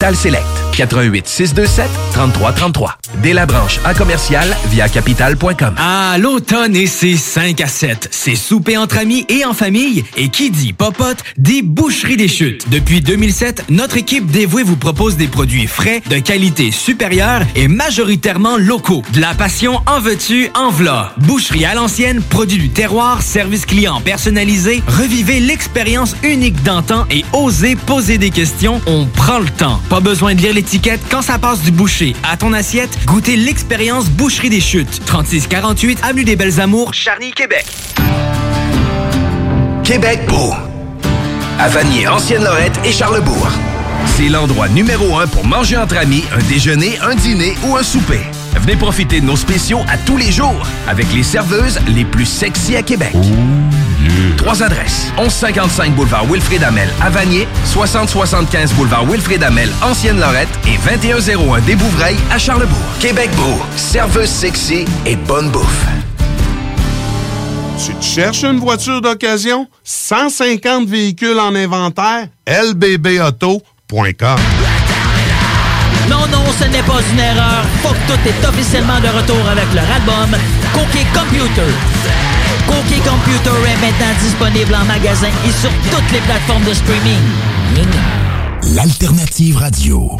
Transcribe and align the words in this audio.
Tal 0.00 0.14
Select, 0.14 0.67
88 0.78 1.26
627 1.26 1.90
3333. 2.12 2.98
Dès 3.20 3.32
la 3.32 3.46
branche 3.46 3.80
à 3.84 3.94
commercial 3.94 4.56
via 4.70 4.88
capital.com. 4.88 5.74
Ah, 5.76 6.16
l'automne 6.20 6.76
et 6.76 6.86
ses 6.86 7.16
5 7.16 7.60
à 7.60 7.66
7. 7.66 8.08
C'est 8.12 8.36
souper 8.36 8.76
entre 8.76 8.98
amis 8.98 9.26
et 9.28 9.44
en 9.44 9.54
famille. 9.54 10.04
Et 10.16 10.28
qui 10.28 10.50
dit 10.50 10.72
popote, 10.72 11.18
dit 11.36 11.62
boucherie 11.62 12.16
des 12.16 12.28
chutes. 12.28 12.68
Depuis 12.70 13.00
2007, 13.00 13.64
notre 13.70 13.96
équipe 13.96 14.30
dévouée 14.30 14.62
vous 14.62 14.76
propose 14.76 15.16
des 15.16 15.26
produits 15.26 15.66
frais, 15.66 16.00
de 16.08 16.18
qualité 16.18 16.70
supérieure 16.70 17.42
et 17.56 17.66
majoritairement 17.66 18.56
locaux. 18.56 19.02
De 19.12 19.20
la 19.20 19.34
passion 19.34 19.80
en 19.86 19.98
veux-tu, 19.98 20.48
en 20.54 20.70
v'là. 20.70 21.12
Boucherie 21.18 21.64
à 21.64 21.74
l'ancienne, 21.74 22.22
produit 22.22 22.58
du 22.58 22.68
terroir, 22.68 23.22
service 23.22 23.66
client 23.66 24.00
personnalisé. 24.00 24.82
Revivez 24.86 25.40
l'expérience 25.40 26.14
unique 26.22 26.62
d'antan 26.62 27.04
et 27.10 27.24
osez 27.32 27.74
poser 27.74 28.16
des 28.18 28.30
questions. 28.30 28.80
On 28.86 29.06
prend 29.06 29.40
le 29.40 29.48
temps. 29.48 29.80
Pas 29.88 30.00
besoin 30.00 30.36
de 30.36 30.40
lire 30.40 30.54
quand 31.10 31.22
ça 31.22 31.38
passe 31.38 31.60
du 31.62 31.70
boucher 31.70 32.14
à 32.22 32.36
ton 32.36 32.52
assiette. 32.52 32.90
Goûtez 33.06 33.36
l'expérience 33.36 34.10
Boucherie 34.10 34.50
des 34.50 34.60
Chutes. 34.60 35.02
3648 35.06 36.00
Avenue 36.02 36.24
des 36.24 36.36
Belles 36.36 36.60
Amours, 36.60 36.92
Charny, 36.92 37.32
Québec. 37.32 37.64
Québec 39.82 40.20
beau. 40.28 40.52
À 41.58 41.68
Vanier, 41.68 42.06
Ancienne-Lorette 42.06 42.78
et 42.84 42.92
Charlebourg. 42.92 43.48
C'est 44.16 44.28
l'endroit 44.28 44.68
numéro 44.68 45.16
un 45.18 45.26
pour 45.26 45.44
manger 45.44 45.76
entre 45.76 45.96
amis, 45.96 46.24
un 46.34 46.42
déjeuner, 46.48 46.98
un 47.00 47.14
dîner 47.14 47.54
ou 47.66 47.76
un 47.76 47.82
souper. 47.82 48.20
Venez 48.56 48.76
profiter 48.76 49.20
de 49.20 49.26
nos 49.26 49.36
spéciaux 49.36 49.80
à 49.88 49.96
tous 49.98 50.16
les 50.16 50.32
jours 50.32 50.66
avec 50.86 51.12
les 51.14 51.22
serveuses 51.22 51.78
les 51.86 52.04
plus 52.04 52.26
sexy 52.26 52.76
à 52.76 52.82
Québec. 52.82 53.14
Trois 54.36 54.62
adresses. 54.62 55.12
1155 55.18 55.94
boulevard 55.94 56.24
Wilfrid 56.26 56.62
Amel 56.62 56.88
à 57.00 57.10
Vanier, 57.10 57.46
6075 57.64 58.72
boulevard 58.74 59.04
Wilfrid 59.04 59.42
Amel, 59.42 59.70
Ancienne-Lorette 59.82 60.48
et 60.66 60.78
2101 60.88 61.60
des 61.60 61.76
Bouvrailles 61.76 62.16
à 62.30 62.38
Charlebourg. 62.38 62.76
Québec 63.00 63.30
beau, 63.36 63.60
serveuse 63.76 64.28
sexy 64.28 64.84
et 65.06 65.16
bonne 65.16 65.50
bouffe. 65.50 65.86
Tu 67.84 67.94
te 67.94 68.04
cherches 68.04 68.44
une 68.44 68.58
voiture 68.58 69.00
d'occasion? 69.00 69.68
150 69.84 70.88
véhicules 70.88 71.38
en 71.38 71.54
inventaire? 71.54 72.26
lbbauto.com 72.46 74.38
Non, 76.10 76.26
non, 76.32 76.44
ce 76.58 76.64
n'est 76.64 76.82
pas 76.82 77.00
une 77.12 77.20
erreur. 77.20 77.64
Faut 77.82 77.90
que 77.90 78.12
tout 78.12 78.20
est 78.26 78.48
officiellement 78.48 79.00
de 79.00 79.08
retour 79.08 79.48
avec 79.50 79.72
leur 79.74 79.84
album 79.90 80.38
Cookie 80.72 81.06
Computer. 81.12 81.70
Cookie 82.66 83.00
Computer 83.00 83.58
est 83.66 83.80
maintenant 83.80 84.14
disponible 84.20 84.74
en 84.74 84.84
magasin 84.84 85.28
et 85.46 85.52
sur 85.52 85.70
toutes 85.90 86.10
les 86.12 86.20
plateformes 86.20 86.64
de 86.64 86.74
streaming. 86.74 87.22
L'alternative 88.74 89.56
radio. 89.56 90.18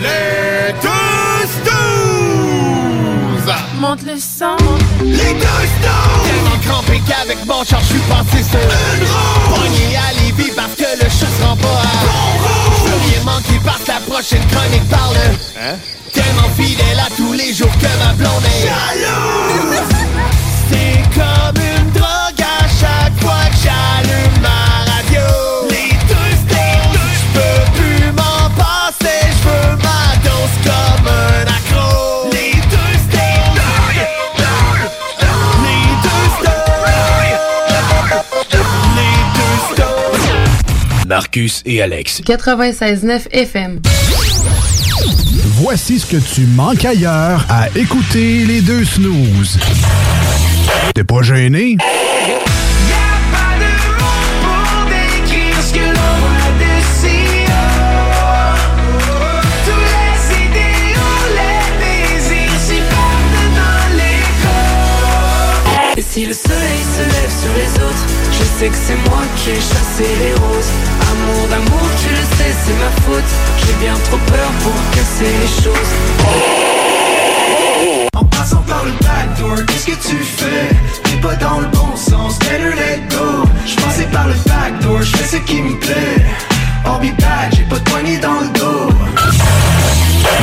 Les 0.00 0.72
deux 0.82 1.46
snooze! 1.62 3.54
Monte 3.78 4.02
le 4.02 4.18
sang. 4.18 4.56
Les 5.04 5.34
deux 5.34 5.66
snooze! 5.78 6.26
Tellement 6.26 6.58
crampé 6.64 7.00
qu'avec 7.06 7.44
mon 7.46 7.62
char, 7.64 7.80
je 7.80 7.86
suis 7.86 8.00
passé 8.08 8.42
sur 8.42 8.58
une 8.60 9.04
roue. 9.04 9.54
Pogné 9.54 9.96
à 9.96 10.12
Lévis 10.20 10.52
parce 10.56 10.74
que 10.74 10.90
le 11.02 11.08
chat 11.10 11.26
se 11.38 11.42
rend 11.44 11.56
pas 11.56 11.82
à 11.82 12.29
parce 13.64 13.82
que 13.82 13.88
la 13.88 14.00
prochaine 14.00 14.46
chronique 14.48 14.88
parle. 14.88 15.16
Hein? 15.58 15.76
Tellement 16.12 16.48
fidèle 16.56 16.98
à 16.98 17.08
tous 17.16 17.32
les 17.32 17.52
jours 17.52 17.70
que 17.78 17.86
ma 18.04 18.12
blonde 18.14 18.44
est 18.44 18.66
jalouse. 18.66 19.88
C'est 20.70 21.02
comme 21.14 21.62
une 21.62 21.90
drogue 21.92 22.40
à 22.40 22.66
chaque 22.68 23.20
fois 23.20 23.44
que 23.50 23.56
j'allume 23.62 24.40
ma 24.42 24.59
Marcus 41.10 41.62
et 41.66 41.82
Alex. 41.82 42.20
96.9 42.20 43.32
FM. 43.32 43.80
Voici 45.58 45.98
ce 45.98 46.06
que 46.06 46.18
tu 46.18 46.42
manques 46.42 46.84
ailleurs 46.84 47.44
à 47.48 47.66
écouter 47.74 48.44
les 48.46 48.60
deux 48.60 48.84
snooze. 48.84 49.58
T'es 50.94 51.02
pas 51.02 51.22
gêné? 51.22 51.76
Et 65.96 66.02
si 66.02 66.24
le 66.24 66.32
soleil 66.32 66.80
se 66.96 67.02
lève 67.02 67.32
sur 67.42 67.52
les 67.56 67.84
autres, 67.84 68.06
je 68.30 68.44
sais 68.44 68.68
que 68.68 68.76
c'est 68.76 69.10
moi 69.10 69.22
qui 69.36 69.50
ai 69.50 69.54
chassé 69.56 70.04
les 70.20 70.34
roses. 70.34 70.89
Amour 71.10 71.48
d'amour, 71.48 71.88
tu 72.02 72.08
le 72.10 72.24
sais, 72.36 72.54
c'est 72.64 72.78
ma 72.78 72.90
faute. 73.02 73.30
J'ai 73.58 73.72
bien 73.84 73.94
trop 74.04 74.18
peur 74.18 74.50
pour 74.62 74.74
casser 74.94 75.32
les 75.40 75.62
choses. 75.62 75.92
En 78.14 78.24
passant 78.24 78.62
par 78.62 78.84
le 78.84 78.92
backdoor, 78.92 79.66
qu'est-ce 79.66 79.86
que 79.86 80.08
tu 80.08 80.16
fais? 80.16 80.68
T'es 81.04 81.16
pas 81.20 81.34
dans 81.36 81.60
le 81.60 81.66
bon 81.68 81.96
sens, 81.96 82.38
better 82.40 82.74
let 82.76 83.00
go 83.10 83.44
J'passais 83.66 84.04
par 84.12 84.26
le 84.28 84.34
backdoor, 84.46 85.02
j'fais 85.02 85.36
ce 85.36 85.42
qui 85.42 85.60
me 85.62 85.76
plaît 85.78 86.24
I'll 86.84 86.98
be 87.00 87.14
back, 87.20 87.52
j'ai 87.56 87.62
pas 87.64 87.78
de 87.78 87.84
poignée 87.90 88.18
dans 88.18 88.40
le 88.40 88.48
dos 88.58 88.90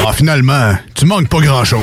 Ah, 0.08 0.14
finalement, 0.14 0.76
tu 0.96 1.06
manques 1.06 1.28
pas 1.30 1.40
grand-chose. 1.40 1.82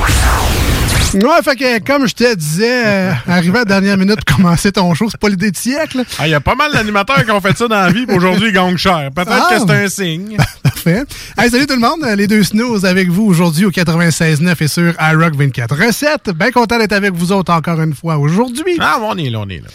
Ouais, 1.15 1.43
fait 1.45 1.55
que 1.57 1.79
comme 1.87 2.09
je 2.09 2.15
te 2.15 2.35
disais, 2.35 2.87
euh, 2.87 3.13
arrivé 3.29 3.55
à 3.57 3.59
la 3.61 3.65
dernière 3.65 3.97
minute 3.97 4.25
commencer 4.25 4.73
ton 4.73 4.93
show, 4.95 5.09
c'est 5.09 5.21
pas 5.21 5.29
l'idée 5.29 5.51
de 5.53 5.57
siècle. 5.57 6.03
Ah, 6.19 6.27
Il 6.27 6.31
y 6.31 6.35
a 6.35 6.41
pas 6.41 6.57
mal 6.57 6.73
d'animateurs 6.73 7.25
qui 7.25 7.31
ont 7.31 7.41
fait 7.41 7.57
ça 7.57 7.69
dans 7.69 7.77
la 7.81 7.91
vie, 7.93 8.05
puis 8.05 8.17
aujourd'hui, 8.17 8.49
ils 8.49 8.53
gagnent 8.53 8.77
cher. 8.77 9.11
Peut-être 9.15 9.31
Ah. 9.31 9.49
que 9.51 9.59
c'est 9.61 9.71
un 9.85 9.89
signe. 9.89 10.37
Parfait. 10.63 11.05
Hey, 11.39 11.51
salut 11.51 11.67
tout 11.67 11.75
le 11.75 11.81
monde, 11.81 12.05
les 12.17 12.27
deux 12.27 12.43
snooze 12.43 12.85
avec 12.85 13.09
vous 13.11 13.25
aujourd'hui 13.27 13.65
au 13.65 13.71
96.9 13.71 14.61
et 14.61 14.69
sur 14.69 14.93
iRock 15.01 15.37
24 15.37 15.77
recettes. 15.87 16.31
Bien 16.35 16.51
content 16.51 16.79
d'être 16.79 16.93
avec 16.93 17.13
vous 17.13 17.31
autres 17.33 17.53
encore 17.53 17.81
une 17.81 17.95
fois 17.95 18.19
aujourd'hui. 18.19 18.77
Ah, 18.81 18.99
on 19.01 19.17
est 19.17 19.31
là, 19.31 19.39
on 19.41 19.49
est 19.49 19.63
là. 19.63 19.69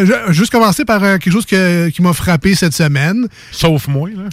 Euh, 0.00 0.06
je- 0.28 0.32
juste 0.32 0.52
commencer 0.52 0.84
par 0.84 1.02
euh, 1.02 1.16
quelque 1.16 1.32
chose 1.32 1.46
que- 1.46 1.88
qui 1.88 2.02
m'a 2.02 2.12
frappé 2.12 2.54
cette 2.54 2.74
semaine. 2.74 3.26
Sauf 3.52 3.88
moi, 3.88 4.10
là. 4.10 4.24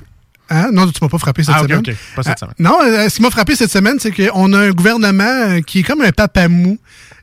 Hein? 0.49 0.69
Non, 0.71 0.85
tu 0.87 0.99
m'as 1.01 1.09
pas 1.09 1.17
frappé 1.17 1.43
cette 1.43 1.55
Ah, 1.57 1.61
ok, 1.63 1.69
semaine. 1.69 1.79
ok. 1.79 1.95
Pas 2.15 2.23
cette 2.23 2.33
Euh, 2.33 2.35
semaine. 2.39 2.55
non, 2.59 2.77
euh, 2.83 3.09
ce 3.09 3.15
qui 3.15 3.21
m'a 3.21 3.31
frappé 3.31 3.55
cette 3.55 3.71
semaine, 3.71 3.97
c'est 3.99 4.11
qu'on 4.11 4.53
a 4.53 4.59
un 4.59 4.71
gouvernement 4.71 5.61
qui 5.65 5.79
est 5.79 5.83
comme 5.83 6.01
un 6.01 6.11
papa 6.11 6.47
mou. 6.47 6.77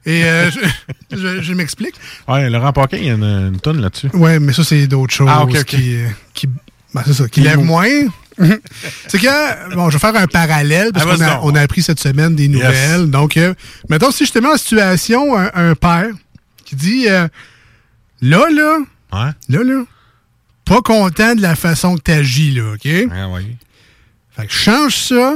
Et 0.05 0.25
euh, 0.25 0.51
je, 1.13 1.17
je- 1.17 1.43
je 1.43 1.53
m'explique. 1.55 1.95
Ouais, 2.27 2.51
Laurent 2.51 2.73
Paquin, 2.73 2.97
il 2.97 3.07
y 3.07 3.11
a 3.11 3.15
une, 3.15 3.23
une 3.55 3.61
tonne 3.61 3.81
là-dessus. 3.81 4.09
Ouais, 4.15 4.41
mais 4.41 4.53
ça, 4.53 4.65
c'est 4.65 4.87
d'autres 4.89 5.15
choses 5.15 5.29
Ah, 5.31 5.45
ok. 5.45 5.63
qui, 5.65 5.97
euh, 5.97 6.09
qui, 6.35 6.49
ben, 6.93 7.03
c'est 7.07 7.13
ça, 7.15 7.29
qui 7.29 7.41
lèvent 7.43 7.59
moins. 7.63 7.87
c'est 9.09 9.19
que, 9.21 9.75
bon, 9.75 9.89
je 9.91 9.99
vais 9.99 10.01
faire 10.01 10.17
un 10.17 10.27
parallèle 10.27 10.91
parce 10.93 11.07
Ah, 11.09 11.15
qu'on 11.17 11.23
a, 11.23 11.41
on 11.43 11.55
a 11.55 11.61
appris 11.61 11.83
cette 11.83 12.01
semaine 12.01 12.35
des 12.35 12.49
nouvelles. 12.49 13.09
Donc, 13.11 13.37
euh, 13.37 13.55
mettons, 13.89 14.11
si 14.11 14.27
je 14.27 14.33
te 14.33 14.39
mets 14.41 14.49
en 14.49 14.57
situation 14.57 15.39
un, 15.39 15.51
un 15.55 15.75
père 15.77 16.09
qui 16.65 16.75
dit, 16.75 17.05
là, 17.07 17.29
là, 18.21 18.49
là, 18.51 19.29
là, 19.49 19.85
pas 20.73 20.81
content 20.81 21.35
de 21.35 21.43
la 21.43 21.55
façon 21.55 21.97
que 21.97 22.03
tu 22.03 22.13
agis, 22.13 22.51
là, 22.53 22.73
OK? 22.73 22.89
Ah 23.13 23.29
oui. 23.29 23.57
Fait 24.35 24.47
que 24.47 24.53
change 24.53 24.97
ça, 24.97 25.35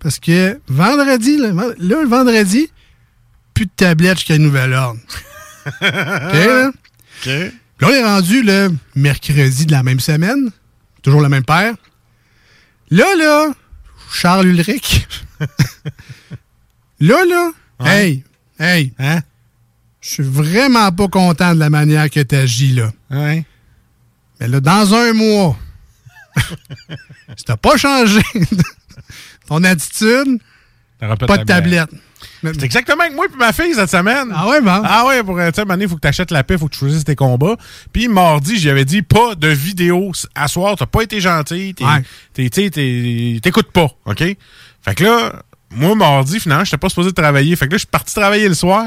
parce 0.00 0.18
que 0.18 0.58
vendredi, 0.66 1.36
là, 1.36 1.52
là, 1.52 2.02
le 2.02 2.08
vendredi, 2.08 2.68
plus 3.54 3.66
de 3.66 3.70
tablette 3.76 4.18
jusqu'à 4.18 4.36
nouvel 4.36 4.72
ordre. 4.72 4.98
OK, 5.66 5.80
là? 5.80 6.70
OK. 6.70 7.26
Là, 7.80 7.88
on 7.88 7.90
est 7.90 8.04
rendu 8.04 8.42
le 8.42 8.74
mercredi 8.96 9.66
de 9.66 9.70
la 9.70 9.84
même 9.84 10.00
semaine. 10.00 10.50
Toujours 11.02 11.20
le 11.20 11.28
même 11.28 11.44
père. 11.44 11.74
Là, 12.90 13.06
là, 13.16 13.52
Charles 14.12 14.48
Ulrich. 14.48 15.06
là, 17.00 17.24
là, 17.24 17.50
hey, 17.80 18.24
hey. 18.58 18.92
Hein? 18.98 19.20
Je 20.00 20.08
suis 20.08 20.22
vraiment 20.24 20.90
pas 20.90 21.06
content 21.06 21.54
de 21.54 21.60
la 21.60 21.70
manière 21.70 22.10
que 22.10 22.20
tu 22.20 22.34
agis, 22.34 22.74
là. 22.74 22.92
Ouais. 23.10 23.44
Mais 24.40 24.48
là, 24.48 24.60
dans 24.60 24.94
un 24.94 25.12
mois, 25.12 25.56
si 27.36 27.44
t'as 27.44 27.56
pas 27.56 27.76
changé 27.76 28.22
ton 29.48 29.62
attitude, 29.64 30.40
pas 30.98 31.38
de 31.38 31.44
tablette. 31.44 31.90
C'est 32.42 32.62
exactement 32.62 33.02
avec 33.02 33.14
moi 33.14 33.26
et 33.26 33.36
ma 33.36 33.52
fille 33.52 33.74
cette 33.74 33.90
semaine. 33.90 34.32
Ah 34.34 34.48
ouais, 34.48 34.60
bon? 34.60 34.82
Ah 34.84 35.06
ouais, 35.06 35.22
pour, 35.22 35.38
euh, 35.38 35.50
tu 35.50 35.62
sais, 35.62 35.66
il 35.80 35.88
faut 35.88 35.96
que 35.96 36.00
tu 36.00 36.08
achètes 36.08 36.30
la 36.30 36.44
paix, 36.44 36.54
il 36.54 36.60
faut 36.60 36.68
que 36.68 36.74
tu 36.74 36.78
choisisses 36.80 37.04
tes 37.04 37.16
combats. 37.16 37.56
Puis 37.92 38.08
mardi, 38.08 38.58
j'avais 38.58 38.84
dit 38.84 39.02
pas 39.02 39.34
de 39.34 39.48
vidéo 39.48 40.12
à 40.34 40.48
soir, 40.48 40.76
t'as 40.76 40.86
pas 40.86 41.02
été 41.02 41.20
gentil, 41.20 41.74
t'écoutes 42.34 43.72
pas, 43.72 43.88
OK? 44.04 44.18
Fait 44.18 44.94
que 44.94 45.04
là, 45.04 45.42
moi, 45.70 45.94
mardi, 45.94 46.38
finalement, 46.38 46.64
j'étais 46.64 46.76
pas 46.76 46.88
supposé 46.88 47.12
travailler. 47.12 47.56
Fait 47.56 47.66
que 47.66 47.72
là, 47.72 47.76
je 47.76 47.80
suis 47.80 47.88
parti 47.88 48.14
travailler 48.14 48.48
le 48.48 48.54
soir. 48.54 48.84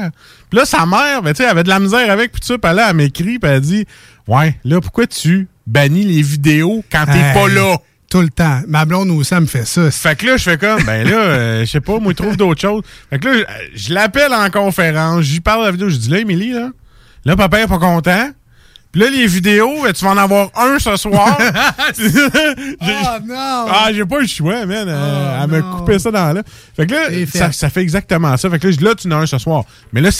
Puis 0.48 0.58
là, 0.58 0.64
sa 0.64 0.86
mère, 0.86 1.22
ben, 1.22 1.32
tu 1.32 1.38
sais, 1.38 1.44
elle 1.44 1.50
avait 1.50 1.64
de 1.64 1.68
la 1.68 1.80
misère 1.80 2.10
avec, 2.10 2.32
puis 2.32 2.40
tout 2.40 2.46
ça, 2.46 2.58
puis 2.58 2.74
là, 2.74 2.90
elle 2.90 2.96
m'écrit, 2.96 3.38
puis 3.38 3.50
elle 3.50 3.60
dit 3.60 3.86
Ouais, 4.28 4.54
là, 4.62 4.80
pourquoi 4.80 5.06
tu 5.06 5.48
bannis 5.66 6.04
les 6.04 6.20
vidéos 6.20 6.84
quand 6.92 7.06
t'es 7.06 7.18
Hey, 7.18 7.34
pas 7.34 7.48
là? 7.48 7.78
Tout 8.10 8.20
le 8.22 8.28
temps. 8.28 8.60
Ma 8.68 8.84
blonde 8.84 9.10
aussi, 9.10 9.34
elle 9.34 9.40
me 9.40 9.46
fait 9.46 9.66
ça. 9.66 9.90
Fait 9.90 10.16
que 10.16 10.26
là, 10.26 10.36
je 10.36 10.42
fais 10.42 10.56
comme, 10.56 10.82
ben 10.84 11.06
là, 11.06 11.16
euh, 11.16 11.60
je 11.60 11.70
sais 11.70 11.80
pas, 11.80 11.98
moi, 11.98 12.12
je 12.16 12.22
trouve 12.22 12.36
d'autres 12.36 12.60
choses. 12.60 12.82
Fait 13.10 13.18
que 13.18 13.28
là, 13.28 13.44
je, 13.74 13.92
l'appelle 13.92 14.32
en 14.32 14.48
conférence, 14.48 15.24
j'y 15.24 15.40
parle 15.40 15.60
de 15.60 15.66
la 15.66 15.72
vidéo, 15.72 15.88
je 15.90 15.96
dis 15.96 16.08
là, 16.08 16.18
Émilie, 16.18 16.52
là, 16.52 16.70
là, 17.24 17.36
papa 17.36 17.60
est 17.60 17.66
pas 17.66 17.78
content. 17.78 18.30
Puis 18.92 19.02
là, 19.02 19.10
les 19.10 19.26
vidéos, 19.26 19.84
euh, 19.84 19.92
tu 19.92 20.04
vas 20.06 20.12
en 20.12 20.16
avoir 20.16 20.48
un 20.56 20.78
ce 20.78 20.96
soir. 20.96 21.38
Ah 22.80 23.18
non! 23.22 23.66
Ah, 23.70 23.88
j'ai 23.92 24.04
pas 24.06 24.20
le 24.20 24.26
choix, 24.26 24.64
man. 24.64 24.86
Euh, 24.88 25.42
elle 25.42 25.50
m'a 25.50 25.60
coupé 25.60 25.98
ça 25.98 26.10
dans 26.10 26.32
là. 26.32 26.42
Fait 26.74 26.86
que 26.86 26.94
là, 26.94 27.10
fait. 27.10 27.26
ça, 27.26 27.52
ça 27.52 27.68
fait 27.68 27.82
exactement 27.82 28.36
ça. 28.36 28.48
Fait 28.48 28.58
que 28.58 28.68
là, 28.68 28.76
là, 28.80 28.94
tu 28.94 29.08
en 29.08 29.12
as 29.12 29.16
un 29.16 29.26
ce 29.26 29.38
soir. 29.38 29.64
Mais 29.92 30.00
là, 30.00 30.10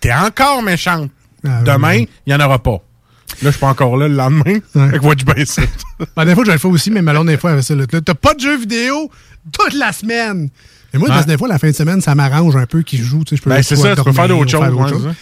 t'es 0.00 0.12
encore 0.12 0.62
méchante. 0.62 1.10
Ah, 1.46 1.62
Demain, 1.64 1.94
il 1.94 2.00
ouais. 2.00 2.08
y 2.26 2.34
en 2.34 2.40
aura 2.40 2.58
pas. 2.58 2.82
Là, 3.42 3.46
je 3.46 3.50
suis 3.50 3.60
pas 3.60 3.68
encore 3.68 3.96
là 3.96 4.08
le 4.08 4.14
lendemain. 4.14 4.58
Fait 4.72 4.98
que 4.98 5.24
baisser. 5.34 5.68
Ben, 6.16 6.24
des 6.24 6.34
fois, 6.34 6.44
je 6.44 6.50
le 6.52 6.58
fais 6.58 6.68
aussi, 6.68 6.90
mais 6.90 7.02
ma 7.02 7.12
blonde, 7.12 7.26
des 7.28 7.36
fois, 7.36 7.54
fait 7.56 7.62
ça. 7.62 7.74
T'as 8.04 8.14
pas 8.14 8.34
de 8.34 8.40
jeux 8.40 8.56
vidéo 8.58 9.10
toute 9.52 9.74
la 9.74 9.92
semaine. 9.92 10.48
Et 10.94 10.98
moi, 10.98 11.08
Ouais. 11.08 11.14
parce 11.14 11.26
que 11.26 11.30
des 11.32 11.36
fois, 11.38 11.48
la 11.48 11.58
fin 11.58 11.68
de 11.70 11.74
semaine, 11.74 12.00
ça 12.00 12.14
m'arrange 12.14 12.56
un 12.56 12.66
peu 12.66 12.82
qu'ils 12.82 13.02
jouent. 13.02 13.24
tu 13.24 13.30
sais, 13.30 13.36
Je 13.36 13.42
peux 13.42 13.50
Ben, 13.50 13.62
c'est 13.62 13.76
ça, 13.76 13.94
tu 13.96 14.02
peux 14.02 14.12
faire 14.12 14.28
d'autres 14.28 14.50
choses, 14.50 15.06
ouais. 15.06 15.12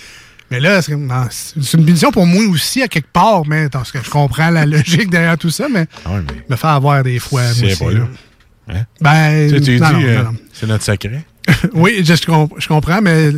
Mais 0.50 0.60
là, 0.60 0.80
c'est 0.80 0.94
non, 0.94 1.26
c'est 1.30 1.76
une 1.76 1.84
punition 1.84 2.12
pour 2.12 2.24
moi 2.24 2.44
aussi, 2.46 2.80
à 2.80 2.86
quelque 2.88 3.10
part, 3.12 3.44
mais 3.48 3.68
parce 3.68 3.90
que 3.90 3.98
je 4.02 4.08
comprends 4.08 4.50
la 4.50 4.64
logique 4.66 5.10
derrière 5.10 5.36
tout 5.36 5.50
ça, 5.50 5.66
mais 5.68 5.86
Ah 6.04 6.12
ouais, 6.14 6.20
mais 6.28 6.44
me 6.50 6.56
faire 6.56 6.70
avoir 6.70 7.02
des 7.02 7.18
fois. 7.18 7.42
c'est 7.52 7.76
pas 7.78 7.90
là. 7.90 8.06
Hein? 8.68 8.82
Ben, 9.00 9.48
Tu 9.48 9.54
sais, 9.56 9.60
tu 9.60 9.80
non, 9.80 9.98
dis, 9.98 10.04
euh, 10.06 10.22
c'est 10.52 10.66
notre 10.68 10.84
secret. 10.84 11.24
oui, 11.74 12.02
je, 12.04 12.14
je 12.14 12.26
comp- 12.26 12.54
je 12.58 12.66
comprends, 12.68 13.00
mais 13.00 13.30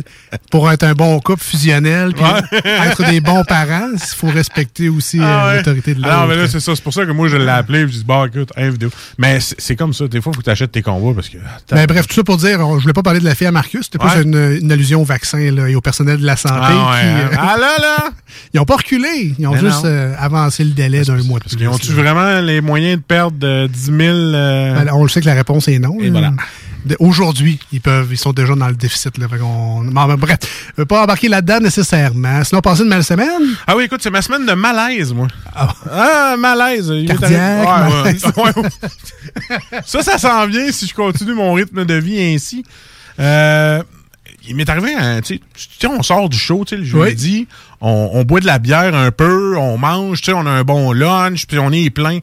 pour 0.51 0.69
être 0.71 0.83
un 0.83 0.93
bon 0.93 1.19
couple 1.19 1.43
fusionnel, 1.43 2.13
puis 2.13 2.23
être 2.65 3.03
des 3.09 3.21
bons 3.21 3.43
parents, 3.43 3.89
il 3.93 3.99
faut 4.15 4.27
respecter 4.27 4.89
aussi 4.89 5.19
Ah 5.21 5.45
euh, 5.45 5.49
ouais. 5.51 5.57
l'autorité 5.57 5.93
de 5.93 5.99
l'autre. 6.01 6.09
Ah 6.13 6.21
non, 6.21 6.27
mais 6.27 6.35
là, 6.35 6.47
c'est 6.47 6.59
ça. 6.59 6.75
C'est 6.75 6.83
pour 6.83 6.93
ça 6.93 7.05
que 7.05 7.11
moi, 7.11 7.27
je 7.27 7.37
l'ai 7.37 7.47
appelé. 7.49 7.81
Je 7.81 7.85
dis, 7.87 8.03
bon, 8.03 8.25
écoute, 8.25 8.51
un 8.55 8.69
vidéo. 8.69 8.89
Mais 9.17 9.39
c'est 9.41 9.75
comme 9.75 9.93
ça. 9.93 10.07
Des 10.07 10.21
fois, 10.21 10.31
il 10.31 10.35
faut 10.35 10.39
que 10.41 10.45
tu 10.45 10.49
achètes 10.51 10.71
tes 10.71 10.81
combats 10.81 11.13
parce 11.13 11.29
que. 11.29 11.37
Ben, 11.71 11.85
bref, 11.85 12.07
tout 12.07 12.15
ça 12.15 12.23
pour 12.23 12.37
dire, 12.37 12.59
on- 12.61 12.77
je 12.77 12.81
voulais 12.83 12.93
pas 12.93 13.03
parler 13.03 13.19
de 13.19 13.25
la 13.25 13.35
fille 13.35 13.47
à 13.47 13.51
Marcus, 13.51 13.81
c'était 13.83 13.99
plus 13.99 14.23
une, 14.23 14.59
une 14.61 14.71
allusion 14.71 15.01
au 15.01 15.05
vaccin 15.05 15.51
là, 15.51 15.67
et 15.69 15.75
au 15.75 15.81
personnel 15.81 16.17
de 16.19 16.25
la 16.25 16.35
santé. 16.35 16.55
Ah 16.59 16.91
ouais, 16.91 17.01
qui, 17.01 17.05
hein. 17.07 17.29
euh, 17.31 17.35
Ah 17.37 17.55
là, 17.59 17.71
là! 17.79 18.09
ils 18.53 18.59
ont 18.59 18.65
pas 18.65 18.77
reculé, 18.77 19.33
ils 19.37 19.47
ont 19.47 19.53
Mais 19.53 19.59
juste 19.59 19.85
euh, 19.85 20.13
avancé 20.19 20.63
le 20.63 20.71
délai 20.71 21.03
d'un 21.03 21.21
mois 21.23 21.39
de 21.39 21.45
plus. 21.45 21.57
Ils 21.59 21.67
ont-tu 21.67 21.91
vraiment 21.93 22.39
les 22.41 22.61
moyens 22.61 22.97
de 22.97 23.03
perdre 23.03 23.37
euh, 23.43 23.67
10 23.67 23.83
000. 23.85 23.97
euh, 23.99 24.83
Ben, 24.83 24.91
on 24.93 25.03
le 25.03 25.09
sait 25.09 25.21
que 25.21 25.25
la 25.27 25.33
réponse 25.35 25.67
est 25.67 25.79
non. 25.79 25.97
Et 25.99 26.05
là. 26.05 26.11
voilà. 26.11 26.33
Aujourd'hui, 26.99 27.59
ils 27.71 27.81
peuvent, 27.81 28.07
ils 28.11 28.17
sont 28.17 28.31
déjà 28.33 28.55
dans 28.55 28.67
le 28.67 28.75
déficit. 28.75 29.17
Là, 29.17 29.27
bon, 29.27 29.83
ben, 29.83 30.15
bref, 30.15 30.37
je 30.75 30.81
veux 30.81 30.85
pas 30.85 31.03
embarquer 31.03 31.27
là-dedans 31.27 31.59
nécessairement. 31.59 32.43
Sinon, 32.43 32.61
passer 32.61 32.83
une 32.83 32.89
belle 32.89 33.03
semaine. 33.03 33.55
Ah 33.67 33.75
oui, 33.75 33.83
écoute, 33.85 33.99
c'est 34.01 34.09
ma 34.09 34.21
semaine 34.21 34.45
de 34.45 34.53
malaise, 34.53 35.13
moi. 35.13 35.27
Ah. 35.53 35.73
Ah, 35.91 36.35
malaise. 36.37 36.91
Il 36.93 37.07
Cardiaque, 37.07 37.67
malaise. 37.67 38.23
ouais. 38.37 38.51
Ouais, 39.51 39.81
ça, 39.85 40.01
ça 40.03 40.17
s'en 40.17 40.47
vient 40.47 40.71
si 40.71 40.87
je 40.87 40.93
continue 40.93 41.33
mon 41.33 41.53
rythme 41.53 41.85
de 41.85 41.93
vie 41.95 42.21
ainsi. 42.33 42.63
Euh, 43.19 43.83
il 44.47 44.55
m'est 44.55 44.69
arrivé, 44.69 44.93
un- 44.95 45.21
tu 45.21 45.35
sais, 45.35 45.41
tu 45.53 45.67
sais, 45.81 45.87
on 45.87 46.01
sort 46.01 46.29
du 46.29 46.37
show, 46.37 46.63
tu 46.65 46.75
sais, 46.75 46.77
le 46.77 46.85
jeudi, 46.85 47.47
on, 47.81 48.09
on 48.13 48.23
boit 48.23 48.39
de 48.39 48.45
la 48.45 48.57
bière 48.57 48.95
un 48.95 49.11
peu, 49.11 49.57
on 49.57 49.77
mange, 49.77 50.21
tu 50.21 50.25
sais, 50.27 50.33
on 50.33 50.45
a 50.45 50.49
un 50.49 50.63
bon 50.63 50.93
lunch, 50.93 51.45
puis 51.45 51.59
on 51.59 51.71
est 51.71 51.89
plein. 51.89 52.19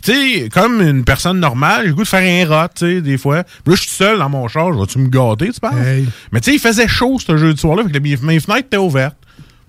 Puis 0.00 0.12
tu 0.12 0.42
sais, 0.42 0.48
comme 0.48 0.80
une 0.80 1.04
personne 1.04 1.40
normale, 1.40 1.82
j'ai 1.82 1.88
le 1.88 1.94
goût 1.94 2.04
de 2.04 2.08
faire 2.08 2.20
un 2.20 2.48
rot, 2.48 2.68
tu 2.72 2.86
sais, 2.86 3.00
des 3.00 3.18
fois. 3.18 3.42
Puis 3.42 3.72
là, 3.72 3.74
je 3.74 3.80
suis 3.80 3.90
seul 3.90 4.18
dans 4.18 4.28
mon 4.28 4.46
char, 4.46 4.72
je 4.72 4.78
vais-tu 4.78 4.98
me 5.00 5.08
gâter, 5.08 5.50
tu 5.50 5.58
penses? 5.58 5.74
Hey. 5.74 6.06
Mais 6.30 6.40
tu 6.40 6.50
sais, 6.50 6.56
il 6.56 6.60
faisait 6.60 6.86
chaud 6.86 7.18
ce 7.18 7.36
jeudi 7.36 7.60
soir-là, 7.60 7.82
fait 7.82 7.90
que 7.90 7.98
mes, 7.98 8.16
mes 8.16 8.38
fenêtres 8.38 8.66
étaient 8.66 8.76
ouvertes. 8.76 9.16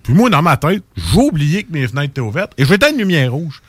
Puis 0.04 0.14
moi, 0.14 0.30
dans 0.30 0.40
ma 0.40 0.56
tête, 0.56 0.84
j'ai 0.96 1.18
oublié 1.18 1.64
que 1.64 1.72
mes 1.72 1.88
fenêtres 1.88 2.10
étaient 2.10 2.20
ouvertes 2.20 2.52
et 2.58 2.64
je 2.64 2.72
vais 2.72 2.78
une 2.90 2.98
lumière 2.98 3.32
rouge. 3.32 3.60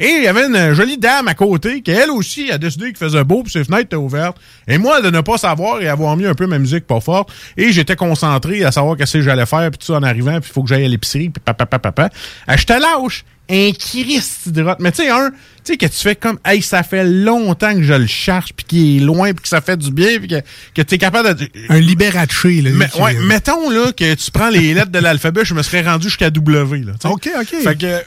Et 0.00 0.08
il 0.08 0.24
y 0.24 0.26
avait 0.26 0.46
une 0.46 0.74
jolie 0.74 0.98
dame 0.98 1.28
à 1.28 1.34
côté 1.34 1.82
qui, 1.82 1.92
elle 1.92 2.10
aussi, 2.10 2.50
a 2.50 2.58
décidé 2.58 2.86
qu'il 2.86 2.96
faisait 2.96 3.22
beau 3.22 3.44
puis 3.44 3.52
ses 3.52 3.62
fenêtres 3.62 3.84
étaient 3.84 3.96
ouvertes. 3.96 4.38
Et 4.66 4.78
moi, 4.78 5.00
de 5.00 5.10
ne 5.10 5.20
pas 5.20 5.38
savoir 5.38 5.80
et 5.80 5.88
avoir 5.88 6.16
mis 6.16 6.26
un 6.26 6.34
peu 6.34 6.48
ma 6.48 6.58
musique 6.58 6.86
pas 6.86 7.00
forte. 7.00 7.32
Et 7.56 7.70
j'étais 7.70 7.96
concentré 7.96 8.64
à 8.64 8.72
savoir 8.72 8.96
qu'est-ce 8.96 9.18
que 9.18 9.22
j'allais 9.22 9.46
faire 9.46 9.70
puis 9.70 9.78
tout 9.78 9.86
ça 9.86 9.94
en 9.94 10.02
arrivant 10.02 10.40
puis 10.40 10.50
il 10.50 10.52
faut 10.52 10.62
que 10.62 10.68
j'aille 10.68 10.84
à 10.84 10.88
l'épicerie 10.88 11.30
puis 11.30 11.42
papa, 11.44 11.66
papa, 11.66 11.92
papa. 11.92 12.10
Ah, 12.48 12.56
te 12.56 12.72
lâche 12.72 13.24
un 13.50 13.72
Christ 13.72 14.48
de 14.48 14.62
rotte. 14.62 14.78
Mais 14.80 14.92
tu 14.92 15.02
sais, 15.02 15.10
un, 15.10 15.30
tu 15.30 15.36
sais, 15.64 15.76
que 15.76 15.86
tu 15.86 15.96
fais 15.96 16.16
comme, 16.16 16.38
hey, 16.44 16.62
ça 16.62 16.82
fait 16.82 17.04
longtemps 17.04 17.74
que 17.74 17.82
je 17.82 17.94
le 17.94 18.06
cherche 18.06 18.52
puis 18.52 18.64
qu'il 18.64 18.96
est 18.96 19.04
loin 19.04 19.32
puis 19.32 19.42
que 19.42 19.48
ça 19.48 19.60
fait 19.60 19.76
du 19.76 19.90
bien 19.90 20.18
puis 20.18 20.28
que, 20.28 20.40
que 20.74 20.82
tu 20.82 20.94
es 20.94 20.98
capable 20.98 21.34
de... 21.34 21.48
Un 21.68 21.80
Liberace. 21.80 22.44
Là, 22.44 22.70
Mais, 22.72 23.00
ouais, 23.00 23.14
mettons 23.14 23.70
là, 23.70 23.92
que 23.92 24.14
tu 24.14 24.30
prends 24.30 24.50
les 24.50 24.74
lettres 24.74 24.90
de 24.90 24.98
l'alphabet, 24.98 25.44
je 25.44 25.54
me 25.54 25.62
serais 25.62 25.82
rendu 25.82 26.08
jusqu'à 26.08 26.30
W. 26.30 26.84
Là. 26.84 26.92
OK, 27.04 27.28
OK. 27.40 27.62
Fait 27.62 27.78
que 27.78 28.02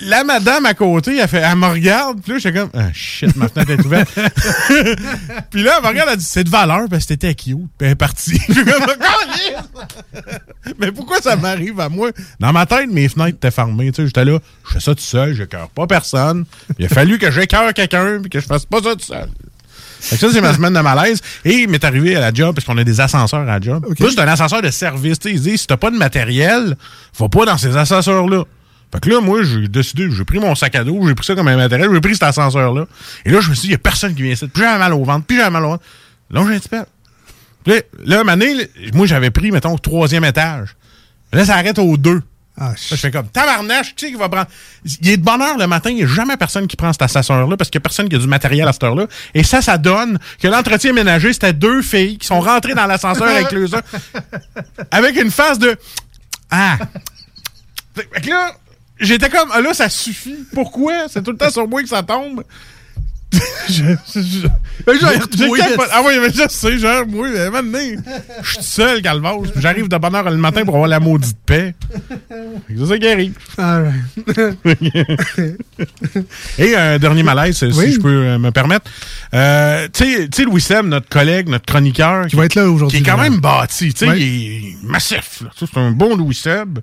la 0.00 0.22
madame 0.24 0.64
à 0.66 0.74
côté, 0.74 1.16
elle, 1.16 1.28
fait, 1.28 1.38
elle 1.38 1.56
me 1.56 1.66
regarde, 1.66 2.20
puis 2.22 2.32
là, 2.32 2.38
j'étais 2.38 2.58
comme, 2.58 2.70
ah 2.74 2.92
shit, 2.92 3.34
ma 3.36 3.48
fenêtre 3.48 3.70
est 3.72 3.84
ouverte. 3.84 4.10
puis 5.50 5.62
là, 5.62 5.74
elle 5.76 5.82
me 5.82 5.88
regarde, 5.88 6.10
elle 6.12 6.18
dit, 6.18 6.24
c'est 6.24 6.44
de 6.44 6.50
valeur, 6.50 6.88
parce 6.88 7.04
que 7.04 7.08
t'étais 7.08 7.34
cute, 7.34 7.56
puis 7.56 7.66
elle 7.80 7.90
est 7.90 7.94
partie. 7.94 8.40
Je 8.48 8.52
suis 8.52 8.64
comme, 8.64 8.86
Calisse! 8.86 10.74
Mais 10.78 10.92
pourquoi 10.92 11.20
ça 11.20 11.36
m'arrive 11.36 11.80
à 11.80 11.88
moi? 11.88 12.10
Dans 12.38 12.52
ma 12.52 12.66
tête, 12.66 12.88
mes 12.90 13.08
fenêtres 13.08 13.36
étaient 13.36 13.50
fermées, 13.50 13.90
tu 13.90 14.02
sais, 14.02 14.06
j'étais 14.06 14.24
là, 14.24 14.38
je 14.66 14.74
fais 14.74 14.80
ça 14.80 14.94
tout 14.94 15.02
seul, 15.02 15.34
j'écœure 15.34 15.68
pas 15.70 15.86
personne. 15.86 16.44
Il 16.78 16.86
a 16.86 16.88
fallu 16.88 17.18
que 17.18 17.30
j'écœure 17.30 17.74
quelqu'un, 17.74 18.20
puis 18.20 18.30
que 18.30 18.40
je 18.40 18.46
fasse 18.46 18.66
pas 18.66 18.80
ça 18.82 18.94
tout 18.94 19.04
seul. 19.04 19.28
Fait 20.00 20.16
que 20.16 20.20
ça, 20.20 20.32
c'est 20.32 20.40
ma 20.40 20.54
semaine 20.54 20.74
de 20.74 20.80
malaise. 20.80 21.20
Et 21.44 21.54
il 21.54 21.68
m'est 21.68 21.84
arrivé 21.84 22.14
à 22.14 22.20
la 22.20 22.32
job, 22.32 22.54
parce 22.54 22.64
qu'on 22.64 22.78
a 22.78 22.84
des 22.84 23.00
ascenseurs 23.00 23.40
à 23.40 23.44
la 23.44 23.60
job. 23.60 23.84
Là, 23.98 24.06
c'est 24.10 24.20
un 24.20 24.28
ascenseur 24.28 24.62
de 24.62 24.70
service. 24.70 25.18
Tu 25.18 25.28
sais, 25.28 25.34
ils 25.34 25.40
disent, 25.40 25.62
si 25.62 25.66
t'as 25.66 25.76
pas 25.76 25.90
de 25.90 25.96
matériel, 25.96 26.76
va 27.18 27.28
pas 27.28 27.44
dans 27.44 27.58
ces 27.58 27.76
ascenseurs-là. 27.76 28.44
Fait 28.92 29.00
que 29.00 29.10
là, 29.10 29.20
moi, 29.20 29.42
j'ai 29.42 29.68
décidé, 29.68 30.08
j'ai 30.10 30.24
pris 30.24 30.38
mon 30.38 30.54
sac 30.54 30.74
à 30.74 30.84
dos, 30.84 31.06
j'ai 31.06 31.14
pris 31.14 31.26
ça 31.26 31.34
comme 31.34 31.48
un 31.48 31.56
matériel, 31.56 31.90
j'ai 31.92 32.00
pris 32.00 32.14
cet 32.14 32.22
ascenseur-là. 32.22 32.86
Et 33.24 33.30
là, 33.30 33.40
je 33.40 33.50
me 33.50 33.54
suis 33.54 33.62
dit, 33.62 33.68
il 33.68 33.72
y 33.72 33.74
a 33.74 33.78
personne 33.78 34.14
qui 34.14 34.22
vient 34.22 34.32
ici. 34.32 34.48
Puis 34.48 34.62
j'avais 34.62 34.78
mal 34.78 34.94
au 34.94 35.04
ventre, 35.04 35.26
puis 35.26 35.36
j'avais 35.36 35.50
mal 35.50 35.64
au 35.64 35.68
ventre. 35.70 35.84
Là, 36.30 36.44
j'ai 36.48 36.54
un 36.54 36.58
petit 36.58 36.68
peu. 36.68 36.84
Puis 37.64 37.82
là, 38.04 38.24
donné, 38.24 38.70
moi, 38.94 39.06
j'avais 39.06 39.30
pris, 39.30 39.50
mettons, 39.50 39.74
au 39.74 39.78
troisième 39.78 40.24
étage. 40.24 40.76
Là, 41.32 41.44
ça 41.44 41.56
arrête 41.56 41.78
au 41.78 41.96
deux. 41.96 42.22
Ah, 42.60 42.72
je 42.76 42.96
fais 42.96 43.12
comme 43.12 43.28
tabarnache, 43.28 43.94
tu 43.94 44.06
sais 44.06 44.10
qu'il 44.10 44.18
va 44.18 44.28
prendre. 44.28 44.48
Il 44.84 45.10
est 45.10 45.16
de 45.16 45.22
bonne 45.22 45.40
heure 45.40 45.56
le 45.58 45.68
matin, 45.68 45.90
il 45.90 45.96
n'y 45.96 46.02
a 46.02 46.06
jamais 46.08 46.36
personne 46.36 46.66
qui 46.66 46.74
prend 46.74 46.92
cet 46.92 47.02
ascenseur-là 47.02 47.56
parce 47.56 47.70
qu'il 47.70 47.78
n'y 47.78 47.82
a 47.82 47.86
personne 47.86 48.08
qui 48.08 48.16
a 48.16 48.18
du 48.18 48.26
matériel 48.26 48.66
à 48.66 48.72
cette 48.72 48.82
heure-là. 48.82 49.06
Et 49.32 49.44
ça, 49.44 49.62
ça 49.62 49.78
donne 49.78 50.18
que 50.42 50.48
l'entretien 50.48 50.92
ménager, 50.92 51.32
c'était 51.32 51.52
deux 51.52 51.82
filles 51.82 52.18
qui 52.18 52.26
sont 52.26 52.40
rentrées 52.40 52.74
dans 52.74 52.86
l'ascenseur 52.86 53.28
avec 53.28 53.52
le 53.52 53.68
avec 54.90 55.16
une 55.22 55.30
face 55.30 55.60
de 55.60 55.78
Ah! 56.50 56.78
Fait 57.94 58.22
que 58.22 58.28
là, 58.28 58.52
j'étais 59.00 59.28
comme 59.28 59.48
Ah 59.52 59.60
là, 59.60 59.74
ça 59.74 59.88
suffit. 59.88 60.36
Pourquoi? 60.54 61.08
C'est 61.08 61.22
tout 61.22 61.32
le 61.32 61.36
temps 61.36 61.50
sur 61.50 61.66
moi 61.68 61.82
que 61.82 61.88
ça 61.88 62.02
tombe. 62.02 62.42
je, 63.68 63.82
je, 64.14 64.20
je- 64.22 64.48
Ben. 64.86 64.96
Ah 65.92 66.00
oui, 66.02 66.14
mais 66.18 66.30
je 66.32 66.48
sais, 66.48 66.78
genre, 66.78 67.06
moi, 67.06 67.28
mais 67.28 67.50
maintenant, 67.50 68.02
je 68.42 68.52
suis 68.54 68.62
seul, 68.62 69.02
Calvose. 69.02 69.50
puis 69.52 69.60
J'arrive 69.60 69.86
de 69.86 69.96
bonne 69.98 70.14
heure 70.14 70.30
le 70.30 70.38
matin 70.38 70.64
pour 70.64 70.76
avoir 70.76 70.88
la 70.88 70.98
maudite 70.98 71.36
paix. 71.44 71.74
C'est 72.68 72.86
ça 72.86 72.96
qui 72.98 73.06
arrive. 73.06 73.34
Et 76.58 76.74
un 76.74 76.98
dernier 76.98 77.22
malaise, 77.22 77.58
si 77.58 77.92
je 77.92 78.00
peux 78.00 78.08
euh, 78.08 78.38
me 78.38 78.50
permettre. 78.50 78.90
Euh, 79.34 79.88
tu 79.92 80.28
sais- 80.32 80.44
Louis 80.44 80.60
Sem, 80.62 80.88
notre 80.88 81.08
collègue, 81.10 81.48
notre 81.48 81.66
chroniqueur, 81.66 82.26
Qui 82.28 82.36
va 82.36 82.46
être 82.46 82.54
là 82.54 82.62
qui 82.62 82.68
aujourd'hui. 82.68 82.98
est 82.98 83.02
quand 83.02 83.18
même 83.18 83.40
bâti, 83.40 83.92
tu 83.92 83.98
sais, 84.06 84.08
Ouais. 84.08 84.20
il 84.20 84.52
est 84.70 84.76
massif. 84.84 85.42
C'est 85.58 85.76
un 85.78 85.90
bon 85.90 86.16
Louis 86.16 86.34
Seb. 86.34 86.78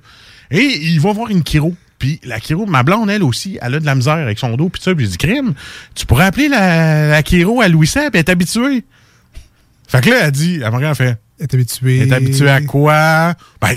Et 0.51 0.62
il 0.62 1.00
va 1.01 1.12
voir 1.12 1.29
une 1.31 1.43
chiro. 1.43 1.74
Puis 2.05 2.19
la 2.24 2.39
chiro, 2.39 2.67
ma 2.67 2.83
blonde, 2.83 3.09
elle 3.09 3.24
aussi, 3.24 3.57
elle 3.63 3.74
a 3.74 3.79
de 3.79 3.85
la 3.85 3.95
misère 3.95 4.13
avec 4.13 4.38
son 4.38 4.55
dos, 4.55 4.69
puis 4.69 4.79
ça. 4.79 4.93
Puis 4.93 5.05
j'ai 5.05 5.12
dit, 5.12 5.17
crime, 5.17 5.55
tu 5.95 6.05
pourrais 6.05 6.25
appeler 6.25 6.50
la, 6.50 7.07
la 7.07 7.24
chiro 7.24 7.62
à 7.62 7.67
Louis 7.67 7.88
puis 7.88 8.00
elle 8.13 8.19
est 8.19 8.29
habituée. 8.29 8.83
Fait 9.88 10.01
que 10.01 10.12
là, 10.12 10.25
elle 10.25 10.31
dit, 10.31 10.62
elle 10.63 10.83
elle 10.83 10.93
fait, 10.93 11.17
Elle 11.39 11.45
est 11.45 11.53
habituée. 11.55 11.97
elle 12.01 12.07
est 12.09 12.13
habituée 12.13 12.50
à 12.50 12.62
quoi? 12.62 13.33
Ben, 13.59 13.75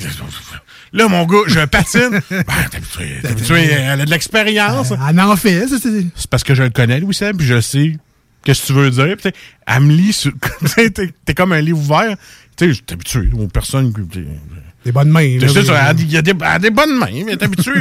là, 0.93 1.09
mon 1.09 1.25
gars, 1.25 1.39
je 1.47 1.65
patine. 1.65 2.21
ben, 2.31 2.45
t'es 2.71 2.77
habitué, 2.77 3.17
habitué, 3.25 3.63
elle 3.71 4.03
a 4.03 4.05
de 4.05 4.11
l'expérience. 4.11 4.93
Elle 5.09 5.21
en 5.21 5.35
fait. 5.37 5.67
c'est- 5.69 6.27
parce 6.29 6.45
que 6.45 6.55
je 6.55 6.65
le 6.65 6.71
connais, 6.71 7.01
Louis 7.01 7.15
Saint, 7.15 7.33
puis 7.33 7.47
je 7.47 7.63
sais 7.63 7.97
qu'est-ce 8.45 8.61
que 8.61 8.67
tu 8.67 8.73
veux 8.75 8.91
dire. 8.91 9.17
Puis, 9.17 9.17
tu 9.17 9.29
sais, 9.31 9.35
elle 9.67 9.83
me 9.85 9.93
lit 9.95 10.13
sur. 10.13 10.33
t'es 11.25 11.35
comme 11.35 11.53
un 11.55 11.63
livre 11.63 11.79
ouvert. 11.79 12.15
Tu 12.59 12.75
sais, 12.75 12.83
t'es 12.85 12.93
habitué 12.93 13.31
aux 13.39 13.49
personnes. 13.49 13.91
Des 14.89 14.93
bonnes 14.93 15.11
mains. 15.11 15.21
Oui. 15.21 15.39
il 15.99 16.11
y 16.11 16.17
a 16.17 16.23
des, 16.23 16.71
bonnes 16.71 16.97
mains, 16.97 17.25
mais 17.27 17.37
t'es 17.37 17.45
habitué. 17.45 17.73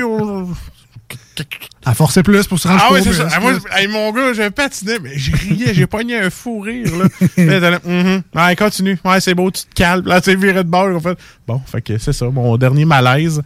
À 1.85 1.93
forcer 1.93 2.21
plus 2.21 2.45
pour 2.47 2.59
se 2.59 2.67
rendre 2.67 2.83
Ah 2.83 2.91
au 2.91 2.97
c'est 2.97 3.13
ça. 3.13 3.29
Ah, 3.31 3.39
moi, 3.39 3.53
je- 3.53 3.87
mon 3.87 4.11
gars, 4.11 4.33
je 4.33 4.49
patinais, 4.49 4.99
mais 5.01 5.11
j'ai 5.15 5.31
riais, 5.31 5.73
j'ai 5.73 5.87
pogné 5.87 6.17
un 6.19 6.29
fou 6.29 6.59
rire, 6.59 6.91
là. 6.97 7.07
Mhm. 7.85 8.23
Ouais, 8.35 8.55
continue. 8.57 8.99
Ouais, 9.05 9.21
c'est 9.21 9.35
beau, 9.35 9.49
tu 9.51 9.61
te 9.63 9.73
calmes. 9.73 10.05
Là, 10.05 10.19
tu 10.19 10.35
viré 10.35 10.65
de 10.65 10.69
bord, 10.69 10.93
en 10.93 10.99
fait. 10.99 11.17
Bon, 11.47 11.61
fait 11.65 11.81
que 11.81 11.97
c'est 11.97 12.11
ça, 12.11 12.25
mon 12.25 12.57
dernier 12.57 12.83
malaise. 12.83 13.41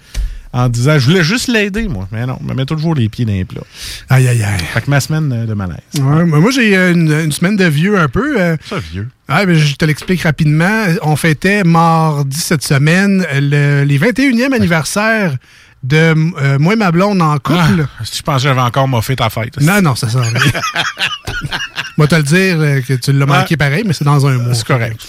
En 0.54 0.68
disant, 0.68 1.00
je 1.00 1.06
voulais 1.06 1.24
juste 1.24 1.48
l'aider, 1.48 1.88
moi. 1.88 2.08
Mais 2.12 2.26
non, 2.26 2.38
je 2.42 2.46
me 2.48 2.54
mets 2.54 2.66
toujours 2.66 2.94
les 2.94 3.08
pieds 3.08 3.24
dans 3.24 3.32
les 3.32 3.46
plats. 3.46 3.62
Aïe, 4.10 4.28
aïe, 4.28 4.44
aïe. 4.44 4.60
Fait 4.74 4.82
que 4.82 4.90
ma 4.90 5.00
semaine 5.00 5.46
de 5.46 5.54
malaise. 5.54 5.78
Ouais, 5.98 6.26
mais 6.26 6.40
moi, 6.40 6.52
j'ai 6.52 6.76
euh, 6.76 6.92
une, 6.92 7.10
une 7.12 7.32
semaine 7.32 7.56
de 7.56 7.64
vieux 7.66 7.98
un 7.98 8.10
peu. 8.10 8.40
euh, 8.40 8.58
Ça, 8.70 8.76
vieux. 8.80 9.08
Ouais, 9.30 9.46
ben, 9.46 9.56
je 9.56 9.76
te 9.76 9.86
l'explique 9.86 10.24
rapidement. 10.24 10.88
On 11.04 11.16
fêtait 11.16 11.64
mardi 11.64 12.38
cette 12.38 12.64
semaine 12.66 13.26
le- 13.34 13.84
les 13.86 13.98
21e 13.98 14.54
anniversaires 14.54 15.38
de 15.84 16.14
euh, 16.42 16.60
moi 16.60 16.74
et 16.74 16.76
ma 16.76 16.92
blonde 16.92 17.22
en 17.22 17.38
couple. 17.40 17.86
Ah, 18.00 18.04
si 18.04 18.18
je 18.18 18.22
pensais 18.22 18.44
que 18.44 18.50
j'avais 18.50 18.62
encore 18.62 18.88
moffé 18.90 19.16
ta 19.16 19.30
fête. 19.30 19.60
Non, 19.62 19.82
non, 19.82 19.96
ça 19.96 20.10
sent 20.10 20.20
rien. 20.20 20.62
Moi, 21.98 22.08
te 22.08 22.16
le 22.16 22.24
dire 22.24 22.56
euh, 22.60 22.82
que 22.82 22.94
tu 22.94 23.12
l'as 23.14 23.26
manqué 23.26 23.58
pareil, 23.58 23.84
mais 23.86 23.94
c'est 23.94 24.04
dans 24.06 24.26
un 24.28 24.38
mois. 24.38 24.54
C'est 24.54 24.66
correct. 24.68 25.06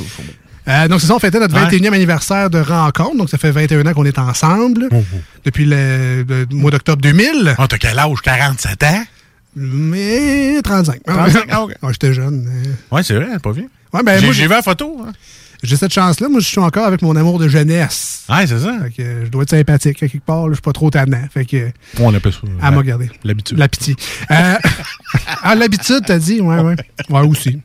Euh, 0.69 0.87
donc, 0.89 1.01
c'est 1.01 1.07
ça, 1.09 1.15
on 1.15 1.19
fêtait 1.19 1.41
notre 1.41 1.55
Ouais. 1.55 1.69
21e 1.69 1.93
anniversaire 1.93 2.49
de 2.51 2.59
rencontre. 2.59 3.17
Donc, 3.17 3.29
ça 3.29 3.39
fait 3.39 3.51
21 3.51 3.85
ans 3.87 3.93
qu'on 3.95 4.05
est 4.05 4.19
ensemble. 4.19 4.89
Depuis 5.45 5.65
le, 5.65 6.25
le 6.29 6.47
mois 6.53 6.71
d'octobre 6.71 7.03
2000. 7.03 7.57
Oh, 7.59 7.67
t'as 7.67 7.79
quel 7.79 7.99
âge? 7.99 8.19
47 8.23 8.83
ans? 8.85 9.05
Mais 9.57 10.61
35. 10.63 11.03
35, 11.05 11.45
ah, 11.51 11.63
ok. 11.63 11.75
Ouais, 11.83 11.93
J'étais 11.93 12.13
jeune. 12.15 12.49
Ouais, 12.91 13.03
c'est 13.03 13.15
vrai, 13.15 13.39
pas 13.43 13.53
vu. 13.53 13.69
Ouais, 13.93 14.03
ben, 14.03 14.19
j'ai 14.33 14.45
vu 14.45 14.49
la 14.49 14.63
photo. 14.63 15.05
hein. 15.07 15.13
J'ai 15.63 15.77
cette 15.77 15.93
chance-là. 15.93 16.29
Moi, 16.29 16.41
je 16.41 16.47
suis 16.49 16.59
encore 16.59 16.87
avec 16.87 17.03
mon 17.03 17.15
amour 17.15 17.39
de 17.39 17.47
jeunesse. 17.47 18.25
Ouais, 18.29 18.47
c'est 18.49 18.59
ça. 18.59 18.75
Fait 18.83 18.91
que 18.91 19.03
euh, 19.03 19.25
je 19.27 19.31
dois 19.31 19.45
être 19.45 19.51
sympathique 19.51 20.03
à 20.03 20.09
quelque 20.09 20.25
part. 20.25 20.43
là. 20.47 20.51
Je 20.51 20.55
suis 20.55 20.63
pas 20.63 20.73
trop 20.73 20.91
tannant. 20.91 21.23
Fait 21.33 21.45
que. 21.45 21.71
On 22.01 22.13
appelle 22.13 22.33
ça. 22.33 22.41
Elle 22.45 22.57
m'a 22.59 22.77
regardé. 22.77 23.11
L'habitude. 23.23 23.59
La 23.59 23.69
pitié. 23.69 23.95
Euh, 24.31 24.55
ah, 25.43 25.55
l'habitude, 25.55 26.01
t'as 26.05 26.19
dit? 26.19 26.41
Ouais, 26.41 26.59
ouais. 26.61 26.75
Ouais, 27.11 27.21
aussi. 27.21 27.61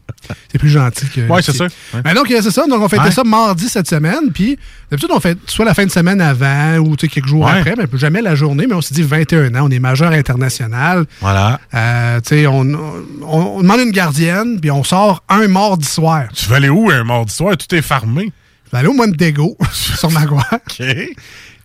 C'est 0.51 0.59
plus 0.59 0.69
gentil 0.69 1.07
que. 1.09 1.21
Ouais, 1.27 1.41
c'est 1.41 1.55
ça. 1.55 1.65
Ouais. 1.65 2.01
Ben 2.03 2.13
donc, 2.13 2.29
euh, 2.29 2.39
c'est 2.41 2.51
ça. 2.51 2.67
Donc, 2.67 2.81
on 2.81 2.87
fêtait 2.87 3.03
Ouais. 3.03 3.11
ça 3.11 3.23
mardi 3.23 3.67
cette 3.67 3.89
semaine. 3.89 4.31
Puis, 4.33 4.59
d'habitude, 4.89 5.09
on 5.13 5.19
fait 5.19 5.37
soit 5.47 5.65
la 5.65 5.73
fin 5.73 5.85
de 5.85 5.91
semaine 5.91 6.21
avant 6.21 6.77
ou 6.77 6.95
tu 6.95 7.05
sais, 7.05 7.11
quelques 7.11 7.27
jours 7.27 7.45
Ouais. 7.45 7.59
après, 7.59 7.75
mais 7.77 7.85
jamais 7.99 8.21
la 8.21 8.35
journée. 8.35 8.67
Mais 8.67 8.75
on 8.75 8.81
s'est 8.81 8.93
dit 8.93 9.03
21 9.03 9.53
ans. 9.55 9.65
On 9.67 9.69
est 9.71 9.79
majeur 9.79 10.11
international. 10.11 11.05
Voilà. 11.21 11.59
Euh, 11.73 12.19
tu 12.21 12.29
sais, 12.29 12.47
on, 12.47 12.61
on, 12.61 13.05
on 13.23 13.61
demande 13.61 13.81
une 13.81 13.91
gardienne, 13.91 14.59
puis 14.59 14.71
on 14.71 14.83
sort 14.83 15.23
un 15.29 15.47
mardi 15.47 15.87
soir. 15.87 16.23
Tu 16.33 16.47
vas 16.49 16.57
aller 16.57 16.69
où 16.69 16.89
un 16.89 17.03
mardi 17.03 17.33
soir? 17.33 17.55
Tout 17.57 17.73
est 17.75 17.81
farmé. 17.81 18.31
Je 18.65 18.71
vais 18.71 18.77
aller 18.79 18.87
au 18.89 18.93
Montego, 18.93 19.57
sur 19.71 20.11
Magua. 20.11 20.43
OK. 20.51 20.85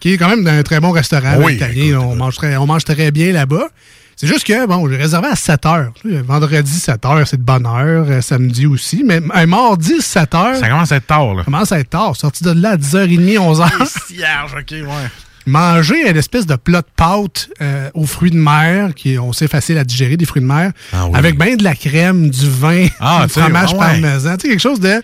qui 0.01 0.13
est 0.15 0.19
quand 0.19 0.29
même 0.29 0.47
un 0.47 0.63
très 0.63 0.81
bon 0.81 0.91
restaurant 0.91 1.37
Oui, 1.39 1.55
italien. 1.55 1.99
on, 2.01 2.17
mange 2.17 2.37
très, 2.37 2.57
on 2.57 2.67
mange 2.67 2.85
très 2.85 3.11
bien 3.11 3.33
là-bas. 3.33 3.69
C'est 4.23 4.29
juste 4.29 4.47
que, 4.47 4.67
bon, 4.67 4.89
j'ai 4.89 4.97
réservé 4.97 5.27
à 5.27 5.35
7 5.35 5.67
heures. 5.67 5.93
Vendredi, 6.05 6.71
7 6.71 7.05
heures, 7.07 7.27
c'est 7.27 7.39
de 7.39 7.43
bonne 7.43 7.67
heure. 7.67 8.07
Euh, 8.09 8.21
Samedi 8.21 8.67
aussi. 8.67 9.03
Mais 9.05 9.21
un 9.35 9.47
mardi, 9.47 10.01
7 10.01 10.35
heures. 10.37 10.55
Ça 10.57 10.69
commence 10.69 10.93
à 10.93 10.97
être 10.99 11.09
tard, 11.09 11.35
là. 11.35 11.43
commence 11.43 11.73
à 11.73 11.81
être 11.81 11.91
tard. 11.91 12.15
Sorti 12.15 12.45
de 12.45 12.53
là 12.53 12.71
à 12.71 12.77
10h30, 12.77 13.37
11h. 13.37 13.69
Cierge, 14.07 14.53
OK, 14.57 14.71
ouais. 14.71 14.87
Manger 15.45 16.09
une 16.09 16.17
espèce 16.17 16.47
de 16.47 16.55
plat 16.55 16.83
de 16.83 16.87
pâte 16.95 17.49
euh, 17.61 17.91
aux 17.95 18.07
fruits 18.07 18.31
de 18.31 18.37
mer, 18.39 18.95
qui 18.95 19.15
est, 19.15 19.19
on 19.19 19.33
sait, 19.33 19.49
facile 19.49 19.77
à 19.77 19.83
digérer, 19.83 20.17
des 20.17 20.25
fruits 20.25 20.41
de 20.43 20.47
mer, 20.47 20.71
Ah 20.93 21.07
oui. 21.09 21.19
avec 21.19 21.37
bien 21.37 21.57
de 21.57 21.65
la 21.65 21.75
crème, 21.75 22.31
du 22.31 22.49
vin, 22.49 22.87
Ah, 23.01 23.25
du 23.27 23.33
fromage 23.33 23.73
ouais. 23.73 23.79
parmesan. 23.79 24.37
Tu 24.37 24.43
sais, 24.43 24.49
quelque 24.51 24.61
chose 24.61 24.79
de... 24.79 25.03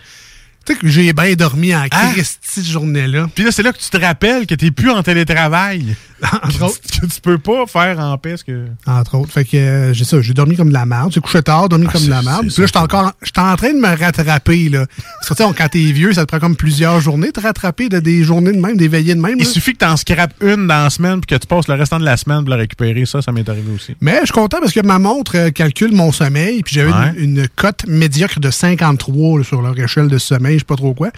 Tu 0.65 0.75
sais, 0.75 0.79
que 0.79 0.87
j'ai 0.87 1.13
bien 1.13 1.33
dormi 1.35 1.75
en 1.75 1.87
Ah. 1.91 2.11
Christie 2.13 2.39
cette 2.43 2.67
journée-là. 2.67 3.27
Puis 3.35 3.43
là, 3.43 3.51
c'est 3.51 3.65
là 3.65 3.73
que 3.73 3.79
tu 3.79 3.91
te 3.91 3.97
rappelles 3.97 4.47
que 4.47 4.55
t'es 4.55 4.71
plus 4.71 4.91
en 4.91 5.03
télétravail. 5.03 5.97
Entre 6.43 6.63
autres. 6.65 6.81
que 6.81 7.07
tu 7.07 7.21
peux 7.23 7.39
pas 7.39 7.67
faire 7.67 7.99
en 8.01 8.17
paix 8.19 8.37
ce 8.37 8.45
que. 8.45 8.67
Entre 8.87 9.17
autres. 9.17 9.33
Fait 9.33 9.45
que 9.45 9.57
euh, 9.57 9.93
j'ai 9.95 10.05
ça, 10.05 10.21
j'ai 10.21 10.35
dormi 10.35 10.57
comme 10.57 10.69
de 10.69 10.73
la 10.75 10.87
merde. 10.87 11.13
J'ai 11.13 11.21
couché 11.21 11.43
tard, 11.43 11.69
dormi 11.69 11.87
comme 11.87 12.05
de 12.05 12.11
la 12.11 12.23
merde. 12.23 12.47
Puis 12.49 12.55
là, 12.61 12.67
j'étais 12.67 12.79
encore 12.79 13.13
j'étais 13.23 13.41
en 13.41 13.57
train 13.57 13.73
de 13.73 13.79
me 13.79 13.97
rattraper. 13.97 14.69
Là. 14.69 14.87
Parce 14.87 15.29
que, 15.29 15.35
tu 15.35 15.37
sais, 15.37 15.45
on- 15.45 15.53
quand 15.53 15.69
t'es 15.69 15.93
vieux, 15.93 16.13
ça 16.13 16.23
te 16.23 16.27
prend 16.29 16.39
comme 16.41 16.57
plusieurs 16.57 17.01
journées 17.01 17.29
de 17.29 17.33
te 17.33 17.41
rattraper 17.41 17.89
de 17.89 18.01
des 18.01 18.23
journées 18.25 18.53
de 18.53 18.61
même, 18.61 18.77
des 18.77 18.89
veillées 18.89 19.15
de 19.15 19.21
même. 19.21 19.37
Il 19.39 19.45
là. 19.45 19.51
suffit 19.51 19.73
que 19.75 19.79
t'en 19.79 19.97
scrapes 19.97 20.35
une 20.41 20.67
dans 20.67 20.83
la 20.85 20.91
semaine 20.91 21.21
puis 21.21 21.37
que 21.37 21.41
tu 21.41 21.47
passes 21.47 21.69
le 21.69 21.75
restant 21.75 21.99
de 22.01 22.05
la 22.05 22.17
semaine 22.17 22.41
pour 22.41 22.51
la 22.51 22.57
récupérer. 22.57 23.07
Ça, 23.07 23.23
ça 23.23 23.31
m'est 23.33 23.49
arrivé 23.49 23.71
aussi. 23.75 23.95
Mais 24.01 24.19
je 24.21 24.27
suis 24.27 24.33
content 24.35 24.59
parce 24.61 24.73
que 24.73 24.81
ma 24.81 24.99
montre 24.99 25.37
euh, 25.37 25.51
calcule 25.51 25.93
mon 25.93 26.11
sommeil. 26.13 26.63
Puis 26.63 26.75
j'avais 26.75 26.89
Ouais. 26.93 27.13
une, 27.19 27.39
une 27.41 27.49
cote 27.55 27.85
médiocre 27.87 28.41
de 28.41 28.51
53 28.51 29.39
là, 29.39 29.45
sur 29.45 29.61
leur 29.63 29.79
échelle 29.79 30.09
de 30.09 30.19
sommeil, 30.19 30.55
je 30.55 30.59
sais 30.61 30.65
pas 30.65 30.77
trop 30.77 30.95
quoi. 30.95 31.11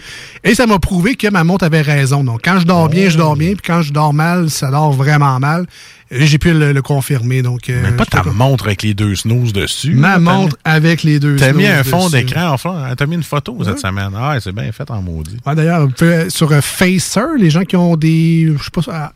Et 0.43 0.53
ça 0.53 0.67
m'a 0.67 0.79
prouvé 0.79 1.15
que 1.15 1.27
ma 1.29 1.43
montre 1.43 1.65
avait 1.65 1.81
raison. 1.81 2.23
Donc 2.23 2.41
quand 2.43 2.59
je 2.59 2.65
dors 2.65 2.89
bien, 2.89 3.09
je 3.09 3.17
dors 3.17 3.35
bien. 3.35 3.49
Puis 3.53 3.61
quand 3.65 3.81
je 3.81 3.93
dors 3.93 4.13
mal, 4.13 4.49
ça 4.49 4.69
dort 4.69 4.90
vraiment 4.93 5.39
mal. 5.39 5.65
J'ai 6.13 6.37
pu 6.37 6.51
le, 6.53 6.73
le 6.73 6.81
confirmer. 6.81 7.41
Donc, 7.41 7.69
euh, 7.69 7.81
Mais 7.83 7.95
pas 7.95 8.05
ta 8.05 8.23
montre 8.23 8.65
avec 8.65 8.83
les 8.83 8.93
deux 8.93 9.15
snooze 9.15 9.53
dessus. 9.53 9.93
Ma 9.93 10.19
montre 10.19 10.57
avec 10.65 11.03
les 11.03 11.19
deux 11.19 11.33
mis- 11.35 11.39
T'as 11.39 11.53
mis 11.53 11.63
snooze 11.63 11.77
un 11.77 11.83
fond 11.83 12.09
d'écran, 12.09 12.49
enfin. 12.51 12.93
T'as 12.97 13.05
mis 13.05 13.15
une 13.15 13.23
photo 13.23 13.57
cette 13.63 13.79
semaine. 13.79 14.11
Ah, 14.15 14.35
c'est 14.41 14.51
bien 14.51 14.69
fait 14.73 14.89
en 14.91 15.01
maudit. 15.01 15.37
Ouais, 15.45 15.55
D'ailleurs, 15.55 15.87
sur 16.29 16.51
euh, 16.51 16.59
Facer, 16.61 17.37
les 17.39 17.49
gens 17.49 17.63
qui 17.63 17.77
ont 17.77 17.95
des, 17.95 18.53
je 18.57 18.63
sais 18.63 18.69
pas, 18.91 19.13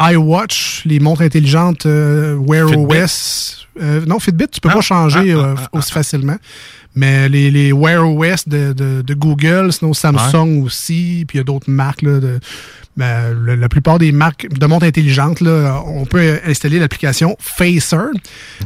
euh, 0.00 0.12
iWatch, 0.12 0.82
les 0.84 1.00
montres 1.00 1.22
intelligentes 1.22 1.86
euh, 1.86 2.34
Wear 2.36 2.68
Fitbit? 2.68 3.02
OS. 3.02 3.66
euh, 3.80 4.04
non, 4.06 4.18
Fitbit, 4.18 4.48
tu 4.48 4.60
peux 4.60 4.68
Ah, 4.70 4.74
pas 4.74 4.80
changer 4.82 5.32
ah, 5.32 5.36
euh, 5.38 5.54
ah, 5.56 5.62
ah, 5.72 5.78
aussi 5.78 5.92
facilement. 5.92 6.36
Mais 6.94 7.28
les, 7.28 7.50
les 7.50 7.72
Wear 7.72 8.06
OS 8.08 8.46
de, 8.48 8.72
de, 8.72 9.02
de 9.02 9.14
Google, 9.14 9.70
sinon 9.72 9.92
Samsung 9.94 10.62
aussi, 10.64 11.24
puis 11.28 11.36
il 11.36 11.38
y 11.38 11.40
a 11.40 11.44
d'autres 11.44 11.70
marques. 11.70 12.00
Là, 12.02 12.20
de, 12.20 12.40
ben, 12.96 13.32
le- 13.32 13.54
la 13.56 13.68
plupart 13.68 13.98
des 13.98 14.10
marques 14.12 14.46
de 14.50 14.66
montres 14.66 14.86
intelligentes, 14.86 15.40
là, 15.40 15.82
on 15.86 16.04
peut 16.06 16.38
installer 16.46 16.78
l'application 16.78 17.36
Facer. 17.38 17.96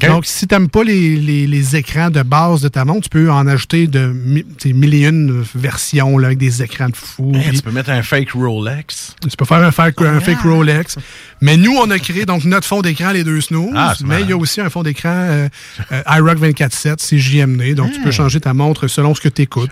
Donc, 0.01 0.25
si 0.27 0.47
tu 0.47 0.55
n'aimes 0.55 0.69
pas 0.69 0.85
les, 0.85 1.17
les, 1.17 1.47
les 1.47 1.77
écrans 1.77 2.11
de 2.11 2.23
base 2.23 2.61
de 2.63 2.69
ta 2.69 2.85
montre, 2.85 3.03
tu 3.03 3.09
peux 3.11 3.31
en 3.31 3.47
ajouter 3.47 3.87
de 3.87 4.07
mille 4.07 4.95
et 4.95 5.07
une 5.09 5.45
versions 5.55 6.19
là, 6.19 6.29
avec 6.29 6.39
des 6.39 6.63
écrans 6.63 6.89
de 6.89 6.97
fou. 6.97 7.33
Hey, 7.35 7.49
puis- 7.49 7.57
tu 7.59 7.63
peux 7.63 7.71
mettre 7.73 7.91
un 7.91 8.03
fake 8.03 8.31
Rolex. 8.33 9.15
tu 9.29 9.37
peux 9.37 9.45
faire 9.45 9.63
un 9.65 9.71
fake, 9.71 10.01
un 10.03 10.21
fake 10.21 10.43
Rolex. 10.43 10.97
Mais 11.41 11.57
nous, 11.57 11.73
on 11.77 11.91
a 11.91 11.99
créé 11.99 12.27
donc 12.27 12.45
notre 12.45 12.67
fond 12.67 12.83
d'écran, 12.83 13.13
les 13.13 13.25
deux 13.25 13.41
snooze. 13.41 13.73
Ah, 13.75 13.95
mais 14.05 14.21
il 14.23 14.29
y 14.29 14.33
a 14.33 14.37
aussi 14.37 14.61
un 14.61 14.69
fond 14.71 14.83
d'écran 14.83 15.09
euh, 15.11 15.49
euh, 15.93 16.03
iRock 16.19 16.39
24.7, 16.39 16.97
c'est 16.99 17.19
JMD. 17.19 17.75
Donc, 17.75 17.91
Hmm. 17.91 17.95
tu 17.95 18.01
peux 18.03 18.11
changer 18.11 18.41
ta 18.41 18.53
montre 18.55 18.87
selon 18.89 19.15
ce 19.15 19.21
que 19.21 19.29
tu 19.29 19.43
écoutes. 19.43 19.71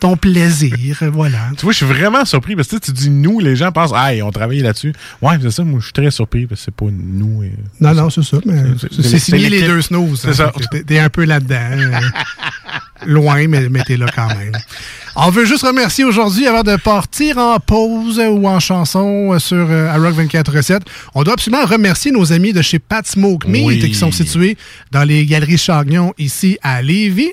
ton 0.00 0.16
plaisir, 0.16 0.98
euh, 1.02 1.10
voilà. 1.10 1.38
Tu 1.56 1.62
vois, 1.64 1.72
je 1.72 1.78
suis 1.78 1.86
vraiment 1.86 2.24
surpris 2.24 2.54
parce 2.56 2.68
que 2.68 2.76
tu 2.76 2.92
dis 2.92 3.10
nous, 3.10 3.40
les 3.40 3.56
gens 3.56 3.72
pensent, 3.88 3.92
ah, 3.94 4.14
ils 4.14 4.22
ont 4.22 4.30
travaillé 4.30 4.62
là-dessus. 4.62 4.92
Ouais, 5.20 5.34
c'est 5.40 5.50
ça, 5.50 5.64
moi, 5.64 5.78
je 5.80 5.84
suis 5.86 5.92
très 5.92 6.10
surpris 6.10 6.46
parce 6.46 6.60
que 6.60 6.64
c'est 6.66 6.74
pas 6.74 6.86
nous. 6.90 7.42
et- 7.42 7.52
Non, 7.80 7.94
non, 7.94 8.10
c'est 8.10 8.22
ça. 8.22 8.38
C'est- 9.02 9.18
signé 9.18 9.48
les 9.48 9.62
deux 9.62 9.82
snooze. 9.82 10.20
C'est 10.22 10.28
hein. 10.30 10.32
ça. 10.34 10.52
Que 10.70 10.78
T'es 10.78 10.98
un 10.98 11.08
peu 11.08 11.24
là-dedans. 11.24 11.56
euh, 11.76 12.00
loin, 13.06 13.48
mais, 13.48 13.68
mais 13.68 13.82
t'es 13.82 13.96
là 13.96 14.06
quand 14.14 14.28
même. 14.28 14.52
On 15.16 15.28
veut 15.30 15.44
juste 15.44 15.64
remercier 15.66 16.04
aujourd'hui, 16.04 16.46
avant 16.46 16.62
de 16.62 16.76
partir 16.76 17.36
en 17.38 17.58
pause 17.58 18.18
ou 18.18 18.46
en 18.46 18.60
chanson 18.60 19.32
euh, 19.34 19.38
sur 19.38 19.66
euh, 19.68 19.92
iRock 19.96 20.14
24 20.14 20.52
recettes, 20.56 20.84
on 21.14 21.22
doit 21.22 21.34
absolument 21.34 21.64
remercier 21.66 22.12
nos 22.12 22.32
amis 22.32 22.52
de 22.52 22.62
chez 22.62 22.78
Pat 22.78 23.06
Smoke 23.06 23.46
Meat 23.48 23.66
Oui. 23.66 23.78
qui 23.80 23.94
sont 23.94 24.12
situés 24.12 24.56
dans 24.90 25.02
les 25.04 25.26
Galeries 25.26 25.58
Chagnon 25.58 26.14
ici 26.16 26.58
à 26.62 26.80
Lévis. 26.80 27.32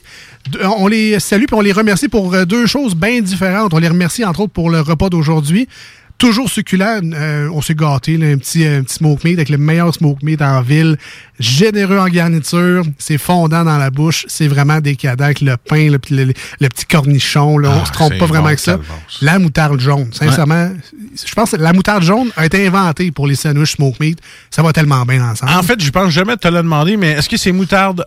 De- 0.51 0.59
On 0.65 0.87
les 0.87 1.19
salue 1.19 1.43
et 1.43 1.53
on 1.53 1.61
les 1.61 1.71
remercie 1.71 2.09
pour 2.09 2.33
euh, 2.33 2.43
deux 2.45 2.65
choses 2.65 2.95
bien 2.95 3.21
différentes. 3.21 3.73
On 3.73 3.77
les 3.77 3.87
remercie 3.87 4.25
entre 4.25 4.41
autres 4.41 4.53
pour 4.53 4.69
le 4.69 4.81
repas 4.81 5.09
d'aujourd'hui. 5.09 5.67
Toujours 6.19 6.49
succulent, 6.49 7.13
euh, 7.13 7.49
on 7.53 7.61
s'est 7.61 7.75
gâté, 7.75 8.17
là, 8.17 8.27
un 8.27 8.37
petit, 8.37 8.65
un 8.67 8.83
petit 8.83 8.95
smoke 8.95 9.21
meat 9.23 9.37
avec 9.37 9.47
le 9.49 9.57
meilleur 9.57 9.93
smoke 9.93 10.19
meat 10.21 10.41
en 10.41 10.61
ville, 10.61 10.97
généreux 11.39 11.97
en 11.97 12.07
garniture, 12.09 12.83
c'est 12.97 13.17
fondant 13.17 13.63
dans 13.63 13.77
la 13.77 13.89
bouche, 13.89 14.25
c'est 14.27 14.49
vraiment 14.49 14.81
décadent 14.81 15.21
avec 15.21 15.39
le 15.39 15.55
pain, 15.55 15.89
le, 15.89 15.97
le- 16.11 16.33
le 16.59 16.67
petit 16.67 16.85
cornichon, 16.85 17.57
là, 17.57 17.69
on 17.71 17.81
Ah, 17.81 17.85
se 17.85 17.91
trompe 17.93 18.17
pas 18.17 18.25
vraiment 18.25 18.47
avec 18.47 18.59
ça. 18.59 18.73
La 19.21 19.39
moutarde 19.39 19.79
jaune, 19.79 20.09
sincèrement, 20.11 20.71
je 21.25 21.33
pense 21.33 21.51
que 21.51 21.55
la 21.55 21.71
moutarde 21.71 22.03
jaune 22.03 22.29
a 22.35 22.45
été 22.45 22.67
inventée 22.67 23.11
pour 23.11 23.25
les 23.25 23.35
sandwichs 23.35 23.75
smoke 23.77 23.95
meat, 24.01 24.19
ça 24.51 24.61
va 24.61 24.73
tellement 24.73 25.05
bien 25.05 25.23
ensemble. 25.25 25.53
En 25.53 25.63
fait, 25.63 25.81
je 25.81 25.89
pense 25.89 26.11
jamais 26.11 26.35
te 26.35 26.49
l'ai 26.49 26.57
demandé, 26.57 26.97
mais 26.97 27.11
est-ce 27.11 27.29
que 27.29 27.37
c'est 27.37 27.53
moutarde 27.53 28.03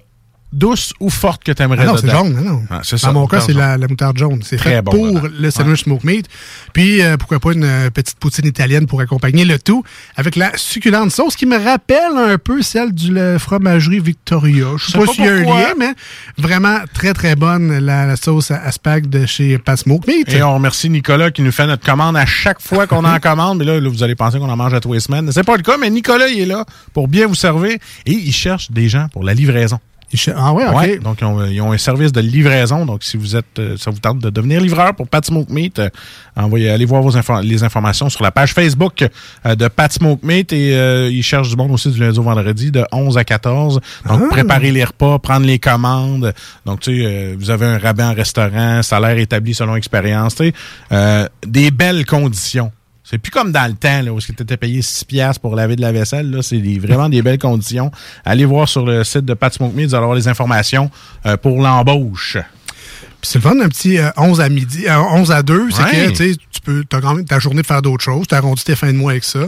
douce 0.52 0.92
ou 1.00 1.08
forte 1.10 1.44
que 1.44 1.52
tu 1.52 1.62
aimerais 1.62 1.82
Ah 1.82 1.86
non, 1.86 1.96
c'est 1.96 2.10
jaune, 2.10 2.34
non, 2.34 2.42
non. 2.42 2.62
Ah, 2.70 2.80
c'est 2.82 2.98
ça, 2.98 3.08
Dans 3.08 3.20
mon 3.20 3.26
cas, 3.26 3.40
c'est 3.40 3.52
la, 3.52 3.78
la 3.78 3.88
moutarde 3.88 4.18
jaune. 4.18 4.40
C'est 4.42 4.56
Très 4.56 4.70
fait 4.76 4.82
bon, 4.82 4.90
pour 4.92 5.28
le 5.28 5.50
sandwich 5.50 5.84
smoke 5.84 6.06
meat. 6.06 6.26
Puis, 6.72 7.02
euh, 7.02 7.16
pourquoi 7.16 7.40
pas 7.40 7.52
une 7.52 7.64
euh, 7.64 7.90
petite 7.90 8.18
poutine 8.18 8.46
italienne 8.46 8.86
pour 8.86 9.00
accompagner 9.00 9.44
le 9.44 9.58
tout 9.58 9.82
avec 10.16 10.36
la 10.36 10.56
succulente 10.56 11.10
sauce 11.10 11.36
qui 11.36 11.46
me 11.46 11.56
rappelle 11.56 12.16
un 12.16 12.38
peu 12.38 12.62
celle 12.62 12.92
du 12.92 13.12
la 13.12 13.38
fromagerie 13.38 14.00
Victoria. 14.00 14.66
Je 14.76 14.84
sais 14.86 14.92
sais 14.92 14.98
pas 14.98 15.06
pas 15.06 15.12
s'il 15.12 15.24
y 15.24 15.28
a 15.28 15.32
un 15.32 15.42
lien, 15.42 15.74
mais 15.78 15.92
vraiment 16.38 16.78
très, 16.92 17.14
très 17.14 17.34
bonne 17.34 17.78
la, 17.78 18.06
la 18.06 18.16
sauce 18.16 18.50
à 18.50 18.62
aspag 18.62 19.08
de 19.08 19.26
chez 19.26 19.58
Pat 19.58 19.78
Smoke 19.78 20.06
Meat. 20.06 20.32
Et 20.32 20.42
on 20.42 20.54
remercie 20.54 20.90
Nicolas 20.90 21.30
qui 21.30 21.42
nous 21.42 21.52
fait 21.52 21.66
notre 21.66 21.84
commande 21.84 22.16
à 22.16 22.26
chaque 22.26 22.60
fois 22.60 22.86
qu'on 22.86 23.04
en 23.04 23.18
commande. 23.18 23.58
Mais 23.58 23.64
là, 23.64 23.80
là, 23.80 23.88
vous 23.88 24.02
allez 24.02 24.14
penser 24.14 24.38
qu'on 24.38 24.48
en 24.50 24.56
mange 24.56 24.74
à 24.74 24.80
tous 24.80 24.92
les 24.92 25.00
semaines. 25.00 25.30
C'est 25.32 25.44
pas 25.44 25.56
le 25.56 25.62
cas, 25.62 25.76
mais 25.78 25.90
Nicolas, 25.90 26.28
il 26.28 26.40
est 26.40 26.46
là 26.46 26.64
pour 26.92 27.08
bien 27.08 27.26
vous 27.26 27.34
servir 27.34 27.72
et 28.06 28.12
il 28.12 28.32
cherche 28.32 28.70
des 28.70 28.88
gens 28.88 29.08
pour 29.12 29.24
la 29.24 29.34
livraison. 29.34 29.78
Ah 30.36 30.52
ouais, 30.52 30.64
ok. 30.66 31.02
donc, 31.02 31.18
ils 31.20 31.24
ont, 31.24 31.44
ils 31.46 31.60
ont 31.60 31.72
un 31.72 31.78
service 31.78 32.12
de 32.12 32.20
livraison. 32.20 32.84
Donc, 32.86 33.02
si 33.02 33.16
vous 33.16 33.34
êtes, 33.36 33.58
euh, 33.58 33.76
ça 33.78 33.90
vous 33.90 33.98
tente 33.98 34.18
de 34.18 34.30
devenir 34.30 34.60
livreur 34.60 34.94
pour 34.94 35.08
Pat 35.08 35.24
Smoke 35.24 35.50
Meat, 35.52 35.78
euh, 35.78 35.88
envoyez, 36.36 36.70
allez 36.70 36.84
voir 36.84 37.02
vos 37.02 37.16
info- 37.16 37.40
les 37.40 37.62
informations 37.64 38.08
sur 38.10 38.22
la 38.22 38.30
page 38.30 38.52
Facebook 38.52 39.08
euh, 39.46 39.54
de 39.54 39.68
Pat 39.68 39.92
Smoke 39.92 40.20
Meat. 40.24 40.52
Et 40.52 40.74
euh, 40.76 41.08
ils 41.10 41.22
cherchent 41.22 41.48
du 41.50 41.56
monde 41.56 41.70
aussi 41.72 41.90
du 41.90 41.98
lundi 42.00 42.18
au 42.18 42.22
vendredi 42.22 42.70
de 42.70 42.84
11 42.92 43.16
à 43.18 43.24
14. 43.24 43.80
Donc, 44.06 44.20
Ah. 44.24 44.26
préparer 44.30 44.70
les 44.70 44.84
repas, 44.84 45.18
prendre 45.18 45.46
les 45.46 45.58
commandes. 45.58 46.34
Donc, 46.66 46.80
tu 46.80 46.96
sais, 46.98 47.06
euh, 47.06 47.34
vous 47.38 47.50
avez 47.50 47.66
un 47.66 47.78
rabais 47.78 48.02
en 48.04 48.14
restaurant, 48.14 48.82
salaire 48.82 49.16
établi 49.18 49.54
selon 49.54 49.76
expérience. 49.76 50.34
Tu 50.34 50.44
sais, 50.48 50.52
euh, 50.92 51.28
des 51.46 51.70
belles 51.70 52.04
conditions. 52.04 52.70
C'est 53.12 53.18
plus 53.18 53.30
comme 53.30 53.52
dans 53.52 53.66
le 53.70 53.74
temps, 53.74 54.00
là, 54.00 54.10
où 54.10 54.20
tu 54.20 54.32
étais 54.32 54.56
payé 54.56 54.80
6 54.80 55.04
piastres 55.04 55.40
pour 55.42 55.54
laver 55.54 55.76
de 55.76 55.82
la 55.82 55.92
vaisselle. 55.92 56.30
Là, 56.30 56.40
c'est 56.42 56.56
des- 56.60 56.78
vraiment 56.78 57.10
des 57.10 57.20
belles 57.20 57.38
conditions. 57.38 57.90
Allez 58.24 58.46
voir 58.46 58.66
sur 58.70 58.86
le 58.86 59.04
site 59.04 59.26
de 59.26 59.34
Pat 59.34 59.52
Smoke 59.52 59.74
Meat, 59.76 59.88
vous 59.90 59.94
allez 59.94 60.02
avoir 60.02 60.16
les 60.16 60.28
informations 60.28 60.90
euh, 61.26 61.36
pour 61.36 61.60
l'embauche. 61.60 62.38
Puis 63.20 63.30
c'est 63.30 63.38
le 63.38 63.42
fun, 63.42 63.60
un 63.60 63.68
petit 63.68 63.98
euh, 63.98 64.08
11 64.16 64.40
à 64.40 64.48
midi, 64.48 64.86
euh, 64.88 64.96
11 64.98 65.30
à 65.30 65.42
2, 65.42 65.68
c'est 65.70 65.82
Ouais. 65.82 66.12
que 66.12 66.16
tu 66.16 66.36
tu 66.36 66.60
peux, 66.62 66.84
t'as 66.88 67.00
quand 67.02 67.14
même 67.14 67.24
ta 67.26 67.38
journée 67.38 67.60
de 67.62 67.66
faire 67.66 67.82
d'autres 67.82 68.02
choses, 68.02 68.26
t'as 68.28 68.38
arrondi 68.38 68.64
tes 68.64 68.76
fins 68.76 68.92
de 68.92 68.96
mois 68.96 69.12
avec 69.12 69.24
ça. 69.24 69.40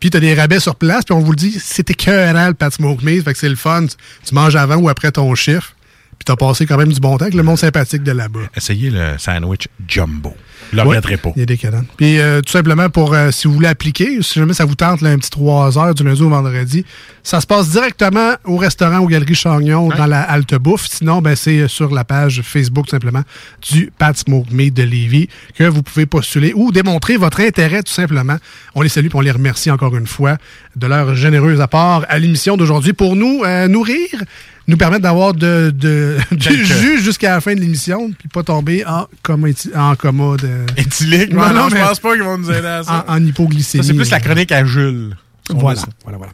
Puis 0.00 0.08
t'as 0.10 0.18
des 0.20 0.32
rabais 0.34 0.58
sur 0.58 0.74
place, 0.76 1.04
puis 1.04 1.14
on 1.14 1.20
vous 1.20 1.32
le 1.32 1.36
dit, 1.36 1.60
c'est 1.62 1.88
écœurant 1.90 2.48
le 2.48 2.54
Pat 2.54 2.72
Smoke 2.72 3.00
fait 3.02 3.32
que 3.32 3.38
c'est 3.38 3.48
le 3.48 3.56
fun. 3.56 3.86
Tu, 3.86 3.94
tu 4.24 4.34
manges 4.34 4.56
avant 4.56 4.76
ou 4.76 4.88
après 4.88 5.12
ton 5.12 5.34
chiffre, 5.34 5.74
puis 6.18 6.24
t'as 6.24 6.36
passé 6.36 6.64
quand 6.66 6.78
même 6.78 6.92
du 6.92 6.98
bon 7.00 7.16
temps 7.18 7.24
avec 7.26 7.34
le 7.34 7.42
monde 7.42 7.58
sympathique 7.58 8.02
de 8.02 8.12
là-bas. 8.12 8.40
Essayez 8.56 8.90
le 8.90 9.18
sandwich 9.18 9.68
jumbo. 9.86 10.34
Vous 10.72 10.78
le 10.78 10.82
regretterez 10.84 11.18
pas. 11.18 11.32
Il 11.36 11.40
y 11.40 11.42
a 11.42 11.46
des 11.46 11.58
cadeaux. 11.58 11.82
Puis 11.98 12.18
euh, 12.18 12.40
tout 12.40 12.50
simplement 12.50 12.88
pour 12.88 13.12
euh, 13.12 13.30
si 13.30 13.46
vous 13.46 13.52
voulez 13.52 13.68
appliquer, 13.68 14.22
si 14.22 14.38
jamais 14.38 14.54
ça 14.54 14.64
vous 14.64 14.74
tente 14.74 15.02
là, 15.02 15.10
un 15.10 15.18
petit 15.18 15.28
3 15.28 15.78
heures 15.78 15.94
du 15.94 16.02
lundi 16.02 16.22
au 16.22 16.30
vendredi, 16.30 16.86
ça 17.22 17.42
se 17.42 17.46
passe 17.46 17.68
directement 17.68 18.32
au 18.44 18.56
restaurant 18.56 19.00
aux 19.00 19.06
Galeries 19.06 19.34
Chagnon 19.34 19.88
dans 19.88 20.06
la 20.06 20.22
halte 20.22 20.54
bouffe. 20.54 20.86
Sinon, 20.88 21.20
ben, 21.20 21.36
c'est 21.36 21.58
euh, 21.58 21.68
sur 21.68 21.92
la 21.94 22.04
page 22.04 22.40
Facebook 22.42 22.86
tout 22.86 22.92
simplement 22.92 23.22
du 23.70 23.92
Pat 23.98 24.16
Smoke 24.16 24.48
Meat 24.50 24.72
de 24.72 24.82
Lévis 24.82 25.28
que 25.54 25.64
vous 25.64 25.82
pouvez 25.82 26.06
postuler 26.06 26.54
ou 26.56 26.72
démontrer 26.72 27.18
votre 27.18 27.40
intérêt 27.40 27.82
tout 27.82 27.92
simplement. 27.92 28.38
On 28.74 28.80
les 28.80 28.88
salue 28.88 29.06
et 29.06 29.14
on 29.14 29.20
les 29.20 29.30
remercie 29.30 29.70
encore 29.70 29.94
une 29.94 30.06
fois 30.06 30.38
de 30.76 30.86
leur 30.86 31.14
généreux 31.14 31.60
apport 31.60 32.06
à 32.08 32.18
l'émission 32.18 32.56
d'aujourd'hui 32.56 32.94
pour 32.94 33.14
nous 33.14 33.42
euh, 33.44 33.68
nourrir 33.68 34.08
nous 34.68 34.76
permettre 34.76 35.02
d'avoir 35.02 35.34
de, 35.34 35.72
de- 35.74 36.16
du 36.36 36.64
jus 36.64 37.02
jusqu'à 37.02 37.30
la 37.30 37.40
fin 37.40 37.54
de 37.54 37.60
l'émission, 37.60 38.10
puis 38.18 38.28
pas 38.28 38.42
tomber 38.42 38.84
en 38.86 39.06
coma, 39.22 39.48
en 39.74 39.96
coma 39.96 40.36
de... 40.36 40.50
Éthylique? 40.76 41.32
Non, 41.32 41.52
non, 41.52 41.68
je 41.68 41.76
pense 41.76 42.00
pas 42.00 42.12
qu'ils 42.14 42.22
vont 42.22 42.38
nous 42.38 42.50
aider 42.50 42.66
à 42.66 42.82
ça. 42.84 43.04
En, 43.08 43.14
en 43.16 43.24
hypoglycémie. 43.24 43.82
Ça, 43.84 43.88
c'est 43.90 43.96
plus 43.96 44.10
la 44.10 44.20
chronique 44.20 44.52
à 44.52 44.64
Jules. 44.64 45.16
Voilà, 45.58 45.80
voilà, 46.04 46.18
voilà. 46.18 46.32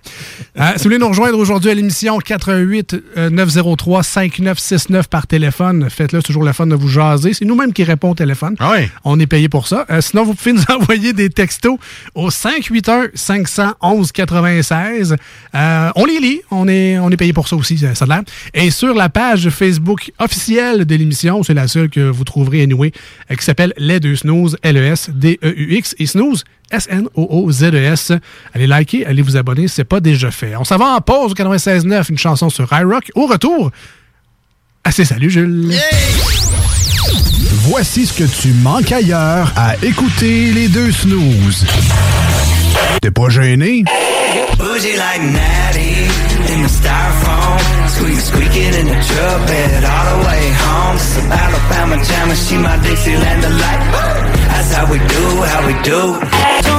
Euh, 0.59 0.73
si 0.77 0.79
vous 0.79 0.85
voulez 0.85 0.99
nous 0.99 1.09
rejoindre 1.09 1.39
aujourd'hui 1.39 1.71
à 1.71 1.75
l'émission 1.75 2.19
88 2.19 2.97
euh, 3.17 3.31
903 3.31 4.03
5969 4.03 5.09
par 5.09 5.27
téléphone, 5.27 5.89
faites-le, 5.91 6.21
c'est 6.21 6.27
toujours 6.27 6.45
le 6.45 6.53
fun 6.53 6.67
de 6.67 6.75
vous 6.75 6.89
jaser. 6.89 7.35
C'est 7.35 7.45
nous-mêmes 7.45 7.73
qui 7.73 7.85
répondons 7.85 8.13
au 8.13 8.17
téléphone. 8.17 8.57
On 9.05 9.19
est 9.21 9.27
payé 9.27 9.49
pour 9.49 9.67
ça. 9.67 9.87
Euh, 9.91 10.01
sinon, 10.01 10.25
vous 10.25 10.35
pouvez 10.35 10.53
nous 10.55 10.65
envoyer 10.69 11.13
des 11.13 11.31
textos 11.31 11.79
au 12.15 12.31
581 12.31 13.11
511 13.15 14.13
96. 14.13 15.17
Euh, 15.55 15.91
on 15.97 16.05
les 16.05 16.21
lit. 16.21 16.41
On 16.51 16.69
est, 16.69 16.99
on 16.99 17.11
est 17.11 17.17
payé 17.17 17.33
pour 17.33 17.49
ça 17.49 17.57
aussi, 17.57 17.79
ça 17.79 17.93
a 18.01 18.07
l'air. 18.07 18.23
Et 18.55 18.71
sur 18.71 18.95
la 18.95 19.09
page 19.09 19.49
Facebook 19.51 20.13
officielle 20.19 20.85
de 20.85 20.95
l'émission, 20.95 21.43
c'est 21.43 21.55
la 21.55 21.69
seule 21.69 21.89
que 21.89 22.09
vous 22.09 22.25
trouverez 22.25 22.63
anyway, 22.63 22.93
qui 23.31 23.45
s'appelle 23.45 23.73
Les 23.77 24.01
Deux 24.01 24.17
Snooze, 24.17 24.57
L-E-S-D-E-U-X. 24.63 25.95
Et 25.99 26.07
Snooze, 26.07 26.45
S-N-O-O-Z-E-S. 26.71 28.13
E 28.13 28.21
Allez 28.55 28.67
liker, 28.67 29.07
allez 29.07 29.23
vous 29.23 29.37
abonner, 29.37 29.69
c'est 29.69 29.85
pas 29.85 30.01
déjà 30.01 30.31
fait. 30.31 30.57
On 30.57 30.65
s'en 30.65 30.77
va 30.77 30.87
en 30.97 31.01
pause 31.01 31.33
au 31.33 31.35
96.9, 31.35 32.11
une 32.11 32.19
chanson 32.19 32.51
sur 32.51 32.69
iRock. 32.73 33.11
Au 33.15 33.27
retour, 33.27 33.71
assez 34.85 35.05
salut 35.05 35.31
Jules. 35.31 35.75
Voici 37.71 38.07
ce 38.07 38.13
que 38.13 38.25
tu 38.25 38.53
manques 38.55 38.93
ailleurs 38.93 39.53
à 39.57 39.75
écouter 39.83 40.53
les 40.53 40.69
deux 40.69 40.91
snooze. 40.93 41.67
T'es 43.01 43.11
pas 43.11 43.29
gêné? 43.29 43.85
Bougie 44.59 44.97
like 44.97 45.23
Natty 45.23 46.09
in 46.53 46.63
the 46.63 46.69
styrofoam. 46.69 47.59
Squeak, 47.89 48.19
squeaking 48.19 48.75
in 48.75 48.87
the 48.87 48.99
truck 49.07 49.47
bed 49.47 49.85
all 49.85 50.07
the 50.11 50.27
way 50.27 50.53
home. 50.53 50.99
Alabama 51.31 51.97
jammer, 52.05 52.35
she 52.35 52.57
my 52.57 52.77
Dixieland 52.83 53.43
delight. 53.43 53.81
That's 54.49 54.73
how 54.75 54.91
we 54.91 54.99
do, 54.99 55.43
how 55.43 55.67
we 55.67 55.75
do. 55.83 56.48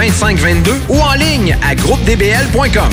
418-681-2522 0.00 0.72
ou 0.88 0.98
en 0.98 1.12
ligne 1.14 1.56
à 1.62 1.74
groupedbl.com. 1.74 2.90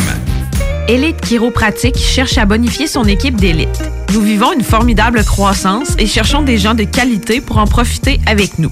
Élite 0.88 1.22
Chiropratique 1.22 1.98
cherche 1.98 2.38
à 2.38 2.46
bonifier 2.46 2.88
son 2.88 3.06
équipe 3.06 3.36
d'élite. 3.36 3.92
Nous 4.14 4.22
vivons 4.22 4.54
une 4.54 4.64
formidable 4.64 5.24
croissance 5.24 5.96
et 6.00 6.06
cherchons 6.06 6.42
des 6.42 6.58
gens 6.58 6.74
de 6.74 6.84
qualité 6.84 7.42
pour 7.42 7.58
en 7.58 7.66
profiter 7.66 8.20
avec 8.26 8.58
nous. 8.60 8.72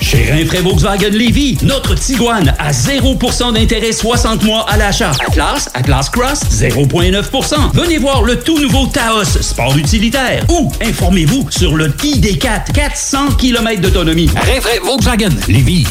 Chez 0.00 0.30
Rinfraie 0.30 0.60
Volkswagen 0.60 1.10
Lévy, 1.10 1.58
notre 1.62 1.94
Tiguan 1.94 2.54
à 2.58 2.70
0% 2.70 3.52
d'intérêt 3.52 3.92
60 3.92 4.44
mois 4.44 4.64
à 4.68 4.76
l'achat. 4.76 5.12
Atlas, 5.26 5.68
Atlas 5.74 6.08
Cross, 6.10 6.40
0,9%. 6.50 7.54
Venez 7.74 7.98
voir 7.98 8.22
le 8.22 8.38
tout 8.38 8.58
nouveau 8.58 8.86
Taos, 8.86 9.24
sport 9.24 9.76
utilitaire. 9.76 10.44
Ou 10.48 10.70
informez-vous 10.82 11.48
sur 11.50 11.76
le 11.76 11.88
ID4, 11.88 12.72
400 12.72 13.32
km 13.38 13.80
d'autonomie. 13.80 14.30
Rinfraie 14.34 14.80
Volkswagen 14.82 15.30
Lévy. 15.48 15.86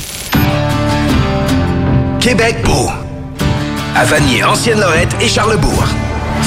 Québec 2.20 2.58
beau. 2.64 2.90
À 3.96 4.06
Vanier, 4.06 4.44
Ancienne-Lorette 4.44 5.16
et 5.22 5.28
Charlebourg. 5.28 5.86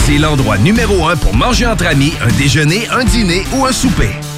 C'est 0.06 0.18
l'endroit 0.18 0.58
numéro 0.58 1.06
un 1.06 1.16
pour 1.16 1.34
manger 1.34 1.66
entre 1.66 1.86
amis, 1.86 2.12
un 2.22 2.32
déjeuner, 2.38 2.88
un 2.90 3.04
dîner 3.04 3.44
ou 3.54 3.66
un 3.66 3.72
souper. 3.72 4.10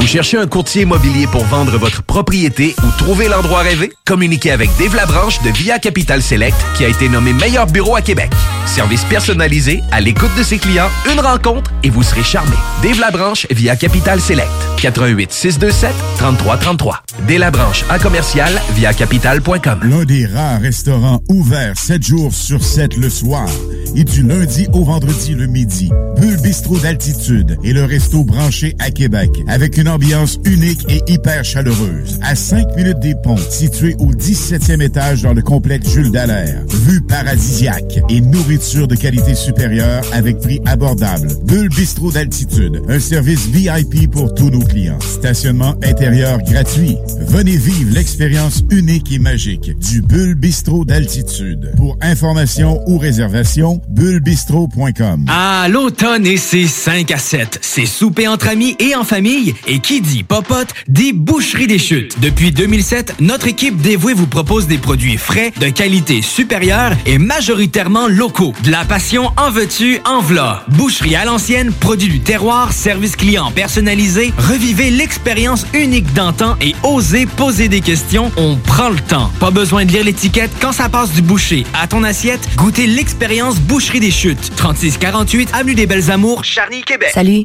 Vous 0.00 0.06
cherchez 0.06 0.38
un 0.38 0.46
courtier 0.46 0.82
immobilier 0.82 1.26
pour 1.26 1.44
vendre 1.44 1.76
votre 1.76 2.02
propriété 2.02 2.74
ou 2.82 2.90
trouver 2.96 3.28
l'endroit 3.28 3.60
rêvé? 3.60 3.92
Communiquez 4.06 4.50
avec 4.50 4.70
Dave 4.78 4.96
Labranche 4.96 5.42
de 5.42 5.50
Via 5.50 5.78
Capital 5.78 6.22
Select 6.22 6.56
qui 6.74 6.86
a 6.86 6.88
été 6.88 7.10
nommé 7.10 7.34
meilleur 7.34 7.66
bureau 7.66 7.96
à 7.96 8.00
Québec. 8.00 8.30
Service 8.64 9.04
personnalisé, 9.04 9.82
à 9.92 10.00
l'écoute 10.00 10.30
de 10.38 10.42
ses 10.42 10.56
clients, 10.56 10.88
une 11.12 11.20
rencontre 11.20 11.70
et 11.82 11.90
vous 11.90 12.02
serez 12.02 12.22
charmé. 12.22 12.56
Dave 12.82 12.98
Labranche 12.98 13.46
via 13.50 13.76
Capital 13.76 14.22
Select. 14.22 14.48
88 14.78 15.32
627 15.32 15.94
3333. 16.16 17.02
Dave 17.28 17.38
Labranche 17.38 17.84
à 17.90 17.98
commercial 17.98 18.58
via 18.74 18.94
capital.com. 18.94 19.80
L'un 19.82 20.04
des 20.04 20.24
rares 20.24 20.62
restaurants 20.62 21.20
ouverts 21.28 21.76
7 21.76 22.02
jours 22.02 22.32
sur 22.32 22.64
7 22.64 22.96
le 22.96 23.10
soir 23.10 23.46
et 23.94 24.04
du 24.04 24.22
lundi 24.22 24.66
au 24.72 24.82
vendredi 24.82 25.34
le 25.34 25.46
midi. 25.46 25.90
Bulle 26.18 26.38
d'altitude 26.82 27.58
et 27.64 27.72
le 27.72 27.84
resto 27.84 28.24
branché 28.24 28.74
à 28.78 28.90
Québec 28.90 29.30
avec 29.48 29.76
une 29.76 29.88
ambiance 29.90 30.38
unique 30.44 30.86
et 30.88 31.00
hyper 31.12 31.44
chaleureuse. 31.44 32.18
À 32.22 32.34
5 32.34 32.76
minutes 32.76 33.00
des 33.00 33.14
ponts, 33.14 33.36
situé 33.36 33.94
au 33.98 34.12
17e 34.12 34.82
étage 34.82 35.22
dans 35.22 35.34
le 35.34 35.42
complexe 35.42 35.88
Jules 35.90 36.10
Dallaire. 36.10 36.62
Vue 36.68 37.00
paradisiaque 37.02 38.00
et 38.08 38.20
nourriture 38.20 38.88
de 38.88 38.94
qualité 38.94 39.34
supérieure 39.34 40.02
avec 40.12 40.38
prix 40.38 40.60
abordable. 40.66 41.28
Bulle 41.44 41.68
Bistrot 41.68 42.12
d'altitude, 42.12 42.80
un 42.88 43.00
service 43.00 43.46
VIP 43.46 44.10
pour 44.10 44.32
tous 44.34 44.50
nos 44.50 44.64
clients. 44.64 45.00
Stationnement 45.00 45.74
intérieur 45.82 46.38
gratuit. 46.42 46.96
Venez 47.26 47.56
vivre 47.56 47.92
l'expérience 47.92 48.62
unique 48.70 49.12
et 49.12 49.18
magique 49.18 49.76
du 49.78 50.02
Bulle 50.02 50.34
Bistrot 50.34 50.84
d'altitude. 50.84 51.72
Pour 51.76 51.98
information 52.00 52.82
ou 52.86 52.98
réservation, 52.98 53.80
bullebistro.com. 53.88 55.26
Ah, 55.28 55.66
l'automne 55.68 56.26
et 56.26 56.36
ses 56.36 56.66
5 56.66 57.10
à 57.10 57.18
7. 57.18 57.58
C'est 57.62 57.86
souper 57.86 58.28
entre 58.28 58.48
amis 58.48 58.76
et 58.78 58.94
en 58.94 59.04
famille. 59.04 59.54
Et 59.66 59.79
qui 59.80 60.00
dit 60.00 60.22
popote, 60.22 60.74
dit 60.88 61.12
boucherie 61.12 61.66
des 61.66 61.78
chutes. 61.78 62.20
Depuis 62.20 62.52
2007, 62.52 63.16
notre 63.20 63.46
équipe 63.46 63.80
dévouée 63.80 64.14
vous 64.14 64.26
propose 64.26 64.66
des 64.66 64.78
produits 64.78 65.16
frais, 65.16 65.52
de 65.60 65.68
qualité 65.68 66.22
supérieure 66.22 66.92
et 67.06 67.18
majoritairement 67.18 68.08
locaux. 68.08 68.52
De 68.64 68.70
la 68.70 68.84
passion 68.84 69.30
en 69.36 69.50
veux-tu, 69.50 70.00
en 70.04 70.20
v'là. 70.20 70.64
Boucherie 70.68 71.16
à 71.16 71.24
l'ancienne, 71.24 71.72
produit 71.72 72.08
du 72.08 72.20
terroir, 72.20 72.72
service 72.72 73.16
client 73.16 73.50
personnalisé. 73.50 74.32
Revivez 74.38 74.90
l'expérience 74.90 75.66
unique 75.74 76.12
d'antan 76.12 76.56
et 76.60 76.74
osez 76.82 77.26
poser 77.26 77.68
des 77.68 77.80
questions. 77.80 78.30
On 78.36 78.56
prend 78.56 78.90
le 78.90 79.00
temps. 79.00 79.30
Pas 79.40 79.50
besoin 79.50 79.84
de 79.84 79.92
lire 79.92 80.04
l'étiquette 80.04 80.50
quand 80.60 80.72
ça 80.72 80.88
passe 80.88 81.12
du 81.12 81.22
boucher 81.22 81.64
à 81.80 81.86
ton 81.86 82.02
assiette. 82.02 82.40
Goûtez 82.56 82.86
l'expérience 82.86 83.58
Boucherie 83.60 84.00
des 84.00 84.10
Chutes. 84.10 84.54
3648 84.56 85.50
Avenue 85.54 85.74
des 85.74 85.86
Belles 85.86 86.10
Amours, 86.10 86.44
Charny, 86.44 86.82
Québec. 86.82 87.10
Salut. 87.12 87.44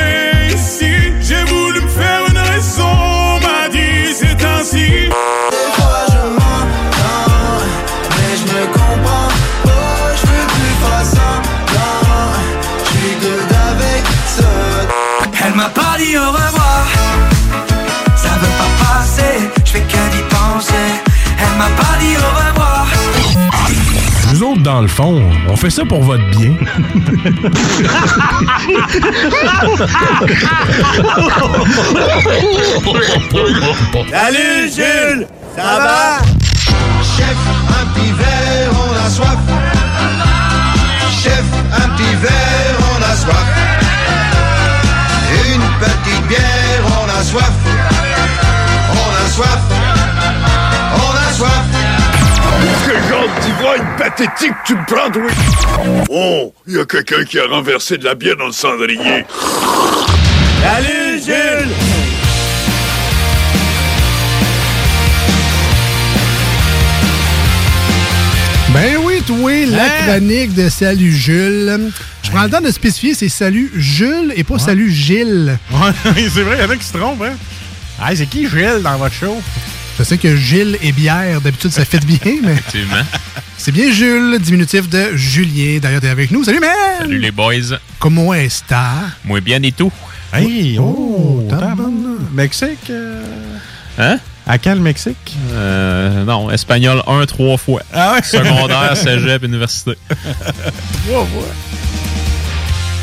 pas 15.91 15.97
dit 15.97 16.17
au 16.17 16.27
revoir. 16.27 16.85
Ça 18.15 18.29
veut 18.41 18.55
pas 18.61 18.71
passer, 18.83 19.49
je 19.65 19.71
fais 19.71 19.81
que 19.81 20.01
d'y 20.11 20.23
penser. 20.29 20.73
Elle 21.37 21.57
m'a 21.57 21.69
pas 21.81 21.97
dit 21.99 22.15
au 22.17 22.29
revoir. 22.49 22.87
Nous 24.31 24.43
autres, 24.43 24.63
dans 24.63 24.81
le 24.81 24.87
fond, 24.87 25.21
on 25.49 25.55
fait 25.55 25.69
ça 25.69 25.83
pour 25.85 26.01
votre 26.03 26.23
bien. 26.31 26.53
Salut 34.09 34.71
Jules, 34.73 35.27
ça 35.55 35.79
va? 35.79 36.21
Chef, 37.17 37.37
un 37.69 37.85
petit 37.93 38.11
verre, 38.13 38.71
on 38.73 39.05
a 39.05 39.09
soif. 39.09 39.37
Chef, 41.21 41.43
un 41.73 41.89
petit 41.89 42.15
verre, 42.21 42.40
d'ivrogne 53.73 53.97
pathétique 53.97 54.53
tu 54.65 54.75
me 54.75 54.85
prends, 54.85 55.09
toi? 55.11 55.23
Oh, 56.09 56.53
il 56.67 56.75
y 56.75 56.79
a 56.79 56.85
quelqu'un 56.85 57.23
qui 57.23 57.39
a 57.39 57.47
renversé 57.47 57.97
de 57.97 58.05
la 58.05 58.15
bière 58.15 58.35
dans 58.37 58.47
le 58.47 58.51
cendrier. 58.51 59.25
Salut 60.61 61.19
Jules 61.23 61.71
Ben 68.73 68.97
oui, 69.03 69.21
toi, 69.27 69.51
la 69.67 69.83
Hein? 69.83 69.89
chronique 70.07 70.53
de 70.53 70.69
Salut 70.69 71.11
Jules. 71.13 71.91
Je 72.23 72.29
prends 72.31 72.43
le 72.43 72.49
temps 72.49 72.61
de 72.61 72.71
spécifier, 72.71 73.13
c'est 73.13 73.27
Salut 73.27 73.69
Jules 73.75 74.31
et 74.35 74.43
pas 74.45 74.59
Salut 74.59 74.89
Gilles. 74.91 75.57
Ouais, 75.71 75.91
c'est 76.33 76.41
vrai, 76.43 76.57
il 76.57 76.61
y 76.61 76.65
en 76.65 76.69
a 76.69 76.77
qui 76.77 76.85
se 76.85 76.97
trompent, 76.97 77.21
hein? 77.21 77.33
Ah, 78.01 78.15
c'est 78.15 78.27
qui 78.27 78.47
Gilles 78.49 78.81
dans 78.81 78.97
votre 78.97 79.13
show? 79.13 79.41
Je 79.99 80.03
sais 80.03 80.17
que 80.17 80.35
Gilles 80.37 80.77
et 80.81 80.93
bière, 80.93 81.41
d'habitude, 81.41 81.71
ça 81.71 81.83
fait 81.83 82.03
bien, 82.05 82.17
mais 82.43 82.53
Effectivement. 82.53 82.95
c'est 83.63 83.71
bien 83.71 83.91
Jules, 83.91 84.39
diminutif 84.39 84.89
de 84.89 85.15
Julien. 85.15 85.77
D'ailleurs, 85.79 86.01
t'es 86.01 86.07
avec 86.09 86.31
nous. 86.31 86.43
Salut, 86.43 86.59
man! 86.59 86.69
Salut 86.97 87.19
les 87.19 87.29
boys. 87.29 87.77
Comment 87.99 88.33
est-ce 88.33 88.63
Moi 89.23 89.39
bien 89.39 89.61
et 89.61 89.71
tout? 89.71 89.91
Hey, 90.33 90.79
oh, 90.79 91.45
tabarnak. 91.47 92.31
Mexique? 92.33 92.89
euh, 92.89 93.23
Hein? 93.99 94.17
À 94.47 94.57
le 94.73 94.81
Mexique? 94.81 95.37
Euh, 95.51 96.23
non, 96.25 96.49
espagnol 96.49 97.03
1, 97.05 97.25
3 97.27 97.57
fois. 97.57 97.81
Ah 97.93 98.13
ouais? 98.13 98.23
Secondaire, 98.23 98.97
cégep, 98.97 99.43
université. 99.43 99.91
Trois 101.05 101.25
fois. 101.25 101.47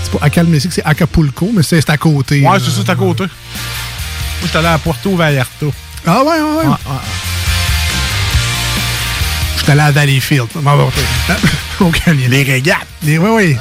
C'est 0.03 0.19
pas 0.19 0.27
Acapulco, 0.27 0.73
c'est 0.73 0.85
Acapulco, 0.85 1.51
mais 1.55 1.63
c'est 1.63 1.81
c'est 1.81 1.91
à 1.91 1.97
côté. 1.97 2.43
Ouais, 2.45 2.59
c'est 2.59 2.71
ça, 2.71 2.81
c'est 2.85 2.91
à 2.91 2.97
côté. 2.97 3.23
Moi, 3.25 3.31
j'étais 4.45 4.59
allé 4.59 4.67
à 4.67 4.79
Puerto 4.79 5.15
Vallarta. 5.15 5.67
Ah 6.05 6.25
ouais, 6.25 6.31
ouais, 6.31 6.67
ouais. 6.67 6.75
Je 7.25 7.28
suis 9.69 9.79
allé 9.79 9.89
à 9.89 9.91
Valleyfield. 9.91 10.49
M'en 10.63 10.77
va 10.77 10.85
pas. 11.27 11.37
Aucun 11.85 12.15
lien. 12.15 12.29
Les 12.29 12.43
régates. 12.43 12.87
Les, 13.03 13.19
oui, 13.19 13.29
oui. 13.31 13.57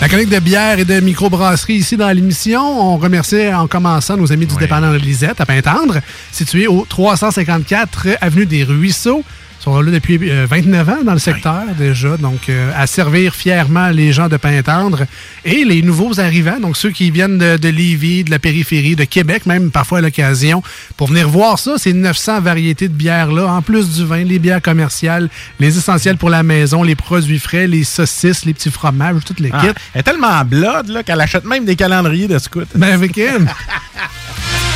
La 0.00 0.08
chronique 0.08 0.28
de 0.28 0.40
bière 0.40 0.80
et 0.80 0.84
de 0.84 0.98
microbrasserie 0.98 1.74
ici 1.74 1.96
dans 1.96 2.10
l'émission. 2.10 2.62
On 2.62 2.96
remercie 2.96 3.54
en 3.54 3.68
commençant 3.68 4.16
nos 4.16 4.32
amis 4.32 4.46
du 4.46 4.56
dépanneur 4.56 4.92
de 4.92 4.98
Lisette 4.98 5.40
à 5.40 5.46
Pintendre, 5.46 6.00
situé 6.32 6.66
au 6.66 6.84
354 6.88 8.08
Avenue 8.20 8.46
des 8.46 8.64
Ruisseaux. 8.64 9.22
Sont 9.62 9.80
là 9.80 9.90
depuis 9.92 10.18
euh, 10.30 10.46
29 10.50 10.88
ans 10.88 11.02
dans 11.04 11.12
le 11.12 11.18
secteur 11.18 11.62
déjà, 11.78 12.16
donc 12.16 12.48
euh, 12.48 12.72
à 12.76 12.86
servir 12.86 13.34
fièrement 13.34 13.88
les 13.90 14.12
gens 14.12 14.28
de 14.28 14.36
Pintendre 14.36 15.04
et 15.44 15.64
les 15.64 15.82
nouveaux 15.82 16.18
arrivants, 16.18 16.58
donc 16.60 16.76
ceux 16.76 16.90
qui 16.90 17.10
viennent 17.10 17.38
de, 17.38 17.56
de 17.56 17.68
Lévis, 17.68 18.24
de 18.24 18.30
la 18.30 18.38
périphérie, 18.38 18.96
de 18.96 19.04
Québec, 19.04 19.46
même 19.46 19.70
parfois 19.70 19.98
à 19.98 20.00
l'occasion, 20.00 20.62
pour 20.96 21.08
venir 21.08 21.28
voir 21.28 21.58
ça, 21.58 21.78
ces 21.78 21.92
900 21.92 22.40
variétés 22.40 22.88
de 22.88 22.94
bières 22.94 23.30
là, 23.32 23.46
en 23.46 23.62
plus 23.62 23.90
du 23.96 24.04
vin, 24.04 24.24
les 24.24 24.38
bières 24.38 24.62
commerciales, 24.62 25.28
les 25.60 25.76
essentiels 25.78 26.16
pour 26.16 26.30
la 26.30 26.42
maison, 26.42 26.82
les 26.82 26.96
produits 26.96 27.38
frais, 27.38 27.66
les 27.68 27.84
saucisses, 27.84 28.44
les 28.44 28.54
petits 28.54 28.70
fromages, 28.70 29.16
toutes 29.24 29.40
les 29.40 29.50
Ah, 29.52 29.60
kits. 29.60 29.80
elle 29.94 30.00
est 30.00 30.02
tellement 30.02 30.44
blood 30.44 30.88
là, 30.88 31.02
qu'elle 31.02 31.20
achète 31.20 31.44
même 31.44 31.64
des 31.64 31.76
calendriers 31.76 32.26
de 32.28 32.38
scout. 32.38 32.66
Ben 32.74 32.92
avec 32.92 33.16
elle. 33.18 33.46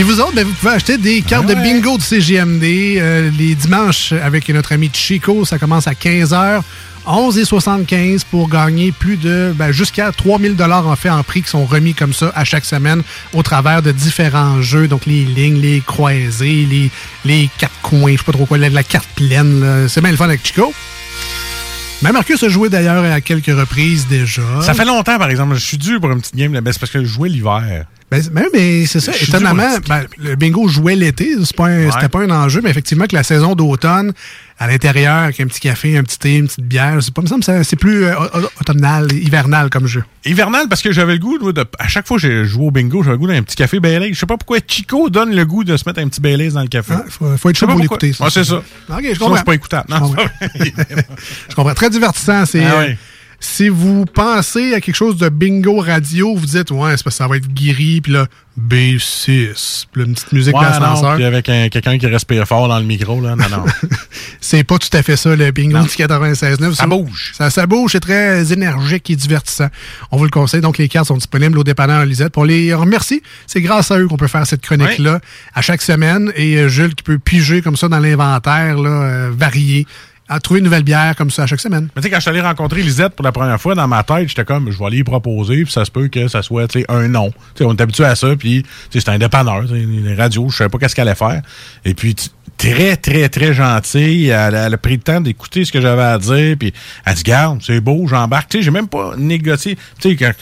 Puis 0.00 0.08
vous 0.08 0.18
autres, 0.18 0.32
ben, 0.34 0.46
vous 0.46 0.54
pouvez 0.54 0.72
acheter 0.72 0.96
des 0.96 1.20
cartes 1.20 1.44
de 1.44 1.52
bingo 1.52 1.98
de 1.98 2.02
CGMD 2.02 2.64
euh, 2.64 3.30
les 3.38 3.54
dimanches 3.54 4.12
avec 4.12 4.48
notre 4.48 4.72
ami 4.72 4.88
Chico. 4.90 5.44
Ça 5.44 5.58
commence 5.58 5.86
à 5.86 5.92
15h. 5.92 6.62
11,75 7.06 8.22
pour 8.30 8.48
gagner 8.48 8.92
plus 8.92 9.18
de 9.18 9.52
ben, 9.54 9.72
jusqu'à 9.72 10.10
3000 10.10 10.56
dollars 10.56 10.86
en 10.86 10.96
fait 10.96 11.10
en 11.10 11.22
prix 11.22 11.42
qui 11.42 11.50
sont 11.50 11.66
remis 11.66 11.92
comme 11.92 12.14
ça 12.14 12.32
à 12.34 12.46
chaque 12.46 12.64
semaine 12.64 13.02
au 13.34 13.42
travers 13.42 13.82
de 13.82 13.92
différents 13.92 14.62
jeux 14.62 14.88
donc 14.88 15.04
les 15.04 15.26
lignes, 15.26 15.60
les 15.60 15.82
croisés, 15.82 16.66
les, 16.70 16.90
les 17.26 17.50
quatre 17.58 17.78
coins, 17.82 18.12
je 18.12 18.16
sais 18.16 18.24
pas 18.24 18.32
trop 18.32 18.46
quoi, 18.46 18.56
la, 18.56 18.70
la 18.70 18.82
carte 18.82 19.08
pleine. 19.16 19.86
C'est 19.86 20.00
bien 20.00 20.12
le 20.12 20.16
fun 20.16 20.24
avec 20.24 20.46
Chico. 20.46 20.72
Mais 22.02 22.12
Marcus 22.12 22.42
a 22.42 22.48
joué 22.48 22.68
d'ailleurs 22.70 23.04
à 23.04 23.20
quelques 23.20 23.46
reprises 23.54 24.06
déjà. 24.08 24.42
Ça 24.62 24.72
fait 24.74 24.84
longtemps, 24.86 25.18
par 25.18 25.28
exemple. 25.28 25.54
Je 25.54 25.60
suis 25.60 25.76
dû 25.78 26.00
pour 26.00 26.10
une 26.10 26.20
petite 26.20 26.34
game. 26.36 26.52
là. 26.54 26.60
Ben, 26.62 26.72
c'est 26.72 26.78
parce 26.80 26.92
que 26.92 27.00
je 27.00 27.04
jouais 27.12 27.28
l'hiver. 27.28 27.84
Ben, 28.10 28.22
ben, 28.32 28.44
mais 28.54 28.86
c'est 28.86 29.00
ça. 29.00 29.12
Étonnamment, 29.20 29.68
ben, 29.88 30.04
le 30.18 30.34
bingo 30.34 30.66
jouait 30.66 30.96
l'été. 30.96 31.34
C'est 31.44 31.54
pas 31.54 31.66
un- 31.66 31.90
C'était 31.90 32.08
pas 32.08 32.20
un 32.20 32.30
enjeu, 32.30 32.60
mais 32.62 32.70
effectivement 32.70 33.06
que 33.06 33.14
la 33.14 33.22
saison 33.22 33.54
d'automne, 33.54 34.12
à 34.62 34.66
l'intérieur, 34.68 35.14
avec 35.16 35.40
un 35.40 35.46
petit 35.46 35.58
café, 35.60 35.96
un 35.96 36.02
petit 36.02 36.18
thé, 36.18 36.36
une 36.36 36.46
petite 36.46 36.64
bière, 36.64 36.98
c'est 37.00 37.14
pas, 37.14 37.22
me 37.22 37.26
semble 37.26 37.42
c'est 37.42 37.76
plus 37.76 38.04
euh, 38.04 38.14
au- 38.14 38.40
au- 38.40 38.50
automnal, 38.60 39.10
hivernal 39.10 39.70
comme 39.70 39.86
jeu. 39.86 40.04
Hivernal, 40.26 40.66
parce 40.68 40.82
que 40.82 40.92
j'avais 40.92 41.14
le 41.14 41.18
goût, 41.18 41.38
de, 41.52 41.64
à 41.78 41.88
chaque 41.88 42.06
fois 42.06 42.18
que 42.18 42.20
j'ai 42.22 42.44
joué 42.44 42.66
au 42.66 42.70
bingo, 42.70 43.02
j'avais 43.02 43.14
le 43.14 43.18
goût 43.18 43.26
d'un 43.26 43.42
petit 43.42 43.56
café 43.56 43.80
Baileys. 43.80 44.12
Je 44.12 44.18
sais 44.18 44.26
pas 44.26 44.36
pourquoi 44.36 44.58
Chico 44.68 45.08
donne 45.08 45.34
le 45.34 45.44
goût 45.46 45.64
de 45.64 45.76
se 45.78 45.84
mettre 45.88 46.00
un 46.00 46.08
petit 46.08 46.20
Baileys 46.20 46.50
dans 46.50 46.60
le 46.60 46.68
café. 46.68 46.92
Ah, 46.94 47.04
faut, 47.08 47.34
faut 47.38 47.48
être 47.48 47.56
chaud 47.58 47.66
pour 47.66 47.78
l'écouter. 47.78 48.12
ça. 48.12 48.24
Ouais, 48.24 48.30
c'est 48.30 48.44
ça. 48.44 48.62
Je 48.88 48.94
Sinon, 48.94 49.14
comprends. 49.18 49.36
c'est 49.36 49.44
pas 49.44 49.54
écoutable. 49.54 49.86
Je 49.88 49.94
Non. 49.94 50.14
Je 51.48 51.54
comprends. 51.54 51.74
Très 51.74 51.88
divertissant. 51.90 52.44
C'est, 52.44 52.62
Ah 52.64 52.74
euh, 52.74 52.78
ouais. 52.80 52.98
Si 53.42 53.70
vous 53.70 54.04
pensez 54.04 54.74
à 54.74 54.80
quelque 54.82 54.94
chose 54.96 55.16
de 55.16 55.28
bingo 55.30 55.78
radio, 55.80 56.36
vous 56.36 56.44
dites, 56.46 56.70
ouais, 56.70 56.96
c'est 56.96 57.02
parce 57.04 57.16
que 57.16 57.22
ça 57.22 57.26
va 57.26 57.38
être 57.38 57.48
guéri, 57.52 58.02
puis 58.02 58.12
là, 58.12 58.26
B6, 58.58 59.86
puis 59.90 60.02
là, 60.02 60.06
une 60.08 60.14
petite 60.14 60.32
musique 60.32 60.54
Ouais, 60.54 60.62
non, 60.64 60.70
d'ascenseur. 60.70 61.14
puis 61.16 61.24
avec 61.24 61.48
un- 61.48 61.68
quelqu'un 61.70 61.96
qui 61.98 62.06
respire 62.06 62.46
fort 62.46 62.68
dans 62.68 62.78
le 62.78 62.84
micro, 62.84 63.20
là. 63.20 63.36
Non, 63.36 63.48
non. 63.50 63.64
C'est 64.40 64.64
pas 64.64 64.78
tout 64.78 64.94
à 64.94 65.02
fait 65.02 65.16
ça, 65.16 65.34
le 65.36 65.50
bingo 65.52 65.78
du 65.80 65.88
96.9. 65.88 66.74
Ça 66.74 66.86
bouge. 66.86 67.32
Ça, 67.34 67.48
ça 67.50 67.66
bouge, 67.66 67.92
c'est 67.92 68.00
très 68.00 68.52
énergique 68.52 69.08
et 69.10 69.16
divertissant. 69.16 69.68
On 70.10 70.16
vous 70.18 70.24
le 70.24 70.30
conseille. 70.30 70.60
Donc, 70.60 70.76
les 70.78 70.88
cartes 70.88 71.06
sont 71.08 71.16
disponibles 71.16 71.58
au 71.58 71.64
dépanneur 71.64 72.04
Lisette. 72.04 72.36
On 72.36 72.44
les 72.44 72.74
remercie. 72.74 73.22
C'est 73.46 73.60
grâce 73.62 73.90
à 73.90 73.98
eux 73.98 74.06
qu'on 74.08 74.16
peut 74.16 74.26
faire 74.28 74.46
cette 74.46 74.62
chronique-là 74.62 75.20
à 75.54 75.62
chaque 75.62 75.82
semaine. 75.82 76.32
Et 76.36 76.56
euh, 76.56 76.68
Jules 76.68 76.94
qui 76.94 77.02
peut 77.02 77.18
piger 77.18 77.62
comme 77.62 77.76
ça 77.76 77.88
dans 77.88 78.00
l'inventaire, 78.00 78.76
là, 78.78 78.90
euh, 78.90 79.30
varié, 79.34 79.86
à 80.30 80.38
trouver 80.38 80.60
une 80.60 80.64
nouvelle 80.64 80.84
bière 80.84 81.14
comme 81.16 81.30
ça 81.30 81.42
à 81.42 81.46
chaque 81.46 81.60
semaine. 81.60 81.88
Mais 81.94 82.00
tu 82.00 82.06
sais, 82.06 82.10
quand 82.10 82.18
je 82.18 82.20
suis 82.20 82.30
allé 82.30 82.40
rencontrer 82.40 82.82
Lisette 82.82 83.14
pour 83.14 83.24
la 83.24 83.32
première 83.32 83.60
fois, 83.60 83.74
dans 83.74 83.88
ma 83.88 84.04
tête, 84.04 84.28
j'étais 84.28 84.44
comme, 84.44 84.70
je 84.70 84.78
vais 84.78 84.84
aller 84.84 84.98
y 84.98 85.04
proposer, 85.04 85.64
puis 85.64 85.72
ça 85.72 85.84
se 85.84 85.90
peut 85.90 86.06
que 86.06 86.28
ça 86.28 86.42
soit, 86.42 86.68
un 86.88 87.08
nom. 87.08 87.30
Tu 87.30 87.36
sais, 87.56 87.64
on 87.64 87.72
est 87.72 87.80
habitué 87.80 88.04
à 88.04 88.14
ça, 88.14 88.36
puis, 88.36 88.64
c'est 88.90 89.08
un 89.08 89.18
dépanneur, 89.18 89.62
les 89.62 90.14
radios, 90.14 90.48
je 90.48 90.56
savais 90.56 90.70
pas 90.70 90.78
qu'est-ce 90.78 90.94
qu'elle 90.94 91.08
allait 91.08 91.16
faire. 91.16 91.42
Et 91.84 91.94
puis, 91.94 92.14
très, 92.60 92.96
très, 92.96 93.28
très 93.30 93.54
gentille. 93.54 94.26
Elle, 94.28 94.54
a- 94.54 94.66
elle 94.66 94.74
a 94.74 94.76
pris 94.78 94.96
le 94.96 95.00
temps 95.00 95.20
d'écouter 95.20 95.64
ce 95.64 95.72
que 95.72 95.80
j'avais 95.80 96.02
à 96.02 96.18
dire, 96.18 96.56
puis 96.58 96.74
elle 97.06 97.14
dit, 97.14 97.22
garde, 97.22 97.60
c'est 97.64 97.80
beau, 97.80 98.06
j'embarque. 98.06 98.50
Tu 98.50 98.58
sais, 98.58 98.62
j'ai 98.64 98.70
même 98.70 98.86
pas 98.86 99.14
négocié. 99.16 99.76
Tu 99.98 100.10
sais, 100.10 100.16
quand 100.16 100.32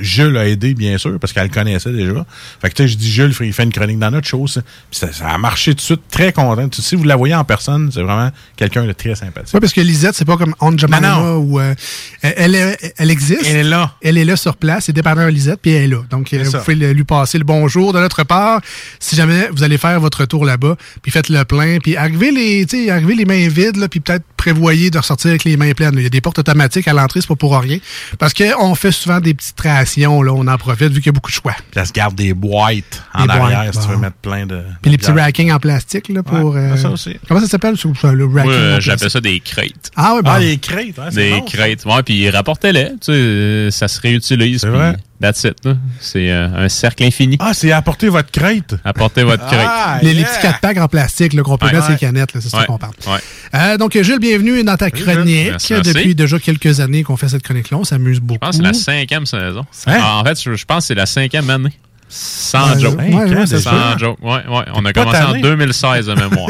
Jules 0.00 0.36
a 0.36 0.48
aidé, 0.48 0.74
bien 0.74 0.98
sûr, 0.98 1.18
parce 1.20 1.32
qu'elle 1.32 1.44
le 1.44 1.54
connaissait 1.54 1.92
déjà. 1.92 2.26
Fait 2.60 2.70
que, 2.70 2.74
tu 2.74 2.82
sais, 2.82 2.88
je 2.88 2.96
dis, 2.96 3.08
Jules, 3.10 3.32
il 3.40 3.52
fait 3.52 3.62
une 3.62 3.72
chronique 3.72 3.98
dans 4.00 4.10
notre 4.10 4.26
show, 4.26 4.46
ça. 4.48 4.60
Puis 4.90 4.98
ça, 4.98 5.12
ça 5.12 5.28
a 5.28 5.38
marché 5.38 5.70
tout 5.72 5.76
de 5.76 5.80
suite, 5.82 6.02
très 6.10 6.32
content. 6.32 6.68
Si 6.72 6.96
vous 6.96 7.04
la 7.04 7.14
voyez 7.14 7.34
en 7.36 7.44
personne, 7.44 7.90
c'est 7.92 8.02
vraiment 8.02 8.30
quelqu'un 8.56 8.84
de 8.84 8.92
très 8.92 9.14
sympathique. 9.14 9.54
Oui, 9.54 9.60
parce 9.60 9.72
que 9.72 9.80
Lisette, 9.80 10.14
c'est 10.16 10.24
pas 10.24 10.36
comme 10.36 10.54
On 10.60 10.72
Non, 10.72 11.36
où 11.36 11.60
euh, 11.60 11.74
elle, 12.22 12.54
est- 12.56 12.94
elle 12.98 13.10
existe. 13.12 13.44
Elle 13.46 13.56
est 13.56 13.62
là. 13.62 13.94
Elle 14.02 14.18
est 14.18 14.24
là 14.24 14.36
sur 14.36 14.56
place, 14.56 14.86
c'est 14.86 14.92
dépanneur 14.92 15.30
Lisette, 15.30 15.60
puis 15.62 15.70
elle 15.72 15.84
est 15.84 15.88
là. 15.94 16.02
Donc, 16.10 16.32
euh, 16.32 16.38
C'est 16.38 16.44
vous 16.44 16.50
ça. 16.50 16.58
pouvez 16.58 16.74
lui 16.92 17.04
passer 17.04 17.38
le 17.38 17.44
bonjour 17.44 17.92
de 17.92 18.00
notre 18.00 18.24
part. 18.24 18.60
Si 18.98 19.14
jamais 19.14 19.48
vous 19.52 19.62
allez 19.62 19.78
faire 19.78 20.00
votre 20.00 20.24
tour 20.24 20.44
là-bas, 20.44 20.76
puis 21.02 21.12
faites 21.12 21.28
le 21.28 21.44
plein, 21.44 21.67
puis 21.82 21.96
arrivez 21.96 22.30
les, 22.30 22.90
arrivez 22.90 23.14
les 23.14 23.24
mains 23.24 23.48
vides, 23.48 23.76
là, 23.76 23.88
puis 23.88 24.00
peut-être 24.00 24.24
prévoyez 24.38 24.90
de 24.90 24.96
ressortir 24.96 25.28
avec 25.30 25.44
les 25.44 25.58
mains 25.58 25.72
pleines. 25.72 25.92
Il 25.96 26.02
y 26.02 26.06
a 26.06 26.08
des 26.08 26.22
portes 26.22 26.38
automatiques 26.38 26.88
à 26.88 26.94
l'entrée, 26.94 27.20
c'est 27.20 27.28
pas 27.28 27.36
pour 27.36 27.58
rien. 27.58 27.78
Parce 28.18 28.32
qu'on 28.32 28.74
fait 28.74 28.92
souvent 28.92 29.20
des 29.20 29.34
petites 29.34 29.56
créations, 29.56 30.22
là, 30.22 30.32
on 30.32 30.46
en 30.46 30.56
profite 30.56 30.88
vu 30.92 31.00
qu'il 31.00 31.06
y 31.06 31.08
a 31.10 31.12
beaucoup 31.12 31.30
de 31.30 31.36
choix. 31.36 31.52
Puis 31.70 31.80
elle 31.80 31.86
se 31.86 31.92
garde 31.92 32.14
des 32.14 32.32
boîtes 32.32 33.02
en 33.12 33.24
Des 33.26 33.30
arrière 33.30 33.62
boîtes, 33.64 33.74
si 33.74 33.80
tu 33.80 33.88
veux 33.88 33.96
mettre 33.98 34.16
plein 34.16 34.46
de. 34.46 34.62
Puis 34.80 34.90
les 34.90 34.96
petits 34.96 35.10
rackings 35.10 35.52
en 35.52 35.58
plastique, 35.58 36.08
là, 36.08 36.22
pour... 36.22 36.54
Ouais, 36.54 36.60
euh, 36.60 36.76
ça 36.76 36.88
aussi. 36.90 37.16
Comment 37.28 37.40
ça 37.40 37.48
s'appelle, 37.48 37.76
ça, 37.76 37.88
ça, 38.00 38.12
le 38.12 38.24
racking 38.26 38.50
euh, 38.50 38.80
j'appelle 38.80 39.10
ça 39.10 39.20
des 39.20 39.40
crêtes. 39.40 39.90
Ah 39.96 40.14
ouais, 40.14 40.22
bon. 40.22 40.30
Ah, 40.32 40.38
les 40.38 40.56
crêtes, 40.58 40.98
hein, 40.98 41.08
c'est 41.10 41.16
Des 41.16 41.30
bon, 41.40 41.46
ça. 41.46 41.56
crêtes. 41.56 41.84
Ouais, 41.84 42.02
puis 42.02 42.30
rapportez-les. 42.30 42.84
Tu 42.92 42.96
sais, 43.02 43.12
euh, 43.12 43.70
ça 43.70 43.88
se 43.88 44.00
réutilise. 44.00 44.62
puis 44.62 44.70
vrai? 44.70 44.96
That's 45.20 45.42
it. 45.42 45.56
là. 45.64 45.74
C'est 45.98 46.30
euh, 46.30 46.46
un 46.64 46.68
cercle 46.68 47.02
infini. 47.02 47.36
Ah, 47.40 47.50
c'est 47.52 47.72
apporter 47.72 48.08
votre 48.08 48.30
crête? 48.30 48.76
Apportez 48.84 49.24
votre 49.24 49.44
crête. 49.48 49.66
Ah, 49.68 49.98
les, 50.00 50.14
petits 50.14 50.40
4 50.42 50.60
packs 50.60 50.78
en 50.78 50.86
plastique 50.86 51.32
là, 51.32 51.42
qu'on 51.42 51.58
peut 51.58 51.66
Ouais. 51.66 51.72
mettre 51.72 51.86
sur 51.86 51.90
les 51.90 51.94
Ouais. 51.96 52.00
canettes, 52.00 52.34
là, 52.34 52.40
c'est 52.40 52.48
ça 52.50 52.64
qu'on 52.64 52.78
parle. 52.78 52.92
Ouais. 53.08 53.18
Euh, 53.54 53.76
donc, 53.78 54.00
Gilles, 54.00 54.20
bienvenue 54.28 54.62
dans 54.62 54.76
ta 54.76 54.90
chronique. 54.90 55.48
Merci, 55.50 55.72
merci. 55.72 55.92
Depuis 55.92 56.14
déjà 56.14 56.38
quelques 56.38 56.80
années 56.80 57.02
qu'on 57.02 57.16
fait 57.16 57.28
cette 57.28 57.42
chronique-là, 57.42 57.78
on 57.78 57.84
s'amuse 57.84 58.20
beaucoup. 58.20 58.44
Je 58.52 58.58
pense 58.58 58.58
que 58.58 58.62
c'est 58.62 58.62
la 58.62 58.74
cinquième 58.74 59.26
saison. 59.26 59.64
Hein? 59.86 60.00
En 60.02 60.24
fait, 60.24 60.38
je, 60.40 60.64
pense 60.66 60.84
que 60.84 60.88
c'est 60.88 60.94
la 60.94 61.06
cinquième 61.06 61.48
année. 61.48 61.72
Sans 62.10 62.78
joke. 62.78 62.98
ouais, 62.98 63.14
ouais, 63.14 63.36
ouais, 63.36 63.46
c'est 63.46 63.60
Sans 63.60 63.96
joke. 63.98 64.18
Ouais, 64.22 64.46
ouais. 64.48 64.64
On 64.74 64.84
a 64.84 64.92
commencé 64.92 65.18
en 65.18 65.32
tanné. 65.32 65.42
2016 65.42 66.06
de 66.06 66.14
mémoire. 66.14 66.48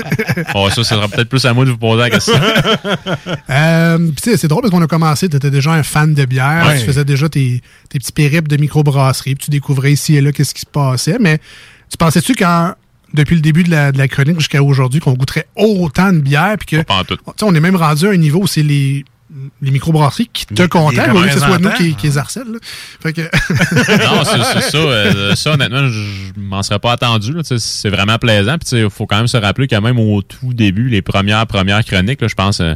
bon, 0.52 0.68
ça, 0.70 0.84
ça 0.84 0.84
sera 0.84 1.08
peut-être 1.08 1.28
plus 1.28 1.44
à 1.44 1.52
moi 1.52 1.64
de 1.64 1.70
vous 1.70 1.78
poser 1.78 2.02
la 2.02 2.10
question. 2.10 2.34
Euh, 3.50 4.10
c'est 4.22 4.46
drôle 4.46 4.62
parce 4.62 4.70
qu'on 4.70 4.82
a 4.82 4.86
commencé, 4.86 5.28
tu 5.28 5.36
étais 5.36 5.50
déjà 5.50 5.72
un 5.72 5.82
fan 5.82 6.14
de 6.14 6.24
bière, 6.24 6.74
tu 6.78 6.84
faisais 6.84 7.04
déjà 7.04 7.28
tes, 7.28 7.62
tes 7.88 7.98
petits 7.98 8.12
périples 8.12 8.48
de 8.48 8.56
microbrasserie, 8.56 9.34
puis 9.34 9.46
tu 9.46 9.50
découvrais 9.50 9.92
ici 9.92 10.16
et 10.16 10.20
là 10.20 10.32
qu'est-ce 10.32 10.54
qui 10.54 10.60
se 10.60 10.66
passait, 10.66 11.16
mais 11.18 11.38
tu 11.90 11.96
pensais-tu 11.98 12.34
quand, 12.34 12.74
depuis 13.14 13.34
le 13.36 13.40
début 13.40 13.64
de 13.64 13.70
la, 13.70 13.92
de 13.92 13.98
la 13.98 14.08
chronique 14.08 14.38
jusqu'à 14.38 14.62
aujourd'hui, 14.62 15.00
qu'on 15.00 15.14
goûterait 15.14 15.46
autant 15.56 16.12
de 16.12 16.18
bière, 16.18 16.56
puis 16.58 16.78
que, 16.78 16.82
Pas 16.82 16.96
en 16.96 17.04
tout. 17.04 17.16
tu 17.16 17.22
sais, 17.36 17.44
on 17.44 17.54
est 17.54 17.60
même 17.60 17.76
rendu 17.76 18.06
à 18.06 18.10
un 18.10 18.16
niveau 18.16 18.40
où 18.42 18.46
c'est 18.46 18.62
les 18.62 19.04
les 19.60 19.70
microbrasseries 19.70 20.30
qui 20.32 20.46
te 20.46 20.66
contactent, 20.66 21.14
au 21.14 21.20
lieu 21.20 21.28
que 21.28 21.34
ce 21.34 21.40
soit 21.40 21.58
nous 21.58 21.70
qui, 21.72 21.94
qui 21.94 22.06
les 22.06 22.18
harcèlent. 22.18 22.50
là. 22.52 22.58
Fait 23.02 23.12
que... 23.12 23.20
non, 24.04 24.24
c'est 24.24 24.70
ça. 24.70 24.78
euh, 24.78 25.34
ça, 25.34 25.52
honnêtement, 25.52 25.86
je 25.88 26.00
m'en 26.40 26.62
serais 26.62 26.78
pas 26.78 26.92
attendu. 26.92 27.32
là. 27.32 27.42
Tu 27.42 27.48
sais, 27.48 27.58
C'est 27.58 27.90
vraiment 27.90 28.16
plaisant. 28.18 28.56
Puis, 28.58 28.80
il 28.80 28.90
faut 28.90 29.06
quand 29.06 29.18
même 29.18 29.28
se 29.28 29.36
rappeler 29.36 29.68
que 29.68 29.76
même 29.76 29.98
au 29.98 30.22
tout 30.22 30.54
début, 30.54 30.88
les 30.88 31.02
premières 31.02 31.46
premières 31.46 31.84
chroniques, 31.84 32.22
là, 32.22 32.28
je 32.28 32.34
pense, 32.34 32.60
euh, 32.60 32.74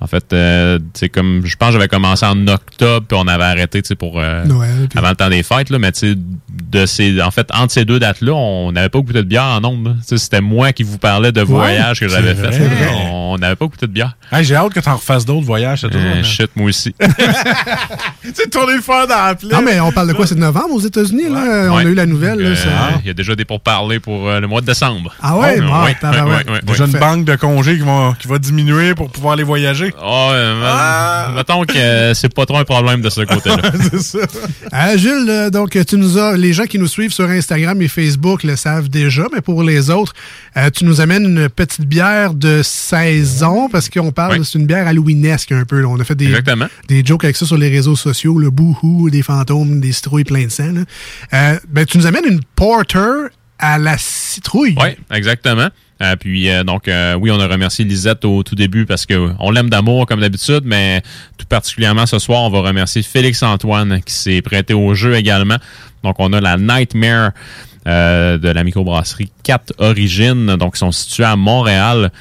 en 0.00 0.06
fait, 0.06 0.32
euh, 0.32 0.78
tu 0.78 0.84
sais, 1.00 1.08
comme 1.10 1.42
je 1.44 1.56
pense 1.56 1.68
que 1.68 1.72
j'avais 1.74 1.88
commencé 1.88 2.24
en 2.24 2.46
octobre, 2.48 3.04
puis 3.06 3.18
on 3.20 3.28
avait 3.28 3.44
arrêté 3.44 3.82
tu 3.82 3.88
sais, 3.88 3.94
pour 3.94 4.18
euh, 4.18 4.44
Noël, 4.44 4.88
avant 4.96 5.10
le 5.10 5.14
temps 5.16 5.28
des 5.28 5.42
fêtes. 5.42 5.70
Là, 5.70 5.78
mais 5.78 5.92
tu 5.92 6.12
sais, 6.12 6.14
de 6.16 6.86
ces, 6.86 7.20
en 7.20 7.30
fait, 7.30 7.48
entre 7.54 7.72
ces 7.72 7.84
deux 7.84 7.98
dates-là, 7.98 8.32
on 8.32 8.72
n'avait 8.72 8.88
pas 8.88 8.98
goûté 9.00 9.18
de 9.18 9.22
bière 9.28 9.44
en 9.44 9.60
nombre. 9.60 9.96
C'était 10.02 10.40
moi 10.40 10.72
qui 10.72 10.82
vous 10.84 10.98
parlais 10.98 11.32
de 11.32 11.42
voyages 11.42 12.00
que 12.00 12.08
j'avais 12.08 12.34
fait. 12.34 12.50
là. 12.50 12.66
On 13.02 13.38
n'avait 13.38 13.56
pas 13.56 13.66
goûté 13.66 13.86
de 13.86 13.92
bière. 13.92 14.16
Hey, 14.32 14.44
J'ai 14.44 14.56
hâte 14.56 14.72
que 14.72 14.80
tu 14.80 14.88
en 14.88 14.96
refasses 14.96 15.24
d'autres 15.24 15.46
voyages. 15.46 15.82
Toujours. 15.82 16.00
Euh, 16.00 16.22
shit, 16.24 16.50
moi 16.56 16.66
aussi. 16.68 16.94
C'est 18.34 18.50
tourner 18.50 18.74
le 18.76 18.80
fer 18.82 19.06
dans 19.06 19.14
la 19.26 19.34
plaie. 19.34 19.48
Non, 19.52 19.62
mais 19.62 19.80
on 19.80 19.92
parle 19.92 20.08
de 20.08 20.12
quoi? 20.12 20.26
C'est 20.26 20.34
de 20.34 20.40
novembre 20.40 20.74
aux 20.74 20.80
États-unis, 20.80 21.28
là? 21.30 21.68
On 21.72 21.76
a 21.78 21.84
eu 21.84 21.94
la 21.94 22.06
nouvelle, 22.06 22.38
là. 22.38 22.48
Euh, 22.50 22.90
Il 23.02 23.06
y 23.06 23.10
a 23.10 23.14
déjà 23.14 23.34
des 23.34 23.44
pourparlers 23.44 24.00
pour 24.00 24.28
euh, 24.28 24.40
le 24.40 24.46
mois 24.46 24.60
de 24.60 24.66
décembre. 24.66 25.14
Ah 25.22 25.36
ouais? 25.38 25.58
Oh, 25.58 25.62
bon, 25.66 25.84
ouais, 25.84 25.94
tabarouette. 26.00 26.46
ouais, 26.46 26.52
ouais, 26.52 26.52
ouais, 26.58 26.60
Déjà 26.66 26.84
ouais. 26.84 26.90
une 26.90 26.98
banque 26.98 27.24
de 27.24 27.36
congés 27.36 27.76
qui 27.78 27.84
va, 27.84 28.14
qui 28.18 28.28
va 28.28 28.38
diminuer 28.38 28.94
pour 28.94 29.10
pouvoir 29.10 29.34
aller 29.34 29.42
voyager. 29.42 29.89
Ah, 30.00 30.30
euh, 30.32 31.34
Mettons 31.34 31.64
que 31.64 31.76
euh, 31.76 32.14
c'est 32.14 32.32
pas 32.34 32.46
trop 32.46 32.58
un 32.58 32.64
problème 32.64 33.00
de 33.00 33.10
ce 33.10 33.22
côté-là. 33.22 33.56
c'est 33.90 34.00
ça. 34.02 34.18
Euh, 34.72 34.96
Jules, 34.96 35.26
euh, 35.28 35.50
donc 35.50 35.76
tu 35.86 35.96
nous 35.96 36.16
as, 36.16 36.36
les 36.36 36.52
gens 36.52 36.64
qui 36.64 36.78
nous 36.78 36.86
suivent 36.86 37.12
sur 37.12 37.28
Instagram 37.28 37.80
et 37.82 37.88
Facebook 37.88 38.44
le 38.44 38.54
savent 38.56 38.88
déjà, 38.88 39.24
mais 39.32 39.40
pour 39.40 39.62
les 39.64 39.90
autres, 39.90 40.12
euh, 40.56 40.70
tu 40.70 40.84
nous 40.84 41.00
amènes 41.00 41.24
une 41.24 41.48
petite 41.48 41.86
bière 41.86 42.34
de 42.34 42.62
saison 42.62 43.68
parce 43.68 43.88
qu'on 43.88 44.12
parle, 44.12 44.38
Oui. 44.38 44.44
c'est 44.44 44.58
une 44.58 44.66
bière 44.66 44.86
halloweenesque 44.86 45.52
un 45.52 45.64
peu. 45.64 45.80
là. 45.80 45.88
On 45.88 45.98
a 45.98 46.04
fait 46.04 46.14
des, 46.14 46.26
Exactement. 46.26 46.66
des 46.88 47.04
jokes 47.04 47.24
avec 47.24 47.36
ça 47.36 47.46
sur 47.46 47.56
les 47.58 47.68
réseaux 47.68 47.96
sociaux, 47.96 48.38
le 48.38 48.50
bouhou, 48.50 49.10
des 49.10 49.22
fantômes, 49.22 49.80
des 49.80 49.92
citrouilles 49.92 50.24
plein 50.24 50.44
de 50.44 50.50
sang. 50.50 50.72
là. 50.72 50.80
Euh, 51.34 51.58
ben, 51.68 51.84
tu 51.84 51.98
nous 51.98 52.06
amènes 52.06 52.26
une 52.26 52.40
porter 52.54 53.28
à 53.58 53.78
la 53.78 53.96
citrouille. 53.98 54.74
Oui, 54.80 54.90
exactement. 55.10 55.68
Euh, 56.02 56.16
puis 56.16 56.48
euh, 56.48 56.64
donc 56.64 56.88
euh, 56.88 57.14
oui, 57.14 57.30
on 57.30 57.38
a 57.38 57.46
remercié 57.46 57.84
Lisette 57.84 58.24
au 58.24 58.42
tout 58.42 58.54
début 58.54 58.86
parce 58.86 59.04
que 59.04 59.32
on 59.38 59.50
l'aime 59.50 59.68
d'amour 59.68 60.06
comme 60.06 60.20
d'habitude, 60.20 60.62
mais 60.64 61.02
tout 61.36 61.46
particulièrement 61.46 62.06
ce 62.06 62.18
soir, 62.18 62.42
on 62.42 62.50
va 62.50 62.60
remercier 62.60 63.02
Félix 63.02 63.42
Antoine 63.42 64.00
qui 64.02 64.14
s'est 64.14 64.40
prêté 64.40 64.72
au 64.72 64.94
jeu 64.94 65.14
également. 65.14 65.58
Donc 66.02 66.16
on 66.18 66.32
a 66.32 66.40
la 66.40 66.56
Nightmare 66.56 67.32
euh, 67.86 68.36
de 68.36 68.50
la 68.50 68.62
microbrasserie 68.62 69.30
4 69.42 69.72
Origines. 69.78 70.56
Donc, 70.56 70.72
ils 70.76 70.80
sont 70.80 70.92
situés 70.92 71.24
à 71.24 71.34
Montréal. 71.36 72.12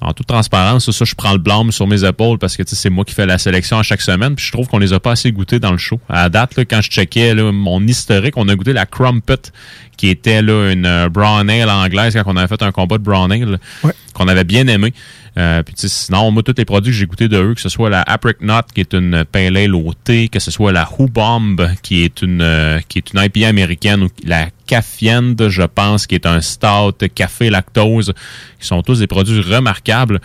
En 0.00 0.12
toute 0.12 0.26
transparence, 0.26 0.90
ça, 0.90 1.04
je 1.06 1.14
prends 1.14 1.32
le 1.32 1.38
blâme 1.38 1.72
sur 1.72 1.86
mes 1.86 2.04
épaules 2.04 2.38
parce 2.38 2.56
que 2.56 2.62
c'est 2.66 2.90
moi 2.90 3.04
qui 3.04 3.14
fais 3.14 3.24
la 3.24 3.38
sélection 3.38 3.78
à 3.78 3.82
chaque 3.82 4.02
semaine. 4.02 4.34
Puis 4.34 4.44
je 4.44 4.52
trouve 4.52 4.68
qu'on 4.68 4.78
les 4.78 4.92
a 4.92 5.00
pas 5.00 5.12
assez 5.12 5.32
goûtés 5.32 5.58
dans 5.58 5.72
le 5.72 5.78
show. 5.78 5.98
À 6.08 6.28
date, 6.28 6.56
là, 6.56 6.64
quand 6.66 6.82
je 6.82 6.90
checkais 6.90 7.34
là, 7.34 7.50
mon 7.50 7.80
historique, 7.86 8.36
on 8.36 8.46
a 8.48 8.54
goûté 8.54 8.74
la 8.74 8.84
Crumpet, 8.84 9.52
qui 9.96 10.08
était 10.08 10.42
là, 10.42 10.70
une 10.70 10.84
euh, 10.84 11.08
brown 11.08 11.48
ale 11.48 11.70
anglaise 11.70 12.14
quand 12.14 12.30
on 12.30 12.36
avait 12.36 12.46
fait 12.46 12.62
un 12.62 12.72
combat 12.72 12.98
de 12.98 13.02
brown 13.02 13.32
ale, 13.32 13.58
qu'on 14.12 14.28
avait 14.28 14.44
bien 14.44 14.66
aimé. 14.66 14.92
Euh, 15.38 15.62
puis 15.62 15.74
sinon, 15.76 16.30
moi, 16.30 16.42
tous 16.42 16.54
les 16.56 16.64
produits 16.64 16.92
que 16.92 16.98
j'ai 16.98 17.06
goûtés 17.06 17.28
de 17.28 17.36
eux, 17.36 17.54
que 17.54 17.60
ce 17.60 17.68
soit 17.68 17.90
la 17.90 18.02
Apricot, 18.02 18.46
qui 18.74 18.80
est 18.80 18.94
une 18.94 19.24
pale 19.24 19.56
ale 19.56 19.74
au 19.74 19.92
thé, 19.92 20.28
que 20.28 20.38
ce 20.38 20.50
soit 20.50 20.72
la 20.72 20.88
Who 20.98 21.08
Bomb, 21.08 21.56
qui 21.82 22.02
est 22.04 22.22
une 22.22 22.42
euh, 22.42 22.80
qui 22.88 22.98
est 22.98 23.12
une 23.12 23.20
IPA 23.22 23.48
américaine, 23.48 24.02
ou 24.02 24.08
la 24.24 24.48
Caffiend, 24.66 25.34
je 25.48 25.62
pense, 25.62 26.06
qui 26.06 26.14
est 26.14 26.26
un 26.26 26.40
stout 26.40 26.92
café 27.14 27.50
lactose, 27.50 28.12
qui 28.60 28.66
sont 28.66 28.82
tous 28.82 28.98
des 28.98 29.06
produits 29.06 29.40
remarquables. 29.40 30.20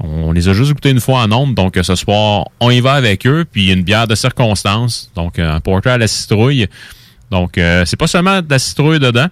On 0.00 0.32
les 0.32 0.48
a 0.48 0.52
juste 0.54 0.72
goûtés 0.72 0.90
une 0.90 1.00
fois 1.00 1.20
en 1.20 1.28
nombre, 1.28 1.54
donc 1.54 1.78
ce 1.80 1.94
soir, 1.94 2.48
on 2.60 2.70
y 2.70 2.80
va 2.80 2.94
avec 2.94 3.26
eux, 3.26 3.44
puis 3.50 3.70
une 3.72 3.82
bière 3.82 4.08
de 4.08 4.14
circonstance, 4.16 5.10
donc 5.14 5.38
un 5.38 5.60
porter 5.60 5.90
à 5.90 5.98
la 5.98 6.08
citrouille. 6.08 6.66
Donc, 7.30 7.58
euh, 7.58 7.84
c'est 7.84 7.96
pas 7.96 8.06
seulement 8.08 8.42
de 8.42 8.50
la 8.50 8.58
citrouille 8.58 8.98
dedans. 8.98 9.28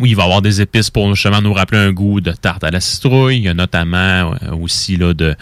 Oui, 0.00 0.10
il 0.10 0.16
va 0.16 0.22
y 0.22 0.24
avoir 0.26 0.40
des 0.40 0.60
épices 0.60 0.88
pour 0.88 1.12
justement 1.14 1.42
nous 1.42 1.52
rappeler 1.52 1.78
un 1.78 1.92
goût 1.92 2.20
de 2.20 2.30
tarte 2.32 2.64
à 2.64 2.70
la 2.70 2.80
citrouille. 2.80 3.36
Il 3.38 3.42
y 3.42 3.48
a 3.48 3.54
notamment 3.54 4.32
euh, 4.42 4.54
aussi 4.58 4.96
là, 4.96 5.12
de 5.12 5.34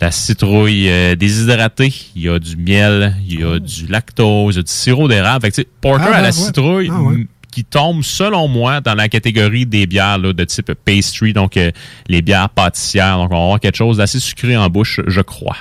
la 0.00 0.10
citrouille 0.10 0.88
euh, 0.88 1.14
déshydratée. 1.14 1.92
Il 2.16 2.22
y 2.22 2.28
a 2.28 2.38
du 2.38 2.56
miel, 2.56 3.16
il 3.28 3.40
y 3.40 3.44
a 3.44 3.58
du 3.58 3.86
lactose, 3.88 4.54
il 4.54 4.58
y 4.58 4.60
a 4.60 4.62
du 4.62 4.72
sirop 4.72 5.08
d'érable. 5.08 5.42
Fait 5.44 5.50
que, 5.50 5.56
tu 5.56 5.62
sais, 5.62 5.68
porter 5.80 6.06
Ah, 6.08 6.16
à 6.16 6.20
la 6.22 6.28
ouais. 6.28 6.32
citrouille 6.32 6.88
Ah, 6.90 7.02
ouais. 7.02 7.26
Qui 7.52 7.64
tombe, 7.64 8.02
selon 8.02 8.48
moi, 8.48 8.80
dans 8.80 8.94
la 8.94 9.08
catégorie 9.08 9.66
des 9.66 9.86
bières 9.86 10.18
là, 10.18 10.32
de 10.32 10.44
type 10.44 10.72
pastry, 10.84 11.32
donc 11.32 11.56
euh, 11.56 11.70
les 12.08 12.22
bières 12.22 12.48
pâtissières. 12.48 13.18
Donc, 13.18 13.30
on 13.30 13.36
va 13.36 13.42
avoir 13.42 13.60
quelque 13.60 13.76
chose 13.76 13.98
d'assez 13.98 14.18
sucré 14.18 14.56
en 14.56 14.68
bouche, 14.68 15.00
je 15.06 15.20
crois. 15.20 15.56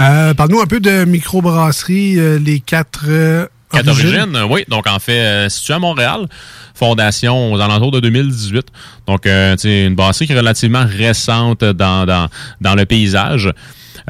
Euh, 0.00 0.34
Parle-nous 0.34 0.60
un 0.60 0.66
peu 0.66 0.80
de 0.80 1.04
microbrasserie, 1.04 2.18
euh, 2.18 2.38
les 2.38 2.60
quatre 2.60 3.04
euh, 3.08 3.46
Quatre 3.70 3.88
origines. 3.88 4.38
oui. 4.50 4.64
Donc, 4.68 4.86
en 4.86 4.98
fait, 4.98 5.48
situé 5.48 5.72
à 5.72 5.78
Montréal, 5.78 6.26
fondation 6.74 7.54
aux 7.54 7.60
alentours 7.60 7.90
de 7.90 8.00
2018. 8.00 8.66
Donc, 9.06 9.22
sais, 9.24 9.86
une 9.86 9.94
brasserie 9.94 10.26
qui 10.26 10.34
est 10.34 10.38
relativement 10.38 10.84
récente 10.86 11.64
dans, 11.64 12.04
dans, 12.04 12.28
dans 12.60 12.74
le 12.74 12.84
paysage. 12.84 13.50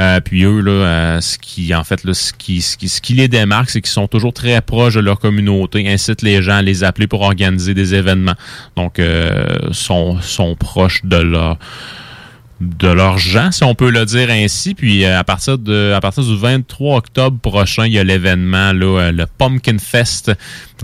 Euh, 0.01 0.21
puis 0.21 0.45
eux, 0.45 0.61
là, 0.61 0.71
euh, 0.71 1.21
ce 1.21 1.39
qui, 1.39 1.75
en 1.75 1.85
fait, 1.85 2.05
là, 2.05 2.15
ce 2.15 2.33
qui, 2.33 2.63
ce 2.63 2.77
qui, 2.77 2.89
ce 2.89 3.01
qui 3.01 3.15
les 3.15 3.29
démarque, 3.29 3.71
c'est 3.71 3.81
qu'ils 3.81 3.91
sont 3.91 4.09
toujours 4.09 4.33
très 4.33 4.61
proches 4.61 4.95
de 4.95 5.01
leur 5.01 5.19
communauté, 5.19 5.89
incitent 5.89 6.23
les 6.23 6.43
gens 6.43 6.57
à 6.57 6.63
les 6.63 6.85
appeler 6.85 7.07
pour 7.07 7.23
organiser 7.23 7.75
des 7.75 7.95
événements. 7.95 8.35
Donc, 8.77 8.99
euh, 8.99 9.59
sont, 9.73 10.21
sont 10.21 10.55
proches 10.57 11.05
de 11.05 11.17
leur 11.17 11.59
de 12.63 12.89
leurs 12.89 13.19
gens, 13.19 13.51
si 13.51 13.65
on 13.65 13.75
peut 13.75 13.91
le 13.91 14.05
dire 14.05 14.31
ainsi. 14.31 14.75
Puis 14.75 15.05
euh, 15.05 15.19
à 15.19 15.25
partir 15.25 15.59
de 15.59 15.93
à 15.95 16.01
partir 16.01 16.23
du 16.23 16.37
23 16.37 16.97
octobre 16.97 17.39
prochain, 17.39 17.87
il 17.87 17.93
y 17.93 17.99
a 17.99 18.05
l'événement 18.05 18.73
là, 18.73 19.01
euh, 19.01 19.13
le 19.13 19.27
Pumpkin 19.27 19.79
Fest 19.79 20.33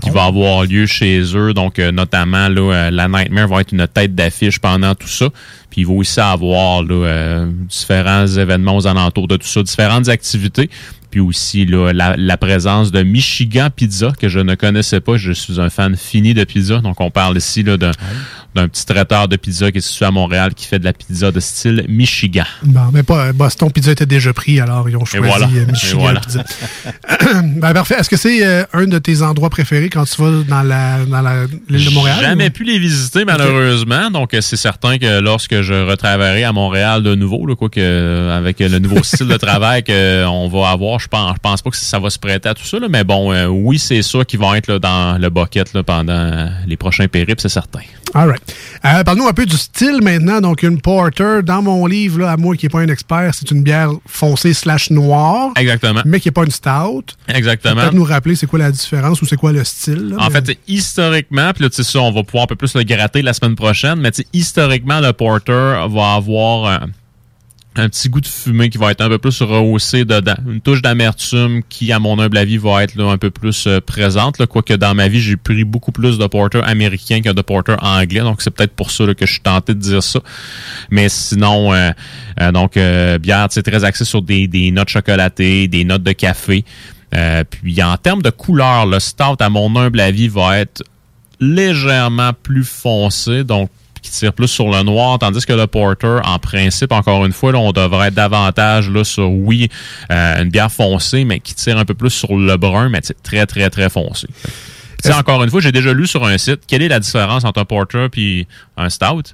qui 0.01 0.09
va 0.09 0.25
avoir 0.25 0.65
lieu 0.65 0.85
chez 0.85 1.21
eux. 1.35 1.53
Donc 1.53 1.79
euh, 1.79 1.91
notamment 1.91 2.49
là, 2.49 2.91
la 2.91 3.07
Nightmare 3.07 3.47
va 3.47 3.61
être 3.61 3.71
une 3.71 3.87
tête 3.87 4.15
d'affiche 4.15 4.59
pendant 4.59 4.95
tout 4.95 5.07
ça. 5.07 5.29
Puis 5.69 5.81
il 5.81 5.87
va 5.87 5.93
aussi 5.93 6.19
avoir 6.19 6.83
là, 6.83 7.05
euh, 7.05 7.51
différents 7.67 8.25
événements 8.25 8.75
aux 8.75 8.87
alentours 8.87 9.27
de 9.27 9.37
tout 9.37 9.47
ça, 9.47 9.61
différentes 9.61 10.09
activités. 10.09 10.69
Puis 11.11 11.19
aussi 11.19 11.65
là, 11.65 11.91
la, 11.93 12.15
la 12.17 12.37
présence 12.37 12.91
de 12.91 13.01
Michigan 13.03 13.69
Pizza 13.75 14.11
que 14.19 14.29
je 14.29 14.39
ne 14.39 14.55
connaissais 14.55 14.99
pas. 14.99 15.17
Je 15.17 15.31
suis 15.31 15.59
un 15.59 15.69
fan 15.69 15.95
fini 15.97 16.33
de 16.33 16.43
pizza. 16.43 16.79
Donc 16.79 17.01
on 17.01 17.09
parle 17.11 17.37
ici 17.37 17.63
là, 17.63 17.77
d'un, 17.77 17.91
d'un 18.55 18.67
petit 18.67 18.85
traiteur 18.85 19.27
de 19.27 19.35
pizza 19.35 19.71
qui 19.71 19.79
est 19.79 19.81
situé 19.81 20.05
à 20.05 20.11
Montréal 20.11 20.53
qui 20.53 20.65
fait 20.67 20.79
de 20.79 20.85
la 20.85 20.93
pizza 20.93 21.31
de 21.31 21.39
style 21.39 21.85
Michigan. 21.89 22.43
Bon, 22.63 22.89
mais 22.93 23.03
pas 23.03 23.33
Boston 23.33 23.71
Pizza 23.71 23.91
était 23.91 24.05
déjà 24.05 24.33
pris, 24.33 24.59
alors 24.59 24.87
ils 24.89 24.97
ont 24.97 25.05
choisi 25.05 25.27
voilà. 25.27 25.47
euh, 25.47 25.65
Michigan 25.67 25.99
voilà. 25.99 26.19
Pizza. 26.19 26.43
ben, 27.43 27.73
parfait. 27.73 27.95
Est-ce 27.99 28.09
que 28.09 28.17
c'est 28.17 28.45
euh, 28.45 28.63
un 28.73 28.85
de 28.85 28.97
tes 28.99 29.21
endroits 29.21 29.49
préférés 29.49 29.89
quand 29.89 30.05
tu 30.05 30.21
vas 30.21 30.43
dans 30.43 30.61
la 30.63 31.05
dans 31.05 31.21
la- 31.21 31.45
l'île 31.69 31.85
de 31.89 31.93
Montréal? 31.93 32.17
Jamais 32.21 32.47
ou- 32.47 32.51
pu 32.51 32.63
les 32.63 32.79
visiter 32.79 33.25
malheureusement, 33.25 34.11
donc 34.11 34.33
euh, 34.33 34.41
c'est 34.41 34.57
certain 34.57 34.97
que 34.97 35.19
lorsque 35.19 35.61
je 35.61 35.73
retravaillerai 35.89 36.43
à 36.43 36.53
Montréal 36.53 37.03
de 37.03 37.15
nouveau, 37.15 37.45
là, 37.45 37.55
quoi 37.55 37.69
que 37.69 38.29
avec 38.31 38.59
le 38.59 38.79
nouveau 38.79 39.03
style 39.03 39.27
de 39.27 39.37
travail 39.37 39.83
qu'on 39.83 40.47
va 40.49 40.69
avoir, 40.69 40.98
je 40.99 41.07
pense, 41.07 41.33
je 41.35 41.39
pense 41.41 41.61
pas 41.61 41.69
que 41.69 41.75
ça 41.77 41.99
va 41.99 42.09
se 42.09 42.19
prêter 42.19 42.49
à 42.49 42.53
tout 42.53 42.65
ça, 42.65 42.79
là, 42.79 42.87
mais 42.89 43.03
bon, 43.03 43.31
euh, 43.33 43.47
oui, 43.47 43.79
c'est 43.79 44.01
sûr 44.01 44.25
qu'ils 44.25 44.39
vont 44.39 44.53
être 44.53 44.67
là, 44.67 44.79
dans 44.79 45.17
le 45.19 45.29
bucket 45.29 45.73
là, 45.73 45.83
pendant 45.83 46.49
les 46.67 46.77
prochains 46.77 47.07
périples, 47.07 47.41
c'est 47.41 47.49
certain. 47.49 47.79
All 48.13 48.27
right. 48.29 48.41
Euh, 48.85 49.03
Parle-nous 49.03 49.27
un 49.27 49.33
peu 49.33 49.45
du 49.45 49.55
style 49.55 49.99
maintenant. 50.01 50.41
Donc, 50.41 50.63
une 50.63 50.81
porter, 50.81 51.41
dans 51.43 51.61
mon 51.61 51.85
livre, 51.85 52.19
là, 52.19 52.31
à 52.31 52.37
moi 52.37 52.55
qui 52.55 52.65
n'ai 52.65 52.69
pas 52.69 52.79
un 52.79 52.87
expert, 52.87 53.35
c'est 53.35 53.51
une 53.51 53.61
bière 53.61 53.91
foncée 54.07 54.53
slash 54.53 54.89
noire. 54.89 55.51
Exactement. 55.57 56.01
Mais 56.05 56.19
qui 56.19 56.27
n'est 56.27 56.31
pas 56.31 56.43
une 56.43 56.49
stout. 56.51 57.03
Exactement. 57.27 57.75
Peut-être 57.75 57.93
nous 57.93 58.03
rappeler 58.03 58.35
c'est 58.35 58.47
quoi 58.47 58.57
la 58.57 58.71
différence 58.71 59.21
ou 59.21 59.27
c'est 59.27 59.35
quoi 59.35 59.51
le 59.51 59.63
style. 59.63 60.09
là, 60.09 60.15
En 60.23 60.29
mais- 60.31 60.41
fait, 60.41 60.57
historiquement, 60.67 61.51
puis 61.53 61.63
là, 61.63 61.69
tu 61.69 61.75
sais, 61.75 61.83
ça, 61.83 61.99
on 61.99 62.11
va 62.11 62.23
pouvoir 62.23 62.45
un 62.45 62.47
peu 62.47 62.55
plus 62.55 62.73
le 62.73 62.81
gratter 62.83 63.21
la 63.21 63.33
semaine 63.33 63.55
prochaine, 63.55 63.99
mais 63.99 64.09
historiquement, 64.33 64.99
le 64.99 65.13
porter 65.13 65.87
va 65.87 66.13
avoir 66.15 66.65
un, 66.65 66.87
un 67.75 67.87
petit 67.87 68.09
goût 68.09 68.19
de 68.19 68.27
fumée 68.27 68.69
qui 68.69 68.77
va 68.77 68.91
être 68.91 69.01
un 69.01 69.09
peu 69.09 69.19
plus 69.19 69.41
rehaussé 69.41 70.03
dedans. 70.03 70.35
Une 70.47 70.59
touche 70.59 70.81
d'amertume 70.81 71.61
qui, 71.69 71.91
à 71.91 71.99
mon 71.99 72.19
humble 72.19 72.37
avis, 72.37 72.57
va 72.57 72.83
être 72.83 72.95
là, 72.95 73.09
un 73.09 73.17
peu 73.17 73.29
plus 73.29 73.67
euh, 73.67 73.79
présente. 73.79 74.39
Là, 74.39 74.47
quoique 74.47 74.73
dans 74.73 74.95
ma 74.95 75.07
vie, 75.07 75.21
j'ai 75.21 75.37
pris 75.37 75.63
beaucoup 75.63 75.91
plus 75.91 76.17
de 76.17 76.25
porter 76.27 76.61
américain 76.63 77.21
que 77.21 77.29
de 77.29 77.41
porter 77.41 77.75
anglais, 77.81 78.21
donc 78.21 78.41
c'est 78.41 78.51
peut-être 78.51 78.73
pour 78.73 78.91
ça 78.91 79.05
que 79.13 79.25
je 79.25 79.31
suis 79.31 79.41
tenté 79.41 79.73
de 79.73 79.79
dire 79.79 80.03
ça. 80.03 80.19
Mais 80.89 81.09
sinon, 81.09 81.73
euh, 81.73 81.91
euh, 82.41 82.51
donc, 82.51 82.75
euh, 82.75 83.17
bière, 83.17 83.47
c'est 83.49 83.63
très 83.63 83.83
axé 83.83 84.03
sur 84.03 84.21
des, 84.21 84.47
des 84.47 84.71
notes 84.71 84.89
chocolatées, 84.89 85.67
des 85.67 85.83
notes 85.83 86.03
de 86.03 86.11
café. 86.11 86.65
Puis 87.49 87.81
en 87.81 87.97
termes 87.97 88.21
de 88.21 88.29
couleur, 88.29 88.85
le 88.85 88.99
stout, 88.99 89.37
à 89.39 89.49
mon 89.49 89.75
humble 89.75 89.99
avis, 89.99 90.27
va 90.27 90.59
être 90.59 90.83
légèrement 91.39 92.31
plus 92.33 92.63
foncé, 92.63 93.43
donc 93.43 93.71
qui 94.01 94.11
tire 94.11 94.33
plus 94.33 94.47
sur 94.47 94.69
le 94.69 94.81
noir, 94.83 95.19
tandis 95.19 95.45
que 95.45 95.53
le 95.53 95.67
porter, 95.67 96.19
en 96.23 96.39
principe, 96.39 96.91
encore 96.91 97.25
une 97.25 97.33
fois, 97.33 97.51
là, 97.51 97.59
on 97.59 97.71
devrait 97.71 98.07
être 98.07 98.13
davantage 98.15 98.89
là, 98.89 99.03
sur, 99.03 99.29
oui, 99.31 99.69
euh, 100.11 100.41
une 100.43 100.49
bière 100.49 100.71
foncée, 100.71 101.25
mais 101.25 101.39
qui 101.39 101.53
tire 101.55 101.77
un 101.77 101.85
peu 101.85 101.93
plus 101.93 102.09
sur 102.11 102.35
le 102.37 102.57
brun, 102.57 102.89
mais 102.89 102.99
c'est 103.03 103.21
très, 103.21 103.45
très, 103.45 103.69
très 103.69 103.89
foncé. 103.89 104.27
Encore 105.13 105.43
une 105.43 105.49
fois, 105.49 105.61
j'ai 105.61 105.71
déjà 105.71 105.93
lu 105.93 106.07
sur 106.07 106.25
un 106.25 106.37
site, 106.37 106.61
quelle 106.67 106.81
est 106.81 106.89
la 106.89 106.99
différence 106.99 107.45
entre 107.45 107.59
un 107.61 107.65
porter 107.65 108.07
puis 108.11 108.47
un 108.75 108.89
stout? 108.89 109.33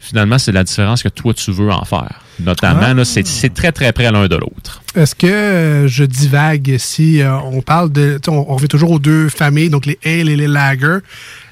Finalement, 0.00 0.36
c'est 0.38 0.52
la 0.52 0.64
différence 0.64 1.02
que 1.02 1.08
toi, 1.08 1.32
tu 1.32 1.50
veux 1.50 1.70
en 1.70 1.84
faire. 1.86 2.20
Notamment, 2.38 2.88
Ah. 2.88 2.92
là, 2.94 3.04
c'est 3.06 3.22
très, 3.54 3.72
très 3.72 3.90
près 3.92 4.10
l'un 4.12 4.26
de 4.26 4.36
l'autre. 4.36 4.82
Est-ce 4.94 5.14
que 5.14 5.26
euh, 5.26 5.88
je 5.88 6.04
divague 6.04 6.76
si 6.78 7.22
euh, 7.22 7.34
on 7.38 7.62
parle 7.62 7.90
de. 7.90 8.20
On, 8.28 8.32
on 8.48 8.54
revient 8.56 8.68
toujours 8.68 8.90
aux 8.90 8.98
deux 8.98 9.30
familles, 9.30 9.70
donc 9.70 9.86
les 9.86 9.98
ale 10.04 10.28
et 10.28 10.36
les 10.36 10.46
lager. 10.46 10.98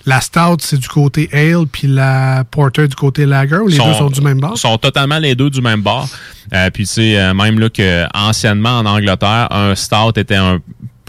La 0.05 0.21
stout, 0.21 0.59
c'est 0.61 0.79
du 0.79 0.89
côté 0.89 1.29
ale, 1.33 1.67
puis 1.71 1.87
la 1.87 2.45
porter 2.51 2.89
du 2.89 2.95
côté 2.95 3.25
lager, 3.25 3.59
ou 3.59 3.69
les 3.69 3.79
deux 3.79 3.95
sont 3.95 4.11
du 4.11 4.21
même 4.21 4.41
bord? 4.41 4.59
sont 4.59 4.79
totalement 4.79 5.19
les 5.19 5.35
deux 5.35 5.51
du 5.51 5.61
même 5.61 5.83
bord. 5.83 6.09
Euh, 6.53 6.71
puis 6.71 6.85
tu 6.87 6.95
sais, 6.95 7.19
euh, 7.19 7.35
même 7.35 7.59
là 7.59 7.71
que 7.71 8.07
anciennement 8.15 8.79
en 8.79 8.87
Angleterre, 8.87 9.49
un 9.51 9.75
stout 9.75 10.19
était 10.19 10.37
un 10.37 10.59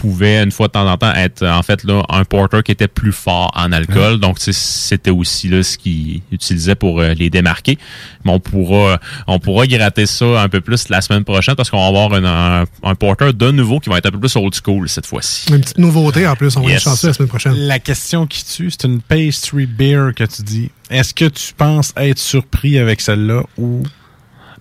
pouvait 0.03 0.43
une 0.43 0.51
fois 0.51 0.67
de 0.67 0.73
temps 0.73 0.85
en 0.91 0.97
temps 0.97 1.13
être 1.13 1.45
en 1.47 1.63
fait 1.63 1.83
là 1.85 2.03
un 2.09 2.25
porter 2.25 2.61
qui 2.61 2.73
était 2.73 2.89
plus 2.89 3.13
fort 3.13 3.51
en 3.55 3.71
alcool 3.71 4.19
donc 4.19 4.37
c'était 4.39 5.11
aussi 5.11 5.47
là 5.47 5.63
ce 5.63 5.77
qu'ils 5.77 6.21
utilisaient 6.31 6.75
pour 6.75 6.99
euh, 6.99 7.13
les 7.13 7.29
démarquer 7.29 7.77
mais 8.25 8.31
on 8.33 8.39
pourra 8.41 8.99
on 9.27 9.39
pourra 9.39 9.65
gratter 9.65 10.05
ça 10.05 10.41
un 10.41 10.49
peu 10.49 10.59
plus 10.59 10.89
la 10.89 10.99
semaine 10.99 11.23
prochaine 11.23 11.55
parce 11.55 11.69
qu'on 11.69 11.79
va 11.79 11.87
avoir 11.87 12.13
une- 12.17 12.25
un, 12.25 12.65
un 12.83 12.95
porter 12.95 13.31
de 13.31 13.51
nouveau 13.51 13.79
qui 13.79 13.89
va 13.89 13.97
être 13.97 14.07
un 14.07 14.11
peu 14.11 14.19
plus 14.19 14.35
old 14.35 14.53
school 14.53 14.89
cette 14.89 15.05
fois-ci 15.05 15.53
Une 15.53 15.61
petite 15.61 15.77
nouveauté 15.77 16.27
en 16.27 16.35
plus, 16.35 16.57
on 16.57 16.61
va 16.61 16.67
Yes. 16.69 16.77
être 16.77 16.83
chanceux 16.83 17.07
la 17.07 17.13
semaine 17.13 17.29
prochaine. 17.29 17.53
La 17.55 17.79
question 17.79 18.27
qui 18.27 18.43
tue, 18.43 18.71
c'est 18.71 18.83
une 18.85 18.99
pastry 19.01 19.65
beer 19.65 20.11
que 20.15 20.25
tu 20.25 20.41
dis. 20.41 20.69
Est-ce 20.89 21.13
que 21.13 21.25
tu 21.25 21.53
penses 21.53 21.93
être 21.95 22.19
surpris 22.19 22.77
avec 22.77 22.99
celle-là 22.99 23.43
ou 23.57 23.83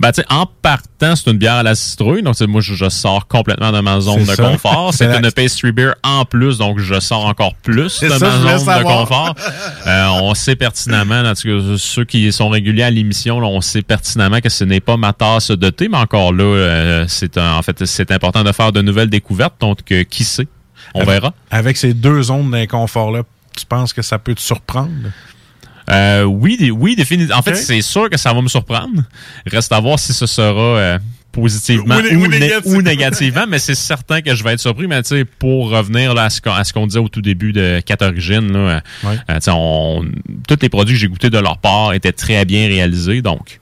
Ben, 0.01 0.13
tu 0.13 0.21
sais, 0.21 0.27
en 0.31 0.47
partant, 0.47 1.17
c'est 1.17 1.31
une 1.31 1.39
bière 1.39 1.55
à 1.55 1.63
la 1.63 1.75
citrouille. 1.75 2.23
Donc, 2.23 2.41
moi, 2.43 2.61
je, 2.61 2.75
je 2.75 2.89
sors 2.89 3.27
complètement 3.27 3.73
de 3.73 3.81
ma 3.81 4.01
zone 4.01 4.21
de 4.25 4.35
ça. 4.35 4.43
confort. 4.43 4.93
C'est 4.95 5.07
une 5.07 5.31
pastry 5.33 5.73
beer 5.73 5.95
en 6.03 6.25
plus, 6.25 6.59
donc 6.59 6.79
je 6.79 6.99
sors 7.01 7.25
encore 7.27 7.55
plus 7.57 8.01
de 8.01 8.09
ça, 8.09 8.19
ma 8.19 8.59
zone 8.59 8.79
de 8.79 8.83
confort. 8.83 9.35
Euh, 9.87 10.07
on 10.23 10.35
sait 10.35 10.55
pertinemment, 10.55 11.23
cas, 11.23 11.35
ceux 11.77 12.05
qui 12.05 12.31
sont 12.33 12.49
réguliers 12.49 12.85
à 12.85 12.91
l'émission, 12.91 13.41
là, 13.41 13.49
on 13.49 13.61
sait 13.61 13.83
pertinemment 13.83 14.41
que 14.41 14.49
ce 14.49 14.63
n'est 14.65 14.81
pas 14.81 14.97
ma 14.97 15.13
tasse 15.13 15.51
de 15.51 15.71
thé, 15.71 15.89
mais 15.89 15.97
encore 15.99 16.33
là, 16.33 16.45
euh, 16.45 17.05
c'est 17.09 17.37
en 17.37 17.61
fait, 17.63 17.85
c'est 17.85 18.13
important 18.13 18.45
de 18.45 18.53
faire 18.53 18.71
de 18.73 18.81
nouvelles 18.81 19.11
découvertes. 19.11 19.55
Donc, 19.61 19.79
euh, 19.91 20.05
qui 20.05 20.25
sait? 20.25 20.47
On 20.95 21.01
Avec- 21.01 21.11
verra. 21.15 21.35
Avec 21.51 21.77
ces 21.77 21.95
deux 21.95 22.23
zones 22.23 22.51
d'inconfort-là, 22.51 23.23
tu 23.57 23.67
penses 23.67 23.93
que 23.93 24.03
ça 24.03 24.19
peut 24.19 24.35
te 24.35 24.41
surprendre? 24.41 24.91
Euh, 25.93 26.25
oui, 26.25 26.71
oui, 26.75 26.97
définitivement. 26.97 27.39
En 27.39 27.43
fait, 27.43 27.55
c'est 27.57 27.83
sûr 27.83 28.09
que 28.11 28.17
ça 28.19 28.33
va 28.33 28.41
me 28.43 28.49
surprendre. 28.49 29.03
Reste 29.47 29.73
à 29.73 29.81
voir 29.81 29.99
si 29.99 30.13
ce 30.13 30.27
sera 30.27 30.61
euh, 30.79 30.99
positivement 31.33 31.97
Ou 31.97 31.99
ou, 31.99 32.03
né- 32.03 32.17
ou 32.17 32.27
né- 32.29 32.39
négativement. 32.41 32.79
ou 32.79 32.83
négativement, 32.83 33.45
mais 33.49 33.59
c'est 33.59 33.75
certain 33.75 34.21
que 34.21 34.35
je 34.35 34.43
vais 34.45 34.53
être 34.53 34.61
surpris. 34.61 34.87
Mais 34.87 35.03
tu 35.03 35.09
sais, 35.11 35.25
pour 35.25 35.71
revenir 35.71 36.15
là, 36.15 36.25
à 36.25 36.31
ce 36.31 36.73
qu'on 36.73 36.87
disait 36.87 36.99
au 36.99 37.09
tout 37.09 37.23
début 37.23 37.53
de 37.53 37.81
4 37.85 38.03
Origines, 38.07 38.53
là, 38.53 38.59
euh, 38.59 38.81
euh, 39.31 39.39
on- 39.53 40.05
tous 40.49 40.59
les 40.63 40.69
produits 40.69 40.95
que 40.95 41.01
j'ai 41.01 41.09
goûtés 41.09 41.31
de 41.31 41.39
leur 41.39 41.59
part 41.59 41.93
étaient 41.95 42.13
très 42.13 42.45
bien 42.45 42.67
réalisés. 42.69 43.23
Donc, 43.23 43.61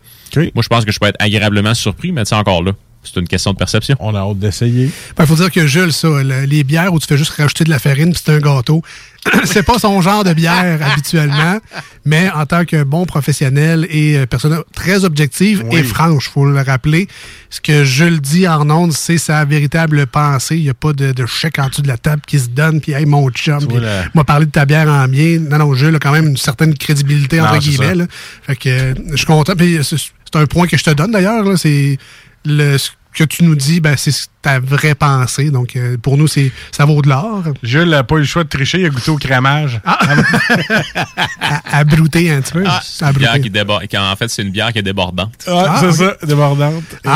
moi, 0.54 0.62
je 0.62 0.68
pense 0.68 0.84
que 0.84 0.92
je 0.92 0.98
peux 0.98 1.06
être 1.06 1.16
agréablement 1.20 1.74
surpris, 1.74 2.12
mais 2.12 2.24
sais, 2.24 2.34
encore 2.36 2.62
là, 2.62 2.72
c'est 3.02 3.18
une 3.18 3.28
question 3.28 3.52
de 3.52 3.56
perception. 3.58 3.96
On 4.00 4.14
a 4.14 4.18
hâte 4.20 4.38
d'essayer. 4.38 4.84
Il 4.86 5.14
Ben, 5.16 5.26
faut 5.26 5.34
dire 5.34 5.50
que 5.50 5.66
Jules, 5.66 5.92
ça, 5.92 6.08
le- 6.22 6.44
les 6.44 6.64
bières 6.64 6.92
où 6.92 6.98
tu 7.00 7.06
fais 7.06 7.16
juste 7.16 7.30
rajouter 7.32 7.64
de 7.64 7.70
la 7.70 7.78
farine 7.78 8.12
puis 8.12 8.22
c'est 8.24 8.32
un 8.34 8.40
gâteau, 8.40 8.82
c'est 9.44 9.62
pas 9.62 9.78
son 9.78 10.00
genre 10.02 10.22
de 10.24 10.32
bière 10.34 10.78
habituellement, 10.92 11.58
mais 12.04 12.30
en 12.30 12.44
tant 12.46 12.64
que 12.64 12.82
bon 12.82 13.06
professionnel 13.06 13.86
et 13.90 14.18
euh, 14.18 14.26
personne 14.26 14.62
très 14.74 15.04
objective 15.04 15.64
Oui. 15.70 15.78
et 15.78 15.82
franche, 15.82 16.28
faut 16.28 16.44
le 16.46 16.60
rappeler, 16.60 17.08
ce 17.48 17.60
que 17.60 17.84
Jules 17.84 18.20
dit 18.20 18.46
en 18.46 18.68
ondes, 18.70 18.92
c'est 18.92 19.18
sa 19.18 19.44
véritable 19.44 20.06
pensée. 20.06 20.56
Il 20.56 20.62
n'y 20.64 20.70
a 20.70 20.74
pas 20.74 20.92
de, 20.92 21.12
de 21.12 21.26
chèque 21.26 21.58
en 21.58 21.68
dessous 21.68 21.82
de 21.82 21.88
la 21.88 21.96
table 21.98 22.22
qui 22.26 22.38
se 22.38 22.48
donne, 22.48 22.80
puis 22.80 22.92
hey, 22.92 23.06
mon 23.06 23.30
chum, 23.30 23.66
puis 23.66 23.78
la- 23.80 24.04
m'a 24.14 24.24
parlé 24.24 24.44
de 24.46 24.50
ta 24.50 24.64
bière 24.66 24.88
en 24.88 25.08
bien. 25.08 25.38
Non, 25.38 25.58
non, 25.58 25.74
Jules 25.74 25.94
a 25.94 25.98
quand 25.98 26.12
même 26.12 26.26
une 26.28 26.36
certaine 26.36 26.74
crédibilité, 26.74 27.40
entre 27.40 27.54
Non, 27.54 27.58
guillemets. 27.58 27.94
là. 27.94 28.04
Fait 28.46 28.56
que 28.56 28.68
euh, 28.68 28.94
je 29.12 29.16
suis 29.16 29.26
content. 29.26 29.54
Puis 29.56 29.78
c'est 29.82 29.96
c'est 30.32 30.38
un 30.38 30.46
point 30.46 30.68
que 30.68 30.76
je 30.76 30.84
te 30.84 30.90
donne 30.90 31.10
d'ailleurs, 31.10 31.42
là, 31.44 31.56
c'est 31.56 31.98
le 32.44 32.78
ce 32.78 32.90
que 33.12 33.24
tu 33.24 33.42
nous 33.42 33.56
dis, 33.56 33.80
ben, 33.80 33.96
c'est 33.96 34.14
ta 34.40 34.60
vraie 34.60 34.94
pensée. 34.94 35.50
Donc, 35.50 35.74
euh, 35.74 35.96
pour 35.96 36.16
nous, 36.16 36.28
c'est 36.28 36.52
ça 36.70 36.84
vaut 36.84 37.02
de 37.02 37.08
l'or. 37.08 37.42
Jules 37.62 37.88
n'a 37.88 38.04
pas 38.04 38.16
eu 38.16 38.20
le 38.20 38.24
choix 38.24 38.44
de 38.44 38.48
tricher, 38.48 38.78
il 38.80 38.86
a 38.86 38.88
goûté 38.88 39.10
au 39.10 39.16
crémage. 39.16 39.80
Ah. 39.84 39.98
à, 41.40 41.78
à 41.78 41.84
brouter 41.84 42.30
un 42.30 42.40
petit 42.40 42.52
peu. 42.52 42.64
à 42.66 42.80
Une 43.10 43.12
bière 43.16 43.30
brouter. 43.32 43.40
qui 43.42 43.50
déborde. 43.50 43.84
En 43.96 44.16
fait, 44.16 44.28
c'est 44.28 44.42
une 44.42 44.50
bière 44.50 44.72
qui 44.72 44.78
est 44.78 44.82
débordante. 44.82 45.44
Ah, 45.48 45.76
c'est 45.80 45.86
ok. 45.88 46.16
ça, 46.20 46.26
débordante. 46.26 46.84
Et, 47.04 47.08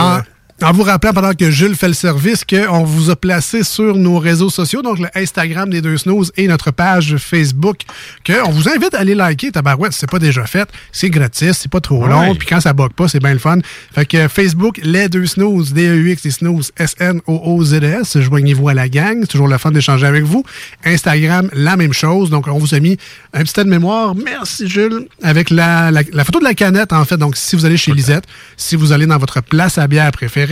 En, 0.62 0.72
vous 0.72 0.84
rappelant, 0.84 1.12
pendant 1.12 1.32
que 1.34 1.50
Jules 1.50 1.74
fait 1.74 1.88
le 1.88 1.94
service, 1.94 2.44
qu'on 2.44 2.84
vous 2.84 3.10
a 3.10 3.16
placé 3.16 3.64
sur 3.64 3.96
nos 3.96 4.20
réseaux 4.20 4.50
sociaux, 4.50 4.82
donc 4.82 5.00
le 5.00 5.08
Instagram 5.14 5.68
des 5.68 5.82
deux 5.82 5.98
snooze 5.98 6.32
et 6.36 6.46
notre 6.46 6.70
page 6.70 7.16
Facebook, 7.16 7.78
qu'on 8.24 8.50
vous 8.52 8.68
invite 8.68 8.94
à 8.94 9.00
aller 9.00 9.16
liker. 9.16 9.50
Tabarouette, 9.50 9.92
si 9.92 9.98
c'est 9.98 10.10
pas 10.10 10.20
déjà 10.20 10.46
fait, 10.46 10.68
c'est 10.92 11.10
gratis, 11.10 11.58
c'est 11.58 11.70
pas 11.70 11.80
trop 11.80 12.06
long, 12.06 12.36
puis 12.36 12.46
quand 12.46 12.60
ça 12.60 12.72
bug 12.72 12.92
pas, 12.92 13.08
c'est 13.08 13.18
bien 13.18 13.32
le 13.32 13.40
fun. 13.40 13.58
Fait 13.92 14.06
que 14.06 14.28
Facebook, 14.28 14.80
les 14.84 15.08
deux 15.08 15.26
snooze, 15.26 15.72
D-E-U-X, 15.72 16.22
les 16.22 16.30
snooze, 16.30 16.70
S-N-O-O-Z-S, 16.78 18.20
joignez-vous 18.20 18.68
à 18.68 18.74
la 18.74 18.88
gang, 18.88 19.18
c'est 19.22 19.28
toujours 19.28 19.48
le 19.48 19.58
fun 19.58 19.72
d'échanger 19.72 20.06
avec 20.06 20.22
vous. 20.22 20.44
Instagram, 20.84 21.50
la 21.52 21.76
même 21.76 21.92
chose, 21.92 22.30
donc 22.30 22.46
on 22.46 22.58
vous 22.58 22.74
a 22.74 22.80
mis 22.80 22.96
un 23.32 23.42
petit 23.42 23.54
tas 23.54 23.64
de 23.64 23.70
mémoire, 23.70 24.14
merci 24.14 24.68
Jules, 24.68 25.08
avec 25.20 25.50
la, 25.50 25.90
la, 25.90 26.02
la 26.12 26.24
photo 26.24 26.38
de 26.38 26.44
la 26.44 26.54
canette, 26.54 26.92
en 26.92 27.04
fait, 27.04 27.16
donc 27.16 27.36
si 27.36 27.56
vous 27.56 27.64
allez 27.66 27.76
chez 27.76 27.92
Lisette, 27.92 28.24
si 28.56 28.76
vous 28.76 28.92
allez 28.92 29.06
dans 29.06 29.18
votre 29.18 29.42
place 29.42 29.78
à 29.78 29.88
bière 29.88 30.12
préférée, 30.12 30.43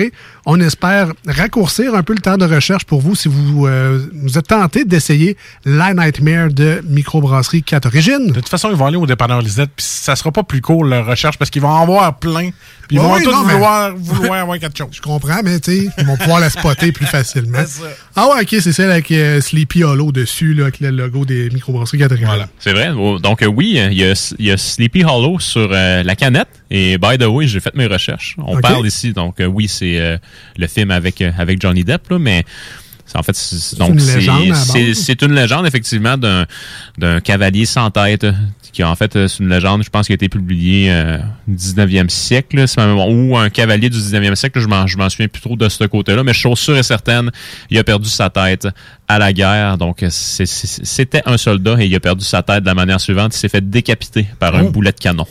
on 0.47 0.61
espère 0.61 1.13
raccourcir 1.27 1.95
un 1.95 2.03
peu 2.03 2.13
le 2.15 2.21
temps 2.21 2.37
de 2.37 2.45
recherche 2.45 2.85
pour 2.85 3.01
vous 3.01 3.15
si 3.15 3.29
vous, 3.29 3.67
euh, 3.67 4.01
vous 4.15 4.39
êtes 4.39 4.49
tenté 4.49 4.85
d'essayer 4.85 5.37
la 5.65 5.95
Nightmare 5.95 6.51
de 6.53 6.83
Microbrasserie 6.89 7.63
4 7.63 7.87
Origines. 7.87 8.27
De 8.29 8.33
toute 8.35 8.49
façon, 8.49 8.71
ils 8.71 8.77
vont 8.77 8.87
aller 8.87 8.97
au 8.97 9.07
dépanneur 9.07 9.41
Lisette, 9.43 9.71
puis 9.77 9.85
ça 9.87 10.17
sera 10.17 10.33
pas 10.33 10.43
plus 10.43 10.61
court 10.61 10.85
leur 10.85 11.07
recherche 11.07 11.39
parce 11.39 11.51
qu'ils 11.51 11.63
vont 11.63 11.69
en 11.69 11.83
avoir 11.83 12.19
plein, 12.19 12.51
puis 12.89 12.97
ils 12.97 13.01
vont 13.01 13.15
oui, 13.15 13.23
tous 13.23 13.31
non, 13.33 13.45
mais- 13.45 13.53
vouloir, 13.55 13.95
vouloir 13.97 14.41
avoir 14.41 14.59
quelque 14.59 14.77
chose. 14.79 14.89
Je 14.93 15.01
comprends, 15.01 15.41
mais 15.45 15.59
tu 15.61 15.73
sais, 15.73 15.89
ils 15.99 16.07
vont 16.07 16.17
pouvoir 16.17 16.41
la 16.41 16.51
spotter 16.51 16.93
plus 16.93 17.07
facilement. 17.07 17.59
C'est 17.67 17.83
ça. 17.83 17.89
Ah 18.17 18.29
ouais, 18.29 18.43
ok, 18.43 18.57
c'est 18.61 18.73
celle 18.73 18.91
avec 18.91 19.11
euh, 19.11 19.41
Sleepy 19.41 19.85
Hollow 19.85 20.13
dessus, 20.13 20.55
là, 20.55 20.65
avec 20.65 20.81
le 20.81 20.91
logo 20.91 21.25
des 21.25 21.51
Microbrasseries 21.51 21.99
4 21.99 22.13
Origines. 22.13 22.47
C'est 22.59 22.73
vrai. 22.73 22.91
Oh, 22.97 23.19
Donc, 23.19 23.43
euh, 23.43 23.47
oui, 23.47 23.79
il 23.91 23.93
y 23.93 24.03
y 24.45 24.51
a 24.51 24.57
Sleepy 24.57 25.05
Hollow 25.05 25.39
sur 25.39 25.69
euh, 25.73 26.03
la 26.03 26.17
canette. 26.17 26.49
Et 26.75 26.97
by 26.99 27.19
the 27.19 27.27
way, 27.27 27.47
j'ai 27.47 27.61
fait 27.61 27.75
mes 27.75 27.87
recherches. 27.87 28.35
On 28.39 28.55
parle 28.63 28.87
ici. 28.87 29.13
Donc, 29.13 29.41
euh, 29.41 29.45
oui, 29.47 29.69
c'est 29.69 30.01
euh, 30.01 30.17
le 30.57 30.67
film 30.67 30.91
avec, 30.91 31.21
euh, 31.21 31.31
avec 31.39 31.61
Johnny 31.61 31.85
Depp, 31.85 32.09
là, 32.11 32.19
mais. 32.19 32.45
c'est- 33.05 33.19
En 33.19 33.23
fait, 33.23 33.37
c'est 33.37 33.77
une 33.89 33.99
une 35.23 35.35
légende 35.35 35.67
effectivement 35.67 36.17
d'un 36.17 36.47
d'un 36.97 37.21
cavalier 37.21 37.67
sans 37.67 37.91
tête 37.91 38.27
qui 38.73 38.83
en 38.83 38.95
fait 38.97 39.13
c'est 39.29 39.41
une 39.43 39.51
légende 39.51 39.83
je 39.85 39.91
pense 39.91 40.07
qui 40.07 40.13
a 40.13 40.15
été 40.15 40.31
publiée 40.31 40.91
euh, 40.91 41.19
au 41.47 41.51
19e 41.53 42.09
siècle 42.09 42.57
là, 42.57 43.07
ou 43.07 43.37
un 43.37 43.51
cavalier 43.51 43.91
du 43.91 43.99
19e 43.99 44.35
siècle 44.35 44.67
là, 44.67 44.87
je 44.87 44.97
m'en 44.97 45.11
souviens 45.11 45.29
plus 45.29 45.43
trop 45.43 45.57
de 45.57 45.69
ce 45.69 45.85
côté-là 45.85 46.23
mais 46.25 46.33
chose 46.33 46.59
sûre 46.59 46.79
et 46.79 46.83
certaine 46.83 47.31
il 47.69 47.77
a 47.77 47.85
perdu 47.85 48.09
sa 48.09 48.31
tête 48.31 48.67
à 49.09 49.19
la 49.19 49.31
guerre 49.35 49.77
donc 49.77 50.03
c'était 50.09 51.23
un 51.27 51.37
soldat 51.37 51.77
et 51.81 51.85
il 51.87 51.95
a 51.95 52.01
perdu 52.01 52.25
sa 52.25 52.43
tête 52.43 52.63
de 52.63 52.67
la 52.69 52.75
manière 52.75 52.99
suivante 53.01 53.35
il 53.35 53.39
s'est 53.39 53.51
fait 53.51 53.69
décapiter 53.69 54.27
par 54.39 54.55
un 54.57 54.63
Oh. 54.63 54.71
boulet 54.71 54.93
de 54.93 54.99
canon 54.99 55.27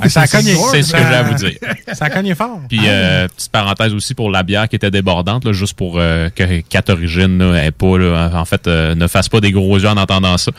Ah, 0.00 0.08
ça 0.08 0.20
a 0.22 0.26
c'est- 0.26 0.42
ce 0.42 0.92
que 0.92 0.98
j'ai 0.98 1.14
à 1.14 1.22
vous 1.22 1.34
dire 1.34 1.52
Ça 1.92 2.06
a 2.06 2.10
cogné 2.10 2.34
fort. 2.34 2.60
puis, 2.68 2.80
euh, 2.84 3.26
petite 3.28 3.50
parenthèse 3.50 3.94
aussi 3.94 4.14
pour 4.14 4.30
la 4.30 4.42
bière 4.42 4.68
qui 4.68 4.76
était 4.76 4.90
débordante, 4.90 5.44
là, 5.44 5.52
juste 5.52 5.74
pour 5.74 5.94
euh, 5.98 6.28
que 6.30 6.60
quatre 6.60 6.90
origines 6.90 7.38
là, 7.38 7.70
pas, 7.72 7.98
là, 7.98 8.30
en 8.34 8.44
fait, 8.44 8.66
euh, 8.66 8.94
ne 8.94 9.06
fasse 9.06 9.28
pas 9.28 9.40
des 9.40 9.50
gros 9.52 9.78
yeux 9.78 9.88
en 9.88 9.96
entendant 9.96 10.36
ça. 10.36 10.52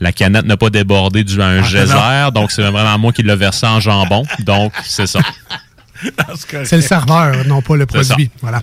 La 0.00 0.12
canette 0.12 0.46
n'a 0.46 0.56
pas 0.56 0.70
débordé 0.70 1.22
dû 1.24 1.40
à 1.42 1.46
un 1.46 1.58
Ah, 1.60 1.62
geyser, 1.62 2.30
donc 2.34 2.50
c'est 2.50 2.62
vraiment 2.62 2.98
moi 2.98 3.12
qui 3.12 3.22
l'ai 3.22 3.36
versé 3.36 3.66
en 3.66 3.78
jambon. 3.80 4.24
Donc, 4.40 4.72
c'est 4.84 5.06
ça. 5.06 5.20
C'est 6.64 6.76
le 6.76 6.82
serveur, 6.82 7.46
non 7.46 7.62
pas 7.62 7.76
le 7.76 7.86
produit. 7.86 8.30
Voilà. 8.40 8.62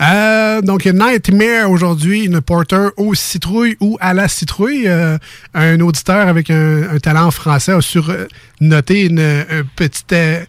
Euh, 0.00 0.60
donc, 0.60 0.84
Nightmare 0.84 1.70
aujourd'hui, 1.70 2.24
une 2.24 2.40
porter 2.40 2.90
au 2.96 3.14
citrouille 3.14 3.76
ou 3.80 3.96
à 4.00 4.14
la 4.14 4.28
citrouille. 4.28 4.86
Euh, 4.86 5.18
un 5.54 5.80
auditeur 5.80 6.28
avec 6.28 6.50
un, 6.50 6.82
un 6.94 6.98
talent 6.98 7.30
français 7.30 7.72
a 7.72 7.80
sur 7.80 8.10
euh, 8.10 8.26
noté 8.60 9.06
une, 9.06 9.20
un 9.20 9.62
petite 9.74 10.12
euh, 10.12 10.44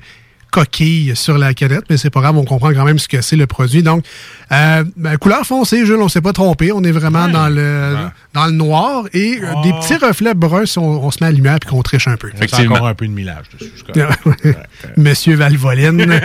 coquille 0.51 1.15
sur 1.15 1.37
la 1.37 1.53
canette, 1.53 1.83
mais 1.89 1.97
c'est 1.97 2.09
pas 2.09 2.21
grave, 2.21 2.37
on 2.37 2.45
comprend 2.45 2.73
quand 2.73 2.85
même 2.85 2.99
ce 2.99 3.07
que 3.07 3.21
c'est 3.21 3.35
le 3.35 3.47
produit. 3.47 3.83
Donc, 3.83 4.03
euh, 4.51 4.83
ben, 4.95 5.17
couleur 5.17 5.45
foncée, 5.45 5.85
Jules, 5.85 5.97
on 6.01 6.09
s'est 6.09 6.21
pas 6.21 6.33
trompé. 6.33 6.71
On 6.71 6.83
est 6.83 6.91
vraiment 6.91 7.27
dans 7.27 7.49
le 7.49 7.95
dans 8.33 8.45
le 8.45 8.51
noir 8.51 9.03
et 9.13 9.39
euh, 9.41 9.61
des 9.63 9.71
petits 9.73 9.95
reflets 9.97 10.33
bruns 10.33 10.65
si 10.65 10.77
on, 10.79 11.05
on 11.05 11.11
se 11.11 11.17
met 11.21 11.27
à 11.27 11.31
la 11.31 11.35
lumière 11.35 11.57
puis 11.59 11.69
qu'on 11.69 11.81
triche 11.81 12.07
un 12.07 12.17
peu. 12.17 12.29
A 12.39 12.61
encore 12.63 12.87
un 12.87 12.93
peu 12.95 13.07
de 13.07 13.11
millage 13.11 13.45
dessus. 13.59 13.71
Monsieur 14.97 15.35
Valvoline. 15.35 16.05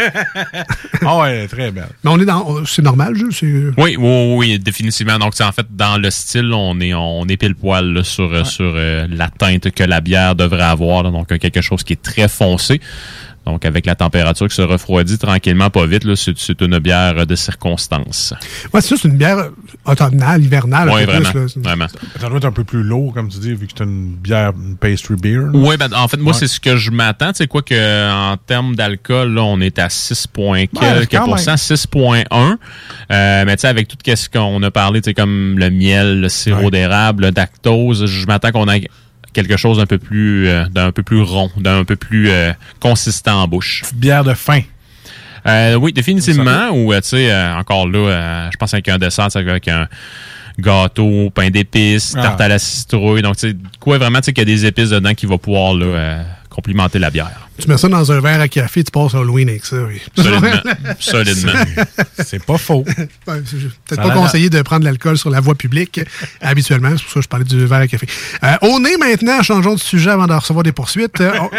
Ah 1.05 1.19
ouais, 1.19 1.49
très 1.49 1.73
belle. 1.73 1.89
Mais 2.05 2.11
on 2.13 2.21
est 2.21 2.25
dans. 2.25 2.65
C'est 2.65 2.83
normal, 2.83 3.17
Jules? 3.17 3.33
c'est- 3.33 3.47
Oui, 3.77 3.97
oui, 3.99 4.35
oui, 4.37 4.59
définitivement. 4.61 5.19
Donc, 5.19 5.33
c'est 5.35 5.43
en 5.43 5.51
fait, 5.51 5.67
dans 5.71 6.01
le 6.01 6.11
style, 6.11 6.53
on 6.55 6.79
est, 6.81 6.95
on 6.95 7.27
est 7.27 7.37
pile 7.37 7.57
poil 7.57 7.93
là, 7.93 8.05
sur, 8.05 8.47
sur 8.47 8.73
euh, 8.77 9.09
la 9.11 9.29
teinte 9.29 9.73
que 9.73 9.83
la 9.83 10.01
bière 10.01 10.37
devrait 10.37 10.63
avoir. 10.63 11.03
là. 11.03 11.11
donc, 11.11 11.27
quelque 11.39 11.61
chose 11.61 11.83
qui 11.83 11.95
est 11.95 12.03
très 12.03 12.29
foncé. 12.29 12.81
Donc, 13.45 13.65
avec 13.65 13.87
la 13.87 13.95
température 13.97 14.47
qui 14.49 14.55
se 14.55 14.63
refroidit 14.63 15.19
tranquillement, 15.19 15.69
pas 15.69 15.85
vite, 15.87 16.05
là, 16.05 16.15
c'est, 16.15 16.39
c'est 16.39 16.61
une 16.61 16.79
bière 16.79 17.27
de 17.27 17.35
circonstance. 17.35 18.35
Ouais, 18.73 18.81
c'est 18.81 18.91
ça, 18.91 18.97
c'est 19.03 19.09
une 19.09 19.17
bière 19.17 19.51
automnale, 19.85 20.43
hivernale. 20.45 20.89
un 20.89 20.95
Oui, 20.95 21.07
peu 21.07 21.13
plus, 21.13 21.23
vraiment. 21.23 21.41
là. 21.41 21.49
C'est- 21.49 21.61
vraiment. 21.61 21.87
Ça 22.21 22.29
doit 22.29 22.37
être 22.39 22.45
un 22.45 22.53
peu 22.53 22.65
plus 22.65 22.83
lourd, 22.85 23.13
comme 23.13 23.29
tu 23.29 23.39
dis, 23.39 23.53
vu 23.55 23.67
que 23.67 23.73
c'est 23.77 23.85
une 23.85 24.15
bière, 24.15 24.53
une 24.57 24.77
pastry 24.77 25.17
beer. 25.17 25.41
Oui, 25.55 25.77
ben, 25.77 25.89
en 25.93 26.07
fait, 26.07 26.19
moi, 26.19 26.33
Ouais. 26.33 26.39
c'est 26.39 26.47
ce 26.47 26.61
que 26.61 26.77
je 26.77 26.91
m'attends. 26.93 27.33
Tu 27.33 27.39
sais, 27.39 27.47
quoi 27.49 27.63
que, 27.63 28.13
en 28.13 28.37
termes 28.37 28.77
d'alcool, 28.77 29.33
là, 29.35 29.43
on 29.43 29.61
est 29.61 29.79
à 29.79 29.89
6 29.89 30.27
points 30.29 30.67
quelques 30.67 31.11
quand 31.11 31.25
pourcents, 31.25 31.51
même. 31.53 31.57
6,1. 31.59 32.59
Euh, 33.11 33.45
mais 33.45 33.57
tu 33.57 33.61
sais, 33.63 33.69
avec 33.69 33.89
tout 33.89 33.97
ce 34.15 34.29
qu'on 34.29 34.63
a 34.63 34.71
parlé, 34.71 35.01
tu 35.01 35.11
sais, 35.11 35.15
comme 35.15 35.59
le 35.59 35.71
miel, 35.71 36.21
le 36.21 36.29
sirop 36.29 36.65
Ouais. 36.67 36.71
d'érable, 36.71 37.25
le 37.25 37.33
lactose, 37.35 38.07
je 38.07 38.27
m'attends 38.27 38.53
qu'on 38.53 38.69
ait 38.69 38.87
quelque 39.33 39.57
chose 39.57 39.79
d'un 39.79 39.87
peu 39.87 39.99
plus, 39.99 40.49
euh, 40.49 40.65
d'un 40.71 40.93
peu 40.93 41.03
plus 41.03 41.21
rond, 41.23 41.51
d'un 41.57 41.85
peu 41.85 41.97
plus 41.97 42.31
euh, 42.31 42.53
consistant 42.81 43.43
en 43.43 43.49
bouche. 43.49 43.81
Petite 43.83 43.97
bière 43.99 44.25
de 44.25 44.35
fin. 44.35 44.61
Euh, 45.47 45.75
oui, 45.75 45.93
définitivement. 45.93 46.71
Ou, 46.71 46.93
euh, 46.93 47.01
tu 47.01 47.09
sais, 47.09 47.31
euh, 47.33 47.57
encore 47.57 47.89
là, 47.89 47.99
euh, 47.99 48.49
je 48.53 48.57
pense 48.57 48.73
avec 48.75 48.89
un 48.89 48.99
dessert, 48.99 49.29
avec 49.35 49.67
un 49.69 49.89
gâteau, 50.59 51.31
pain 51.31 51.51
d'épices, 51.51 52.15
Ah. 52.17 52.23
tarte 52.23 52.41
à 52.41 52.49
la 52.49 52.59
citrouille. 52.59 53.23
Donc, 53.23 53.37
tu 53.37 53.51
sais, 53.51 53.57
quoi 53.81 53.99
vraiment, 53.99 54.21
tu 54.21 54.27
sais, 54.27 54.33
qu'il 54.33 54.49
y 54.49 54.53
a 54.53 54.55
des 54.55 54.67
épices 54.67 54.91
dedans 54.91 55.15
qui 55.15 55.27
va 55.27 55.39
pouvoir 55.39 55.75
là, 55.75 55.85
euh, 55.87 56.23
complimenter 56.51 56.99
la 56.99 57.11
bière. 57.11 57.49
Tu 57.63 57.69
mets 57.69 57.79
ça 57.79 57.89
dans 57.89 58.11
un 58.11 58.21
verre 58.21 58.41
à 58.41 58.49
café, 58.49 58.83
tu 58.83 58.91
passes 58.91 59.15
Halloween 59.15 59.49
avec 59.49 59.65
ça. 59.65 59.77
Oui. 59.77 60.01
Solidement. 60.17 60.51
Solidement. 60.99 61.53
C'est 62.25 62.45
pas 62.45 62.59
faux. 62.59 62.83
Peut-être 62.85 64.03
pas 64.03 64.11
conseillé 64.11 64.51
de 64.51 64.61
prendre 64.63 64.81
de 64.81 64.87
l'alcool 64.87 65.17
sur 65.17 65.31
la 65.31 65.41
voie 65.41 65.55
publique 65.55 66.01
habituellement. 66.41 66.91
C'est 66.97 67.03
pour 67.05 67.13
ça 67.13 67.21
que 67.21 67.25
je 67.25 67.29
parlais 67.29 67.45
du 67.45 67.65
verre 67.65 67.79
à 67.81 67.87
café. 67.87 68.07
Euh, 68.43 68.55
au 68.63 68.81
nez 68.81 68.97
maintenant, 68.97 69.43
changeons 69.43 69.75
de 69.75 69.81
sujet 69.81 70.11
avant 70.11 70.27
de 70.27 70.33
recevoir 70.35 70.65
des 70.65 70.73
poursuites. 70.73 71.21
Euh, 71.21 71.33
on- 71.41 71.51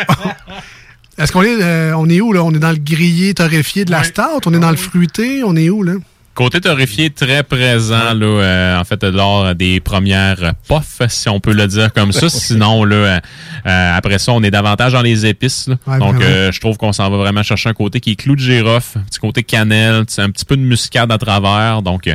Est-ce 1.21 1.31
qu'on 1.31 1.43
est, 1.43 1.61
euh, 1.61 1.95
on 1.95 2.09
est 2.09 2.19
où 2.21 2.33
là? 2.33 2.43
On 2.43 2.51
est 2.53 2.59
dans 2.59 2.71
le 2.71 2.77
grillé 2.77 3.33
torréfié 3.35 3.85
de 3.85 3.91
la 3.91 4.03
stout? 4.03 4.41
On 4.47 4.53
est 4.53 4.59
dans 4.59 4.71
le 4.71 4.77
fruité? 4.77 5.43
On 5.43 5.55
est 5.55 5.69
où 5.69 5.83
là? 5.83 5.93
Côté 6.35 6.59
torréfié, 6.61 7.11
très 7.11 7.43
présent, 7.43 8.13
là, 8.15 8.25
euh, 8.25 8.79
en 8.79 8.83
fait, 8.83 9.03
lors 9.03 9.53
des 9.53 9.79
premières 9.79 10.53
puffs, 10.67 11.01
si 11.09 11.29
on 11.29 11.39
peut 11.39 11.53
le 11.53 11.67
dire 11.67 11.93
comme 11.93 12.11
ça. 12.11 12.27
Sinon, 12.29 12.83
là, 12.85 12.95
euh, 12.95 13.19
euh, 13.67 13.97
après 13.97 14.17
ça, 14.17 14.31
on 14.31 14.41
est 14.41 14.49
davantage 14.49 14.93
dans 14.93 15.03
les 15.03 15.27
épices. 15.27 15.67
là. 15.67 15.75
Ouais, 15.85 15.99
Donc, 15.99 16.21
euh, 16.23 16.51
je 16.51 16.59
trouve 16.59 16.77
qu'on 16.77 16.91
s'en 16.91 17.09
va 17.11 17.17
vraiment 17.17 17.43
chercher 17.43 17.69
un 17.69 17.73
côté 17.73 17.99
qui 17.99 18.11
est 18.13 18.15
clou 18.15 18.35
de 18.35 18.41
girofle, 18.41 18.97
un 18.97 19.01
petit 19.03 19.19
côté 19.19 19.43
cannelle, 19.43 20.05
un 20.17 20.29
petit 20.31 20.45
peu 20.45 20.57
de 20.57 20.61
muscade 20.63 21.11
à 21.11 21.17
travers. 21.19 21.83
Donc, 21.83 22.09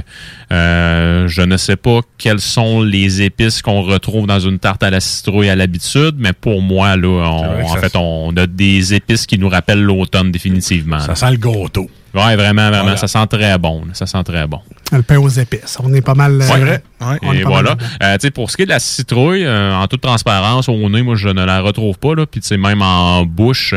euh, 0.53 1.29
je 1.29 1.43
ne 1.43 1.57
sais 1.57 1.77
pas 1.77 2.01
quelles 2.19 2.41
sont 2.41 2.83
les 2.83 3.23
épices 3.23 3.63
qu'on 3.63 3.83
retrouve 3.83 4.27
dans 4.27 4.41
une 4.41 4.59
tarte 4.59 4.83
à 4.83 4.91
la 4.91 4.99
citrouille 5.01 5.49
à 5.49 5.55
l'habitude, 5.57 6.17
mais 6.19 6.33
pour 6.33 6.61
moi, 6.61 6.97
là, 6.97 7.07
on- 7.09 7.63
en 7.65 7.77
fait, 7.77 7.95
on 7.97 8.37
a 8.37 8.47
des 8.49 8.95
épices 8.95 9.27
qui 9.27 9.39
nous 9.39 9.49
rappellent 9.49 9.83
l'automne 9.83 10.33
définitivement. 10.33 10.97
là. 10.97 11.07
Ça 11.07 11.15
sent 11.15 11.31
le 11.31 11.37
gâteau. 11.37 11.89
Ouais, 12.15 12.37
vraiment, 12.37 12.69
vraiment. 12.69 12.83
Voilà. 12.83 12.97
Ça 12.97 13.07
sent 13.07 13.27
très 13.29 13.59
bon. 13.59 13.83
Ça 13.93 14.07
sent 14.07 14.23
très 14.25 14.47
bon. 14.47 14.61
Le 14.91 15.03
pain 15.03 15.19
aux 15.19 15.29
épices. 15.29 15.77
On 15.83 15.93
est 15.93 16.01
pas 16.01 16.15
mal. 16.15 16.43
C'est 16.43 16.55
euh, 16.55 16.65
vrai. 16.65 16.83
on 17.01 17.13
est 17.13 17.41
Et 17.41 17.43
pas 17.43 17.51
mal 17.51 17.65
voilà. 17.65 17.77
Euh, 18.03 18.15
tu 18.15 18.23
sais, 18.23 18.31
pour 18.31 18.51
ce 18.51 18.57
qui 18.57 18.63
est 18.63 18.65
de 18.67 18.71
la 18.71 18.79
citrouille, 18.79 19.45
euh, 19.45 19.75
en 19.75 19.87
toute 19.87 20.01
transparence, 20.01 20.71
au 20.71 20.89
nez, 20.89 21.03
moi, 21.03 21.17
je 21.17 21.29
ne 21.29 21.45
la 21.45 21.61
retrouve 21.61 21.99
pas. 21.99 22.15
Là. 22.15 22.25
Puis, 22.25 22.41
tu 22.41 22.47
sais, 22.49 22.57
même 22.57 22.81
en 22.81 23.25
bouche, 23.27 23.75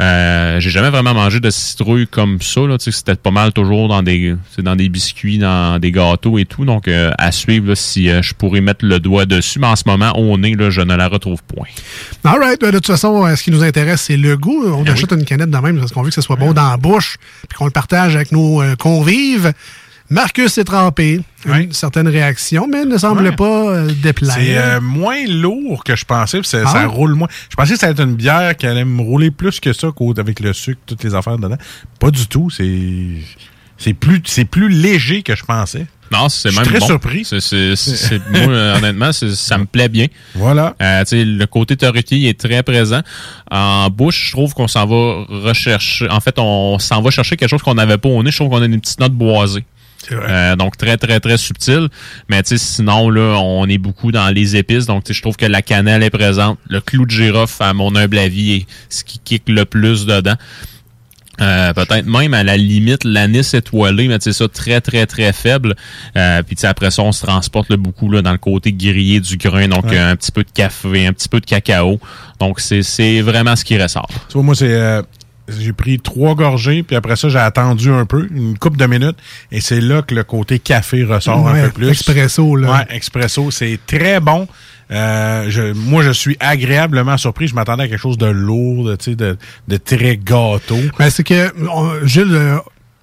euh, 0.00 0.58
j'ai 0.58 0.70
jamais 0.70 0.90
vraiment 0.90 1.14
mangé 1.14 1.38
de 1.38 1.50
citrouille 1.50 2.08
comme 2.08 2.42
ça. 2.42 2.62
Là. 2.62 2.78
Tu 2.78 2.90
sais, 2.90 2.98
C'était 2.98 3.14
pas 3.14 3.30
mal 3.30 3.52
toujours 3.52 3.86
dans 3.86 4.02
des, 4.02 4.34
dans 4.58 4.74
des 4.74 4.88
biscuits, 4.88 5.38
dans 5.38 5.78
des 5.78 5.92
gâteaux 5.92 6.38
et 6.38 6.46
tout. 6.46 6.64
Donc, 6.64 6.88
euh, 6.88 7.12
à 7.18 7.30
suivre 7.30 7.68
là, 7.68 7.76
si 7.76 8.10
euh, 8.10 8.20
je 8.20 8.34
pourrais 8.34 8.60
mettre 8.60 8.84
le 8.84 8.98
doigt 8.98 9.26
dessus. 9.26 9.60
Mais 9.60 9.68
en 9.68 9.76
ce 9.76 9.84
moment, 9.86 10.10
au 10.18 10.36
nez, 10.36 10.56
là, 10.56 10.70
je 10.70 10.80
ne 10.80 10.96
la 10.96 11.06
retrouve 11.06 11.40
point. 11.44 11.68
All 12.24 12.40
right. 12.40 12.60
Ben, 12.60 12.72
De 12.72 12.78
toute 12.78 12.88
façon, 12.88 13.24
ce 13.36 13.42
qui 13.44 13.52
nous 13.52 13.62
intéresse, 13.62 14.02
c'est 14.02 14.16
le 14.16 14.36
goût. 14.36 14.64
Ben 14.64 14.72
On 14.72 14.84
achète 14.86 15.12
une 15.12 15.24
canette 15.24 15.50
de 15.50 15.58
même 15.58 15.78
parce 15.78 15.92
qu'on 15.92 16.02
veut 16.02 16.08
que 16.08 16.14
ce 16.14 16.22
soit 16.22 16.36
bon 16.36 16.52
dans 16.52 16.68
la 16.70 16.76
bouche 16.76 17.16
puis 17.48 17.59
qu'on 17.60 17.66
le 17.66 17.70
partage 17.72 18.16
avec 18.16 18.32
nos 18.32 18.62
euh, 18.62 18.74
convives. 18.74 19.52
Marcus 20.08 20.58
est 20.58 20.64
trempé. 20.64 21.20
Une 21.46 21.72
certaine 21.72 22.08
réaction, 22.08 22.66
mais 22.66 22.84
ne 22.84 22.98
semble 22.98 23.22
Ouais. 23.22 23.36
pas 23.36 23.44
euh, 23.70 23.92
déplaire. 24.02 24.34
C'est 24.34 24.58
euh, 24.58 24.80
moins 24.80 25.24
lourd 25.28 25.84
que 25.84 25.94
je 25.94 26.04
pensais, 26.04 26.40
puis 26.40 26.48
ça, 26.48 26.62
Ah 26.66 26.72
ça 26.72 26.86
roule 26.86 27.14
moins. 27.14 27.28
Je 27.48 27.54
pensais 27.54 27.74
que 27.74 27.78
ça 27.78 27.86
allait 27.86 27.92
être 27.92 28.02
une 28.08 28.16
bière 28.16 28.56
qui 28.56 28.66
allait 28.66 28.84
me 28.84 29.02
rouler 29.02 29.30
plus 29.30 29.60
que 29.60 29.72
ça 29.72 29.88
avec 30.18 30.40
le 30.40 30.52
sucre, 30.52 30.80
toutes 30.86 31.04
les 31.04 31.14
affaires 31.14 31.38
dedans. 31.38 31.56
Pas 32.00 32.10
du 32.10 32.26
tout. 32.26 32.50
C'est 32.50 32.68
c'est 33.78 33.94
plus 33.94 34.20
c'est 34.24 34.44
plus 34.46 34.68
léger 34.68 35.22
que 35.22 35.36
je 35.36 35.44
pensais. 35.44 35.86
Non, 36.12 36.28
c'est 36.28 36.48
Je 36.48 36.54
suis 36.54 36.60
même 36.60 36.68
très 36.68 36.80
bon. 36.80 36.86
surpris. 36.86 37.24
C'est, 37.24 37.40
c'est- 37.40 37.76
c'est- 37.76 38.20
moi, 38.30 38.52
honnêtement, 38.76 39.12
c'est- 39.12 39.34
ça 39.34 39.58
me 39.58 39.64
plaît 39.64 39.88
bien. 39.88 40.06
Voilà. 40.34 40.74
Euh, 40.82 41.00
tu 41.04 41.08
sais, 41.10 41.24
le 41.24 41.46
côté 41.46 41.76
torréfié 41.76 42.28
est 42.28 42.38
très 42.40 42.62
présent. 42.62 43.00
En 43.50 43.88
bouche, 43.90 44.26
je 44.28 44.32
trouve 44.32 44.52
qu'on 44.54 44.68
s'en 44.68 44.86
va 44.86 45.24
rechercher. 45.28 46.08
En 46.10 46.20
fait, 46.20 46.34
on 46.38 46.78
s'en 46.78 47.00
va 47.02 47.10
chercher 47.10 47.36
quelque 47.36 47.50
chose 47.50 47.62
qu'on 47.62 47.74
n'avait 47.74 47.98
pas 47.98 48.08
au 48.08 48.22
nez. 48.22 48.30
Je 48.30 48.36
trouve 48.38 48.50
qu'on 48.50 48.62
a 48.62 48.66
une 48.66 48.80
petite 48.80 48.98
note 49.00 49.12
boisée. 49.12 49.64
Euh, 50.12 50.56
donc 50.56 50.78
très 50.78 50.96
très 50.96 51.20
très 51.20 51.36
subtil 51.36 51.88
mais 52.30 52.42
tu 52.42 52.56
sais 52.56 52.58
sinon 52.58 53.10
là 53.10 53.36
on 53.38 53.66
est 53.68 53.76
beaucoup 53.76 54.10
dans 54.10 54.28
les 54.30 54.56
épices 54.56 54.86
donc 54.86 55.04
tu 55.04 55.08
sais, 55.12 55.16
je 55.18 55.20
trouve 55.22 55.36
que 55.36 55.44
la 55.44 55.60
cannelle 55.60 56.02
est 56.02 56.08
présente 56.10 56.58
le 56.70 56.80
clou 56.80 57.04
de 57.04 57.10
girofle 57.10 57.62
à 57.62 57.74
mon 57.74 57.94
humble 57.94 58.16
avis 58.16 58.52
est 58.52 58.66
ce 58.88 59.04
qui 59.04 59.18
kick 59.18 59.42
le 59.48 59.66
plus 59.66 60.06
dedans 60.06 60.36
euh, 61.40 61.72
peut-être 61.72 62.06
même 62.06 62.34
à 62.34 62.42
la 62.42 62.56
limite 62.56 63.04
l'anis 63.04 63.54
étoilé, 63.54 64.08
mais 64.08 64.16
c'est 64.20 64.32
ça 64.32 64.48
très 64.48 64.80
très 64.80 65.06
très 65.06 65.32
faible. 65.32 65.74
Euh, 66.16 66.42
puis 66.42 66.56
tu 66.56 66.60
sais, 66.62 66.66
après 66.66 66.90
ça, 66.90 67.02
on 67.02 67.12
se 67.12 67.24
transporte 67.24 67.70
là, 67.70 67.76
beaucoup 67.76 68.10
là, 68.10 68.22
dans 68.22 68.32
le 68.32 68.38
côté 68.38 68.72
grillé 68.72 69.20
du 69.20 69.36
grain, 69.36 69.68
donc 69.68 69.84
Ouais. 69.86 69.98
euh, 69.98 70.12
un 70.12 70.16
petit 70.16 70.32
peu 70.32 70.42
de 70.44 70.50
café, 70.52 71.06
un 71.06 71.12
petit 71.12 71.28
peu 71.28 71.40
de 71.40 71.46
cacao. 71.46 71.98
Donc 72.38 72.60
c'est 72.60 72.82
c'est 72.82 73.20
vraiment 73.20 73.56
ce 73.56 73.64
qui 73.64 73.80
ressort. 73.80 74.08
Tu 74.28 74.34
vois, 74.34 74.42
moi, 74.42 74.54
c'est. 74.54 74.72
euh, 74.72 75.02
j'ai 75.58 75.72
pris 75.72 75.98
trois 75.98 76.36
gorgées, 76.36 76.84
puis 76.84 76.94
après 76.94 77.16
ça, 77.16 77.28
j'ai 77.28 77.38
attendu 77.40 77.90
un 77.90 78.06
peu, 78.06 78.28
une 78.32 78.56
couple 78.56 78.76
de 78.76 78.86
minutes, 78.86 79.16
et 79.50 79.60
c'est 79.60 79.80
là 79.80 80.00
que 80.00 80.14
le 80.14 80.22
côté 80.22 80.60
café 80.60 81.02
ressort 81.02 81.42
Ouais, 81.44 81.60
un 81.60 81.64
peu 81.64 81.70
plus. 81.72 81.88
expresso, 81.88 82.54
là. 82.54 82.70
Ouais, 82.70 82.86
expresso, 82.96 83.50
c'est 83.50 83.80
très 83.84 84.20
bon. 84.20 84.46
Euh, 84.90 85.46
je, 85.48 85.72
moi, 85.72 86.02
je 86.02 86.10
suis 86.10 86.36
agréablement 86.40 87.16
surpris. 87.16 87.46
Je 87.48 87.54
m'attendais 87.54 87.84
à 87.84 87.88
quelque 87.88 88.00
chose 88.00 88.18
de 88.18 88.26
lourd, 88.26 88.84
de, 88.84 89.76
très 89.76 90.16
gâteau. 90.16 90.78
Ben, 90.98 91.10
c'est 91.10 91.24
que, 91.24 91.52
on- 91.68 92.04
Gilles, 92.06 92.26
euh, 92.34 92.58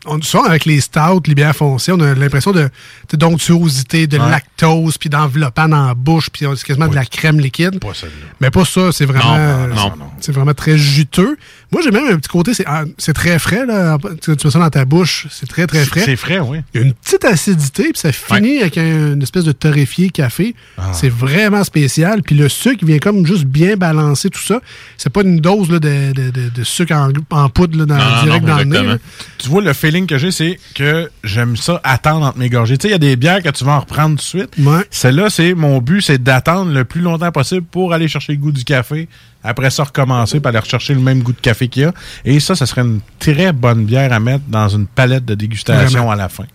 on, 0.05 0.21
souvent 0.21 0.43
avec 0.45 0.65
les 0.65 0.81
stouts, 0.81 1.21
les 1.27 1.35
bières 1.35 1.55
foncées, 1.55 1.91
on 1.91 1.99
a 1.99 2.13
l'impression 2.13 2.51
de, 2.51 2.69
de 3.09 3.17
d'onctuosité, 3.17 4.07
de 4.07 4.17
Ouais. 4.17 4.29
lactose, 4.29 4.97
puis 4.97 5.09
d'enveloppant 5.09 5.67
dans 5.69 5.87
la 5.87 5.93
bouche, 5.93 6.29
puis 6.29 6.45
c'est 6.55 6.63
quasiment 6.65 6.87
de 6.87 6.95
la 6.95 7.05
crème 7.05 7.39
liquide. 7.39 7.79
Pas 7.79 7.93
celle-là. 7.93 8.15
Mais 8.41 8.51
pas 8.51 8.65
ça, 8.65 8.91
c'est 8.91 9.05
vraiment, 9.05 9.37
Non, 9.37 9.67
non, 9.67 9.95
non. 9.97 10.05
c'est 10.19 10.31
vraiment 10.33 10.53
très 10.53 10.77
juteux. 10.77 11.37
Moi, 11.71 11.81
j'ai 11.83 11.91
même 11.91 12.05
un 12.07 12.15
petit 12.17 12.29
côté, 12.29 12.53
c'est, 12.53 12.63
ah, 12.65 12.83
c'est 12.97 13.11
très 13.13 13.37
frais, 13.39 13.65
là. 13.65 13.97
Tu 14.21 14.35
tu 14.37 14.47
mets 14.47 14.51
ça 14.51 14.59
dans 14.59 14.69
ta 14.69 14.85
bouche, 14.85 15.27
c'est 15.29 15.47
très, 15.49 15.67
très 15.67 15.83
frais. 15.83 16.01
C'est 16.05 16.15
frais, 16.15 16.39
oui. 16.39 16.59
Il 16.73 16.79
y 16.79 16.83
a 16.83 16.87
une 16.87 16.93
petite 16.93 17.25
acidité, 17.25 17.83
puis 17.91 17.97
ça 17.99 18.11
finit 18.13 18.59
avec 18.59 18.77
un- 18.77 19.13
une 19.13 19.21
espèce 19.21 19.43
de 19.43 19.51
torréfié 19.51 20.09
café. 20.09 20.55
Ah. 20.77 20.91
C'est 20.93 21.09
vraiment 21.09 21.63
spécial. 21.65 22.21
Puis 22.23 22.35
le 22.35 22.47
sucre 22.47 22.85
vient 22.85 22.99
comme 22.99 23.25
juste 23.25 23.43
bien 23.45 23.75
balancer 23.75 24.29
tout 24.29 24.41
ça. 24.41 24.61
C'est 24.97 25.09
pas 25.11 25.23
une 25.23 25.39
dose 25.41 25.69
là, 25.69 25.79
de, 25.79 26.13
de- 26.13 26.29
de- 26.29 26.49
de 26.49 26.63
sucre 26.63 26.93
en, 26.95 27.11
en 27.31 27.49
poudre 27.49 27.77
là, 27.79 27.85
dans, 27.85 27.97
Non, 27.97 28.23
direct 28.23 28.45
non, 28.45 28.53
dans 28.53 28.57
le 28.59 28.63
nez. 28.65 28.83
là. 28.83 28.97
Tu 29.37 29.49
vois, 29.49 29.61
le 29.61 29.73
feeling 29.73 30.07
que 30.07 30.17
j'ai, 30.17 30.31
c'est 30.31 30.57
que 30.73 31.09
j'aime 31.23 31.57
ça 31.57 31.81
attendre 31.83 32.25
entre 32.27 32.37
mes 32.37 32.49
gorgées. 32.49 32.77
Tu 32.77 32.83
sais, 32.83 32.87
il 32.89 32.91
y 32.91 32.95
a 32.95 32.99
des 32.99 33.15
bières 33.17 33.43
que 33.43 33.49
tu 33.49 33.65
vas 33.65 33.73
en 33.73 33.79
reprendre 33.81 34.11
tout 34.11 34.15
de 34.15 34.21
suite. 34.21 34.57
Celle-là, 34.89 35.29
c'est 35.29 35.53
mon 35.53 35.79
but, 35.79 36.01
c'est 36.01 36.21
d'attendre 36.23 36.71
le 36.71 36.85
plus 36.85 37.01
longtemps 37.01 37.31
possible 37.31 37.65
pour 37.69 37.93
aller 37.93 38.07
chercher 38.07 38.33
le 38.33 38.39
goût 38.39 38.51
du 38.53 38.63
café. 38.63 39.09
Après 39.43 39.69
ça, 39.69 39.83
recommencer 39.83 40.39
pour 40.39 40.47
aller 40.49 40.59
rechercher 40.59 40.93
le 40.93 40.99
même 40.99 41.21
goût 41.23 41.31
de 41.33 41.39
café 41.39 41.67
qu'il 41.67 41.83
y 41.83 41.85
a. 41.85 41.93
Et 42.25 42.39
ça, 42.39 42.55
ça 42.55 42.65
serait 42.65 42.81
une 42.81 42.99
très 43.19 43.53
bonne 43.53 43.85
bière 43.85 44.11
à 44.11 44.19
mettre 44.19 44.43
dans 44.47 44.67
une 44.69 44.87
palette 44.87 45.25
de 45.25 45.35
dégustation 45.35 45.99
Vraiment. 45.99 46.11
à 46.11 46.15
la 46.15 46.29
fin. 46.29 46.45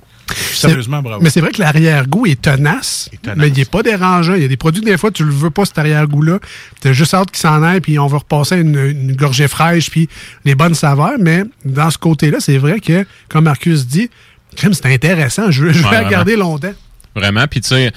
Sérieusement, 0.53 1.03
bravo. 1.03 1.23
Mais 1.23 1.31
c'est 1.31 1.41
vrai 1.41 1.51
que 1.51 1.61
l'arrière-goût 1.61 2.27
est 2.27 2.41
tenace, 2.41 3.11
mais 3.37 3.49
il 3.49 3.55
n'est 3.55 3.65
pas 3.65 3.83
dérangeant. 3.83 4.35
Il 4.35 4.43
y 4.43 4.45
a 4.45 4.49
des 4.49 4.57
produits, 4.57 4.81
des 4.83 4.97
fois, 4.97 5.11
tu 5.11 5.25
le 5.25 5.31
veux 5.33 5.51
pas, 5.51 5.65
cet 5.65 5.79
arrière-goût-là. 5.79 6.39
Tu 6.81 6.89
as 6.89 6.93
juste 6.93 7.13
hâte 7.13 7.31
qu'il 7.31 7.41
s'en 7.41 7.63
aille, 7.63 7.81
puis 7.81 7.99
on 7.99 8.07
va 8.07 8.19
repasser 8.19 8.57
une, 8.59 8.77
une 8.79 9.15
gorgée 9.17 9.49
fraîche, 9.49 9.91
puis 9.91 10.09
les 10.45 10.55
bonnes 10.55 10.75
saveurs. 10.75 11.19
Mais 11.19 11.45
dans 11.65 11.91
ce 11.91 11.99
côté-là, 11.99 12.39
c'est 12.41 12.57
vrai 12.59 12.81
que, 12.81 13.05
comme 13.29 13.45
Marcus 13.45 13.87
dit, 13.87 14.09
crème, 14.57 14.73
c'est 14.75 14.87
intéressant. 14.87 15.51
Je, 15.51 15.65
veux- 15.65 15.73
je 15.73 15.83
vais 15.83 15.89
Ouais, 15.89 16.03
la 16.03 16.05
garder 16.09 16.35
vraiment. 16.37 16.51
longtemps. 16.53 16.73
Vraiment. 17.15 17.47
Puis 17.47 17.61
tu 17.61 17.69
sais, 17.69 17.93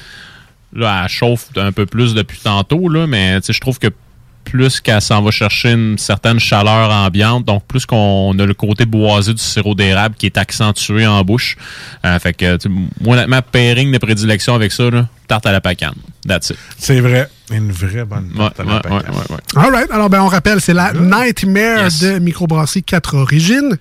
là, 0.73 1.01
elle 1.03 1.09
chauffe 1.09 1.47
un 1.55 1.71
peu 1.71 1.86
plus 1.86 2.13
depuis 2.15 2.39
tantôt, 2.43 2.89
là, 2.89 3.07
mais 3.07 3.39
tu 3.41 3.47
sais, 3.47 3.53
je 3.53 3.61
trouve 3.61 3.79
que 3.79 3.88
plus 4.46 4.80
qu'elle 4.80 5.02
s'en 5.02 5.22
va 5.22 5.32
chercher 5.32 5.72
une 5.74 5.98
certaine 5.98 6.39
chaleur 6.39 6.89
ambiante, 6.91 7.43
donc 7.43 7.66
plus 7.68 7.86
qu'on 7.86 8.38
a 8.39 8.46
le 8.46 8.54
côté 8.54 8.86
boisé 8.86 9.34
du 9.34 9.41
sirop 9.41 9.76
d'érable 9.76 10.16
qui 10.18 10.28
est 10.28 10.38
accentué 10.38 11.06
en 11.06 11.22
bouche. 11.24 11.58
Euh, 12.06 12.18
fait 12.20 12.34
que, 12.34 12.58
moi, 13.02 13.16
honnêtement, 13.16 13.41
pairing 13.41 13.91
de 13.91 13.98
prédilection 13.98 14.56
avec 14.56 14.72
ça, 14.72 14.89
là, 14.89 15.08
tarte 15.28 15.46
à 15.46 15.52
la 15.52 15.60
pacane. 15.60 15.96
That's 16.28 16.52
it. 16.52 16.58
C'est 16.78 17.00
vrai. 17.02 17.28
Une 17.52 17.72
vraie 17.72 18.06
bonne 18.06 18.32
Ouais, 18.36 18.50
tarte 18.56 18.60
à 18.60 18.64
ouais, 18.64 18.70
la 18.70 18.76
ouais, 18.76 18.82
pacane. 19.02 19.16
ouais, 19.16 19.36
ouais. 19.36 19.64
All 19.66 19.72
right. 19.74 19.91
Alors, 19.91 20.10
ben, 20.10 20.22
on 20.22 20.28
rappelle, 20.28 20.62
c'est 20.62 20.74
la 20.74 20.93
Nightmare 20.93 21.89
de 22.02 22.20
Microbrasserie 22.20 22.84
4 22.84 23.16
Origines. 23.16 23.78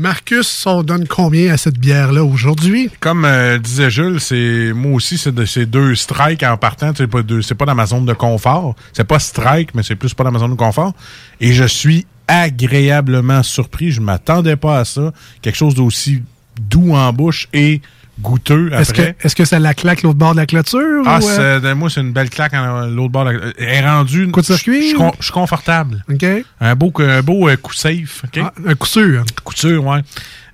Marcus, 0.00 0.64
on 0.64 0.84
donne 0.84 1.08
combien 1.08 1.52
à 1.52 1.56
cette 1.56 1.76
bière-là 1.76 2.22
aujourd'hui? 2.22 2.88
Comme 3.00 3.24
euh, 3.24 3.58
disait 3.58 3.90
Jules, 3.90 4.20
c'est 4.20 4.72
moi 4.72 4.92
aussi 4.92 5.18
c'est 5.18 5.34
de 5.34 5.44
ces 5.44 5.66
deux 5.66 5.96
strikes 5.96 6.44
en 6.44 6.56
partant. 6.56 6.92
C'est 6.96 7.08
pas 7.08 7.18
c'est 7.42 7.56
pas 7.56 7.64
dans 7.64 7.74
ma 7.74 7.86
zone 7.86 8.06
de 8.06 8.12
confort. 8.12 8.76
C'est 8.92 9.02
pas 9.02 9.18
strike, 9.18 9.74
mais 9.74 9.82
c'est 9.82 9.96
plus 9.96 10.14
pas 10.14 10.22
dans 10.22 10.30
ma 10.30 10.38
zone 10.38 10.52
de 10.52 10.56
confort. 10.56 10.92
Et 11.40 11.52
je 11.52 11.64
suis 11.64 12.06
agréablement 12.28 13.42
surpris. 13.42 13.90
Je 13.90 14.00
m'attendais 14.00 14.54
pas 14.54 14.78
à 14.78 14.84
ça. 14.84 15.12
Quelque 15.42 15.56
chose 15.56 15.74
d'aussi 15.74 16.22
doux 16.60 16.94
en 16.94 17.12
bouche 17.12 17.48
et 17.52 17.82
goûteux 18.20 18.70
Est-ce 18.72 18.92
que, 18.92 19.00
après. 19.02 19.16
est-ce 19.22 19.36
que 19.36 19.44
ça 19.44 19.58
la 19.58 19.74
claque 19.74 20.02
l'autre 20.02 20.18
bord 20.18 20.32
de 20.32 20.38
la 20.38 20.46
clôture? 20.46 21.02
Ah, 21.06 21.18
ou, 21.22 21.28
euh, 21.28 21.60
c'est- 21.62 21.74
moi, 21.74 21.88
c'est 21.90 22.00
une 22.00 22.12
belle 22.12 22.30
claque 22.30 22.54
en 22.54 22.86
l'autre 22.86 23.10
bord. 23.10 23.24
de 23.26 23.30
la- 23.30 23.40
Elle 23.58 23.68
est 23.84 23.88
rendue. 23.88 24.28
Coup 24.30 24.40
de 24.40 24.46
circuit, 24.46 24.90
Je 24.90 24.96
je 24.96 24.96
suis 24.96 25.12
je 25.20 25.32
confortable. 25.32 26.04
OK. 26.12 26.24
Un 26.60 26.74
beau, 26.74 26.92
un 26.98 27.22
beau 27.22 27.48
euh, 27.48 27.56
coup 27.56 27.72
safe. 27.72 28.24
OK? 28.24 28.40
Ah, 28.42 28.52
un 28.66 28.74
coup 28.74 28.86
sûr. 28.86 29.24
Coup 29.44 29.54
sûr, 29.54 29.84
ouais. 29.86 30.00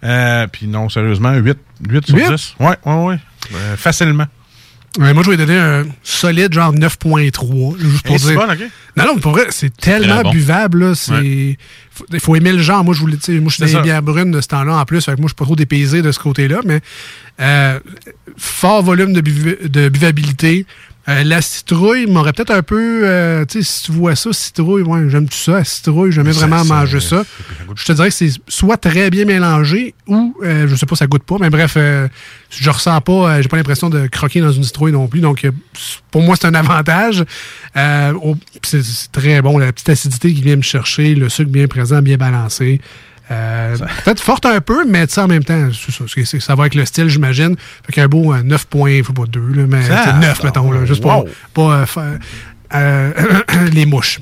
Euh, 0.05 0.47
Puis 0.53 0.67
non, 0.67 0.89
sérieusement, 0.89 1.33
8, 1.35 1.59
8 1.89 2.07
sur 2.07 2.17
Huit? 2.17 2.29
10. 2.31 2.55
Ouais, 2.61 2.77
ouais, 2.85 3.05
ouais. 3.05 3.19
Euh, 3.55 3.77
facilement. 3.77 4.27
Ouais, 4.99 5.13
moi, 5.13 5.25
je 5.25 5.31
vais 5.31 5.37
donner 5.37 5.57
un 5.59 5.85
solide 6.05 6.53
genre 6.53 6.73
9.3. 6.73 7.79
Juste 7.79 8.07
pour 8.07 8.19
c'est 8.21 8.29
dire. 8.29 8.37
bon, 8.47 8.53
OK? 8.53 8.59
Non, 8.97 9.05
non, 9.07 9.19
pour 9.19 9.33
vrai, 9.33 9.47
c'est 9.51 9.77
tellement 9.77 10.23
bon. 10.23 10.31
buvable. 10.31 10.85
là, 10.91 10.95
C'est. 10.95 11.59
faut- 11.91 12.07
Il 12.13 12.21
faut 12.21 12.37
aimer 12.37 12.53
le 12.53 12.61
genre. 12.63 12.85
Moi, 12.85 12.95
je 12.95 13.01
voulais, 13.01 13.17
tu 13.17 13.23
sais, 13.35 13.41
moi, 13.41 13.51
je 13.51 13.57
suis 13.57 13.65
les 13.65 13.73
ça. 13.73 13.81
bières 13.83 14.03
brunes 14.03 14.31
de 14.31 14.41
ce 14.41 14.47
temps-là 14.49 14.77
en 14.77 14.85
plus. 14.85 15.05
Fait 15.05 15.13
que 15.15 15.17
moi, 15.21 15.25
je 15.27 15.31
suis 15.31 15.35
pas 15.37 15.45
trop 15.47 15.57
dépaysé 15.57 16.01
de 16.01 16.13
ce 16.13 16.19
côté-là, 16.21 16.61
mais 16.65 16.81
euh, 17.41 17.81
fort 18.37 18.83
volume 18.85 19.13
de, 19.13 19.21
buv- 19.21 19.69
de 19.69 19.89
buvabilité. 19.89 20.65
Euh, 21.07 21.23
la 21.23 21.43
citrouille 21.43 22.07
m'aurait 22.07 22.33
peut-être 22.33 22.51
un 22.53 22.63
peu. 22.63 23.03
euh, 23.05 23.45
tu 23.45 23.63
sais, 23.63 23.71
si 23.71 23.83
tu 23.85 23.93
vois 23.93 24.17
ça, 24.17 24.33
citrouille, 24.33 24.83
ouais, 24.83 25.09
j'aime 25.09 25.29
tout 25.29 25.37
ça. 25.37 25.53
La 25.53 25.65
citrouille, 25.65 26.13
j'aimais 26.13 26.31
vraiment 26.33 26.65
manger 26.65 27.01
ça. 27.01 27.25
Je 27.77 27.85
te 27.85 27.93
dirais 27.93 28.09
que 28.09 28.15
c'est 28.15 28.31
soit 28.49 28.79
très 28.79 29.11
bien 29.11 29.27
mélangé 29.27 29.95
ou, 30.07 30.35
euh, 30.43 30.67
je 30.67 30.75
sais 30.77 30.87
pas, 30.87 30.97
ça 30.97 31.07
goûte 31.07 31.25
pas, 31.25 31.37
mais 31.39 31.51
bref, 31.51 31.75
euh, 31.77 32.09
je 32.49 32.71
ressens 32.71 33.01
pas, 33.03 33.13
euh, 33.13 33.43
j'ai 33.43 33.49
pas 33.49 33.59
l'impression 33.59 33.91
de 33.91 34.07
croquer 34.07 34.41
dans 34.41 34.53
une 34.53 34.65
citrouille 34.65 34.93
non 34.93 35.07
plus. 35.07 35.21
Donc, 35.21 35.47
pour 36.11 36.23
moi, 36.23 36.37
c'est 36.41 36.47
un 36.47 36.55
avantage. 36.55 37.23
Euh, 37.77 38.13
c'est 38.63 38.83
c'est 38.83 39.13
très 39.13 39.43
bon, 39.43 39.59
la 39.59 39.73
petite 39.73 39.91
acidité 39.91 40.33
qui 40.33 40.41
vient 40.41 40.57
me 40.57 40.63
chercher, 40.63 41.15
le 41.15 41.29
sucre 41.29 41.51
bien 41.51 41.67
présent, 41.67 42.01
bien 42.01 42.17
balancé. 42.17 42.81
Euh, 43.31 43.77
Peut-être 44.05 44.21
forte 44.21 44.45
un 44.45 44.61
peu, 44.61 44.85
mais 44.87 45.07
tu 45.07 45.15
sais, 45.15 45.21
en 45.21 45.29
même 45.29 45.45
temps, 45.45 45.69
ça, 45.73 46.55
va 46.55 46.63
avec 46.63 46.75
le 46.75 46.85
style, 46.85 47.09
j'imagine. 47.09 47.57
Fait 47.87 47.93
qu'un 47.93 48.07
beau 48.07 48.35
euh, 48.35 48.43
9 48.43 48.67
points, 48.67 49.03
faut 49.03 49.13
pas 49.15 49.25
2, 49.27 49.41
là, 49.41 49.65
mais 49.67 49.83
Ça, 49.83 50.05
c'est 50.05 50.27
9, 50.27 50.45
mettons, 50.45 50.71
là, 50.71 50.85
juste 50.85 51.05
wow. 51.05 51.27
pour 51.55 51.69
pas 51.69 51.75
euh, 51.75 51.87
faire 51.87 52.19
euh, 52.75 53.13
les 53.73 53.87
mouches. 53.87 54.21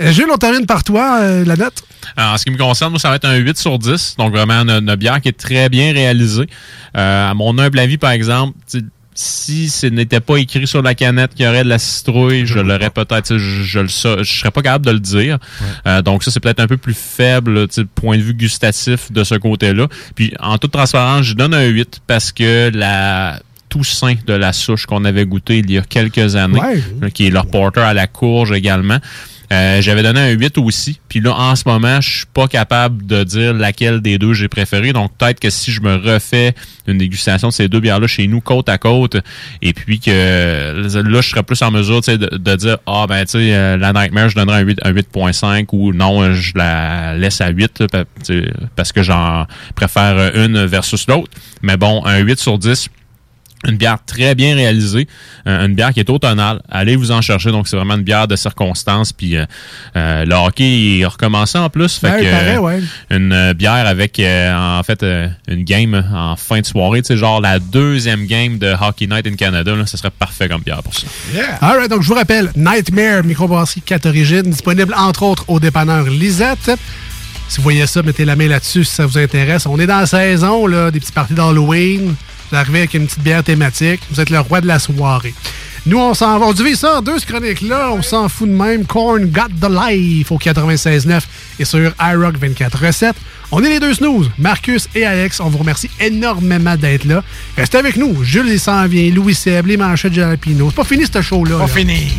Euh, 0.00 0.12
Jules, 0.12 0.28
on 0.32 0.36
termine 0.36 0.66
par 0.66 0.84
toi, 0.84 1.20
euh, 1.22 1.44
la 1.44 1.56
note. 1.56 1.82
Alors, 2.16 2.34
en 2.34 2.36
ce 2.36 2.44
qui 2.44 2.50
me 2.50 2.58
concerne, 2.58 2.90
moi, 2.90 3.00
ça 3.00 3.08
va 3.08 3.16
être 3.16 3.24
un 3.24 3.36
8 3.36 3.56
sur 3.56 3.78
10. 3.78 4.16
Donc, 4.18 4.32
vraiment, 4.32 4.60
une, 4.60 4.70
une 4.70 4.94
bière 4.94 5.20
qui 5.20 5.28
est 5.28 5.38
très 5.38 5.68
bien 5.68 5.92
réalisée. 5.92 6.46
Euh, 6.96 7.30
à 7.30 7.34
mon 7.34 7.58
humble 7.58 7.78
avis, 7.78 7.96
par 7.96 8.10
exemple, 8.10 8.56
tu 8.70 8.80
sais, 8.80 8.84
si 9.18 9.68
ce 9.70 9.86
n'était 9.86 10.20
pas 10.20 10.36
écrit 10.36 10.66
sur 10.66 10.82
la 10.82 10.94
canette 10.94 11.34
qu'il 11.34 11.46
y 11.46 11.48
aurait 11.48 11.64
de 11.64 11.68
la 11.68 11.78
citrouille, 11.78 12.46
je 12.46 12.58
l'aurais 12.58 12.90
peut-être, 12.90 13.36
je, 13.38 13.62
je 13.62 13.78
le 13.80 13.88
je 13.88 14.38
serais 14.38 14.50
pas 14.50 14.62
capable 14.62 14.86
de 14.86 14.90
le 14.92 15.00
dire. 15.00 15.38
Euh, 15.86 16.02
donc 16.02 16.22
ça, 16.22 16.30
c'est 16.30 16.38
peut-être 16.40 16.60
un 16.60 16.66
peu 16.68 16.76
plus 16.76 16.94
faible, 16.94 17.66
point 17.94 18.18
de 18.18 18.22
vue 18.22 18.34
gustatif 18.34 19.10
de 19.10 19.24
ce 19.24 19.34
côté-là. 19.34 19.88
Puis 20.14 20.32
en 20.38 20.58
toute 20.58 20.72
transparence, 20.72 21.24
je 21.24 21.34
donne 21.34 21.54
un 21.54 21.64
8 21.66 22.00
parce 22.06 22.30
que 22.30 22.70
la 22.72 23.40
Toussaint 23.68 24.14
de 24.26 24.32
la 24.34 24.52
souche 24.52 24.86
qu'on 24.86 25.04
avait 25.04 25.26
goûté 25.26 25.58
il 25.58 25.70
y 25.70 25.78
a 25.78 25.82
quelques 25.82 26.36
années, 26.36 26.60
Ouais. 26.60 27.10
qui 27.10 27.26
est 27.26 27.30
leur 27.30 27.46
porter 27.46 27.80
à 27.80 27.94
la 27.94 28.06
courge 28.06 28.52
également. 28.52 28.98
Euh, 29.52 29.80
J'avais 29.80 30.02
donné 30.02 30.20
un 30.20 30.30
8 30.30 30.58
aussi. 30.58 30.98
Puis 31.08 31.20
là, 31.20 31.34
en 31.36 31.54
ce 31.56 31.62
moment, 31.66 32.00
je 32.00 32.16
suis 32.18 32.26
pas 32.32 32.48
capable 32.48 33.06
de 33.06 33.22
dire 33.24 33.54
laquelle 33.54 34.00
des 34.00 34.18
deux 34.18 34.34
j'ai 34.34 34.48
préféré. 34.48 34.92
Donc, 34.92 35.12
peut-être 35.16 35.38
que 35.40 35.50
si 35.50 35.70
je 35.72 35.80
me 35.80 35.94
refais 35.96 36.54
une 36.88 36.98
dégustation 36.98 37.48
de 37.48 37.52
ces 37.52 37.68
deux 37.68 37.80
bières-là 37.80 38.06
chez 38.06 38.26
nous, 38.26 38.40
côte 38.40 38.68
à 38.68 38.78
côte, 38.78 39.16
et 39.62 39.72
puis 39.72 40.00
que 40.00 40.10
là, 40.82 41.20
je 41.20 41.28
serais 41.28 41.42
plus 41.42 41.60
en 41.62 41.70
mesure 41.70 42.00
de, 42.00 42.16
de 42.36 42.56
dire, 42.56 42.78
ah, 42.86 43.06
ben, 43.08 43.24
tu 43.24 43.32
sais, 43.32 43.54
euh, 43.54 43.76
la 43.76 43.92
Nightmare, 43.92 44.28
je 44.28 44.34
donnerais 44.36 44.58
un 44.58 44.64
8 44.64 44.78
un 44.84 44.92
8.5 44.92 45.66
ou 45.72 45.92
non, 45.92 46.22
euh, 46.22 46.32
je 46.34 46.52
la 46.56 47.16
laisse 47.16 47.40
à 47.40 47.48
8 47.48 47.80
là, 47.80 47.86
pa- 47.88 48.04
tu 48.24 48.42
sais, 48.42 48.52
parce 48.74 48.92
que 48.92 49.02
j'en 49.02 49.46
préfère 49.74 50.34
une 50.36 50.64
versus 50.66 51.06
l'autre. 51.08 51.30
Mais 51.62 51.76
bon, 51.76 52.04
un 52.04 52.18
8 52.18 52.38
sur 52.38 52.58
10, 52.58 52.88
une 53.66 53.76
bière 53.76 53.98
très 54.06 54.34
bien 54.34 54.54
réalisée, 54.54 55.06
euh, 55.46 55.66
une 55.66 55.74
bière 55.74 55.92
qui 55.92 56.00
est 56.00 56.08
automnale. 56.10 56.60
Allez 56.70 56.96
vous 56.96 57.10
en 57.12 57.20
chercher. 57.20 57.50
Donc, 57.50 57.68
c'est 57.68 57.76
vraiment 57.76 57.94
une 57.94 58.02
bière 58.02 58.28
de 58.28 58.36
circonstance. 58.36 59.12
Puis, 59.12 59.36
euh, 59.36 59.44
euh, 59.96 60.24
le 60.24 60.34
hockey 60.34 60.98
est 61.00 61.04
recommencé 61.06 61.58
en 61.58 61.68
plus. 61.70 61.98
Fait 61.98 62.10
Ouais, 62.10 62.18
que, 62.20 62.24
il 62.24 62.30
paraît, 62.30 62.56
euh, 62.56 62.60
ouais. 62.60 62.80
une 63.10 63.52
bière 63.54 63.86
avec, 63.86 64.18
euh, 64.20 64.78
en 64.78 64.82
fait, 64.82 65.04
une 65.48 65.64
game 65.64 65.94
en 66.14 66.36
fin 66.36 66.60
de 66.60 66.66
soirée. 66.66 67.02
Tu 67.02 67.08
sais, 67.08 67.16
genre 67.16 67.40
la 67.40 67.58
deuxième 67.58 68.26
game 68.26 68.58
de 68.58 68.74
Hockey 68.80 69.06
Night 69.06 69.26
in 69.26 69.34
Canada. 69.34 69.74
Là, 69.74 69.86
ce 69.86 69.96
serait 69.96 70.10
parfait 70.10 70.48
comme 70.48 70.62
bière 70.62 70.82
pour 70.82 70.94
ça. 70.94 71.06
Alright, 71.60 71.90
donc 71.90 72.02
je 72.02 72.08
vous 72.08 72.14
rappelle, 72.14 72.50
Nightmare, 72.56 73.24
microbrasserie 73.24 73.82
4 73.82 74.06
origines, 74.06 74.42
disponible 74.42 74.94
entre 74.96 75.22
autres 75.24 75.44
au 75.48 75.58
dépanneur 75.60 76.04
Lisette. 76.04 76.70
Si 77.48 77.58
vous 77.58 77.62
voyez 77.62 77.86
ça, 77.86 78.02
mettez 78.02 78.24
la 78.24 78.34
main 78.34 78.48
là-dessus 78.48 78.84
si 78.84 78.94
ça 78.94 79.06
vous 79.06 79.18
intéresse. 79.18 79.66
On 79.66 79.78
est 79.78 79.86
dans 79.86 80.00
la 80.00 80.06
saison, 80.06 80.66
là, 80.66 80.90
des 80.90 80.98
petits 80.98 81.12
parties 81.12 81.34
d'Halloween. 81.34 82.14
Vous 82.50 82.56
arrivez 82.56 82.78
avec 82.78 82.94
une 82.94 83.06
petite 83.06 83.22
bière 83.22 83.42
thématique. 83.42 84.00
Vous 84.10 84.20
êtes 84.20 84.30
le 84.30 84.40
roi 84.40 84.60
de 84.60 84.66
la 84.66 84.78
soirée. 84.78 85.34
Nous, 85.86 85.98
on 85.98 86.14
s'en 86.14 86.38
va. 86.38 86.46
On 86.46 86.52
divise 86.52 86.80
ça 86.80 86.98
en 86.98 87.02
deux, 87.02 87.18
ce 87.18 87.26
chronique-là. 87.26 87.92
On 87.92 88.02
s'en 88.02 88.28
fout 88.28 88.48
de 88.48 88.54
même. 88.54 88.84
Corn 88.84 89.26
Got 89.26 89.48
the 89.60 89.70
Life 89.70 90.32
au 90.32 90.38
96.9 90.38 91.20
et 91.60 91.64
sur 91.64 91.92
iRock 92.00 92.36
24 92.38 92.86
recettes. 92.86 93.16
On 93.52 93.62
est 93.62 93.68
les 93.68 93.78
deux 93.78 93.94
snooze, 93.94 94.28
Marcus 94.38 94.88
et 94.96 95.04
Alex. 95.04 95.38
On 95.38 95.48
vous 95.48 95.58
remercie 95.58 95.88
énormément 96.00 96.76
d'être 96.76 97.04
là. 97.04 97.22
Restez 97.56 97.78
avec 97.78 97.96
nous. 97.96 98.24
Jules, 98.24 98.48
il 98.48 98.58
s'en 98.58 98.86
vient. 98.88 99.08
Louis 99.12 99.34
Seb, 99.34 99.66
les 99.66 99.76
manchettes 99.76 100.12
de 100.12 100.16
Jalapino. 100.16 100.70
C'est 100.70 100.76
pas 100.76 100.84
fini, 100.84 101.04
ce 101.12 101.22
show-là. 101.22 101.58
Pas 101.58 101.66
là. 101.66 101.68
fini. 101.68 102.12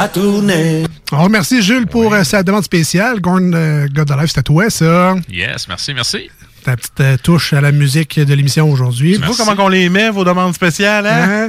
La 0.00 0.08
tournée 0.08 0.84
On 1.12 1.24
remercie 1.24 1.60
Jules 1.60 1.86
pour 1.86 2.14
euh, 2.14 2.24
sa 2.24 2.42
demande 2.42 2.64
spéciale. 2.64 3.20
Gorn 3.20 3.52
euh, 3.54 3.86
God 3.92 4.10
of 4.10 4.18
Life, 4.18 4.28
c'était 4.28 4.42
toi, 4.42 4.70
ça. 4.70 5.14
Yes, 5.28 5.68
merci, 5.68 5.92
merci. 5.92 6.30
Ta 6.64 6.76
petite 6.76 7.00
euh, 7.00 7.16
touche 7.22 7.52
à 7.52 7.60
la 7.60 7.70
musique 7.70 8.18
de 8.18 8.32
l'émission 8.32 8.70
aujourd'hui. 8.70 9.18
Tu 9.18 9.24
vois 9.26 9.36
comment 9.36 9.54
qu'on 9.54 9.68
les 9.68 9.90
met, 9.90 10.08
vos 10.08 10.24
demandes 10.24 10.54
spéciales, 10.54 11.06
hein? 11.06 11.48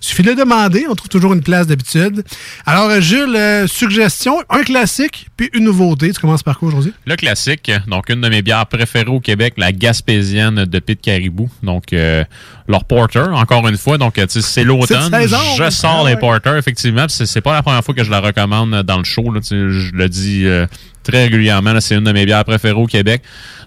Suffit 0.00 0.22
de 0.22 0.30
le 0.30 0.36
demander, 0.36 0.86
on 0.88 0.94
trouve 0.94 1.08
toujours 1.08 1.32
une 1.32 1.42
place 1.42 1.66
d'habitude. 1.66 2.24
Alors, 2.66 2.90
euh, 2.90 3.00
Jules, 3.00 3.34
euh, 3.36 3.66
suggestion, 3.66 4.36
un 4.50 4.62
classique, 4.62 5.28
puis 5.36 5.50
une 5.54 5.64
nouveauté. 5.64 6.12
Tu 6.12 6.20
commences 6.20 6.42
par 6.42 6.58
quoi 6.58 6.68
aujourd'hui? 6.68 6.92
Le 7.06 7.16
classique, 7.16 7.70
donc 7.86 8.08
une 8.08 8.20
de 8.20 8.28
mes 8.28 8.42
bières 8.42 8.66
préférées 8.66 9.10
au 9.10 9.20
Québec, 9.20 9.54
la 9.56 9.72
Gaspésienne 9.72 10.64
de 10.64 10.78
Pit 10.78 11.00
Caribou. 11.00 11.48
Donc, 11.62 11.92
euh, 11.92 12.24
leur 12.68 12.84
porter, 12.84 13.20
encore 13.32 13.66
une 13.68 13.76
fois. 13.76 13.98
Donc, 13.98 14.20
c'est 14.28 14.64
l'automne. 14.64 15.10
Je 15.58 15.70
sors 15.70 16.04
Ah 16.06 16.10
les 16.10 16.16
porters, 16.16 16.56
effectivement. 16.56 17.06
C'est 17.08 17.40
pas 17.40 17.54
la 17.54 17.62
première 17.62 17.84
fois 17.84 17.94
que 17.94 18.04
je 18.04 18.10
la 18.10 18.20
recommande 18.20 18.82
dans 18.82 18.98
le 18.98 19.04
show. 19.04 19.30
là, 19.32 19.40
je 19.42 19.90
le 19.92 20.08
dis 20.08 20.46
euh, 20.46 20.66
très 21.02 21.24
régulièrement. 21.24 21.78
C'est 21.80 21.96
une 21.96 22.04
de 22.04 22.12
mes 22.12 22.24
bières 22.24 22.44
préférées 22.44 22.80
au 22.80 22.86
Québec. 22.86 23.22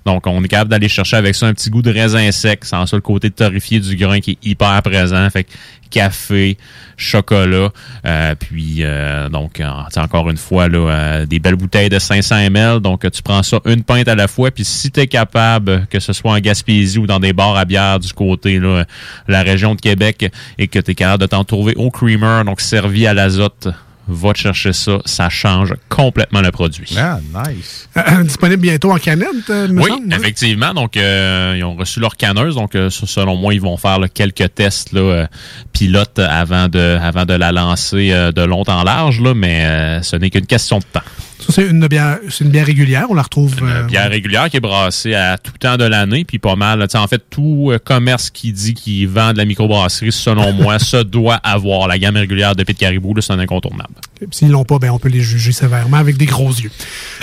Donc, 0.05 0.27
on 0.27 0.43
est 0.43 0.47
capable 0.47 0.69
d'aller 0.69 0.87
chercher 0.87 1.17
avec 1.17 1.33
ça 1.33 1.47
un 1.47 1.53
petit 1.53 1.69
goût 1.69 1.81
de 1.81 1.91
raisin 1.91 2.31
sec, 2.31 2.63
sans 2.63 2.85
ça 2.85 2.95
le 2.95 3.01
côté 3.01 3.31
torréfié 3.31 3.79
du 3.79 3.95
grain 3.95 4.19
qui 4.19 4.31
est 4.31 4.47
hyper 4.47 4.79
présent. 4.83 5.27
Fait 5.31 5.47
café, 5.95 6.57
chocolat, 6.97 7.69
euh, 8.05 8.35
puis 8.37 8.79
euh, 8.81 9.29
donc 9.29 9.61
encore 9.95 10.29
une 10.29 10.35
fois 10.35 10.67
là, 10.67 10.77
euh, 10.77 11.25
des 11.25 11.39
belles 11.39 11.55
bouteilles 11.55 11.87
de 11.87 11.99
500 11.99 12.35
ml. 12.35 12.81
Donc, 12.81 13.09
tu 13.09 13.21
prends 13.21 13.43
ça 13.43 13.61
une 13.63 13.81
pinte 13.81 14.09
à 14.09 14.15
la 14.15 14.27
fois. 14.27 14.51
Puis 14.51 14.65
si 14.65 14.91
tu 14.91 14.99
es 14.99 15.07
capable, 15.07 15.87
que 15.89 16.01
ce 16.01 16.11
soit 16.11 16.33
en 16.33 16.39
Gaspésie 16.39 16.99
ou 16.99 17.07
dans 17.07 17.21
des 17.21 17.31
bars 17.31 17.55
à 17.55 17.63
bière 17.63 17.99
du 18.01 18.11
côté 18.11 18.59
là, 18.59 18.83
la 19.29 19.41
région 19.41 19.73
de 19.73 19.79
Québec, 19.79 20.29
et 20.57 20.67
que 20.67 20.79
tu 20.79 20.91
es 20.91 20.95
capable 20.95 21.21
de 21.21 21.27
t'en 21.27 21.45
trouver 21.45 21.73
au 21.77 21.89
creamer, 21.89 22.43
donc 22.45 22.59
servi 22.59 23.07
à 23.07 23.13
l'azote, 23.13 23.69
va 24.07 24.33
te 24.33 24.37
chercher 24.39 24.73
ça. 24.73 24.99
Ça 25.05 25.29
change 25.29 25.73
complètement 25.89 26.41
le 26.41 26.51
produit. 26.51 26.95
Ah, 26.97 27.19
nice. 27.47 27.89
Disponible 28.23 28.61
bientôt 28.61 28.91
en 28.91 28.97
canette, 28.97 29.27
euh, 29.49 29.67
me 29.67 29.81
Oui, 29.81 29.89
semble, 29.89 30.13
hein? 30.13 30.17
effectivement. 30.19 30.73
Donc, 30.73 30.95
euh, 30.97 31.55
ils 31.57 31.63
ont 31.63 31.75
reçu 31.75 31.99
leur 31.99 32.15
canneuse. 32.15 32.55
Donc, 32.55 32.75
euh, 32.75 32.89
selon 32.89 33.35
moi, 33.35 33.53
ils 33.53 33.61
vont 33.61 33.77
faire 33.77 33.99
là, 33.99 34.07
quelques 34.07 34.53
tests 34.53 34.91
là, 34.93 35.01
euh, 35.01 35.27
pilotes 35.73 36.19
avant 36.19 36.67
de, 36.67 36.97
avant 37.01 37.25
de 37.25 37.33
la 37.33 37.51
lancer 37.51 38.11
euh, 38.11 38.31
de 38.31 38.41
long 38.43 38.63
en 38.67 38.83
large. 38.83 39.21
Là, 39.21 39.33
mais 39.33 39.65
euh, 39.65 40.01
ce 40.01 40.15
n'est 40.15 40.29
qu'une 40.29 40.45
question 40.45 40.77
de 40.79 40.83
temps. 40.91 41.01
Ça, 41.45 41.53
c'est 41.53 41.67
une 41.69 41.85
bière, 41.87 42.17
c'est 42.29 42.43
une 42.43 42.49
bière 42.49 42.65
régulière. 42.65 43.05
On 43.09 43.13
la 43.13 43.21
retrouve. 43.21 43.53
euh, 43.61 43.83
Bière 43.83 44.09
régulière 44.09 44.49
qui 44.49 44.57
est 44.57 44.61
brassée 44.61 45.13
à 45.13 45.37
tout 45.37 45.51
temps 45.59 45.77
de 45.77 45.83
l'année, 45.83 46.25
puis 46.25 46.39
pas 46.39 46.55
mal. 46.55 46.85
En 46.95 47.07
fait, 47.07 47.21
tout 47.29 47.69
euh, 47.71 47.77
commerce 47.77 48.31
qui 48.31 48.51
dit 48.51 48.73
qu'il 48.73 49.07
vend 49.07 49.31
de 49.33 49.37
la 49.37 49.45
microbrasserie, 49.45 50.11
selon 50.11 50.53
moi, 50.61 50.79
ça 50.79 51.03
doit 51.03 51.35
avoir 51.35 51.87
la 51.87 51.99
gamme 51.99 52.15
régulière 52.17 52.55
de 52.55 52.63
Pit 52.63 52.77
Caribou. 52.77 53.13
C'est 53.21 53.33
un 53.33 53.39
incontournable. 53.39 53.93
S'ils 54.31 54.49
l'ont 54.49 54.65
pas, 54.65 54.79
ben, 54.79 54.89
on 54.89 54.97
peut 54.97 55.09
les 55.09 55.21
juger 55.21 55.51
sévèrement 55.51 55.97
avec 55.97 56.17
des 56.17 56.25
gros 56.25 56.49
yeux. 56.51 56.71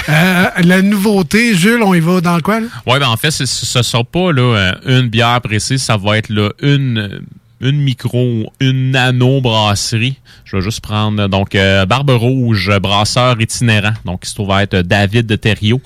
Euh, 0.09 0.45
la 0.63 0.83
nouveauté, 0.83 1.55
Jules, 1.55 1.83
on 1.83 1.95
y 1.95 2.01
va 2.01 2.21
dans 2.21 2.37
le 2.37 2.43
coin? 2.43 2.63
Ouais, 2.87 3.01
ben 3.01 3.09
en 3.09 3.17
fait, 3.17 3.31
ce 3.33 3.43
ne 3.79 3.83
sera 3.83 4.05
pas 4.05 4.33
là, 4.33 4.75
une 4.87 5.09
bière 5.09 5.41
précise, 5.41 5.83
ça 5.83 5.97
va 5.97 6.19
être 6.19 6.29
là, 6.29 6.51
une, 6.63 7.23
une 7.63 7.81
micro, 7.81 8.53
une 8.61 8.91
nano 8.91 9.41
brasserie. 9.41 10.17
Je 10.45 10.57
vais 10.57 10.63
juste 10.63 10.81
prendre 10.81 11.29
donc 11.29 11.55
euh, 11.55 11.87
Barbe 11.87 12.11
Rouge, 12.11 12.71
brasseur 12.83 13.41
itinérant. 13.41 13.93
Donc, 14.05 14.23
il 14.25 14.29
se 14.29 14.35
trouve 14.35 14.51
être 14.59 14.79
David 14.79 15.27
de 15.27 15.37
Thériault. 15.37 15.81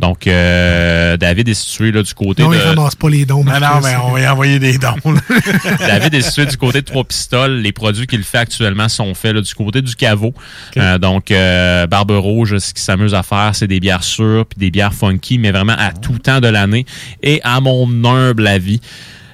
Donc, 0.00 0.26
euh, 0.26 1.16
David 1.16 1.48
est 1.48 1.54
situé 1.54 1.92
là, 1.92 2.02
du 2.02 2.14
côté 2.14 2.42
Non, 2.42 2.50
de. 2.50 2.56
ils 2.56 2.60
ramassent 2.60 2.96
pas 2.96 3.08
les 3.08 3.24
dons. 3.24 3.44
Non, 3.44 3.52
mais 3.82 3.96
on 3.96 4.10
va 4.10 4.20
y 4.20 4.28
envoyer 4.28 4.58
des 4.58 4.76
dons. 4.76 4.96
David 5.78 6.14
est 6.14 6.22
situé 6.22 6.46
du 6.46 6.56
côté 6.56 6.80
de 6.80 6.86
Trois 6.86 7.04
Pistoles. 7.04 7.60
Les 7.60 7.72
produits 7.72 8.06
qu'il 8.06 8.24
fait 8.24 8.38
actuellement 8.38 8.88
sont 8.88 9.14
faits 9.14 9.34
là, 9.34 9.40
du 9.40 9.54
côté 9.54 9.82
du 9.82 9.94
caveau. 9.94 10.34
Euh, 10.76 10.98
donc, 10.98 11.30
euh, 11.30 11.86
Barbe 11.86 12.10
Rouge, 12.10 12.58
ce 12.58 12.74
qu'il 12.74 12.82
s'amuse 12.82 13.14
à 13.14 13.22
faire, 13.22 13.52
c'est 13.54 13.68
des 13.68 13.80
bières 13.80 14.04
sûres 14.04 14.46
puis 14.46 14.58
des 14.58 14.70
bières 14.70 14.94
funky, 14.94 15.38
mais 15.38 15.52
vraiment 15.52 15.76
à 15.78 15.92
tout 15.92 16.18
temps 16.18 16.40
de 16.40 16.48
l'année. 16.48 16.86
Et 17.22 17.40
à 17.44 17.60
mon 17.60 17.88
humble 18.04 18.46
avis, 18.46 18.80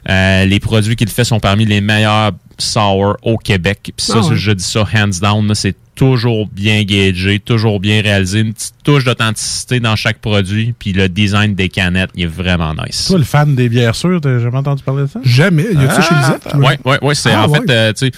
euh, 0.09 0.44
les 0.46 0.61
produits 0.61 0.96
qu'il 0.96 1.09
fait 1.09 1.24
sont 1.24 1.40
parmi 1.40 1.64
les 1.66 1.80
meilleurs 1.80 2.32
sour 2.59 3.16
au 3.22 3.36
Québec. 3.36 3.78
Puis 3.96 4.07
ça, 4.07 4.20
Ah 4.22 4.26
ouais. 4.28 4.36
je 4.36 4.53
dis 4.53 4.64
ça 4.64 4.84
hands 4.94 5.20
down, 5.20 5.46
là, 5.48 5.55
c'est 5.55 5.74
toujours 5.94 6.46
bien 6.51 6.82
gagé, 6.84 7.38
toujours 7.40 7.78
bien 7.80 8.01
réalisé, 8.01 8.40
une 8.40 8.55
petite 8.55 8.74
touche 8.84 9.05
d'authenticité 9.05 9.80
dans 9.80 9.96
chaque 9.96 10.18
produit, 10.18 10.74
puis 10.78 10.92
le 10.94 11.09
design 11.11 11.55
des 11.55 11.68
canettes, 11.68 12.11
il 12.14 12.24
est 12.24 12.26
vraiment 12.26 12.72
nice. 12.74 13.07
Toi, 13.09 13.18
le 13.18 13.24
fan 13.24 13.55
des 13.55 13.68
bières 13.68 13.94
sûres, 13.94 14.20
t'as 14.20 14.38
jamais 14.38 14.57
entendu 14.59 14.82
parler 14.82 15.03
de 15.03 15.09
ça? 15.09 15.20
Jamais. 15.24 15.64
Y 15.64 15.76
a-tu 15.76 15.86
Ah, 15.98 16.01
chez 16.03 16.14
Lisette? 16.14 16.48
Oui, 16.55 16.72
oui, 16.86 16.96
oui. 17.03 17.14
C'est 17.16 17.32
Ah, 17.32 17.46
en 17.46 17.51
ouais. 17.51 17.61
fait, 17.61 17.70
euh, 17.70 17.92
tu 17.92 18.07
sais. 18.07 18.12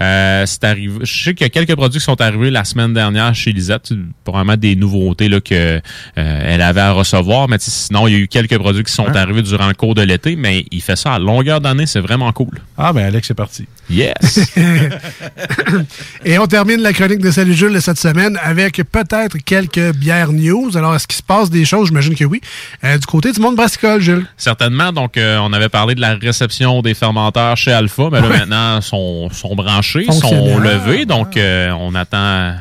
Euh, 0.00 0.44
c'est 0.46 0.64
arrivé. 0.64 0.98
Je 1.02 1.22
sais 1.24 1.34
qu'il 1.34 1.44
y 1.44 1.46
a 1.46 1.50
quelques 1.50 1.76
produits 1.76 1.98
qui 2.00 2.04
sont 2.04 2.20
arrivés 2.20 2.50
la 2.50 2.64
semaine 2.64 2.92
dernière 2.94 3.34
chez 3.34 3.52
Lisette, 3.52 3.92
probablement 4.24 4.56
des 4.56 4.74
nouveautés 4.76 5.28
là, 5.28 5.40
que 5.40 5.54
euh, 5.54 5.80
elle 6.16 6.62
avait 6.62 6.80
à 6.80 6.92
recevoir, 6.92 7.48
mais 7.48 7.56
sinon 7.60 8.08
il 8.08 8.12
y 8.12 8.16
a 8.16 8.18
eu 8.18 8.28
quelques 8.28 8.58
produits 8.58 8.82
qui 8.84 8.92
sont 8.92 9.06
Hein? 9.06 9.14
arrivés 9.14 9.42
durant 9.42 9.68
le 9.68 9.74
cours 9.74 9.94
de 9.94 10.02
l'été, 10.02 10.34
mais 10.36 10.64
il 10.70 10.80
fait 10.82 10.96
ça 10.96 11.12
à 11.14 11.18
longueur 11.18 11.60
d'année, 11.60 11.86
c'est 11.86 12.00
vraiment 12.00 12.32
cool. 12.32 12.58
Ah, 12.78 12.92
ben 12.92 13.04
Alex, 13.06 13.28
c'est 13.28 13.34
parti. 13.34 13.66
Yes. 13.90 14.50
Et 16.24 16.38
on 16.38 16.46
termine 16.46 16.80
la 16.80 16.92
chronique 16.92 17.20
de 17.20 17.30
Salut 17.30 17.54
Jules 17.54 17.72
de 17.74 17.80
cette 17.80 17.98
semaine 17.98 18.38
avec 18.42 18.76
peut-être 18.90 19.36
quelques 19.44 19.92
bières 19.94 20.32
news. 20.32 20.76
Alors, 20.76 20.94
est-ce 20.94 21.06
qu'il 21.06 21.16
se 21.18 21.22
passe 21.22 21.50
des 21.50 21.64
choses? 21.64 21.88
J'imagine 21.88 22.14
que 22.14 22.24
oui. 22.24 22.40
Euh, 22.82 22.96
du 22.98 23.06
côté 23.06 23.30
du 23.32 23.40
monde 23.40 23.56
brassicole, 23.56 24.00
Jules. 24.00 24.26
Certainement. 24.36 24.90
Donc, 24.92 25.14
on 25.18 25.52
avait 25.52 25.68
parlé 25.68 25.94
de 25.94 26.00
la 26.00 26.14
réception 26.14 26.80
des 26.82 26.94
fermenteurs 26.94 27.56
chez 27.56 27.72
Alpha, 27.72 28.08
mais 28.10 28.20
là 28.20 28.24
Ouais. 28.28 28.38
maintenant 28.38 28.80
sont, 28.80 29.28
sont 29.30 29.54
branchés, 29.54 29.83
sont 29.92 30.12
Fonctionnels. 30.12 30.62
levés. 30.62 31.06
Donc, 31.06 31.36
euh, 31.36 31.70
on 31.78 31.94
attend 31.94 32.54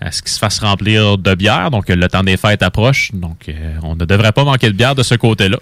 à 0.00 0.12
ce 0.12 0.22
qu'ils 0.22 0.30
se 0.30 0.38
fassent 0.38 0.60
remplir 0.60 1.18
de 1.18 1.34
bière. 1.34 1.72
Donc, 1.72 1.88
le 1.88 2.06
temps 2.06 2.22
des 2.22 2.36
fêtes 2.36 2.62
approche. 2.62 3.10
Donc, 3.12 3.46
euh, 3.48 3.74
on 3.82 3.96
ne 3.96 4.04
devrait 4.04 4.30
pas 4.30 4.44
manquer 4.44 4.68
de 4.68 4.72
bière 4.72 4.94
de 4.94 5.02
ce 5.02 5.16
côté-là. 5.16 5.58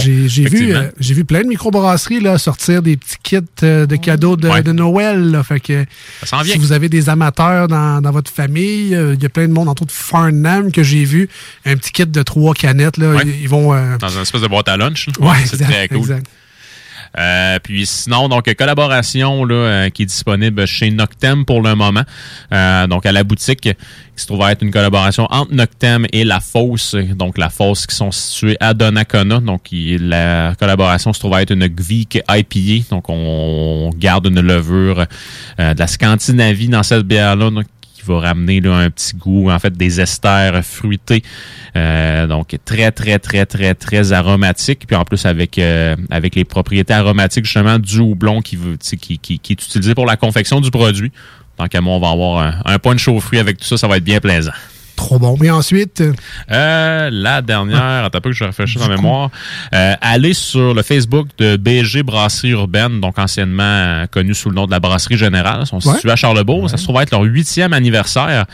J'ai 0.00 0.44
vu, 0.44 0.72
euh, 0.72 0.88
j'ai 1.00 1.14
vu 1.14 1.24
plein 1.24 1.42
de 1.42 1.48
microbrasseries 1.48 2.20
là, 2.20 2.38
sortir 2.38 2.80
des 2.80 2.96
petits 2.96 3.16
kits 3.24 3.38
euh, 3.64 3.84
de 3.86 3.96
cadeaux 3.96 4.36
de, 4.36 4.48
Ouais. 4.48 4.62
de 4.62 4.70
Noël. 4.70 5.32
là. 5.32 5.42
fait 5.42 5.58
que 5.58 5.84
Ça 6.20 6.26
s'en 6.26 6.42
vient. 6.42 6.52
si 6.52 6.60
vous 6.60 6.70
avez 6.70 6.88
des 6.88 7.08
amateurs 7.08 7.66
dans, 7.66 8.00
dans 8.00 8.12
votre 8.12 8.30
famille, 8.30 8.94
euh, 8.94 9.14
il 9.14 9.22
y 9.22 9.26
a 9.26 9.28
plein 9.28 9.48
de 9.48 9.52
monde, 9.52 9.68
entre 9.68 9.82
autres 9.82 9.92
Farnham, 9.94 10.70
que 10.70 10.84
j'ai 10.84 11.04
vu, 11.04 11.28
un 11.66 11.74
petit 11.76 11.90
kit 11.90 12.06
de 12.06 12.22
trois 12.22 12.54
canettes. 12.54 12.98
Là, 12.98 13.10
Ouais. 13.16 13.22
ils, 13.26 13.42
ils 13.42 13.48
vont... 13.48 13.74
euh, 13.74 13.98
Dans 13.98 14.10
une 14.10 14.22
espèce 14.22 14.42
de 14.42 14.46
boîte 14.46 14.68
à 14.68 14.76
lunch. 14.76 15.08
Ouais, 15.18 15.38
c'est 15.44 15.56
très 15.58 15.88
cool. 15.88 15.98
exact. 15.98 16.26
Euh, 17.18 17.58
puis 17.62 17.86
sinon, 17.86 18.28
donc 18.28 18.52
collaboration 18.54 19.44
là, 19.44 19.54
euh, 19.54 19.90
qui 19.90 20.02
est 20.02 20.06
disponible 20.06 20.66
chez 20.66 20.90
Noctem 20.90 21.44
pour 21.44 21.60
le 21.60 21.74
moment. 21.74 22.02
Euh, 22.52 22.86
donc 22.86 23.06
à 23.06 23.12
la 23.12 23.24
boutique, 23.24 23.60
qui 23.60 23.74
se 24.16 24.26
trouve 24.26 24.42
à 24.42 24.52
être 24.52 24.62
une 24.62 24.70
collaboration 24.70 25.26
entre 25.30 25.52
Noctem 25.52 26.06
et 26.12 26.24
La 26.24 26.40
Fosse. 26.40 26.94
Donc 26.94 27.38
La 27.38 27.50
Fosse 27.50 27.86
qui 27.86 27.94
sont 27.94 28.10
situés 28.10 28.56
à 28.60 28.74
Donnacona. 28.74 29.40
Donc 29.40 29.68
la 29.72 30.54
collaboration 30.58 31.12
se 31.12 31.20
trouve 31.20 31.34
à 31.34 31.42
être 31.42 31.52
une 31.52 31.66
Gvik 31.66 32.22
IPA. 32.28 32.88
Donc 32.90 33.04
on 33.08 33.90
garde 33.96 34.26
une 34.26 34.40
levure 34.40 35.06
euh, 35.60 35.74
de 35.74 35.78
la 35.78 35.86
Scandinavie 35.86 36.68
dans 36.68 36.82
cette 36.82 37.04
bière-là. 37.04 37.50
Qui 38.02 38.08
va 38.08 38.20
ramener 38.20 38.60
un 38.66 38.90
petit 38.90 39.16
goût, 39.16 39.50
en 39.50 39.58
fait, 39.58 39.72
des 39.72 40.00
esters 40.00 40.64
fruités. 40.64 41.22
Euh, 41.76 42.26
donc, 42.26 42.56
très, 42.64 42.90
très, 42.90 43.18
très, 43.18 43.46
très, 43.46 43.74
très 43.74 44.12
aromatique. 44.12 44.86
Puis 44.86 44.96
en 44.96 45.04
plus, 45.04 45.24
avec, 45.26 45.58
euh, 45.58 45.96
avec 46.10 46.34
les 46.34 46.44
propriétés 46.44 46.94
aromatiques, 46.94 47.44
justement, 47.44 47.78
du 47.78 47.98
houblon 48.00 48.40
qui, 48.40 48.58
qui, 49.00 49.18
qui, 49.18 49.38
qui 49.38 49.52
est 49.52 49.64
utilisé 49.64 49.94
pour 49.94 50.06
la 50.06 50.16
confection 50.16 50.60
du 50.60 50.70
produit. 50.70 51.12
Tant 51.56 51.68
qu'à 51.68 51.80
moi, 51.80 51.94
on 51.94 52.00
va 52.00 52.10
avoir 52.10 52.42
un, 52.42 52.54
un 52.64 52.78
punch 52.78 53.06
aux 53.08 53.20
fruits 53.20 53.38
avec 53.38 53.58
tout 53.58 53.64
ça, 53.64 53.76
ça 53.76 53.86
va 53.86 53.98
être 53.98 54.04
bien 54.04 54.20
plaisant. 54.20 54.52
Trop 55.02 55.18
bon. 55.18 55.36
Et 55.42 55.50
ensuite, 55.50 56.00
euh, 56.00 56.12
Euh, 56.50 57.10
la 57.12 57.42
dernière, 57.42 58.04
attends 58.04 58.18
un 58.18 58.20
peu 58.20 58.30
que 58.30 58.36
je 58.36 58.44
réfléchisse 58.44 58.80
en 58.82 58.88
mémoire. 58.88 59.30
Euh, 59.74 59.94
allez 60.00 60.32
sur 60.32 60.74
le 60.74 60.82
Facebook 60.82 61.28
de 61.38 61.56
BG 61.56 62.02
Brasserie 62.04 62.50
Urbaine, 62.50 63.00
donc 63.00 63.18
anciennement 63.18 63.62
euh, 63.64 64.06
connu 64.06 64.32
sous 64.34 64.48
le 64.48 64.54
nom 64.54 64.66
de 64.66 64.70
la 64.70 64.78
Brasserie 64.80 65.16
Générale. 65.16 65.60
Ils 65.62 65.66
sont 65.66 65.84
Ouais. 65.88 65.94
situés 65.96 66.10
à 66.12 66.16
Charlebourg. 66.16 66.70
Ça 66.70 66.76
se 66.76 66.84
trouve 66.84 67.00
être 67.00 67.10
leur 67.10 67.22
huitième 67.22 67.72
anniversaire. 67.72 68.44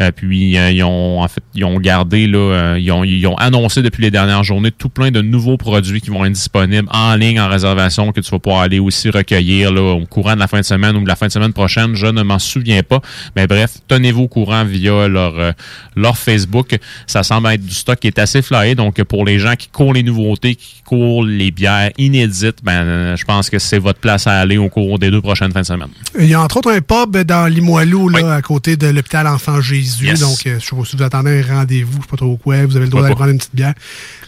Euh, 0.00 0.10
puis 0.14 0.56
euh, 0.56 0.70
ils 0.70 0.82
ont 0.84 1.20
en 1.20 1.28
fait 1.28 1.42
ils 1.54 1.64
ont 1.64 1.78
gardé 1.78 2.26
là, 2.26 2.76
ils, 2.78 2.90
ont, 2.92 3.04
ils 3.04 3.26
ont 3.26 3.36
annoncé 3.36 3.82
depuis 3.82 4.02
les 4.02 4.10
dernières 4.10 4.42
journées 4.44 4.70
tout 4.70 4.88
plein 4.88 5.10
de 5.10 5.20
nouveaux 5.20 5.58
produits 5.58 6.00
qui 6.00 6.08
vont 6.10 6.24
être 6.24 6.32
disponibles 6.32 6.88
en 6.90 7.14
ligne 7.16 7.38
en 7.40 7.48
réservation 7.48 8.10
que 8.12 8.20
tu 8.20 8.30
vas 8.30 8.38
pouvoir 8.38 8.62
aller 8.62 8.78
aussi 8.78 9.10
recueillir 9.10 9.70
là, 9.72 9.82
au 9.82 10.06
courant 10.06 10.34
de 10.34 10.40
la 10.40 10.46
fin 10.48 10.60
de 10.60 10.64
semaine 10.64 10.96
ou 10.96 11.02
de 11.02 11.08
la 11.08 11.16
fin 11.16 11.26
de 11.26 11.32
semaine 11.32 11.52
prochaine. 11.52 11.94
Je 11.94 12.06
ne 12.06 12.22
m'en 12.22 12.38
souviens 12.38 12.82
pas. 12.82 13.00
Mais 13.36 13.46
bref, 13.46 13.72
tenez-vous 13.88 14.22
au 14.22 14.28
courant 14.28 14.64
via 14.64 15.08
leur, 15.08 15.38
euh, 15.38 15.52
leur 15.96 16.16
Facebook. 16.18 16.78
Ça 17.06 17.22
semble 17.22 17.48
être 17.48 17.64
du 17.64 17.74
stock 17.74 17.98
qui 17.98 18.06
est 18.06 18.18
assez 18.18 18.42
flyé. 18.42 18.74
Donc, 18.74 19.02
pour 19.04 19.24
les 19.24 19.38
gens 19.38 19.56
qui 19.56 19.68
courent 19.68 19.92
les 19.92 20.02
nouveautés, 20.02 20.54
qui 20.54 20.82
courent 20.84 21.24
les 21.24 21.50
bières 21.50 21.90
inédites, 21.98 22.58
ben, 22.62 22.72
euh, 22.72 23.16
je 23.16 23.24
pense 23.24 23.50
que 23.50 23.58
c'est 23.58 23.78
votre 23.78 23.98
place 23.98 24.26
à 24.26 24.38
aller 24.38 24.58
au 24.58 24.68
cours 24.68 24.98
des 24.98 25.10
deux 25.10 25.20
prochaines 25.20 25.52
fins 25.52 25.62
de 25.62 25.66
semaine. 25.66 25.88
Il 26.18 26.26
y 26.26 26.34
a 26.34 26.40
entre 26.40 26.58
autres 26.58 26.72
un 26.72 26.80
pub 26.80 27.16
dans 27.24 27.46
Limoilou, 27.46 28.08
là, 28.08 28.34
à 28.34 28.42
côté 28.42 28.76
de 28.76 28.88
l'hôpital 28.88 29.26
Enfant 29.26 29.60
Jésus. 29.60 30.06
Yes. 30.06 30.20
Donc, 30.20 30.46
euh, 30.46 30.58
je 30.60 30.66
sais 30.66 30.76
pas 30.76 30.84
si 30.84 30.96
vous 30.96 31.02
attendez 31.02 31.42
un 31.42 31.54
rendez-vous, 31.54 31.98
je 31.98 32.02
sais 32.02 32.10
pas 32.10 32.16
trop 32.16 32.36
quoi, 32.36 32.64
vous 32.66 32.76
avez 32.76 32.86
le 32.86 32.90
droit 32.90 33.02
d'aller 33.02 33.14
prendre 33.14 33.30
une 33.30 33.38
petite 33.38 33.54
bière. 33.54 33.74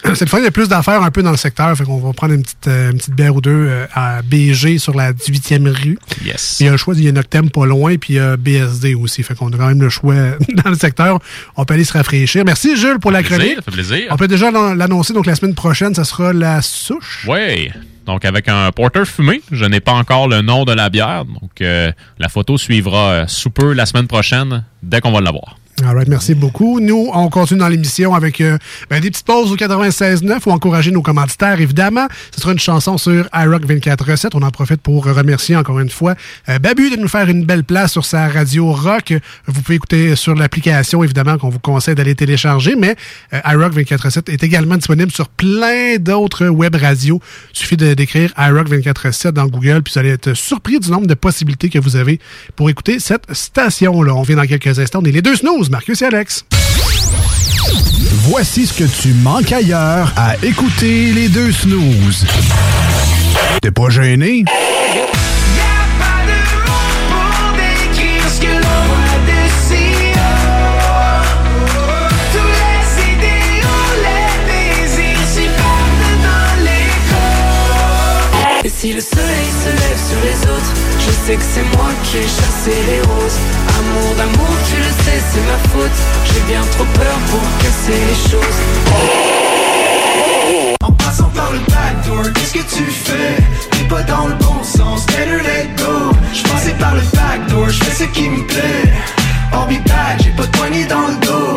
Cette 0.15 0.29
fois, 0.29 0.41
il 0.41 0.45
y 0.45 0.49
a 0.49 0.51
plus 0.51 0.69
d'affaires 0.69 1.03
un 1.03 1.11
peu 1.11 1.23
dans 1.23 1.31
le 1.31 1.37
secteur, 1.37 1.77
fait 1.77 1.85
qu'on 1.85 1.99
va 1.99 2.13
prendre 2.13 2.35
une 2.35 2.43
petite, 2.43 2.67
euh, 2.69 2.91
une 2.91 2.99
petite 2.99 3.15
bière 3.15 3.35
ou 3.35 3.41
deux 3.41 3.71
à 3.95 4.23
BG 4.23 4.79
sur 4.79 4.97
la 4.97 5.13
18e 5.13 5.69
rue. 5.69 5.99
Yes. 6.25 6.59
Il 6.61 6.67
y 6.67 6.69
a 6.69 6.73
un 6.73 6.77
choix, 6.77 6.95
il 6.97 7.05
y 7.05 7.09
a 7.09 7.13
Noctem 7.13 7.51
pas 7.51 7.67
loin, 7.67 7.97
puis 7.97 8.15
il 8.15 8.17
y 8.17 8.21
a 8.21 8.37
BSD 8.37 8.95
aussi. 8.95 9.23
Fait 9.23 9.35
qu'on 9.35 9.53
a 9.53 9.57
quand 9.57 9.69
même 9.69 9.81
le 9.81 9.89
choix 9.89 10.15
dans 10.65 10.71
le 10.71 10.77
secteur. 10.77 11.21
On 11.57 11.65
peut 11.65 11.75
aller 11.75 11.85
se 11.85 11.93
rafraîchir. 11.93 12.45
Merci 12.47 12.77
Jules 12.77 12.99
pour 12.99 13.11
la 13.11 13.21
Plaisir, 13.21 13.37
chronique. 13.39 13.57
ça 13.57 13.63
fait 13.63 13.71
plaisir. 13.71 14.07
On 14.11 14.17
peut 14.17 14.29
déjà 14.29 14.51
l'an- 14.51 14.75
l'annoncer, 14.75 15.13
donc 15.13 15.27
la 15.27 15.35
semaine 15.35 15.55
prochaine, 15.55 15.95
ça 15.95 16.05
sera 16.05 16.33
la 16.33 16.63
souche. 16.63 17.27
Oui. 17.29 17.71
Donc, 18.07 18.25
avec 18.25 18.49
un 18.49 18.71
porter 18.73 19.05
fumé, 19.05 19.43
je 19.53 19.65
n'ai 19.65 19.79
pas 19.81 19.93
encore 19.93 20.27
le 20.29 20.41
nom 20.41 20.65
de 20.65 20.73
la 20.73 20.89
bière. 20.91 21.25
Donc, 21.25 21.61
euh, 21.61 21.93
la 22.19 22.29
photo 22.29 22.59
suivra 22.59 23.11
euh, 23.11 23.25
sous 23.29 23.51
peu 23.51 23.73
la 23.75 23.87
semaine 23.87 24.09
prochaine, 24.09 24.65
dès 24.83 25.01
qu'on 25.01 25.13
va 25.13 25.21
l'avoir. 25.21 25.57
All 25.85 25.97
right, 25.97 26.07
merci 26.07 26.35
beaucoup. 26.35 26.81
Nous, 26.81 27.09
on 27.13 27.29
continue 27.31 27.59
dans 27.59 27.67
l'émission 27.69 28.15
avec 28.15 28.41
euh, 28.43 28.57
ben, 28.91 29.01
des 29.01 29.11
petites 29.11 29.25
pauses 29.27 29.51
au 29.51 29.57
96.9 29.57 30.41
ou 30.47 30.51
encourager 30.51 30.91
nos 30.93 31.01
commanditaires, 31.03 31.61
évidemment. 31.61 32.07
Ce 32.33 32.41
sera 32.43 32.53
une 32.53 32.59
chanson 32.59 32.99
sur 32.99 33.27
iRock 33.35 33.65
24.7. 33.65 34.29
On 34.35 34.43
en 34.43 34.51
profite 34.51 34.81
pour 34.83 35.05
remercier 35.07 35.57
encore 35.57 35.81
une 35.81 35.89
fois 35.91 36.15
euh, 36.51 36.59
Babu 36.61 36.91
de 36.91 36.97
nous 36.97 37.09
faire 37.09 37.29
une 37.29 37.45
belle 37.47 37.65
place 37.65 37.91
sur 37.93 38.05
sa 38.05 38.29
radio 38.29 38.71
rock. 38.71 39.15
Vous 39.47 39.63
pouvez 39.63 39.77
écouter 39.77 40.15
sur 40.15 40.35
l'application, 40.35 41.03
évidemment, 41.03 41.39
qu'on 41.39 41.49
vous 41.49 41.59
conseille 41.59 41.95
d'aller 41.95 42.15
télécharger, 42.15 42.77
mais 42.77 42.95
euh, 43.33 43.41
iRock 43.47 43.73
24.7 43.75 44.31
est 44.31 44.45
également 44.45 44.77
disponible 44.77 45.11
sur 45.11 45.31
plein 45.31 45.97
d'autres 45.99 46.47
web 46.49 46.77
radios. 46.77 47.19
Il 47.55 47.59
suffit 47.59 47.79
de- 47.79 47.95
d'écrire 47.95 48.31
iRock 48.39 48.69
24.7 48.69 49.31
dans 49.31 49.47
Google, 49.47 49.83
puis 49.83 49.95
vous 49.95 49.99
allez 49.99 50.11
être 50.11 50.35
surpris 50.35 50.79
du 50.79 50.91
nombre 50.91 51.07
de 51.07 51.15
possibilités 51.15 51.71
que 51.71 51.79
vous 51.81 51.97
avez 51.97 52.21
pour 52.57 52.69
écouter 52.71 53.01
cette 53.01 53.33
station-là. 53.35 54.15
On 54.15 54.23
vient 54.23 54.37
dans 54.37 54.47
quelques 54.47 54.79
instants. 54.79 55.01
On 55.03 55.07
est 55.07 55.13
les 55.13 55.23
deux 55.23 55.35
snooze, 55.35 55.62
Marcus 55.71 56.03
et 56.03 56.07
Alex. 56.07 56.45
Voici 58.25 58.67
ce 58.67 58.73
que 58.73 58.85
tu 58.85 59.15
manques 59.15 59.53
ailleurs 59.53 60.13
à 60.17 60.37
écouter 60.43 61.13
les 61.13 61.29
deux 61.29 61.53
snooze. 61.53 62.27
T'es 63.61 63.71
pas 63.71 63.89
gêné? 63.89 64.45
Pour 78.33 78.63
décrire 78.63 79.03
ce 79.03 79.32
sais 81.27 81.37
que 81.37 81.43
c'est 81.55 81.77
moi 81.77 81.91
qui 82.05 82.19
ai 82.19 82.23
chassé 82.23 82.75
les 82.87 83.01
roses. 83.01 83.39
Amour 83.79 84.15
d'amour, 84.17 84.55
tu 84.69 84.77
le 84.77 84.93
sais, 85.05 85.21
c'est 85.31 85.47
ma 85.51 85.59
faute. 85.71 85.99
J'ai 86.27 86.41
bien 86.53 86.63
trop 86.73 86.85
peur 86.85 87.17
pour 87.31 87.43
casser 87.63 87.99
les 88.11 88.31
choses. 88.31 88.61
En 90.83 90.93
passant 90.93 91.31
par 91.35 91.53
le 91.53 91.59
backdoor, 91.59 92.33
qu'est-ce 92.35 92.55
que 92.55 92.77
tu 92.77 92.85
fais? 92.85 93.37
T'es 93.71 93.85
pas 93.89 94.03
dans 94.03 94.27
le 94.29 94.35
bon 94.35 94.63
sens, 94.63 95.07
better 95.07 95.43
let 95.43 95.69
go 95.79 96.13
Je 96.35 96.43
passais 96.43 96.75
par 96.79 96.95
le 96.95 97.03
backdoor, 97.15 97.69
je 97.69 97.85
fais 97.85 98.05
ce 98.05 98.09
qui 98.11 98.29
me 98.29 98.47
plaît 98.47 98.93
back, 99.87 100.23
j'ai 100.23 100.31
pas 100.31 100.47
de 100.47 100.57
poignée 100.57 100.85
dans 100.87 101.07
le 101.07 101.15
dos 101.27 101.57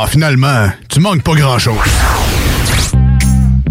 Ah, 0.00 0.06
finalement, 0.06 0.68
tu 0.88 1.00
manques 1.00 1.22
pas 1.22 1.34
grand-chose. 1.34 1.76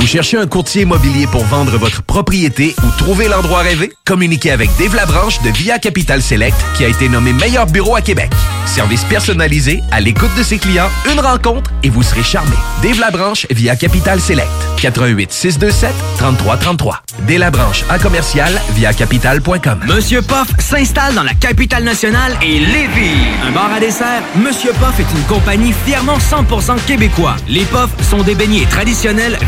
Vous 0.00 0.06
cherchez 0.06 0.38
un 0.38 0.46
courtier 0.46 0.82
immobilier 0.82 1.26
pour 1.26 1.44
vendre 1.44 1.76
votre 1.76 2.02
propriété 2.02 2.74
ou 2.82 2.90
trouver 2.96 3.28
l'endroit 3.28 3.58
rêvé? 3.58 3.92
Communiquez 4.06 4.50
avec 4.50 4.70
Dave 4.78 4.96
Labranche 4.96 5.42
de 5.42 5.50
Via 5.50 5.78
Capital 5.78 6.22
Select 6.22 6.56
qui 6.74 6.86
a 6.86 6.88
été 6.88 7.10
nommé 7.10 7.34
meilleur 7.34 7.66
bureau 7.66 7.96
à 7.96 8.00
Québec. 8.00 8.30
Service 8.64 9.04
personnalisé, 9.04 9.82
à 9.90 10.00
l'écoute 10.00 10.34
de 10.38 10.42
ses 10.42 10.56
clients, 10.56 10.88
une 11.12 11.20
rencontre 11.20 11.70
et 11.82 11.90
vous 11.90 12.02
serez 12.02 12.22
charmé. 12.22 12.56
Dave 12.82 12.98
Labranche 12.98 13.46
via 13.50 13.76
Capital 13.76 14.20
Select. 14.20 14.48
88 14.80 15.32
627 15.32 15.92
3333. 16.16 17.02
Dave 17.28 17.52
à 17.90 17.98
commercial 17.98 18.60
via 18.74 18.94
capital.com. 18.94 19.80
Monsieur 19.86 20.22
Poff 20.22 20.48
s'installe 20.58 21.14
dans 21.14 21.22
la 21.22 21.34
capitale 21.34 21.84
nationale 21.84 22.36
et 22.42 22.58
Lévis. 22.58 23.20
Un 23.46 23.50
bar 23.52 23.70
à 23.72 23.80
dessert, 23.80 24.22
Monsieur 24.36 24.72
Poff 24.80 24.98
est 24.98 25.14
une 25.14 25.24
compagnie 25.24 25.74
fièrement 25.84 26.16
100% 26.18 26.82
québécois. 26.86 27.36
Les 27.48 27.64
Poffs 27.64 27.90
sont 28.08 28.22
des 28.22 28.34
beignets 28.34 28.66
traditionnels, 28.66 29.38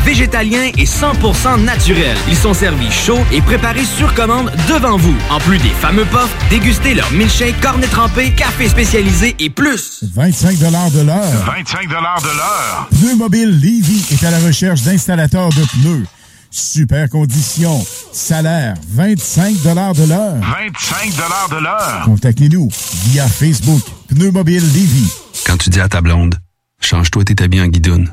et 0.43 0.87
100% 0.87 1.63
naturels. 1.65 2.17
Ils 2.29 2.37
sont 2.37 2.53
servis 2.53 2.91
chauds 2.91 3.25
et 3.33 3.41
préparés 3.41 3.85
sur 3.85 4.13
commande 4.15 4.51
devant 4.69 4.97
vous. 4.97 5.15
En 5.31 5.39
plus 5.39 5.59
des 5.59 5.69
fameux 5.69 6.05
Poffs, 6.07 6.35
dégustez 6.51 6.95
leur 6.95 7.11
milkshake, 7.13 7.61
cornet 7.61 7.87
trempé, 7.87 8.33
café 8.33 8.69
spécialisé 8.69 9.37
et 9.39 9.51
plus. 9.51 10.03
25 10.15 10.59
de 10.59 10.65
l'heure. 11.07 11.31
25 11.47 11.89
de 11.89 11.95
l'heure. 11.95 12.89
Pneu 12.91 13.17
Mobile 13.17 13.51
Levy 13.51 14.05
est 14.11 14.25
à 14.25 14.31
la 14.33 14.41
recherche 14.41 14.83
d'installateurs 14.83 15.51
de 15.51 15.65
pneus. 15.65 16.07
Super 16.51 17.09
conditions. 17.09 17.85
Salaire 18.13 18.75
25 18.89 19.63
de 19.63 19.75
l'heure. 19.75 19.95
25 19.95 21.51
de 21.51 21.63
l'heure. 21.63 22.03
Contactez-nous 22.05 22.69
via 23.07 23.29
Facebook. 23.29 23.83
Pneu 24.09 24.33
Mobile 24.33 24.65
Levy. 24.75 25.09
Quand 25.47 25.57
tu 25.57 25.71
dis 25.71 25.81
à 25.81 25.89
ta 25.89 26.01
blonde, 26.01 26.35
change-toi 26.81 27.25
tes 27.25 27.43
habits 27.45 27.61
en 27.61 27.69
guidoune. 27.69 28.13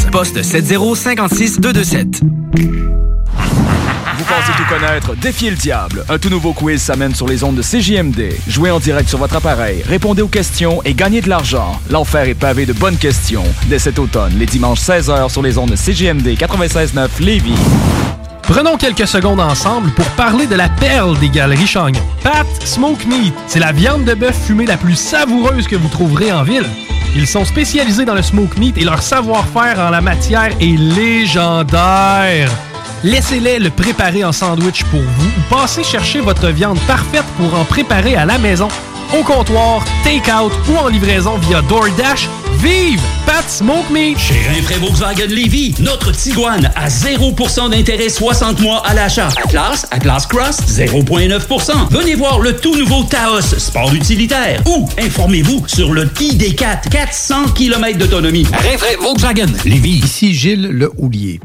poste 0.09 0.41
7056 0.41 1.59
227. 1.59 2.21
Vous 4.17 4.25
pensez 4.25 4.51
tout 4.57 4.65
connaître? 4.69 5.15
Défiez 5.15 5.49
le 5.49 5.55
diable. 5.55 6.05
Un 6.09 6.17
tout 6.17 6.29
nouveau 6.29 6.53
quiz 6.53 6.81
s'amène 6.81 7.15
sur 7.15 7.27
les 7.27 7.43
ondes 7.43 7.55
de 7.55 7.61
CJMD. 7.61 8.33
Jouez 8.47 8.71
en 8.71 8.79
direct 8.79 9.09
sur 9.09 9.17
votre 9.17 9.35
appareil, 9.35 9.83
répondez 9.87 10.21
aux 10.21 10.27
questions 10.27 10.81
et 10.83 10.93
gagnez 10.93 11.21
de 11.21 11.29
l'argent. 11.29 11.79
L'enfer 11.89 12.27
est 12.27 12.35
pavé 12.35 12.65
de 12.65 12.73
bonnes 12.73 12.97
questions. 12.97 13.43
Dès 13.67 13.79
cet 13.79 13.99
automne, 13.99 14.33
les 14.37 14.45
dimanches 14.45 14.81
16h 14.81 15.29
sur 15.29 15.41
les 15.41 15.57
ondes 15.57 15.71
de 15.71 15.75
CJMD 15.75 16.27
96.9 16.37 17.07
Lévis. 17.19 17.55
Prenons 18.43 18.77
quelques 18.77 19.07
secondes 19.07 19.39
ensemble 19.39 19.91
pour 19.91 20.05
parler 20.11 20.45
de 20.45 20.55
la 20.55 20.69
perle 20.69 21.17
des 21.19 21.29
galeries 21.29 21.67
Chagnon. 21.67 22.01
Pat 22.23 22.47
Smoke 22.65 23.05
Meat, 23.07 23.33
c'est 23.47 23.59
la 23.59 23.71
viande 23.71 24.03
de 24.03 24.13
bœuf 24.13 24.37
fumée 24.45 24.65
la 24.65 24.77
plus 24.77 24.95
savoureuse 24.95 25.67
que 25.67 25.75
vous 25.75 25.87
trouverez 25.87 26.31
en 26.31 26.43
ville. 26.43 26.65
Ils 27.13 27.27
sont 27.27 27.43
spécialisés 27.43 28.05
dans 28.05 28.15
le 28.15 28.21
smoke 28.21 28.57
meat 28.57 28.77
et 28.77 28.85
leur 28.85 29.01
savoir-faire 29.01 29.79
en 29.79 29.89
la 29.89 29.99
matière 30.01 30.51
est 30.61 30.77
légendaire. 30.77 32.49
Laissez-les 33.03 33.57
le 33.57 33.71
préparer 33.71 34.23
en 34.23 34.31
sandwich 34.31 34.83
pour 34.85 35.01
vous 35.01 35.27
ou 35.27 35.55
passez 35.55 35.83
chercher 35.83 36.19
votre 36.19 36.49
viande 36.49 36.79
parfaite 36.81 37.25
pour 37.35 37.55
en 37.55 37.65
préparer 37.65 38.15
à 38.15 38.25
la 38.25 38.37
maison, 38.37 38.67
au 39.17 39.23
comptoir, 39.23 39.83
take-out 40.03 40.51
ou 40.69 40.77
en 40.77 40.87
livraison 40.87 41.37
via 41.37 41.61
DoorDash. 41.63 42.29
Vive 42.59 43.01
Pat 43.25 43.49
Smoke 43.49 43.89
Meat! 43.91 44.19
Chez 44.19 44.35
Rinfraie 44.53 44.77
Volkswagen 44.77 45.25
Lévy, 45.29 45.73
notre 45.79 46.11
Tiguan 46.11 46.69
à 46.75 46.89
0% 46.89 47.71
d'intérêt 47.71 48.09
60 48.09 48.59
mois 48.59 48.83
à 48.85 48.93
l'achat. 48.93 49.29
Atlas, 49.43 49.87
Atlas 49.89 50.27
Cross, 50.27 50.57
0,9%. 50.67 51.71
Venez 51.89 52.13
voir 52.13 52.39
le 52.39 52.55
tout 52.55 52.75
nouveau 52.75 53.03
Taos, 53.03 53.41
sport 53.57 53.91
utilitaire. 53.95 54.61
Ou 54.67 54.87
informez-vous 54.99 55.63
sur 55.65 55.91
le 55.91 56.05
ID4, 56.05 56.89
400 56.91 57.45
km 57.55 57.97
d'autonomie. 57.97 58.45
Rinfraie 58.45 58.97
Volkswagen 59.01 59.47
Lévy. 59.65 60.01
Ici 60.03 60.35
Gilles 60.35 60.67
Le 60.67 60.91
Houlier. 60.97 61.39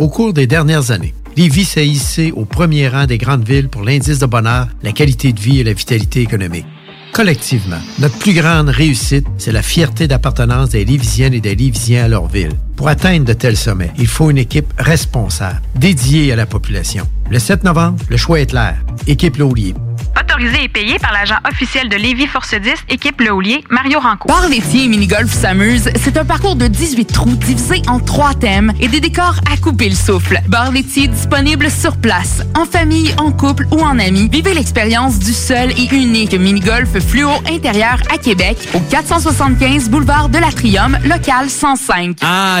Au 0.00 0.08
cours 0.08 0.32
des 0.32 0.46
dernières 0.46 0.92
années, 0.92 1.12
Lévis 1.36 1.66
s'est 1.66 1.86
hissé 1.86 2.32
au 2.32 2.46
premier 2.46 2.88
rang 2.88 3.04
des 3.04 3.18
grandes 3.18 3.46
villes 3.46 3.68
pour 3.68 3.82
l'indice 3.82 4.18
de 4.18 4.24
bonheur, 4.24 4.66
la 4.82 4.92
qualité 4.92 5.34
de 5.34 5.38
vie 5.38 5.60
et 5.60 5.62
la 5.62 5.74
vitalité 5.74 6.22
économique. 6.22 6.64
Collectivement, 7.12 7.76
notre 7.98 8.16
plus 8.16 8.32
grande 8.32 8.70
réussite, 8.70 9.26
c'est 9.36 9.52
la 9.52 9.60
fierté 9.60 10.08
d'appartenance 10.08 10.70
des 10.70 10.86
Lévisiennes 10.86 11.34
et 11.34 11.42
des 11.42 11.54
Lévisiens 11.54 12.04
à 12.04 12.08
leur 12.08 12.28
ville. 12.28 12.52
Pour 12.80 12.88
atteindre 12.88 13.26
de 13.26 13.34
tels 13.34 13.58
sommets, 13.58 13.92
il 13.98 14.06
faut 14.06 14.30
une 14.30 14.38
équipe 14.38 14.72
responsable, 14.78 15.60
dédiée 15.74 16.32
à 16.32 16.36
la 16.36 16.46
population. 16.46 17.06
Le 17.30 17.38
7 17.38 17.62
novembre, 17.62 18.02
le 18.08 18.16
choix 18.16 18.40
est 18.40 18.46
clair. 18.46 18.74
Équipe 19.06 19.36
Laulier. 19.36 19.74
Autorisé 20.18 20.64
et 20.64 20.68
payé 20.68 20.98
par 20.98 21.12
l'agent 21.12 21.36
officiel 21.48 21.88
de 21.88 21.96
Lévis 21.96 22.26
Force 22.26 22.54
10, 22.54 22.72
équipe 22.88 23.20
Le 23.20 23.32
Houlier, 23.32 23.64
Mario 23.70 24.00
Ranco. 24.00 24.28
Bar 24.28 24.48
laitier 24.48 24.84
et 24.84 24.88
mini-golf 24.88 25.32
s'amuse, 25.32 25.88
c'est 25.96 26.16
un 26.16 26.24
parcours 26.24 26.56
de 26.56 26.66
18 26.66 27.06
trous 27.06 27.36
divisé 27.36 27.82
en 27.86 28.00
trois 28.00 28.34
thèmes 28.34 28.72
et 28.80 28.88
des 28.88 29.00
décors 29.00 29.36
à 29.52 29.56
couper 29.56 29.88
le 29.88 29.94
souffle. 29.94 30.40
Bar 30.48 30.72
laitier 30.72 31.08
disponible 31.08 31.70
sur 31.70 31.96
place, 31.96 32.42
en 32.58 32.64
famille, 32.64 33.14
en 33.18 33.30
couple 33.30 33.66
ou 33.70 33.80
en 33.80 33.98
amis. 33.98 34.28
Vivez 34.30 34.54
l'expérience 34.54 35.18
du 35.18 35.32
seul 35.32 35.70
et 35.72 35.94
unique 35.94 36.34
mini-golf 36.34 36.98
fluo 36.98 37.30
intérieur 37.48 37.98
à 38.12 38.18
Québec 38.18 38.56
au 38.74 38.80
475 38.80 39.90
boulevard 39.90 40.28
de 40.28 40.38
l'Atrium, 40.38 40.98
local 41.04 41.48
105. 41.48 42.16
Ah, 42.22 42.60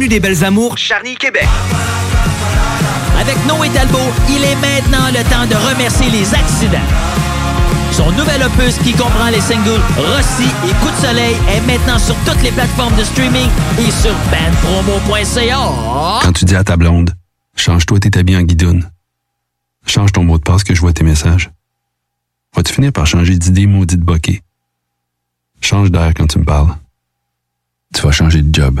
Avenue 0.00 0.08
des 0.08 0.20
Belles 0.20 0.44
Amours, 0.44 0.78
Charny, 0.78 1.14
Québec. 1.14 1.46
Avec 3.20 3.36
Noé 3.46 3.68
Talbot, 3.68 3.98
il 4.30 4.42
est 4.42 4.54
maintenant 4.54 5.08
le 5.08 5.22
temps 5.28 5.46
de 5.46 5.54
remercier 5.68 6.08
les 6.08 6.34
accidents. 6.34 6.78
Son 7.92 8.10
nouvel 8.12 8.42
opus 8.42 8.78
qui 8.78 8.92
comprend 8.92 9.28
les 9.28 9.42
singles 9.42 9.82
Rossi 9.98 10.48
et 10.64 10.72
Coup 10.80 10.90
de 10.90 11.06
soleil 11.06 11.36
est 11.50 11.60
maintenant 11.66 11.98
sur 11.98 12.14
toutes 12.24 12.42
les 12.42 12.50
plateformes 12.50 12.96
de 12.96 13.04
streaming 13.04 13.50
et 13.78 13.90
sur 13.90 14.14
bandpromo.ca. 14.30 15.68
Quand 16.22 16.32
tu 16.32 16.46
dis 16.46 16.56
à 16.56 16.64
ta 16.64 16.78
blonde, 16.78 17.14
change-toi 17.54 18.00
tes 18.00 18.18
habits 18.18 18.38
en 18.38 18.42
guidoune. 18.42 18.90
Change 19.84 20.12
ton 20.12 20.24
mot 20.24 20.38
de 20.38 20.42
passe 20.42 20.64
que 20.64 20.74
je 20.74 20.80
vois 20.80 20.94
tes 20.94 21.04
messages. 21.04 21.50
Vas-tu 22.56 22.72
finir 22.72 22.90
par 22.90 23.06
changer 23.06 23.36
d'idée 23.36 23.66
maudite 23.66 24.00
bokeh? 24.00 24.40
Change 25.60 25.90
d'air 25.90 26.14
quand 26.16 26.26
tu 26.26 26.38
me 26.38 26.44
parles. 26.46 26.74
Tu 27.94 28.00
vas 28.00 28.12
changer 28.12 28.40
de 28.40 28.54
job. 28.54 28.80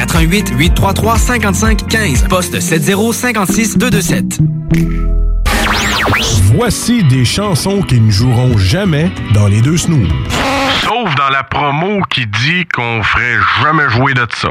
88 0.00 0.54
833 0.56 1.18
55 1.18 1.86
15 1.86 2.28
poste 2.28 2.58
7056 2.58 3.76
227. 3.76 4.38
Voici 6.54 7.04
des 7.04 7.26
chansons 7.26 7.82
qui 7.82 8.00
ne 8.00 8.10
joueront 8.10 8.56
jamais 8.56 9.10
dans 9.34 9.46
les 9.46 9.60
deux 9.60 9.76
snooze. 9.76 10.08
Sauf 10.82 11.14
dans 11.16 11.28
la 11.28 11.42
promo 11.42 12.00
qui 12.08 12.26
dit 12.26 12.64
qu'on 12.74 13.02
ferait 13.02 13.36
jamais 13.62 13.90
jouer 13.90 14.14
de 14.14 14.26
ça. 14.34 14.50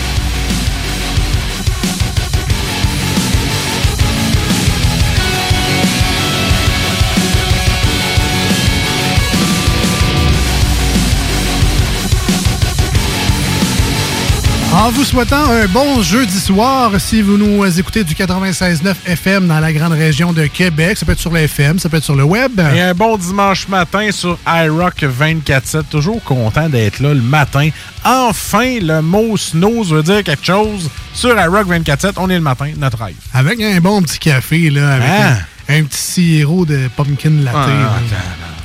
En 14.81 14.89
vous 14.89 15.03
souhaitant 15.03 15.47
un 15.51 15.67
bon 15.67 16.01
jeudi 16.01 16.39
soir, 16.39 16.91
si 16.99 17.21
vous 17.21 17.37
nous 17.37 17.63
écoutez 17.79 18.03
du 18.03 18.15
96.9 18.15 18.95
FM 19.05 19.47
dans 19.47 19.59
la 19.59 19.71
grande 19.71 19.91
région 19.93 20.33
de 20.33 20.47
Québec, 20.47 20.97
ça 20.97 21.05
peut 21.05 21.11
être 21.11 21.19
sur 21.19 21.29
le 21.31 21.41
FM, 21.41 21.77
ça 21.77 21.87
peut 21.87 21.97
être 21.97 22.03
sur 22.03 22.15
le 22.15 22.23
web. 22.23 22.59
Et 22.73 22.81
un 22.81 22.95
bon 22.95 23.15
dimanche 23.15 23.67
matin 23.67 24.09
sur 24.11 24.39
iRock 24.47 25.03
24.7. 25.03 25.83
Toujours 25.91 26.23
content 26.23 26.67
d'être 26.67 26.99
là 26.99 27.13
le 27.13 27.21
matin. 27.21 27.69
Enfin, 28.03 28.79
le 28.81 29.01
mot 29.03 29.37
snooze 29.37 29.93
veut 29.93 30.01
dire 30.01 30.23
quelque 30.23 30.45
chose. 30.45 30.89
Sur 31.13 31.39
iRock 31.39 31.67
24.7, 31.67 32.13
on 32.17 32.27
est 32.31 32.35
le 32.35 32.41
matin, 32.41 32.71
notre 32.75 33.03
rêve. 33.03 33.13
Avec 33.35 33.61
un 33.61 33.79
bon 33.81 34.01
petit 34.01 34.17
café, 34.17 34.71
là, 34.71 34.93
avec 34.93 35.07
Hein? 35.09 35.37
un, 35.69 35.79
un 35.79 35.83
petit 35.83 36.01
sirop 36.01 36.65
de 36.65 36.89
pumpkin 36.97 37.29
latte. 37.43 37.53
Ah. 37.55 37.99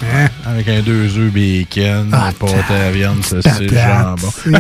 Hein? 0.03 0.29
Avec 0.45 0.69
un 0.69 0.81
deux 0.81 1.17
œufs 1.19 1.33
bacon, 1.33 2.09
Ah, 2.13 2.31
pâte 2.39 2.71
à 2.71 2.91
viande, 2.91 3.25
saucisse, 3.25 3.73
jambon. 3.73 4.29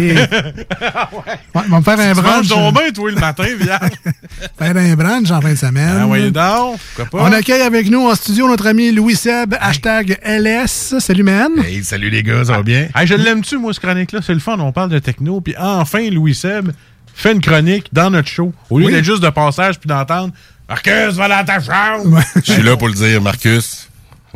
Ouais, 1.54 1.62
on 1.68 1.68
va 1.68 1.78
me 1.78 1.82
faire 1.82 1.98
un 2.00 2.12
Tu 2.14 2.20
manges 2.20 2.24
brunch. 2.24 2.48
ton 2.48 2.72
bain, 2.72 2.90
toi, 2.94 3.10
le 3.10 3.16
matin, 3.20 3.46
viens. 3.58 3.78
Faire 4.58 4.76
un 4.76 4.94
brunch 4.94 5.30
en 5.30 5.40
fin 5.40 5.50
de 5.52 5.56
semaine. 5.58 5.96
Ah, 6.00 6.06
oui, 6.06 6.30
donc, 6.30 6.78
pourquoi 6.96 7.20
pas? 7.20 7.28
On 7.28 7.32
accueille 7.32 7.62
avec 7.62 7.88
nous 7.90 8.06
en 8.08 8.14
studio 8.14 8.48
notre 8.48 8.66
ami 8.66 8.92
Louis 8.92 9.14
Seb, 9.16 9.54
hashtag 9.60 10.18
LS. 10.24 10.96
Salut, 10.98 11.22
man. 11.22 11.52
Hey, 11.64 11.82
salut 11.84 12.10
les 12.10 12.22
gars, 12.22 12.44
ça 12.44 12.52
va 12.56 12.62
bien? 12.62 12.88
je 13.04 13.14
l'aime-tu, 13.14 13.56
moi, 13.58 13.72
ce 13.72 13.80
chronique-là? 13.80 14.20
C'est 14.24 14.34
le 14.34 14.40
fun, 14.40 14.56
on 14.58 14.72
parle 14.72 14.90
de 14.90 14.98
techno. 14.98 15.40
Puis 15.40 15.54
enfin, 15.58 16.10
Louis 16.10 16.34
Seb 16.34 16.70
fait 17.14 17.32
une 17.32 17.40
chronique 17.40 17.88
dans 17.92 18.10
notre 18.10 18.28
show. 18.28 18.52
Au 18.70 18.78
lieu 18.78 18.86
Oui. 18.86 18.92
d'être 18.92 19.04
juste 19.04 19.22
de 19.22 19.30
passage 19.30 19.78
puis 19.78 19.88
d'entendre 19.88 20.32
Marcus, 20.68 21.14
va 21.14 21.28
dans 21.28 21.44
ta 21.44 21.60
chambre! 21.60 22.20
Je 22.44 22.52
suis 22.52 22.62
là 22.62 22.76
pour 22.76 22.88
le 22.88 22.94
dire, 22.94 23.22
Marcus. 23.22 23.85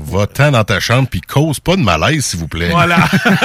Va-t'en 0.05 0.51
dans 0.53 0.65
ta 0.65 0.81
chambre 0.81 1.09
puis 1.11 1.21
cause 1.21 1.61
pas 1.61 1.77
de 1.77 1.83
malaise, 1.83 2.25
s'il 2.25 2.41
vous 2.41 2.49
plaît. 2.49 2.69
Voilà. 2.71 2.99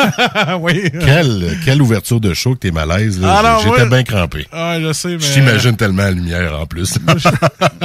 oui. 0.60 0.84
Quelle, 1.04 1.58
quelle 1.66 1.82
ouverture 1.82 2.20
de 2.20 2.34
show 2.34 2.54
que 2.56 2.60
t'es 2.60 2.72
malaise. 2.72 3.20
là. 3.20 3.28
J'étais 3.64 3.90
bien 3.90 4.04
crampé. 4.04 4.48
Ah, 4.52 4.78
je 4.82 4.94
sais, 4.94 5.10
mais. 5.10 5.20
Je 5.20 5.34
t'imagine 5.34 5.76
tellement 5.76 6.04
la 6.04 6.12
lumière 6.12 6.60
en 6.60 6.66
plus. 6.66 6.98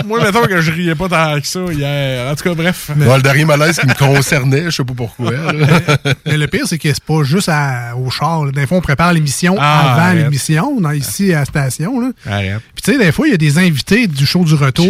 Moi, 0.06 0.22
mettons 0.22 0.42
que 0.46 0.60
je 0.60 0.70
riais 0.70 0.94
pas 0.94 1.08
tant 1.08 1.40
que 1.40 1.46
ça 1.46 1.60
hier. 1.72 2.30
En 2.30 2.34
tout 2.34 2.44
cas, 2.44 2.54
bref. 2.54 2.90
Bon, 2.96 3.16
le 3.16 3.22
dernier 3.22 3.44
malaise 3.44 3.78
qui 3.78 3.86
me 3.86 3.94
concernait, 3.94 4.64
je 4.66 4.70
sais 4.70 4.84
pas 4.84 4.94
pourquoi. 4.96 5.32
Mais 6.26 6.36
le 6.36 6.46
pire, 6.46 6.64
c'est 6.66 6.78
que 6.78 6.88
c'est 6.88 7.02
pas 7.04 7.22
juste 7.22 7.48
à- 7.48 7.96
au 7.96 8.10
char. 8.10 8.44
là. 8.46 8.52
Des 8.52 8.66
fois, 8.66 8.78
on 8.78 8.80
prépare 8.80 9.12
l'émission 9.12 9.56
Ah, 9.58 9.94
avant 9.94 10.12
l'émission, 10.16 10.92
ici 10.92 11.32
à 11.34 11.40
la 11.40 11.44
station. 11.44 12.00
Là. 12.00 12.08
Arrête. 12.26 12.60
Puis 12.80 12.92
tu 12.94 12.98
sais, 12.98 13.04
des 13.04 13.12
fois, 13.12 13.28
il 13.28 13.32
y 13.32 13.34
a 13.34 13.36
des 13.36 13.58
invités 13.58 14.06
du 14.06 14.24
show 14.24 14.42
du 14.42 14.54
retour. 14.54 14.86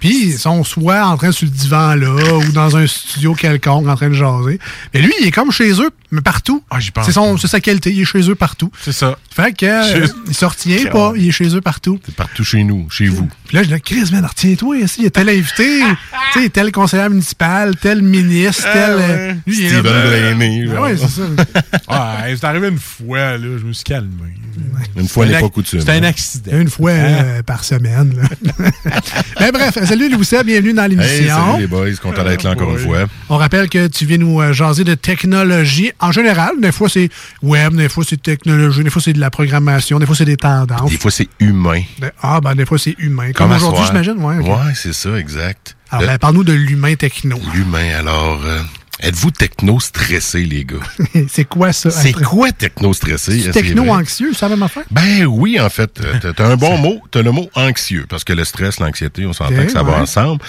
Puis 0.00 0.24
ils 0.24 0.38
sont 0.38 0.64
soit 0.64 1.06
en 1.06 1.16
train 1.16 1.30
sur 1.30 1.46
le 1.46 1.52
divan 1.52 1.94
là, 1.94 2.34
ou 2.34 2.50
dans 2.50 2.76
un 2.76 2.88
studio 2.88 3.34
quelconque 3.34 3.86
en 3.86 3.94
train 3.94 4.08
de 4.08 4.14
jaser. 4.14 4.58
Mais 4.92 5.02
lui, 5.02 5.12
il 5.20 5.28
est 5.28 5.30
comme 5.30 5.52
chez 5.52 5.70
eux, 5.80 5.90
mais 6.10 6.20
partout. 6.20 6.64
pense 6.68 7.06
c'est 7.06 7.12
son, 7.12 7.36
c'est 7.36 7.46
sa 7.46 7.60
qualité, 7.60 7.92
il 7.92 8.00
est 8.00 8.04
chez 8.04 8.28
eux 8.28 8.34
partout. 8.34 8.72
C'est 8.80 8.90
ça. 8.90 9.16
Fait 9.30 9.56
que 9.56 9.66
euh, 9.66 10.08
il 10.26 10.34
se 10.34 10.44
retient 10.44 10.86
pas, 10.90 11.12
il 11.14 11.28
est 11.28 11.30
chez 11.30 11.54
eux 11.54 11.60
partout. 11.60 12.00
C'est 12.04 12.16
partout 12.16 12.42
chez 12.42 12.64
nous, 12.64 12.90
chez 12.90 13.06
vous. 13.06 13.28
Puis 13.46 13.56
là, 13.56 13.62
je 13.62 13.68
dis, 13.72 13.80
Chris, 13.80 14.10
man, 14.10 14.26
retiens-toi, 14.26 14.78
ici, 14.78 14.96
il 14.98 15.04
y 15.04 15.06
a 15.06 15.10
tel 15.10 15.28
invité, 15.28 15.80
tu 16.32 16.42
sais, 16.42 16.48
tel 16.48 16.72
conseiller 16.72 17.08
municipal, 17.08 17.76
tel 17.76 18.02
ministre, 18.02 18.64
tel. 18.64 18.96
euh, 18.98 19.32
lui, 19.46 19.60
il 19.60 19.66
est 19.66 19.70
là, 19.70 19.78
Steven 19.78 19.92
ben, 19.92 20.36
Blaney, 20.36 20.66
genre. 20.66 20.82
ouais, 20.82 20.96
c'est 20.96 21.08
ça. 21.08 21.22
Ah, 21.86 22.24
c'est 22.28 22.44
arrivé 22.44 22.68
une 22.68 22.78
fois, 22.78 23.38
là, 23.38 23.58
je 23.58 23.64
me 23.64 23.72
suis 23.72 23.84
calmé. 23.84 24.34
Une 24.96 25.08
fois 25.08 25.26
n'est 25.26 25.36
un 25.36 25.40
pas 25.40 25.48
coutume. 25.48 25.80
C'était 25.80 25.92
un 25.92 26.02
accident. 26.04 26.52
Une 26.58 26.68
fois 26.70 26.90
Hein? 26.92 27.24
euh, 27.24 27.42
par 27.42 27.64
semaine. 27.64 28.14
Mais 29.40 29.50
bref, 29.52 29.78
salut 29.84 30.08
Louis 30.10 30.24
Seb, 30.24 30.46
bienvenue 30.46 30.72
dans 30.74 30.82
Hey, 30.84 30.90
l'émission. 30.90 31.36
salut 31.52 31.60
les 31.62 31.66
boys, 31.66 31.90
content 32.02 32.24
d'être 32.24 32.42
là 32.42 32.50
encore 32.52 32.72
une 32.72 32.78
fois. 32.78 33.04
On 33.28 33.36
rappelle 33.36 33.68
que 33.68 33.86
tu 33.88 34.06
viens 34.06 34.18
nous 34.18 34.40
euh, 34.40 34.52
jaser 34.52 34.84
de 34.84 34.94
technologie 34.94 35.92
en 36.00 36.12
général. 36.12 36.52
Des 36.60 36.72
fois, 36.72 36.88
c'est 36.88 37.08
web, 37.42 37.74
des 37.76 37.88
fois, 37.88 38.04
c'est 38.08 38.20
technologie, 38.20 38.84
des 38.84 38.90
fois, 38.90 39.02
c'est 39.02 39.12
de 39.12 39.20
la 39.20 39.30
programmation, 39.30 39.98
des 39.98 40.06
fois, 40.06 40.16
c'est 40.16 40.24
des 40.24 40.36
tendances. 40.36 40.90
Des 40.90 40.98
fois, 40.98 41.10
c'est 41.10 41.28
humain. 41.40 41.82
Ah, 42.22 42.40
ben, 42.40 42.54
des 42.54 42.66
fois, 42.66 42.78
c'est 42.78 42.94
humain. 42.98 43.32
Comme 43.32 43.52
aujourd'hui, 43.52 43.84
j'imagine. 43.86 44.14
Ouais, 44.18 44.36
ok. 44.38 44.46
Ouais, 44.46 44.72
c'est 44.74 44.92
ça, 44.92 45.16
exact. 45.18 45.76
Alors, 45.90 46.02
Le- 46.02 46.08
ben, 46.08 46.18
parle-nous 46.18 46.44
de 46.44 46.52
l'humain 46.52 46.94
techno. 46.94 47.38
L'humain, 47.54 47.98
alors, 47.98 48.40
euh, 48.44 48.60
êtes-vous 49.02 49.30
techno-stressé, 49.30 50.44
les 50.44 50.64
gars? 50.64 50.76
c'est 51.28 51.44
quoi 51.44 51.72
ça? 51.72 51.90
C'est 51.90 52.12
quoi 52.12 52.52
techno-stressé? 52.52 53.50
Techno-anxieux, 53.50 54.32
ça 54.32 54.48
la 54.48 54.56
même 54.56 54.62
affaire? 54.62 54.84
Ben 54.90 55.26
oui, 55.26 55.60
en 55.60 55.68
fait. 55.68 56.00
Euh, 56.00 56.32
T'as 56.32 56.46
un 56.46 56.56
bon 56.56 56.78
mot. 56.82 57.02
T'as 57.10 57.22
le 57.22 57.32
mot 57.32 57.50
anxieux, 57.54 58.06
parce 58.08 58.24
que 58.24 58.32
le 58.32 58.44
stress, 58.44 58.80
l'anxiété, 58.80 59.26
on 59.26 59.32
s'entend 59.32 59.66
que 59.66 59.72
ça 59.72 59.82
ouais. 59.82 59.90
va 59.90 59.98
ensemble. 59.98 60.40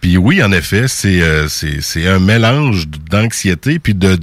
Puis 0.00 0.16
oui, 0.16 0.42
en 0.42 0.50
effet, 0.52 0.88
c'est 0.88 1.20
euh, 1.22 1.48
c'est 1.48 1.80
c'est 1.80 2.08
un 2.08 2.18
mélange 2.18 2.88
d'anxiété 2.88 3.78
puis 3.78 3.94
de 3.94 4.18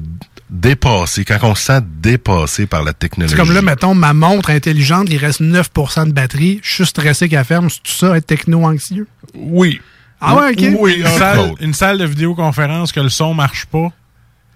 dépasser, 0.49 1.25
quand 1.25 1.37
on 1.43 1.55
se 1.55 1.63
sent 1.63 1.81
dépassé 2.01 2.67
par 2.67 2.83
la 2.83 2.93
technologie. 2.93 3.35
C'est 3.35 3.39
comme 3.39 3.53
là, 3.53 3.61
mettons, 3.61 3.93
ma 3.93 4.13
montre 4.13 4.49
intelligente, 4.49 5.07
il 5.09 5.17
reste 5.17 5.41
9% 5.41 6.07
de 6.07 6.13
batterie, 6.13 6.59
je 6.63 6.73
suis 6.73 6.85
stressé 6.85 7.27
qu'elle 7.27 7.43
ferme. 7.43 7.69
C'est 7.69 7.83
tout 7.83 7.91
ça, 7.91 8.17
être 8.17 8.25
techno-anxieux? 8.25 9.07
Oui. 9.35 9.81
Ah 10.21 10.35
ouais, 10.35 10.51
ok. 10.51 10.77
Oui, 10.79 10.95
une 10.99 11.07
salle, 11.07 11.53
une 11.59 11.73
salle 11.73 11.97
de 11.99 12.05
vidéoconférence 12.05 12.91
que 12.91 12.99
le 12.99 13.09
son 13.09 13.33
marche 13.33 13.65
pas. 13.65 13.89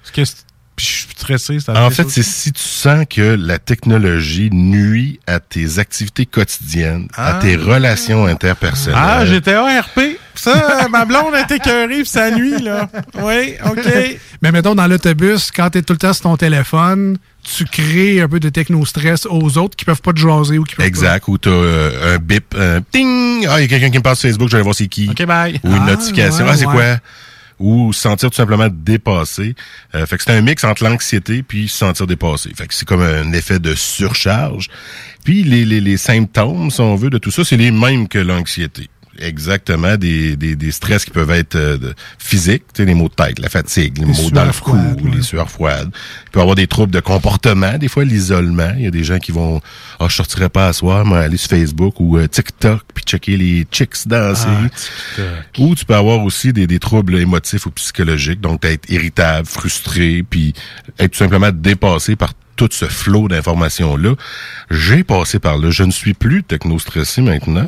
Parce 0.02 0.12
que 0.12 0.24
je 0.80 0.84
suis 0.86 1.06
stressé. 1.16 1.60
ça 1.60 1.74
En 1.86 1.92
fait 1.92 2.10
c'est 2.10 2.24
si 2.24 2.52
tu 2.52 2.64
sens 2.64 3.06
que 3.08 3.22
la 3.40 3.60
technologie 3.60 4.50
nuit 4.52 5.20
à 5.28 5.40
tes 5.40 5.78
activités 5.78 6.26
quotidiennes, 6.26 7.08
à 7.16 7.38
Ah. 7.38 7.40
tes 7.40 7.56
relations 7.56 8.26
interpersonnelles. 8.26 8.98
Ah, 9.00 9.24
j'étais 9.26 9.54
ARP. 9.54 10.00
Ça, 10.34 10.88
ma 10.90 11.06
blonde 11.06 11.36
a 11.36 11.42
été 11.42 11.56
écœurée 11.56 11.98
puis 11.98 12.06
ça 12.08 12.32
nuit, 12.32 12.60
là. 12.60 12.90
Oui, 13.22 13.54
OK. 13.66 14.18
Mais 14.42 14.52
mettons, 14.52 14.74
dans 14.74 14.88
l'autobus, 14.88 15.52
quand 15.52 15.70
tu 15.70 15.78
es 15.78 15.82
tout 15.84 15.94
le 15.94 16.00
temps 16.00 16.14
sur 16.14 16.24
ton 16.24 16.38
téléphone, 16.38 17.18
tu 17.44 17.66
crées 17.66 18.22
un 18.22 18.28
peu 18.28 18.40
de 18.40 18.50
techno-stress 18.50 19.26
aux 19.30 19.58
autres 19.58 19.76
qui 19.76 19.86
peuvent 19.86 20.02
pas 20.02 20.14
te 20.14 20.20
jaser 20.20 20.58
ou 20.58 20.64
qui 20.64 20.76
peuvent 20.76 20.86
Exact, 20.86 21.28
ou 21.28 21.38
t'as 21.38 21.50
euh, 21.50 22.16
un 22.16 22.18
bip, 22.20 22.56
un 22.58 22.82
ting, 22.82 23.46
ah, 23.50 23.60
il 23.60 23.64
y 23.64 23.66
a 23.66 23.68
quelqu'un 23.68 23.90
qui 23.90 23.98
me 23.98 24.04
parle 24.04 24.16
sur 24.16 24.30
Facebook, 24.30 24.48
je 24.48 24.52
vais 24.52 24.58
aller 24.58 24.64
voir 24.64 24.76
c'est 24.76 24.88
qui. 24.88 25.10
OK, 25.10 25.26
bye. 25.26 25.60
Ou 25.64 25.68
une 25.70 25.84
Ah, 25.84 25.92
notification, 25.92 26.46
ouais, 26.46 26.52
ah, 26.54 26.58
c'est 26.58 26.66
ouais. 26.66 26.74
quoi? 26.74 26.98
Ou 27.60 27.94
se 27.94 28.02
sentir 28.02 28.30
tout 28.32 28.36
simplement 28.36 28.68
dépassé. 28.72 29.56
Euh, 29.94 30.06
fait 30.08 30.18
que 30.18 30.24
c'est 30.24 30.32
un 30.32 30.42
mix 30.42 30.64
entre 30.64 30.84
l'anxiété 30.84 31.44
puis 31.44 31.68
se 31.68 31.78
sentir 31.78 32.08
dépassé. 32.08 32.50
Fait 32.56 32.66
que 32.68 32.74
c'est 32.74 32.88
comme 32.88 33.02
un 33.02 33.32
effet 33.34 33.60
de 33.60 33.76
surcharge. 33.76 34.68
Puis 35.24 35.44
les, 35.44 35.64
les, 35.66 35.80
les 35.80 35.98
symptômes, 35.98 36.72
si 36.72 36.82
on 36.82 36.96
veut, 36.96 37.12
de 37.12 37.20
tout 37.20 37.30
ça, 37.30 37.44
c'est 37.44 37.58
les 37.58 37.70
mêmes 37.70 38.08
que 38.08 38.18
l'anxiété. 38.18 38.90
Exactement, 39.20 39.98
des, 39.98 40.36
des, 40.36 40.56
des 40.56 40.72
stress 40.72 41.06
qui 41.06 41.12
peuvent 41.12 41.32
être 41.32 41.56
euh, 41.56 41.78
physiques, 42.18 42.64
tu 42.74 42.82
sais, 42.82 42.86
les 42.86 42.94
maux 42.94 43.10
de 43.10 43.14
tête, 43.14 43.40
la 43.40 43.50
fatigue, 43.50 43.98
les, 43.98 44.06
Les 44.06 44.14
maux 44.14 44.30
dans 44.32 44.46
le 44.46 44.52
cou, 44.52 44.72
froides, 44.72 45.14
les 45.14 45.22
sueurs 45.22 45.50
froides. 45.50 45.92
Il 46.26 46.32
peut 46.32 46.40
y 46.40 46.42
avoir 46.42 46.56
des 46.56 46.68
troubles 46.68 46.94
de 46.94 47.02
comportement, 47.02 47.78
des 47.78 47.88
fois 47.90 48.06
l'isolement. 48.06 48.72
Il 48.78 48.84
y 48.84 48.88
a 48.88 48.92
des 48.92 49.04
gens 49.04 49.20
qui 49.20 49.32
vont 49.32 49.62
Ah, 50.00 50.08
je 50.10 50.16
sortirais 50.16 50.50
pas 50.50 50.68
à 50.68 50.74
soir, 50.74 51.06
mais 51.06 51.18
aller 51.18 51.38
sur 51.38 51.50
Facebook 51.50 52.00
ou 52.00 52.18
euh, 52.18 52.28
TikTok 52.28 52.84
puis 52.94 53.04
checker 53.04 53.38
les 53.38 53.68
chicks 53.72 54.08
danser. 54.08 54.48
Ah, 55.20 55.22
ou 55.58 55.76
tu 55.76 55.86
peux 55.86 55.96
avoir 55.96 56.24
aussi 56.24 56.54
des, 56.54 56.66
des 56.68 56.80
troubles 56.80 57.18
émotifs 57.18 57.66
ou 57.66 57.72
psychologiques, 57.72 58.42
donc 58.42 58.64
être 58.66 58.90
irritable, 58.90 59.48
frustré, 59.48 60.24
puis 60.28 60.54
être 61.00 61.12
tout 61.12 61.18
simplement 61.18 61.50
dépassé 61.54 62.16
par 62.16 62.34
tout 62.62 62.70
ce 62.76 62.86
flot 62.86 63.28
d'informations-là. 63.28 64.14
J'ai 64.70 65.04
passé 65.04 65.40
par 65.40 65.58
là. 65.58 65.72
Je 65.72 65.82
ne 65.84 65.90
suis 65.92 66.14
plus 66.14 66.44
techno-stressé 66.44 67.22
maintenant. 67.22 67.68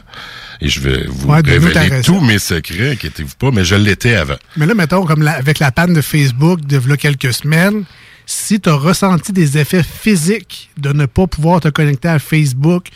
Et 0.62 0.70
je 0.70 0.80
vais 0.82 1.06
vous 1.08 1.30
Ouais, 1.30 1.42
révéler 1.44 2.02
tous 2.04 2.20
mes 2.22 2.38
secrets, 2.38 2.92
inquiétez-vous 2.92 3.34
pas, 3.40 3.50
mais 3.52 3.66
je 3.66 3.74
l'étais 3.76 4.14
avant. 4.16 4.36
Mais 4.56 4.66
là, 4.68 4.76
mettons, 4.76 5.04
comme 5.06 5.24
la- 5.24 5.32
avec 5.34 5.58
la 5.60 5.72
panne 5.72 5.94
de 5.94 6.02
Facebook 6.02 6.62
de 6.62 6.96
quelques 6.96 7.34
semaines, 7.34 7.86
si 8.28 8.60
tu 8.62 8.70
as 8.70 8.76
ressenti 8.76 9.34
des 9.34 9.58
effets 9.58 9.84
physiques 9.84 10.70
de 10.78 10.94
ne 10.94 11.08
pas 11.08 11.26
pouvoir 11.28 11.60
te 11.60 11.70
connecter 11.70 12.08
à 12.10 12.20
Facebook, 12.20 12.88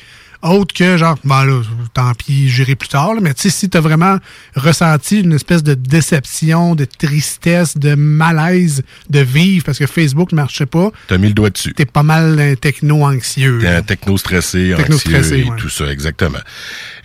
autre 0.44 0.74
que 0.74 0.98
genre, 0.98 1.18
ben 1.24 1.46
là, 1.46 1.62
tant 1.94 2.14
pis, 2.14 2.50
j'irai 2.50 2.76
plus 2.76 2.90
tard, 2.90 3.14
là, 3.14 3.20
mais 3.22 3.34
tu 3.34 3.44
sais, 3.44 3.50
si 3.50 3.70
tu 3.70 3.78
as 3.78 3.82
vraiment 3.82 4.18
ressenti 4.56 5.22
une 5.22 5.34
espèce 5.34 5.64
de 5.64 5.74
déception, 5.74 6.76
de 6.76 6.86
tristesse, 6.86 7.78
de 7.78 7.96
malaise 7.96 8.84
de 9.10 9.20
vivre 9.20 9.66
parce 9.66 9.80
que 9.80 9.88
Facebook 9.88 10.32
ne 10.32 10.38
marchait 10.38 10.66
pas, 10.66 10.92
T'as 11.08 11.18
mis 11.18 11.28
le 11.30 11.34
doigt 11.34 11.50
dessus. 11.50 11.74
t'es 11.74 11.86
pas 11.86 12.04
mal 12.04 12.40
un 12.40 12.56
techno-anxieux. 12.56 13.60
T'es 13.62 13.68
un 13.68 13.82
techno-stressé, 13.82 14.74
Techno-stressé, 14.78 15.18
anxieux 15.18 15.38
et 15.46 15.50
ouais. 15.50 15.58
tout 15.58 15.70
ça, 15.70 15.86
exactement. 15.92 16.40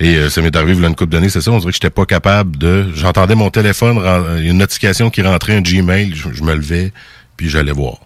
Et 0.00 0.16
euh, 0.16 0.30
ça 0.30 0.42
m'est 0.42 0.54
arrivé 0.54 0.84
a 0.84 0.88
une 0.88 0.94
couple 0.94 1.12
d'années, 1.12 1.28
c'est 1.28 1.40
ça, 1.40 1.50
on 1.50 1.58
dirait 1.58 1.70
que 1.70 1.74
j'étais 1.74 1.90
pas 1.90 2.06
capable 2.06 2.56
de... 2.56 2.86
J'entendais 2.94 3.34
mon 3.34 3.50
téléphone, 3.50 3.98
une 4.42 4.58
notification 4.58 5.10
qui 5.10 5.22
rentrait, 5.22 5.56
un 5.56 5.60
Gmail, 5.62 6.14
je, 6.14 6.28
je 6.32 6.42
me 6.42 6.54
levais, 6.54 6.92
puis 7.36 7.48
j'allais 7.48 7.72
voir. 7.72 7.98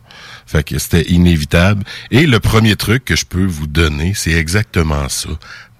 Fait 0.46 0.62
que 0.62 0.78
c'était 0.78 1.02
inévitable. 1.10 1.82
Et 2.10 2.26
le 2.26 2.38
premier 2.40 2.76
truc 2.76 3.04
que 3.04 3.16
je 3.16 3.24
peux 3.24 3.44
vous 3.44 3.66
donner, 3.66 4.12
c'est 4.14 4.32
exactement 4.32 5.08
ça. 5.08 5.28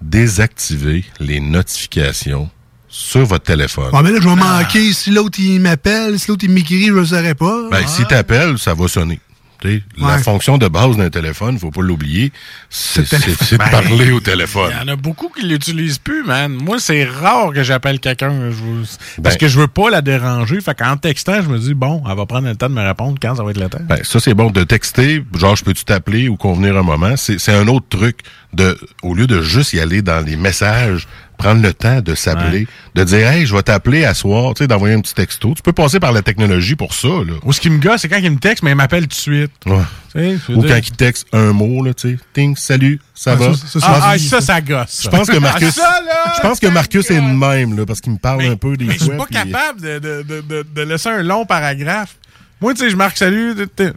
Désactiver 0.01 1.05
les 1.19 1.39
notifications 1.39 2.49
sur 2.89 3.25
votre 3.25 3.43
téléphone. 3.45 3.93
Ouais, 3.93 4.01
mais 4.03 4.11
là, 4.11 4.19
je 4.21 4.27
vais 4.27 4.35
manquer. 4.35 4.91
Si 4.93 5.11
l'autre, 5.11 5.39
il 5.39 5.59
m'appelle, 5.61 6.19
si 6.19 6.29
l'autre, 6.29 6.43
il 6.45 6.51
m'écrit, 6.51 6.85
je 6.87 6.91
ne 6.91 6.97
le 6.99 7.05
saurais 7.05 7.35
pas. 7.35 7.69
Ben, 7.69 7.83
Ah. 7.83 7.87
si 7.87 8.03
t'appelles, 8.05 8.57
ça 8.57 8.73
va 8.73 8.87
sonner. 8.87 9.19
Tu 9.61 9.69
sais, 9.77 9.83
La 9.97 10.17
fonction 10.19 10.57
de 10.57 10.67
base 10.67 10.97
d'un 10.97 11.09
téléphone, 11.09 11.57
faut 11.57 11.71
pas 11.71 11.81
l'oublier, 11.81 12.31
c'est 12.69 13.01
de 13.01 13.57
Ben, 13.57 13.69
parler 13.69 14.11
au 14.11 14.19
téléphone. 14.19 14.71
Il 14.75 14.87
y 14.87 14.89
en 14.91 14.93
a 14.93 14.95
beaucoup 14.95 15.29
qui 15.29 15.45
l'utilisent 15.45 15.97
plus, 15.97 16.23
man. 16.23 16.51
Moi, 16.53 16.77
c'est 16.79 17.03
rare 17.05 17.51
que 17.53 17.63
j'appelle 17.63 17.99
quelqu'un. 17.99 18.51
je 18.51 18.55
vous- 18.55 18.85
Parce 19.23 19.35
Ben- 19.35 19.37
que 19.39 19.47
je 19.47 19.59
veux 19.59 19.67
pas 19.67 19.89
la 19.89 20.01
déranger. 20.01 20.61
Fait 20.61 20.77
qu'en 20.77 20.97
textant, 20.97 21.41
je 21.41 21.49
me 21.49 21.57
dis, 21.57 21.73
bon, 21.73 22.03
elle 22.09 22.15
va 22.15 22.25
prendre 22.25 22.47
le 22.47 22.55
temps 22.55 22.69
de 22.69 22.73
me 22.75 22.85
répondre 22.85 23.17
quand 23.21 23.35
ça 23.35 23.43
va 23.43 23.51
être 23.51 23.59
le 23.59 23.69
temps. 23.69 23.79
Ben, 23.81 23.99
ça, 24.03 24.19
c'est 24.19 24.33
bon 24.33 24.51
de 24.51 24.63
texter, 24.63 25.23
genre, 25.35 25.55
je 25.55 25.63
peux-tu 25.63 25.85
t'appeler 25.85 26.27
ou 26.29 26.35
convenir 26.37 26.77
un 26.77 26.83
moment? 26.83 27.15
C'est 27.17 27.39
c'est 27.39 27.53
un 27.53 27.67
autre 27.67 27.87
truc 27.89 28.19
de, 28.53 28.77
au 29.01 29.13
lieu 29.15 29.27
de 29.27 29.41
juste 29.41 29.73
y 29.73 29.79
aller 29.79 30.01
dans 30.01 30.23
les 30.25 30.35
messages, 30.35 31.07
prendre 31.37 31.61
le 31.61 31.73
temps 31.73 32.01
de 32.01 32.15
s'appeler, 32.15 32.67
de 32.95 33.03
dire, 33.03 33.27
hey, 33.27 33.45
je 33.45 33.55
vais 33.55 33.61
t'appeler 33.61 34.05
à 34.05 34.13
soir, 34.13 34.53
tu 34.55 34.63
sais, 34.63 34.67
d'envoyer 34.67 34.95
un 34.95 35.01
petit 35.01 35.13
texto. 35.13 35.53
Tu 35.55 35.61
peux 35.61 35.71
passer 35.73 35.99
par 35.99 36.11
la 36.11 36.21
technologie 36.21 36.75
pour 36.75 36.93
ça, 36.93 37.07
là. 37.07 37.33
Ou 37.43 37.53
ce 37.53 37.61
qui 37.61 37.69
me 37.69 37.77
gosse, 37.79 38.01
c'est 38.01 38.09
quand 38.09 38.17
il 38.17 38.31
me 38.31 38.37
texte, 38.39 38.63
mais 38.63 38.71
il 38.71 38.75
m'appelle 38.75 39.03
tout 39.03 39.09
de 39.09 39.13
suite. 39.13 39.51
Ouais. 39.65 40.35
Ou 40.49 40.61
dire- 40.63 40.69
quand 40.69 40.77
il 40.87 40.91
texte 40.95 41.27
un 41.33 41.53
mot, 41.53 41.83
là, 41.83 41.93
tu 41.93 42.09
sais, 42.11 42.17
ting, 42.33 42.55
salut, 42.55 42.99
ça 43.13 43.33
Ah, 43.33 43.35
va. 43.35 43.53
ça, 43.53 43.67
ça, 43.67 43.79
ça, 43.79 43.99
ah, 44.03 44.17
ça, 44.17 44.41
ça 44.41 44.61
gosse. 44.61 45.01
Je 45.03 45.09
pense 45.09 45.27
que 45.29 45.37
Marcus, 45.37 45.77
Ah, 45.77 45.81
ça, 45.81 46.01
là, 46.03 46.33
je 46.35 46.41
pense 46.41 46.59
que 46.59 46.67
Marcus 46.67 47.09
est 47.11 47.15
le 47.21 47.21
même, 47.21 47.77
là, 47.77 47.85
parce 47.85 48.01
qu'il 48.01 48.13
me 48.13 48.17
parle 48.17 48.43
un 48.45 48.55
peu 48.55 48.75
des 48.75 48.85
Mais 48.85 48.93
je 48.97 49.03
suis 49.03 49.09
pas 49.17 49.25
puis- 49.25 49.35
capable 49.35 49.81
de, 49.81 49.99
de, 49.99 50.23
de, 50.23 50.41
de, 50.41 50.65
de 50.75 50.81
laisser 50.81 51.09
un 51.09 51.21
long 51.23 51.45
paragraphe. 51.45 52.15
Moi, 52.59 52.73
tu 52.73 52.79
sais, 52.79 52.89
je 52.89 52.95
marque 52.95 53.17
salut. 53.17 53.53
ben, 53.77 53.93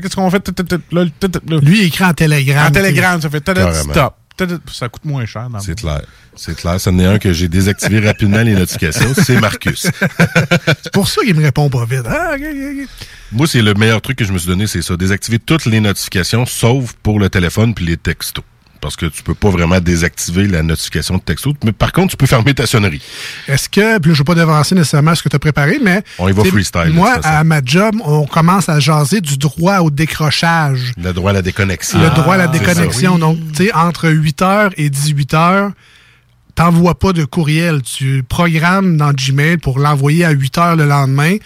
Qu'est-ce 0.00 0.16
qu'on 0.16 0.28
fait? 0.30 0.50
Lui, 1.62 1.82
il 1.82 1.84
écrit 1.86 2.04
en 2.04 2.12
télégramme. 2.12 2.66
En 2.66 2.70
télégramme, 2.72 3.20
ça 3.20 3.30
fait 3.30 3.48
stop. 3.74 4.16
T- 4.36 4.46
Ça 4.72 4.88
coûte 4.88 5.04
moins 5.04 5.24
cher. 5.26 5.48
C'est 5.60 5.78
clair. 5.78 6.02
C'est 6.34 6.56
clair. 6.56 6.80
Ça 6.80 6.90
en 6.90 6.98
est 6.98 7.06
un 7.06 7.18
que 7.18 7.32
j'ai 7.32 7.48
désactivé 7.48 8.00
rapidement 8.00 8.42
les 8.42 8.54
notifications. 8.54 9.14
C'est 9.14 9.40
Marcus. 9.40 9.86
C'est 10.82 10.92
pour 10.92 11.08
ça 11.08 11.22
qu'il 11.22 11.34
me 11.36 11.42
répond 11.42 11.70
pas 11.70 11.84
vite. 11.84 12.02
Ah. 12.06 12.34
Moi, 13.32 13.46
c'est 13.46 13.62
le 13.62 13.74
meilleur 13.74 14.00
truc 14.02 14.18
que 14.18 14.24
je 14.24 14.32
me 14.32 14.38
suis 14.38 14.48
donné, 14.48 14.66
c'est 14.66 14.82
ça. 14.82 14.96
Désactiver 14.96 15.38
toutes 15.38 15.66
les 15.66 15.80
notifications, 15.80 16.46
sauf 16.46 16.92
pour 17.02 17.18
le 17.20 17.28
téléphone 17.30 17.74
puis 17.74 17.84
les 17.84 17.96
textos. 17.96 18.44
Parce 18.84 18.96
que 18.96 19.06
tu 19.06 19.22
peux 19.22 19.32
pas 19.32 19.48
vraiment 19.48 19.80
désactiver 19.80 20.46
la 20.46 20.62
notification 20.62 21.16
de 21.16 21.22
texto. 21.22 21.54
Mais 21.64 21.72
par 21.72 21.90
contre, 21.90 22.10
tu 22.10 22.16
peux 22.18 22.26
fermer 22.26 22.52
ta 22.52 22.66
sonnerie. 22.66 23.00
Est-ce 23.48 23.66
que, 23.70 23.98
puis 23.98 24.10
je 24.10 24.16
ne 24.16 24.18
vais 24.18 24.24
pas 24.24 24.34
devancer 24.34 24.74
nécessairement 24.74 25.14
ce 25.14 25.22
que 25.22 25.30
tu 25.30 25.36
as 25.36 25.38
préparé, 25.38 25.78
mais. 25.82 26.02
On 26.18 26.28
y 26.28 26.32
va 26.32 26.44
freestyle, 26.44 26.90
Moi, 26.92 27.14
à 27.24 27.42
ma 27.44 27.62
job, 27.64 27.94
on 28.04 28.26
commence 28.26 28.68
à 28.68 28.80
jaser 28.80 29.22
du 29.22 29.38
droit 29.38 29.78
au 29.78 29.88
décrochage. 29.88 30.92
Le 31.02 31.14
droit 31.14 31.30
à 31.30 31.32
la 31.32 31.40
déconnexion. 31.40 31.98
Le 31.98 32.10
droit 32.10 32.34
à 32.34 32.36
la 32.36 32.44
Ah, 32.44 32.48
déconnexion. 32.48 33.16
Donc, 33.18 33.38
tu 33.54 33.64
sais, 33.64 33.72
entre 33.72 34.10
8h 34.10 34.72
et 34.76 34.90
18h, 34.90 35.70
t'envoies 36.54 36.98
pas 36.98 37.14
de 37.14 37.24
courriel. 37.24 37.80
Tu 37.80 38.22
programmes 38.28 38.98
dans 38.98 39.12
Gmail 39.14 39.56
pour 39.56 39.78
l'envoyer 39.78 40.26
à 40.26 40.34
8h 40.34 40.76
le 40.76 40.84
lendemain. 40.84 41.36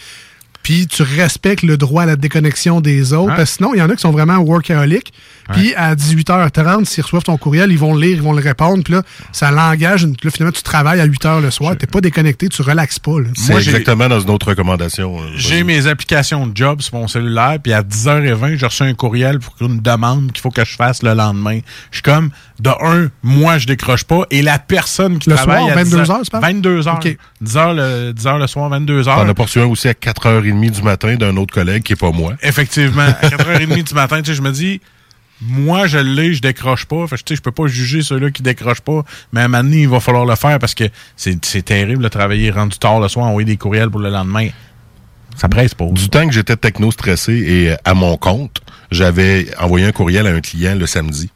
Puis 0.68 0.86
tu 0.86 1.02
respectes 1.02 1.62
le 1.62 1.78
droit 1.78 2.02
à 2.02 2.06
la 2.06 2.16
déconnexion 2.16 2.82
des 2.82 3.14
autres. 3.14 3.34
Parce 3.34 3.52
que 3.52 3.56
sinon, 3.56 3.72
il 3.72 3.78
y 3.78 3.82
en 3.82 3.88
a 3.88 3.94
qui 3.96 4.02
sont 4.02 4.10
vraiment 4.10 4.36
workaholics. 4.36 5.14
Puis 5.54 5.74
à 5.74 5.94
18h30, 5.94 6.84
s'ils 6.84 7.02
reçoivent 7.02 7.22
ton 7.22 7.38
courriel, 7.38 7.72
ils 7.72 7.78
vont 7.78 7.94
le 7.94 8.02
lire, 8.02 8.16
ils 8.16 8.22
vont 8.22 8.34
le 8.34 8.42
répondre. 8.42 8.84
Puis 8.84 8.92
là, 8.92 9.02
ça 9.32 9.50
l'engage. 9.50 10.02
Puis 10.04 10.14
là, 10.24 10.30
finalement, 10.30 10.52
tu 10.52 10.62
travailles 10.62 11.00
à 11.00 11.06
8h 11.06 11.40
le 11.40 11.50
soir. 11.50 11.74
T'es 11.78 11.86
pas 11.86 12.02
déconnecté, 12.02 12.50
tu 12.50 12.60
relaxes 12.60 12.98
pas. 12.98 13.18
là. 13.18 13.28
C'est 13.34 13.54
exactement 13.54 14.08
dans 14.08 14.20
une 14.20 14.28
autre 14.28 14.48
recommandation. 14.48 15.18
euh, 15.18 15.22
J'ai 15.36 15.64
mes 15.64 15.86
applications 15.86 16.46
de 16.46 16.54
job 16.54 16.82
sur 16.82 16.96
mon 16.96 17.08
cellulaire, 17.08 17.56
puis 17.62 17.72
à 17.72 17.80
10h20, 17.82 18.56
j'ai 18.56 18.66
reçu 18.66 18.82
un 18.82 18.92
courriel 18.92 19.38
pour 19.38 19.54
une 19.66 19.80
demande 19.80 20.32
qu'il 20.32 20.42
faut 20.42 20.50
que 20.50 20.66
je 20.66 20.76
fasse 20.76 21.02
le 21.02 21.14
lendemain. 21.14 21.60
Je 21.90 21.96
suis 21.96 22.02
comme, 22.02 22.28
de 22.60 22.68
un, 22.82 23.08
moi, 23.22 23.56
je 23.56 23.66
décroche 23.66 24.04
pas, 24.04 24.24
et 24.30 24.42
la 24.42 24.58
personne 24.58 25.18
qui 25.18 25.30
Le 25.30 25.36
travaille 25.36 25.62
soir, 25.64 25.72
à 25.78 25.82
22 25.82 26.02
10 26.02 26.10
heures, 26.10 26.20
tu 26.24 26.30
parles? 26.30 26.42
22 26.44 26.88
heures. 26.88 26.94
OK. 27.02 27.16
10 27.40 27.54
h 27.56 27.74
le, 27.74 28.12
10 28.12 28.26
heures 28.26 28.38
le 28.38 28.46
soir, 28.46 28.68
22 28.68 29.04
T'en 29.04 29.10
heures. 29.12 29.28
as 29.30 29.32
poursuivi 29.34 29.64
un 29.64 29.68
aussi 29.70 29.88
à 29.88 29.92
4h30 29.92 30.57
du 30.66 30.82
matin 30.82 31.14
d'un 31.16 31.36
autre 31.36 31.54
collègue 31.54 31.82
qui 31.82 31.94
est 31.94 31.96
pas 31.96 32.10
moi. 32.10 32.34
Effectivement, 32.42 33.02
à 33.02 33.28
4h30 33.28 33.82
du 33.88 33.94
matin, 33.94 34.20
tu 34.20 34.30
sais, 34.30 34.34
je 34.34 34.42
me 34.42 34.50
dis, 34.50 34.80
moi, 35.40 35.86
je 35.86 35.98
l'ai, 35.98 36.34
je 36.34 36.42
décroche 36.42 36.84
pas. 36.86 37.06
Fait 37.06 37.16
tu 37.16 37.22
sais, 37.28 37.36
je 37.36 37.42
peux 37.42 37.52
pas 37.52 37.66
juger 37.66 38.02
ceux-là 38.02 38.30
qui 38.30 38.42
décrochent 38.42 38.80
pas, 38.80 39.04
mais 39.32 39.40
à 39.40 39.44
un 39.44 39.48
moment 39.48 39.62
donné, 39.62 39.82
il 39.82 39.88
va 39.88 40.00
falloir 40.00 40.24
le 40.24 40.34
faire 40.34 40.58
parce 40.58 40.74
que 40.74 40.84
c'est 41.16 41.64
terrible 41.64 42.02
de 42.02 42.08
travailler 42.08 42.50
rendu 42.50 42.78
tard 42.78 43.00
le 43.00 43.08
soir, 43.08 43.26
envoyer 43.26 43.46
des 43.46 43.56
courriels 43.56 43.90
pour 43.90 44.00
le 44.00 44.10
lendemain. 44.10 44.48
Ça 45.36 45.48
presse 45.48 45.74
pas. 45.74 45.86
Du 45.86 46.08
temps 46.08 46.26
que 46.26 46.32
j'étais 46.32 46.56
techno-stressé 46.56 47.32
et 47.32 47.70
euh, 47.70 47.76
à 47.84 47.94
mon 47.94 48.16
compte, 48.16 48.60
j'avais 48.90 49.46
envoyé 49.60 49.86
un 49.86 49.92
courriel 49.92 50.26
à 50.26 50.30
un 50.30 50.40
client 50.40 50.74
le 50.74 50.86
samedi. 50.86 51.30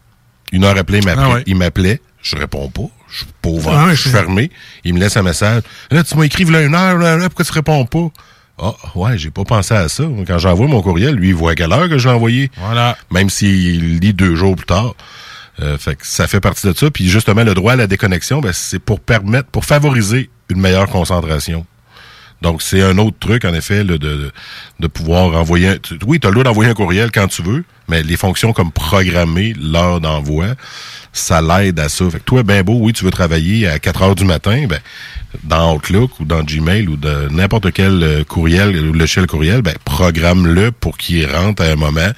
Une 0.50 0.64
heure 0.64 0.76
après, 0.76 0.98
il 1.46 1.56
m'appelait. 1.56 2.00
Ah. 2.02 2.08
Je 2.20 2.36
réponds 2.36 2.68
pas. 2.68 2.88
Je 3.08 3.18
suis 3.18 3.26
pauvre. 3.42 3.72
Ah 3.72 3.88
je 3.90 4.00
suis 4.00 4.10
fermé. 4.10 4.50
Il 4.84 4.94
me 4.94 5.00
laisse 5.00 5.16
un 5.16 5.22
message. 5.22 5.62
Là, 5.90 6.02
tu 6.02 6.16
m'as 6.16 6.24
écrit 6.24 6.44
là 6.44 6.62
une 6.62 6.74
heure, 6.74 6.98
là, 6.98 7.16
là, 7.16 7.28
pourquoi 7.28 7.44
tu 7.44 7.52
réponds 7.52 7.84
pas? 7.84 8.10
Ah, 8.64 8.74
ouais, 8.94 9.18
j'ai 9.18 9.30
pas 9.30 9.42
pensé 9.44 9.74
à 9.74 9.88
ça. 9.88 10.04
Quand 10.26 10.38
j'envoie 10.38 10.68
mon 10.68 10.82
courriel, 10.82 11.14
lui, 11.16 11.28
il 11.30 11.34
voit 11.34 11.50
à 11.52 11.54
quelle 11.56 11.72
heure 11.72 11.88
que 11.88 11.98
je 11.98 12.08
l'ai 12.08 12.14
envoyé. 12.14 12.50
Voilà. 12.58 12.96
Même 13.10 13.28
s'il 13.28 13.98
lit 13.98 14.14
deux 14.14 14.36
jours 14.36 14.54
plus 14.54 14.66
tard. 14.66 14.94
Euh, 15.60 15.76
fait 15.78 15.96
que 15.96 16.06
ça 16.06 16.26
fait 16.28 16.40
partie 16.40 16.66
de 16.66 16.72
ça. 16.72 16.90
Puis 16.90 17.08
justement, 17.08 17.42
le 17.44 17.54
droit 17.54 17.72
à 17.72 17.76
la 17.76 17.86
déconnexion, 17.88 18.40
ben, 18.40 18.52
c'est 18.52 18.78
pour 18.78 19.00
permettre, 19.00 19.48
pour 19.48 19.64
favoriser 19.64 20.30
une 20.48 20.60
meilleure 20.60 20.86
concentration. 20.88 21.66
Donc, 22.40 22.60
c'est 22.62 22.82
un 22.82 22.98
autre 22.98 23.16
truc, 23.20 23.44
en 23.44 23.54
effet, 23.54 23.84
là, 23.84 23.92
de, 23.92 23.96
de, 23.98 24.32
de 24.80 24.86
pouvoir 24.88 25.36
envoyer... 25.40 25.68
un- 25.68 25.76
tu- 25.78 25.96
oui, 26.06 26.18
tu 26.18 26.26
as 26.26 26.30
le 26.30 26.34
droit 26.34 26.44
d'envoyer 26.44 26.70
un 26.70 26.74
courriel 26.74 27.10
quand 27.12 27.28
tu 27.28 27.40
veux, 27.42 27.64
mais 27.88 28.02
les 28.02 28.16
fonctions 28.16 28.52
comme 28.52 28.72
programmer 28.72 29.54
l'heure 29.60 30.00
d'envoi, 30.00 30.46
ça 31.12 31.40
l'aide 31.40 31.78
à 31.78 31.88
ça. 31.88 32.08
Fait 32.10 32.18
que 32.18 32.24
toi, 32.24 32.42
ben 32.42 32.62
beau, 32.64 32.78
oui, 32.80 32.92
tu 32.92 33.04
veux 33.04 33.12
travailler 33.12 33.68
à 33.68 33.78
4 33.78 34.02
heures 34.02 34.14
du 34.16 34.24
matin, 34.24 34.66
ben, 34.68 34.80
dans 35.44 35.74
Outlook 35.74 36.20
ou 36.20 36.24
dans 36.24 36.42
Gmail 36.42 36.88
ou 36.88 36.96
de 36.96 37.28
n'importe 37.30 37.72
quel 37.72 38.02
euh, 38.02 38.24
courriel 38.24 38.76
ou 38.88 38.92
logiciel 38.92 39.26
courriel, 39.26 39.62
ben, 39.62 39.74
programme-le 39.84 40.72
pour 40.72 40.96
qu'il 40.98 41.26
rentre 41.30 41.62
à 41.62 41.66
un 41.66 41.76
moment 41.76 42.10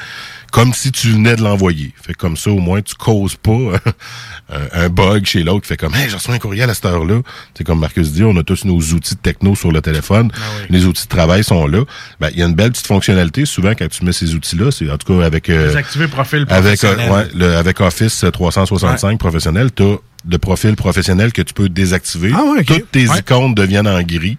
comme 0.52 0.72
si 0.72 0.92
tu 0.92 1.08
venais 1.10 1.34
de 1.34 1.42
l'envoyer. 1.42 1.92
Fait 2.00 2.14
comme 2.14 2.36
ça, 2.36 2.48
au 2.50 2.60
moins, 2.60 2.80
tu 2.80 2.94
causes 2.94 3.34
pas 3.34 3.50
un, 4.52 4.84
un 4.84 4.88
bug 4.88 5.24
chez 5.26 5.42
l'autre 5.42 5.62
qui 5.62 5.68
fait 5.68 5.76
comme, 5.76 5.92
hey, 5.96 6.08
j'ai 6.08 6.14
reçu 6.14 6.30
un 6.30 6.38
courriel 6.38 6.70
à 6.70 6.74
cette 6.74 6.86
heure-là. 6.86 7.22
C'est 7.58 7.64
comme 7.64 7.80
Marcus 7.80 8.12
dit, 8.12 8.22
on 8.22 8.36
a 8.36 8.44
tous 8.44 8.64
nos 8.64 8.78
outils 8.78 9.16
de 9.16 9.20
techno 9.20 9.56
sur 9.56 9.72
le 9.72 9.80
téléphone. 9.80 10.30
Les 10.70 10.84
outils 10.84 11.04
de 11.04 11.08
travail 11.08 11.42
sont 11.42 11.66
là. 11.66 11.80
Ben, 12.20 12.28
il 12.32 12.38
y 12.38 12.42
a 12.42 12.46
une 12.46 12.54
belle 12.54 12.70
petite 12.70 12.86
fonctionnalité. 12.86 13.46
Souvent, 13.46 13.72
quand 13.76 13.88
tu 13.88 14.04
mets 14.04 14.12
ces 14.12 14.34
outils-là, 14.36 14.70
c'est 14.70 14.88
en 14.90 14.96
tout 14.96 15.12
cas 15.18 15.24
avec, 15.26 15.50
euh, 15.50 15.66
Désactiver 15.66 16.06
profil 16.06 16.46
avec, 16.48 16.84
euh, 16.84 16.94
professionnel. 16.94 17.10
ouais, 17.10 17.28
le- 17.34 17.56
avec 17.56 17.80
Office 17.80 18.24
365 18.32 19.18
professionnel, 19.18 19.70
tu 19.74 19.82
as 19.82 19.96
de 20.24 20.36
profil 20.36 20.74
professionnel 20.76 21.32
que 21.32 21.42
tu 21.42 21.52
peux 21.54 21.68
désactiver. 21.68 22.32
Ah 22.34 22.42
ouais, 22.44 22.60
ok. 22.60 22.66
Toutes 22.66 22.90
tes 22.90 23.08
Ouais. 23.08 23.18
icônes 23.18 23.54
deviennent 23.54 23.88
en 23.88 24.02
gris. 24.02 24.38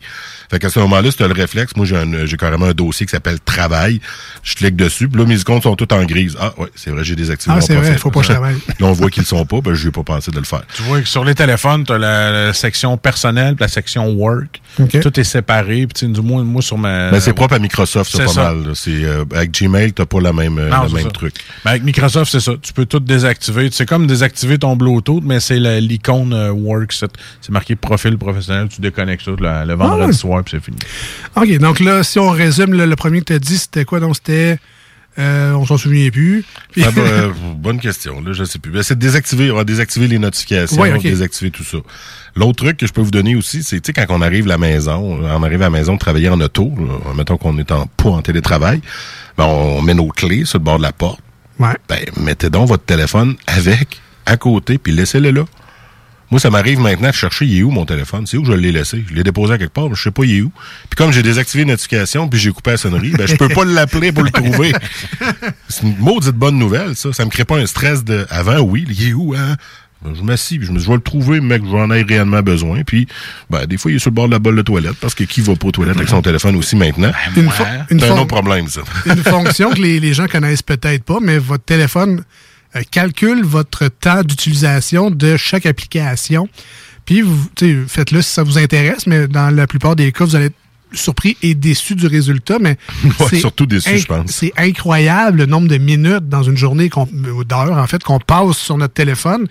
Fait 0.49 0.59
qu'à 0.59 0.69
ce 0.69 0.79
moment-là, 0.79 1.09
si 1.09 1.17
tu 1.17 1.23
as 1.23 1.27
le 1.27 1.33
réflexe, 1.33 1.75
moi 1.75 1.85
j'ai 1.85 2.37
carrément 2.37 2.67
un 2.67 2.71
dossier 2.73 3.05
qui 3.07 3.11
s'appelle 3.11 3.39
Travail. 3.39 3.99
Je 4.43 4.53
clique 4.53 4.75
dessus, 4.75 5.07
puis 5.07 5.19
là 5.19 5.27
mes 5.27 5.39
icônes 5.39 5.61
sont 5.61 5.75
toutes 5.75 5.91
en 5.93 6.03
grise. 6.05 6.37
Ah 6.39 6.53
ouais, 6.59 6.67
c'est 6.75 6.91
vrai, 6.91 7.03
j'ai 7.03 7.15
désactivé 7.15 7.51
Ah, 7.55 7.59
mon 7.59 7.65
c'est 7.65 7.73
vrai, 7.73 7.81
profil. 7.97 7.99
faut 7.99 8.11
pas 8.11 8.19
que 8.21 8.27
je 8.27 8.31
travaille. 8.31 8.55
Là, 8.79 8.85
on 8.87 8.91
voit 8.93 9.09
qu'ils 9.09 9.23
le 9.23 9.27
sont 9.27 9.45
pas, 9.45 9.61
ben 9.61 9.73
je 9.73 9.85
n'ai 9.85 9.91
pas 9.91 10.03
pensé 10.03 10.29
de 10.31 10.37
le 10.37 10.43
faire. 10.45 10.61
Tu 10.75 10.83
vois 10.83 11.01
que 11.01 11.07
sur 11.07 11.25
les 11.25 11.33
téléphones, 11.33 11.83
tu 11.83 11.93
as 11.93 11.97
la, 11.97 12.31
la 12.47 12.53
section 12.53 12.95
personnelle 12.97 13.55
puis 13.55 13.63
la 13.63 13.67
section 13.69 14.07
work. 14.13 14.61
OK. 14.79 14.99
Tout 14.99 15.19
est 15.19 15.23
séparé. 15.23 15.87
Puis, 15.87 15.93
tu 15.95 16.05
sais, 16.05 16.11
du 16.11 16.21
moins, 16.21 16.43
moi, 16.43 16.61
sur 16.61 16.77
ma. 16.77 17.09
Ben, 17.09 17.19
c'est 17.19 17.33
propre 17.33 17.55
à 17.55 17.59
Microsoft, 17.59 18.11
ça, 18.11 18.17
c'est 18.19 18.25
pas 18.25 18.31
ça. 18.31 18.43
mal. 18.53 18.71
C'est, 18.75 19.03
euh, 19.03 19.23
avec 19.33 19.51
Gmail, 19.51 19.93
t'as 19.93 20.05
pas 20.05 20.19
la 20.21 20.33
même, 20.33 20.57
euh, 20.59 20.69
Non, 20.69 20.83
le 20.83 20.89
même 20.89 21.03
ça. 21.05 21.09
truc. 21.11 21.33
Ben, 21.63 21.71
avec 21.71 21.83
Microsoft, 21.83 22.31
c'est 22.31 22.39
ça. 22.41 22.51
Tu 22.61 22.71
peux 22.73 22.85
tout 22.85 22.99
désactiver. 22.99 23.69
C'est 23.71 23.85
comme 23.87 24.05
désactiver 24.05 24.57
ton 24.59 24.75
Bluetooth, 24.75 25.23
mais 25.23 25.39
c'est 25.39 25.59
la- 25.59 25.74
l'icône 25.81 26.33
euh, 26.33 26.51
Work. 26.51 26.91
C'est 26.93 27.49
marqué 27.49 27.75
profil 27.75 28.17
professionnel. 28.17 28.67
Tu 28.69 28.81
déconnectes 28.81 29.23
tout 29.25 29.35
le, 29.39 29.65
le 29.65 29.73
vendredi 29.73 30.01
Ah 30.03 30.07
ouais. 30.07 30.13
soir, 30.13 30.43
puis 30.43 30.57
c'est 30.57 30.63
fini. 30.63 30.77
OK, 31.35 31.57
donc 31.59 31.79
là, 31.79 32.03
si 32.03 32.19
on 32.19 32.29
résume, 32.29 32.73
le 32.73 32.95
premier 32.95 33.19
que 33.19 33.25
tu 33.25 33.33
as 33.33 33.39
dit, 33.39 33.57
c'était 33.57 33.85
quoi? 33.85 33.99
Donc, 33.99 34.15
c'était. 34.15 34.57
euh, 35.17 35.53
on 35.53 35.65
s'en 35.65 35.77
souvient 35.77 36.09
plus. 36.09 36.43
Puis- 36.71 36.83
Ah, 36.85 36.91
ben, 36.91 37.01
euh, 37.01 37.31
bonne 37.57 37.79
question, 37.79 38.19
là, 38.21 38.33
je 38.33 38.43
sais 38.43 38.59
plus. 38.59 38.71
Ben, 38.71 38.83
c'est 38.83 38.95
de 38.95 38.99
désactiver, 38.99 39.49
on 39.51 39.55
va 39.55 39.63
désactiver 39.63 40.07
les 40.07 40.19
notifications, 40.19 40.81
Ouais, 40.81 40.91
ok. 40.93 41.01
désactiver 41.03 41.51
tout 41.51 41.63
ça. 41.63 41.77
L'autre 42.35 42.65
truc 42.65 42.75
que 42.75 42.85
je 42.85 42.91
peux 42.91 42.99
vous 43.01 43.11
donner 43.11 43.35
aussi, 43.37 43.63
c'est, 43.63 43.79
tu 43.79 43.87
sais, 43.87 43.93
quand 43.93 44.13
on 44.13 44.21
arrive 44.21 44.43
à 44.45 44.49
la 44.49 44.57
maison, 44.57 45.19
on 45.23 45.43
arrive 45.43 45.61
à 45.61 45.65
la 45.65 45.69
maison 45.69 45.93
de 45.93 45.99
travailler 45.99 46.27
en 46.27 46.41
auto, 46.41 46.69
là, 46.77 47.13
mettons 47.15 47.37
qu'on 47.37 47.57
est 47.57 47.71
en, 47.71 47.87
pas 47.87 48.09
en 48.09 48.21
télétravail, 48.21 48.81
ben, 49.37 49.45
on 49.45 49.81
met 49.81 49.93
nos 49.93 50.09
clés 50.09 50.43
sur 50.43 50.59
le 50.59 50.65
bord 50.65 50.77
de 50.79 50.83
la 50.83 50.91
porte. 50.91 51.21
Ouais. 51.59 51.69
Ben, 51.87 51.99
mettez 52.19 52.49
donc 52.49 52.67
votre 52.67 52.83
téléphone 52.83 53.35
avec, 53.47 54.01
à 54.25 54.35
côté, 54.35 54.77
puis 54.77 54.91
laissez-le 54.91 55.31
là. 55.31 55.45
Moi, 56.31 56.39
ça 56.39 56.49
m'arrive 56.49 56.79
maintenant 56.79 57.09
de 57.09 57.13
chercher, 57.13 57.45
il 57.45 57.59
est 57.59 57.63
où 57.63 57.69
mon 57.69 57.85
téléphone? 57.85 58.25
C'est 58.25 58.37
où 58.37 58.45
je 58.45 58.51
l'ai 58.53 58.71
laissé? 58.71 59.03
Je 59.07 59.13
l'ai 59.13 59.23
déposé 59.23 59.53
à 59.53 59.57
quelque 59.57 59.73
part, 59.73 59.89
mais 59.89 59.95
je 59.95 60.01
sais 60.01 60.11
pas, 60.11 60.23
il 60.23 60.37
est 60.37 60.41
où. 60.41 60.51
Puis 60.89 60.97
comme 60.97 61.11
j'ai 61.11 61.21
désactivé 61.21 61.63
les 61.63 61.71
notifications, 61.71 62.27
puis 62.27 62.39
j'ai 62.39 62.51
coupé 62.51 62.71
la 62.71 62.77
sonnerie, 62.77 63.11
ben, 63.11 63.27
je 63.27 63.35
peux 63.35 63.49
pas 63.49 63.63
l'appeler 63.63 64.11
pour 64.11 64.23
le 64.23 64.31
trouver. 64.31 64.73
C'est 65.69 65.83
une 65.83 65.97
maudite 65.97 66.35
bonne 66.35 66.57
nouvelle, 66.57 66.95
ça. 66.95 67.13
Ça 67.13 67.25
me 67.25 67.29
crée 67.29 67.45
pas 67.45 67.57
un 67.57 67.65
stress 67.65 68.03
de, 68.03 68.25
avant, 68.29 68.59
oui, 68.59 68.85
il 68.89 69.09
est 69.09 69.13
où, 69.13 69.35
hein? 69.35 69.55
Ben, 70.03 70.13
Je 70.15 70.23
m'assis, 70.23 70.57
puis 70.57 70.67
je 70.67 70.71
me 70.71 70.77
dis, 70.79 70.83
je 70.83 70.89
vais 70.89 70.95
le 70.95 71.01
trouver, 71.01 71.39
que 71.39 71.67
j'en 71.69 71.91
ai 71.91 72.01
réellement 72.01 72.41
besoin. 72.41 72.81
Puis, 72.83 73.07
ben, 73.49 73.65
des 73.65 73.77
fois, 73.77 73.91
il 73.91 73.95
est 73.95 73.99
sur 73.99 74.09
le 74.09 74.15
bord 74.15 74.27
de 74.27 74.33
la 74.33 74.39
bolle 74.39 74.55
de 74.55 74.61
toilette, 74.63 74.95
parce 74.99 75.13
que 75.13 75.23
qui 75.23 75.41
va 75.41 75.55
pas 75.55 75.67
aux 75.67 75.71
toilettes 75.71 75.95
avec 75.97 76.09
son 76.09 76.21
téléphone 76.21 76.55
aussi 76.55 76.75
maintenant? 76.75 77.11
Une, 77.35 77.49
une 77.91 77.99
C'est 77.99 78.09
un 78.09 78.13
autre 78.13 78.25
problème, 78.25 78.67
ça. 78.67 78.81
une 79.05 79.15
fonction 79.23 79.69
que 79.71 79.79
les, 79.81 79.99
les 79.99 80.13
gens 80.13 80.27
connaissent 80.27 80.63
peut-être 80.63 81.03
pas, 81.03 81.19
mais 81.21 81.37
votre 81.37 81.63
téléphone 81.65 82.23
euh, 82.75 82.81
calcule 82.89 83.43
votre 83.43 83.87
temps 83.87 84.21
d'utilisation 84.23 85.11
de 85.11 85.37
chaque 85.37 85.65
application. 85.65 86.49
Puis, 87.05 87.21
vous, 87.21 87.37
tu 87.55 87.65
sais, 87.65 87.87
faites-le 87.87 88.21
si 88.21 88.31
ça 88.31 88.43
vous 88.43 88.57
intéresse, 88.57 89.07
mais 89.07 89.27
dans 89.27 89.53
la 89.53 89.67
plupart 89.67 89.95
des 89.95 90.11
cas, 90.11 90.25
vous 90.25 90.35
allez 90.35 90.49
surpris 90.93 91.37
et 91.41 91.55
déçu 91.55 91.95
du 91.95 92.07
résultat, 92.07 92.57
mais 92.59 92.77
Ouais, 93.03 93.11
c'est 93.29 93.39
surtout 93.39 93.65
déçu, 93.65 93.97
je 93.97 94.05
pense. 94.05 94.31
C'est 94.31 94.53
incroyable 94.57 95.39
le 95.39 95.45
nombre 95.45 95.67
de 95.67 95.77
minutes 95.77 96.29
dans 96.29 96.43
une 96.43 96.57
journée, 96.57 96.89
d'heures 96.89 97.77
en 97.77 97.87
fait, 97.87 98.03
qu'on 98.03 98.19
passe 98.19 98.57
sur 98.57 98.77
notre 98.77 98.93
téléphone 98.93 99.47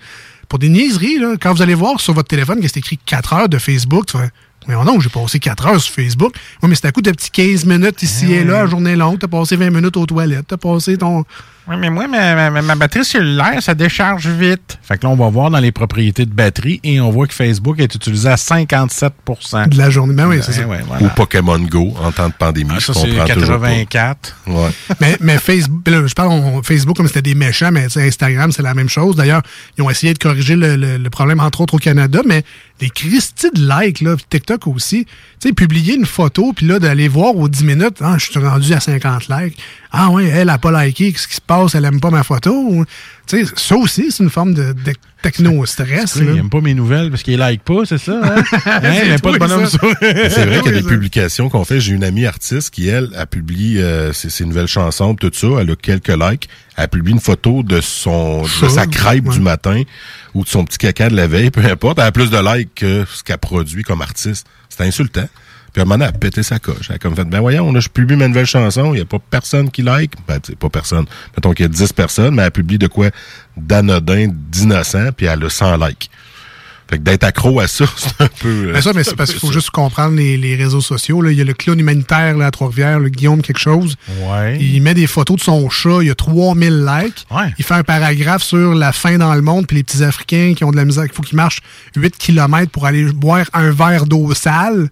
pour 0.49 0.59
des 0.59 0.69
niaiseries. 0.69 1.19
Là. 1.19 1.35
Quand 1.39 1.53
vous 1.53 1.61
allez 1.61 1.73
voir 1.73 1.99
sur 1.99 2.13
votre 2.13 2.27
téléphone 2.27 2.59
que 2.59 2.67
c'est 2.67 2.77
écrit 2.79 2.99
4 3.05 3.33
heures 3.33 3.49
de 3.49 3.57
Facebook, 3.57 4.07
tu 4.07 4.17
fais 4.17 4.29
mais 4.67 4.73
non, 4.83 4.99
j'ai 4.99 5.09
passé 5.09 5.39
4 5.39 5.67
heures 5.67 5.81
sur 5.81 5.93
Facebook. 5.93 6.33
Oui, 6.61 6.69
mais 6.69 6.75
c'est 6.75 6.87
à 6.87 6.91
coup 6.91 7.01
de 7.01 7.11
petits 7.11 7.29
15 7.29 7.65
minutes 7.65 8.01
ici 8.01 8.33
et 8.33 8.43
là, 8.43 8.65
journée 8.65 8.95
longue. 8.95 9.19
T'as 9.19 9.27
passé 9.27 9.55
20 9.55 9.69
minutes 9.69 9.97
aux 9.97 10.05
toilettes. 10.05 10.47
T'as 10.47 10.57
passé 10.57 10.97
ton. 10.97 11.23
Oui, 11.67 11.75
mais 11.79 11.89
moi, 11.89 12.07
ma, 12.07 12.51
ma- 12.51 12.61
ma 12.61 12.75
batterie 12.75 13.03
cellulaire, 13.03 13.61
ça 13.61 13.73
décharge 13.73 14.27
vite. 14.27 14.77
Fait 14.83 14.97
que 14.97 15.03
là, 15.05 15.09
on 15.09 15.15
va 15.15 15.29
voir 15.29 15.49
dans 15.49 15.59
les 15.59 15.71
propriétés 15.71 16.25
de 16.25 16.31
batterie 16.33 16.79
et 16.83 16.99
on 17.01 17.09
voit 17.09 17.25
que 17.27 17.33
Facebook 17.33 17.79
est 17.79 17.93
utilisé 17.95 18.29
à 18.29 18.35
57% 18.35 19.69
De 19.69 19.77
la 19.77 19.89
journée. 19.89 20.13
Ben 20.13 20.27
oui, 20.27 20.39
c'est 20.43 20.53
ça. 20.53 20.65
ouais, 20.67 20.81
voilà. 20.85 21.03
Ou 21.03 21.09
Pokémon 21.15 21.59
Go 21.59 21.93
en 22.01 22.11
temps 22.11 22.27
de 22.29 22.33
pandémie. 22.33 22.71
Ah, 22.75 22.79
ça, 22.79 22.93
c'est 22.93 23.09
comprends 23.09 23.25
toujours 23.33 23.59
pas. 23.59 23.69
84. 23.69 24.35
Ouais. 24.47 24.69
mais, 24.99 25.17
mais 25.19 25.37
Facebook, 25.37 25.87
là, 25.87 26.05
je 26.05 26.13
parle 26.13 26.29
on- 26.31 26.61
Facebook 26.63 26.97
comme 26.97 27.07
si 27.07 27.13
c'était 27.13 27.29
des 27.29 27.35
méchants, 27.35 27.71
mais 27.71 27.85
tu 27.85 27.91
sais, 27.91 28.07
Instagram, 28.07 28.51
c'est 28.51 28.61
la 28.63 28.73
même 28.73 28.89
chose. 28.89 29.15
D'ailleurs, 29.15 29.41
ils 29.77 29.81
ont 29.83 29.89
essayé 29.89 30.13
de 30.13 30.19
corriger 30.19 30.55
le, 30.55 30.75
le- 30.75 30.97
le 30.97 31.09
problème, 31.09 31.39
entre 31.39 31.61
autres 31.61 31.73
au 31.75 31.79
Canada, 31.79 32.19
mais 32.25 32.43
les 32.81 32.89
Christy 32.89 33.47
de 33.55 33.61
likes, 33.81 34.01
là, 34.01 34.15
TikTok 34.29 34.67
aussi, 34.67 35.05
tu 35.39 35.47
sais, 35.49 35.53
publier 35.53 35.95
une 35.95 36.05
photo, 36.05 36.53
puis 36.53 36.67
là, 36.67 36.77
d'aller 36.79 37.07
voir 37.07 37.35
aux 37.35 37.47
10 37.49 37.63
minutes, 37.63 37.97
ah, 38.01 38.15
je 38.17 38.29
suis 38.29 38.39
rendu 38.39 38.73
à 38.73 38.79
50 38.79 39.27
likes. 39.29 39.57
Ah 39.97 40.09
ouais, 40.09 40.25
elle 40.25 40.49
a 40.49 40.57
pas 40.57 40.83
liké, 40.85 41.13
qu'est-ce 41.13 41.27
qui 41.27 41.35
se 41.35 41.41
passe, 41.41 41.73
elle 41.73 41.85
aime 41.85 42.01
pas 42.01 42.09
ma 42.09 42.23
photo. 42.23 42.83
Tu 43.27 43.45
sais, 43.45 43.53
ça 43.55 43.77
aussi, 43.77 44.11
c'est 44.11 44.23
une 44.23 44.29
forme 44.29 44.53
de, 44.53 44.73
de 44.73 44.93
techno-stress. 45.21 46.17
Il 46.17 46.25
là. 46.25 46.33
aime 46.35 46.49
pas 46.49 46.59
mes 46.59 46.73
nouvelles 46.73 47.09
parce 47.09 47.23
qu'il 47.23 47.37
like 47.37 47.63
pas, 47.63 47.85
c'est 47.85 47.97
ça? 47.97 48.19
Hein? 48.21 48.43
Hein, 48.65 48.79
C'est 48.81 49.07
mais 49.07 49.17
pas 49.17 49.31
de 49.31 49.37
toi, 49.37 49.47
bonhomme 49.47 49.67
sur. 49.67 49.79
C'est 50.01 50.45
vrai 50.45 50.59
qu'il 50.61 50.73
y 50.73 50.77
a 50.77 50.81
des 50.81 50.87
publications 50.87 51.49
qu'on 51.49 51.63
fait. 51.63 51.79
J'ai 51.79 51.93
une 51.93 52.03
amie 52.03 52.25
artiste 52.25 52.71
qui, 52.71 52.89
elle, 52.89 53.09
a 53.15 53.25
publié 53.25 53.81
euh, 53.81 54.11
ses, 54.11 54.29
ses 54.29 54.43
nouvelles 54.45 54.67
chansons, 54.67 55.15
tout 55.15 55.31
ça. 55.33 55.47
Elle 55.61 55.71
a 55.71 55.75
quelques 55.75 56.09
likes. 56.09 56.49
Elle 56.75 56.83
a 56.83 56.87
publié 56.89 57.13
une 57.13 57.21
photo 57.21 57.63
de 57.63 57.79
son 57.79 58.43
de 58.43 58.47
Ça, 58.47 58.69
sa 58.69 58.87
crêpe 58.87 59.25
ouais. 59.27 59.33
du 59.33 59.39
matin 59.39 59.81
ou 60.33 60.43
de 60.43 60.49
son 60.49 60.65
petit 60.65 60.77
caca 60.77 61.09
de 61.09 61.15
la 61.15 61.27
veille, 61.27 61.51
peu 61.51 61.63
importe. 61.63 61.99
Elle 61.99 62.05
a 62.05 62.11
plus 62.11 62.29
de 62.29 62.37
likes 62.37 62.75
que 62.75 63.05
ce 63.11 63.23
qu'elle 63.23 63.37
produit 63.37 63.83
comme 63.83 64.01
artiste. 64.01 64.45
C'est 64.69 64.83
insultant. 64.83 65.27
Puis 65.75 65.81
à 65.81 65.83
un 65.83 65.87
moment 65.87 65.95
donné, 65.97 66.05
elle 66.09 66.15
a 66.15 66.19
pété 66.19 66.41
sa 66.41 66.57
coche. 66.57 66.85
Elle 66.87 66.95
a 66.95 66.99
comme 66.99 67.17
fait, 67.17 67.25
ben 67.25 67.41
voyons, 67.41 67.69
là, 67.73 67.81
je 67.81 67.89
publie 67.89 68.15
ma 68.15 68.29
nouvelle 68.29 68.45
chanson, 68.45 68.93
il 68.93 68.95
n'y 68.95 69.01
a 69.01 69.05
pas 69.05 69.19
personne 69.19 69.69
qui 69.69 69.81
like. 69.81 70.13
Ben, 70.25 70.39
tu 70.39 70.53
sais, 70.53 70.55
pas 70.55 70.69
personne. 70.69 71.03
Mettons 71.35 71.51
qu'il 71.51 71.65
y 71.65 71.65
a 71.65 71.69
10 71.69 71.91
personnes, 71.91 72.33
mais 72.33 72.43
elle 72.43 72.51
publie 72.51 72.77
de 72.77 72.87
quoi 72.87 73.09
d'anodin, 73.57 74.27
d'innocent, 74.31 75.09
puis 75.17 75.25
elle 75.25 75.43
a 75.43 75.49
100 75.49 75.75
likes. 75.85 76.09
Fait 76.89 76.97
que 76.97 77.03
d'être 77.03 77.25
accro 77.25 77.59
à 77.59 77.67
ça, 77.67 77.83
c'est 77.97 78.21
un 78.23 78.29
peu... 78.39 78.67
euh, 78.69 78.71
Ben 78.71 78.81
ça, 78.81 78.93
mais 78.93 79.03
c'est 79.03 79.17
parce 79.17 79.31
qu'il 79.31 79.39
faut 79.41 79.51
juste 79.51 79.71
comprendre 79.71 80.15
les, 80.15 80.37
les 80.37 80.55
réseaux 80.55 80.79
sociaux. 80.79 81.21
Là. 81.21 81.31
Il 81.31 81.37
y 81.37 81.41
a 81.41 81.43
le 81.43 81.53
clown 81.53 81.77
humanitaire 81.77 82.37
là, 82.37 82.45
à 82.45 82.51
Trois-Rivières, 82.51 82.99
le 83.01 83.09
Guillaume 83.09 83.41
quelque 83.41 83.59
chose. 83.59 83.95
Ouais. 84.21 84.57
Il 84.61 84.81
met 84.81 84.93
des 84.93 85.07
photos 85.07 85.35
de 85.35 85.41
son 85.41 85.69
chat, 85.69 85.97
il 85.99 86.07
y 86.07 86.09
a 86.09 86.15
3000 86.15 86.85
likes. 86.85 87.25
Ouais. 87.31 87.53
Il 87.57 87.65
fait 87.65 87.73
un 87.73 87.83
paragraphe 87.83 88.43
sur 88.43 88.75
la 88.75 88.93
faim 88.93 89.17
dans 89.17 89.35
le 89.35 89.41
monde, 89.41 89.67
puis 89.67 89.75
les 89.75 89.83
petits 89.83 90.05
Africains 90.05 90.53
qui 90.55 90.63
ont 90.63 90.71
de 90.71 90.77
la 90.77 90.85
misère, 90.85 91.03
il 91.03 91.11
faut 91.11 91.21
qu'ils 91.23 91.35
marchent 91.35 91.59
8 91.97 92.15
km 92.17 92.71
pour 92.71 92.85
aller 92.85 93.11
boire 93.11 93.45
un 93.51 93.71
verre 93.71 94.05
d'eau 94.05 94.33
sale. 94.33 94.87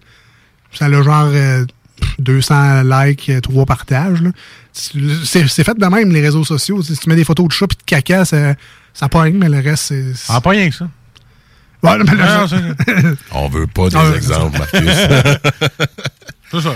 Ça 0.74 0.86
a 0.86 1.02
genre 1.02 1.28
euh, 1.32 1.64
200 2.18 2.82
likes, 2.82 3.30
3 3.42 3.66
partages. 3.66 4.22
là. 4.22 4.30
C'est 4.72 5.46
fait 5.64 5.78
de 5.78 5.86
même, 5.86 6.10
les 6.12 6.20
réseaux 6.20 6.44
sociaux. 6.44 6.82
Si 6.82 6.96
tu 6.96 7.08
mets 7.08 7.16
des 7.16 7.24
photos 7.24 7.46
de 7.48 7.52
chat 7.52 7.66
puis 7.66 7.76
de 7.76 7.82
caca, 7.84 8.24
ça, 8.24 8.54
ça 8.92 9.08
pogne, 9.08 9.36
mais 9.38 9.48
le 9.48 9.60
reste, 9.60 9.84
c'est... 9.84 10.04
Ah, 10.28 10.40
pas 10.40 10.50
rien 10.50 10.68
que 10.68 10.74
ça. 10.74 10.88
Ouais, 11.82 11.98
mais 11.98 12.12
Ah, 12.20 12.46
On 13.32 13.48
veut 13.48 13.66
pas 13.66 13.88
des 13.88 13.96
Ah, 13.96 14.12
exemples, 14.16 14.58
Marcus. 14.58 14.80
C'est 16.50 16.60
ça, 16.60 16.74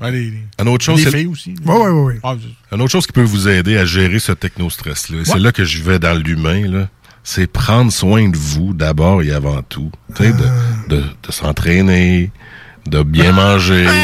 là. 0.00 0.10
Les- 0.10 0.32
Une 0.58 0.68
autre 0.68 0.84
chose, 0.84 1.04
les 1.04 1.10
c'est- 1.10 1.18
filles 1.18 1.26
aussi. 1.26 1.54
Ouais, 1.64 1.74
ouais, 1.76 1.88
ouais, 1.90 2.02
ouais. 2.14 2.20
Ah, 2.22 2.34
je- 2.40 2.74
Une 2.74 2.80
autre 2.82 2.90
chose 2.92 3.06
qui 3.06 3.12
peut 3.12 3.22
vous 3.22 3.48
aider 3.48 3.76
à 3.76 3.84
gérer 3.84 4.18
ce 4.18 4.32
techno-stress-là, 4.32 5.20
et 5.20 5.24
c'est 5.26 5.38
là 5.38 5.52
que 5.52 5.64
je 5.64 5.82
vais 5.82 5.98
dans 5.98 6.14
l'humain, 6.14 6.88
c'est 7.22 7.46
prendre 7.46 7.92
soin 7.92 8.28
de 8.30 8.36
vous 8.36 8.72
d'abord 8.72 9.22
et 9.22 9.30
avant 9.32 9.62
tout. 9.62 9.90
De, 10.18 10.32
de, 10.88 11.02
de 11.02 11.32
s'entraîner, 11.32 12.30
de 12.86 13.02
bien 13.02 13.32
manger. 13.32 13.86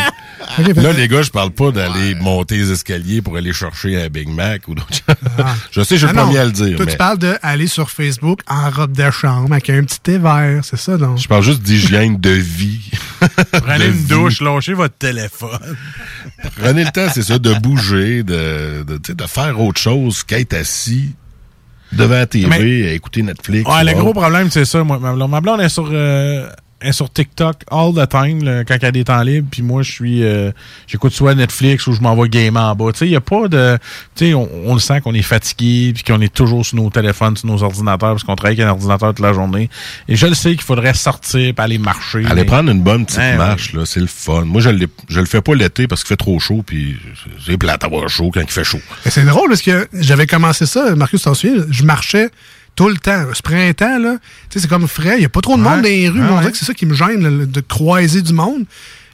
Là, 0.76 0.92
les 0.92 1.08
gars, 1.08 1.22
je 1.22 1.30
parle 1.30 1.50
pas 1.50 1.70
d'aller 1.72 2.14
monter 2.14 2.56
les 2.56 2.70
escaliers 2.70 3.20
pour 3.20 3.36
aller 3.36 3.52
chercher 3.52 4.00
un 4.00 4.08
Big 4.08 4.28
Mac 4.28 4.68
ou 4.68 4.74
d'autres 4.74 4.88
choses. 4.94 5.16
Je 5.72 5.82
sais, 5.82 5.96
je 5.96 6.06
suis 6.06 6.08
Ah 6.08 6.12
le 6.12 6.16
non. 6.18 6.24
premier 6.26 6.38
à 6.38 6.44
le 6.44 6.52
dire, 6.52 6.76
Toi, 6.76 6.86
mais 6.86 6.92
tu 6.92 6.98
parles 6.98 7.18
d'aller 7.18 7.66
sur 7.66 7.90
Facebook 7.90 8.40
en 8.46 8.70
robe 8.70 8.92
de 8.92 9.10
chambre 9.10 9.52
avec 9.52 9.68
un 9.70 9.82
petit 9.82 9.98
thé 10.00 10.18
vert, 10.18 10.60
c'est 10.62 10.78
ça, 10.78 10.96
donc? 10.96 11.18
je 11.18 11.26
parle 11.26 11.42
juste 11.42 11.62
d'hygiène 11.62 12.18
de 12.18 12.30
vie. 12.30 12.90
Prenez 13.52 13.78
De 13.80 13.84
une 13.86 13.90
vie. 13.92 14.04
douche, 14.04 14.40
lâchez 14.40 14.72
votre 14.74 14.96
téléphone. 14.96 15.76
Prenez 16.60 16.84
le 16.84 16.90
temps, 16.90 17.08
c'est 17.12 17.22
ça, 17.24 17.38
de 17.38 17.52
bouger, 17.54 18.22
de, 18.22 18.84
de, 18.86 18.96
tu 18.98 19.08
sais, 19.08 19.14
de 19.14 19.24
faire 19.24 19.60
autre 19.60 19.80
chose 19.80 20.22
qu'être 20.22 20.54
assis 20.54 21.14
devant 21.92 22.14
la 22.14 22.26
TV, 22.26 22.46
Mais- 22.48 22.88
à 22.88 22.92
écouter 22.92 23.22
Netflix. 23.22 23.68
Ouais, 23.68 23.84
le 23.84 23.92
gros 23.94 24.12
problème, 24.14 24.50
c'est 24.50 24.64
ça. 24.64 24.84
Moi, 24.84 24.98
ma, 25.00 25.12
ma 25.26 25.40
blonde 25.40 25.60
est 25.60 25.68
sur, 25.68 25.88
euh, 25.92 26.48
est 26.82 26.92
sur 26.92 27.10
TikTok 27.10 27.56
all 27.70 27.94
the 27.94 28.08
time 28.08 28.44
là, 28.44 28.64
quand 28.64 28.76
elle 28.80 28.84
a 28.88 28.92
des 28.92 29.04
temps 29.04 29.22
libres. 29.22 29.48
Puis 29.50 29.62
moi, 29.62 29.82
je 29.82 29.90
suis, 29.90 30.22
euh, 30.22 30.50
j'écoute 30.86 31.12
soit 31.12 31.34
Netflix 31.34 31.86
ou 31.86 31.92
je 31.94 32.00
m'en 32.00 32.14
vais 32.14 32.28
gamer 32.28 32.62
en 32.62 32.74
bas. 32.74 32.92
Tu 32.92 32.98
sais, 32.98 33.06
il 33.06 33.12
y 33.12 33.16
a 33.16 33.20
pas 33.20 33.48
de, 33.48 33.78
tu 34.14 34.26
sais, 34.26 34.34
on, 34.34 34.48
on 34.66 34.74
le 34.74 34.80
sent 34.80 35.00
qu'on 35.00 35.14
est 35.14 35.22
fatigué 35.22 35.92
puis 35.94 36.02
qu'on 36.04 36.20
est 36.20 36.32
toujours 36.32 36.64
sur 36.66 36.76
nos 36.76 36.90
téléphones, 36.90 37.36
sur 37.36 37.46
nos 37.48 37.62
ordinateurs 37.62 38.10
parce 38.12 38.24
qu'on 38.24 38.36
travaille 38.36 38.56
avec 38.60 38.66
un 38.66 38.70
ordinateur 38.72 39.08
toute 39.14 39.20
la 39.24 39.32
journée. 39.32 39.70
Et 40.08 40.16
je 40.16 40.26
le 40.26 40.34
sais 40.34 40.50
qu'il 40.50 40.62
faudrait 40.62 40.94
sortir 40.94 41.54
puis 41.54 41.64
aller 41.64 41.78
marcher. 41.78 42.24
Aller 42.26 42.42
mais- 42.42 42.44
prendre 42.44 42.70
une 42.70 42.82
bonne 42.82 43.06
petite 43.06 43.18
Ouais, 43.18 43.30
ouais. 43.32 43.36
marche, 43.36 43.72
là, 43.72 43.86
c'est 43.86 44.00
le 44.00 44.06
fun. 44.06 44.44
Moi, 44.44 44.60
je, 44.60 44.68
l'ai- 44.70 44.88
je 45.08 45.20
le 45.20 45.26
fais 45.26 45.40
pas 45.40 45.54
l'été 45.54 45.86
parce 45.88 46.02
qu'il 46.02 46.08
fait 46.08 46.16
trop 46.16 46.38
chaud, 46.38 46.62
puis 46.66 46.96
c'est 47.46 47.56
plate 47.56 47.80
d'avoir 47.80 48.08
chaud 48.08 48.30
quand 48.32 48.40
il 48.42 48.50
fait 48.50 48.64
chaud. 48.64 48.80
Mais 49.04 49.10
C'est 49.10 49.24
drôle 49.24 49.48
parce 49.48 49.62
que 49.62 49.88
j'avais 49.94 50.26
commencé 50.26 50.66
ça, 50.66 50.94
Marcus, 50.94 51.22
t'en 51.22 51.32
souviens, 51.34 51.64
je 51.70 51.84
marchais 51.84 52.28
tout 52.76 52.88
le 52.88 52.96
temps. 52.96 53.24
Ce 53.32 53.42
printemps, 53.42 53.98
là, 53.98 54.16
c'est 54.50 54.68
comme 54.68 54.86
frais, 54.86 55.16
il 55.16 55.20
n'y 55.20 55.24
a 55.24 55.28
pas 55.28 55.40
trop 55.40 55.56
de 55.56 55.62
monde 55.62 55.76
dans 55.76 55.82
les 55.82 56.08
rues, 56.08 56.20
Ouais, 56.20 56.26
on 56.30 56.38
dirait 56.40 56.52
que 56.52 56.58
c'est 56.58 56.64
ça 56.66 56.74
qui 56.74 56.86
me 56.86 56.94
gêne, 56.94 57.22
là, 57.22 57.46
de 57.46 57.60
croiser 57.60 58.22
du 58.22 58.32
monde. 58.32 58.64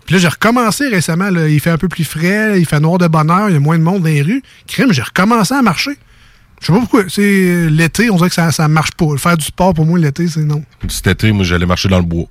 Puis 0.04 0.16
là, 0.16 0.20
j'ai 0.20 0.28
recommencé 0.28 0.88
récemment, 0.88 1.30
là, 1.30 1.48
il 1.48 1.60
fait 1.60 1.70
un 1.70 1.78
peu 1.78 1.88
plus 1.88 2.04
frais, 2.04 2.58
il 2.60 2.66
fait 2.66 2.80
noir 2.80 2.98
de 2.98 3.06
bonheur, 3.06 3.48
il 3.48 3.52
y 3.52 3.56
a 3.56 3.60
moins 3.60 3.78
de 3.78 3.84
monde 3.84 4.02
dans 4.02 4.08
les 4.08 4.22
rues. 4.22 4.42
Crime, 4.66 4.92
j'ai 4.92 5.02
recommencé 5.02 5.54
à 5.54 5.62
marcher. 5.62 5.92
Je 6.60 6.66
sais 6.66 6.72
pas 6.72 6.80
pourquoi. 6.80 7.04
C'est 7.08 7.68
l'été, 7.70 8.10
on 8.10 8.16
dirait 8.16 8.28
que 8.28 8.34
ça, 8.34 8.50
ça 8.52 8.66
marche 8.68 8.90
pas. 8.92 9.06
Faire 9.16 9.36
du 9.36 9.44
sport, 9.44 9.74
pour 9.74 9.86
moi, 9.86 9.98
l'été, 9.98 10.26
c'est 10.28 10.40
non. 10.42 10.64
Cet 10.88 11.06
été, 11.06 11.30
moi, 11.32 11.44
j'allais 11.44 11.66
marcher 11.66 11.88
dans 11.88 11.98
le 11.98 12.04
bois. 12.04 12.26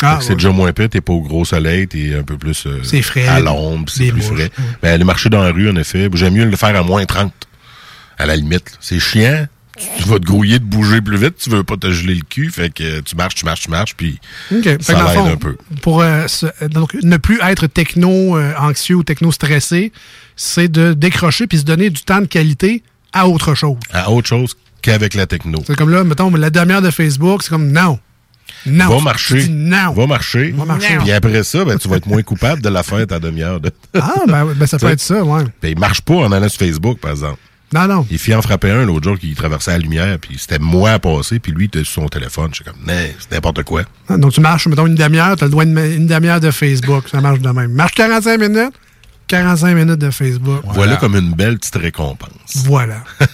Ah, 0.00 0.18
c'est 0.20 0.28
ouais. 0.30 0.34
déjà 0.36 0.50
moins 0.50 0.72
pire, 0.72 0.88
t'es 0.88 1.00
pas 1.00 1.12
au 1.12 1.20
gros 1.22 1.44
soleil, 1.44 1.88
t'es 1.88 2.14
un 2.14 2.22
peu 2.22 2.38
plus 2.38 2.66
euh, 2.66 2.78
C'est 2.84 3.02
frais. 3.02 3.26
à 3.26 3.40
l'ombre, 3.40 3.90
c'est 3.90 4.06
plus 4.12 4.18
mouches, 4.18 4.26
frais. 4.26 4.42
ouais. 4.44 4.64
Mais 4.82 4.90
aller 4.90 5.02
marcher 5.02 5.28
dans 5.28 5.42
la 5.42 5.50
rue, 5.50 5.68
en 5.68 5.74
effet, 5.74 6.08
j'aime 6.14 6.34
mieux 6.34 6.44
le 6.44 6.56
faire 6.56 6.76
à 6.76 6.84
moins 6.84 7.04
30. 7.04 7.32
À 8.16 8.26
la 8.26 8.36
limite. 8.36 8.76
C'est 8.80 9.00
chiant. 9.00 9.46
Tu 9.98 10.08
vas 10.08 10.18
te 10.18 10.24
grouiller 10.24 10.58
de 10.58 10.64
bouger 10.64 11.00
plus 11.00 11.16
vite, 11.18 11.36
tu 11.38 11.50
veux 11.50 11.62
pas 11.64 11.76
te 11.76 11.90
geler 11.92 12.14
le 12.16 12.22
cul, 12.28 12.50
fait 12.50 12.72
que 12.72 13.00
tu 13.00 13.14
marches, 13.16 13.34
tu 13.36 13.44
marches, 13.44 13.60
tu 13.62 13.70
marches, 13.70 13.94
puis 13.96 14.18
ça 14.80 15.14
l'aide 15.14 15.32
un 15.32 15.36
peu. 15.36 15.56
Pour 15.82 16.02
euh, 16.02 16.26
se- 16.26 16.66
donc, 16.68 16.94
ne 17.02 17.16
plus 17.16 17.38
être 17.42 17.66
techno-anxieux 17.66 18.96
ou 18.96 19.02
techno-stressé, 19.04 19.92
c'est 20.36 20.68
de 20.68 20.92
décrocher 20.94 21.46
puis 21.46 21.58
se 21.58 21.64
donner 21.64 21.90
du 21.90 22.02
temps 22.02 22.20
de 22.20 22.26
qualité 22.26 22.82
à 23.12 23.28
autre 23.28 23.54
chose. 23.54 23.76
À 23.92 24.10
autre 24.10 24.28
chose 24.28 24.56
qu'avec 24.82 25.14
la 25.14 25.26
techno. 25.26 25.62
C'est 25.66 25.76
comme 25.76 25.90
là, 25.90 26.04
mettons, 26.04 26.30
la 26.30 26.50
demi-heure 26.50 26.82
de 26.82 26.90
Facebook, 26.90 27.42
c'est 27.42 27.50
comme 27.50 27.70
non. 27.72 27.98
Non. 28.66 28.88
va 28.88 29.00
marcher. 29.00 29.46
non. 29.48 29.92
Va 29.92 30.06
marcher. 30.06 30.50
Va 30.52 30.64
marcher. 30.64 30.96
Puis 30.98 31.12
après 31.12 31.44
ça, 31.44 31.64
ben, 31.64 31.78
tu 31.78 31.86
vas 31.88 31.96
être 31.96 32.06
moins 32.06 32.22
coupable 32.22 32.62
de 32.62 32.68
la 32.68 32.82
faire 32.82 33.06
ta 33.06 33.18
demi-heure. 33.20 33.60
De... 33.60 33.70
Ah, 33.94 34.14
ben, 34.26 34.46
ben, 34.56 34.66
ça 34.66 34.78
peut 34.80 34.88
être 34.88 35.00
ça, 35.00 35.22
ouais. 35.22 35.44
Ben, 35.62 35.68
il 35.72 35.78
marche 35.78 36.00
pas 36.00 36.14
en 36.14 36.32
allant 36.32 36.48
sur 36.48 36.58
Facebook, 36.58 36.98
par 36.98 37.10
exemple. 37.12 37.38
Non, 37.72 37.86
non. 37.86 38.06
Il 38.10 38.18
fit 38.18 38.34
en 38.34 38.40
frapper 38.42 38.70
un 38.70 38.84
l'autre 38.86 39.04
jour 39.04 39.18
qui 39.18 39.34
traversait 39.34 39.72
la 39.72 39.78
lumière, 39.78 40.18
puis 40.18 40.36
c'était 40.38 40.58
moi 40.58 40.92
à 40.92 40.98
passer, 40.98 41.38
puis 41.38 41.52
lui, 41.52 41.64
il 41.64 41.66
était 41.66 41.84
sur 41.84 42.02
son 42.02 42.08
téléphone. 42.08 42.50
J'étais 42.52 42.70
comme, 42.70 42.80
non, 42.86 42.94
c'est 43.18 43.30
n'importe 43.32 43.62
quoi. 43.64 43.82
Ah, 44.08 44.16
Donc, 44.16 44.32
tu 44.32 44.40
marches, 44.40 44.66
mettons, 44.68 44.86
une 44.86 44.94
demi-heure, 44.94 45.36
tu 45.36 45.44
as 45.44 45.46
le 45.46 45.50
droit 45.50 45.64
une 45.64 46.06
demi-heure 46.06 46.40
de 46.40 46.50
Facebook. 46.50 47.04
Ça 47.10 47.20
marche 47.20 47.40
de 47.40 47.50
même. 47.50 47.70
Marche 47.72 47.92
45 47.92 48.40
minutes, 48.40 48.72
45 49.26 49.74
minutes 49.74 49.98
de 49.98 50.10
Facebook. 50.10 50.62
Voilà, 50.64 50.96
comme 50.96 51.14
une 51.16 51.32
belle 51.34 51.58
petite 51.58 51.76
récompense. 51.76 52.30
Voilà. 52.64 53.04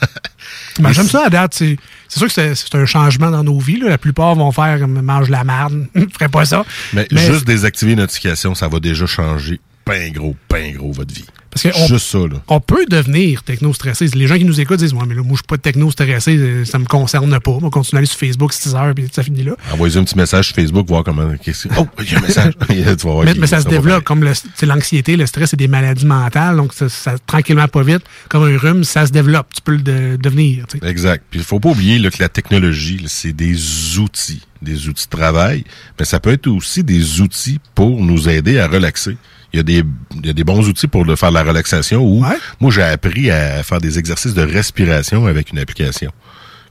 Ben, 0.80 0.92
J'aime 0.92 1.06
ça 1.08 1.26
à 1.26 1.30
date. 1.30 1.54
C'est 1.54 1.78
sûr 2.08 2.26
que 2.26 2.54
c'est 2.54 2.74
un 2.74 2.84
changement 2.84 3.30
dans 3.30 3.44
nos 3.44 3.60
vies. 3.60 3.78
là. 3.78 3.90
La 3.90 3.98
plupart 3.98 4.34
vont 4.34 4.50
faire 4.50 4.78
comme 4.80 5.00
mange 5.00 5.30
la 5.30 5.44
merde. 5.44 5.86
Je 5.94 6.04
ferais 6.12 6.28
pas 6.28 6.44
ça. 6.44 6.64
Mais, 6.92 7.06
juste 7.12 7.46
désactiver 7.46 7.92
les 7.92 7.96
notifications, 8.02 8.54
ça 8.56 8.66
va 8.68 8.80
déjà 8.80 9.06
changer 9.06 9.60
pain 9.84 10.10
gros, 10.10 10.34
pain 10.48 10.72
gros 10.72 10.90
votre 10.92 11.14
vie. 11.14 11.24
Parce 11.54 11.62
que 11.62 11.80
on- 11.82 11.86
Juste 11.86 12.06
ça, 12.08 12.18
là. 12.18 12.42
On 12.48 12.60
peut 12.60 12.84
devenir 12.90 13.42
techno-stressé. 13.44 14.06
Les 14.14 14.26
gens 14.26 14.36
qui 14.36 14.44
nous 14.44 14.60
écoutent 14.60 14.80
disent 14.80 14.92
Ouais, 14.92 15.04
mais 15.06 15.14
là, 15.14 15.22
moi, 15.22 15.32
je 15.32 15.36
suis 15.36 15.46
pas 15.46 15.56
techno-stressé, 15.56 16.64
ça 16.64 16.78
me 16.78 16.84
concerne 16.84 17.38
pas. 17.40 17.50
On 17.52 17.58
va 17.58 17.70
continuer 17.70 17.98
à 17.98 18.00
aller 18.00 18.06
sur 18.06 18.18
Facebook 18.18 18.52
6 18.52 18.74
heures, 18.74 18.92
puis 18.94 19.06
ça 19.12 19.22
finit 19.22 19.44
là. 19.44 19.52
Envoyez 19.72 19.96
un 19.96 20.04
petit 20.04 20.16
message 20.16 20.46
sur 20.48 20.56
Facebook, 20.56 20.86
voir 20.88 21.04
comment. 21.04 21.32
qu'est-ce 21.42 21.68
que- 21.68 21.74
Oh, 21.78 21.86
j'ai 22.04 22.16
un 22.16 22.20
message. 22.20 22.54
tu 22.68 22.74
vas 22.82 22.94
voir 23.12 23.24
Mais, 23.24 23.46
ça 23.46 23.60
se 23.60 23.68
développe 23.68 24.04
comme 24.04 24.24
l'anxiété, 24.62 25.16
le 25.16 25.26
stress, 25.26 25.50
c'est 25.50 25.56
des 25.56 25.68
maladies 25.68 26.06
mentales. 26.06 26.56
Donc, 26.56 26.72
ça, 26.74 26.88
ça- 26.88 27.16
tranquillement, 27.26 27.68
pas 27.68 27.82
vite, 27.82 28.02
comme 28.28 28.42
un 28.44 28.58
rhume, 28.58 28.84
ça 28.84 29.06
se 29.06 29.12
développe. 29.12 29.46
Tu 29.54 29.60
peux 29.62 29.72
le 29.72 29.82
de- 29.82 30.16
devenir. 30.16 30.66
Exact. 30.82 31.24
Puis 31.30 31.40
il 31.40 31.44
faut 31.44 31.60
pas 31.60 31.70
oublier 31.70 31.98
là, 31.98 32.10
que 32.10 32.20
la 32.20 32.28
technologie, 32.28 33.00
c'est 33.06 33.32
des 33.32 33.98
outils, 33.98 34.42
des 34.62 34.88
outils 34.88 35.06
de 35.10 35.16
travail, 35.16 35.64
mais 35.98 36.04
ça 36.04 36.18
peut 36.20 36.32
être 36.32 36.46
aussi 36.48 36.82
des 36.82 37.20
outils 37.20 37.60
pour 37.74 38.02
nous 38.02 38.28
aider 38.28 38.58
à 38.58 38.66
relaxer. 38.66 39.16
Il 39.54 39.58
y 39.58 39.60
a 39.60 39.62
des, 39.62 39.84
il 40.20 40.26
y 40.26 40.30
a 40.30 40.32
des 40.32 40.42
bons 40.42 40.68
outils 40.68 40.88
pour 40.88 41.04
le 41.04 41.14
faire 41.14 41.28
de 41.28 41.34
la 41.34 41.44
relaxation 41.44 42.02
ou 42.04 42.24
moi 42.60 42.70
j'ai 42.72 42.82
appris 42.82 43.30
à 43.30 43.62
faire 43.62 43.80
des 43.80 44.00
exercices 44.00 44.34
de 44.34 44.42
respiration 44.42 45.26
avec 45.26 45.52
une 45.52 45.60
application 45.60 46.10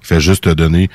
qui 0.01 0.07
fait 0.09 0.19
juste 0.19 0.43
te 0.43 0.49
donner 0.49 0.89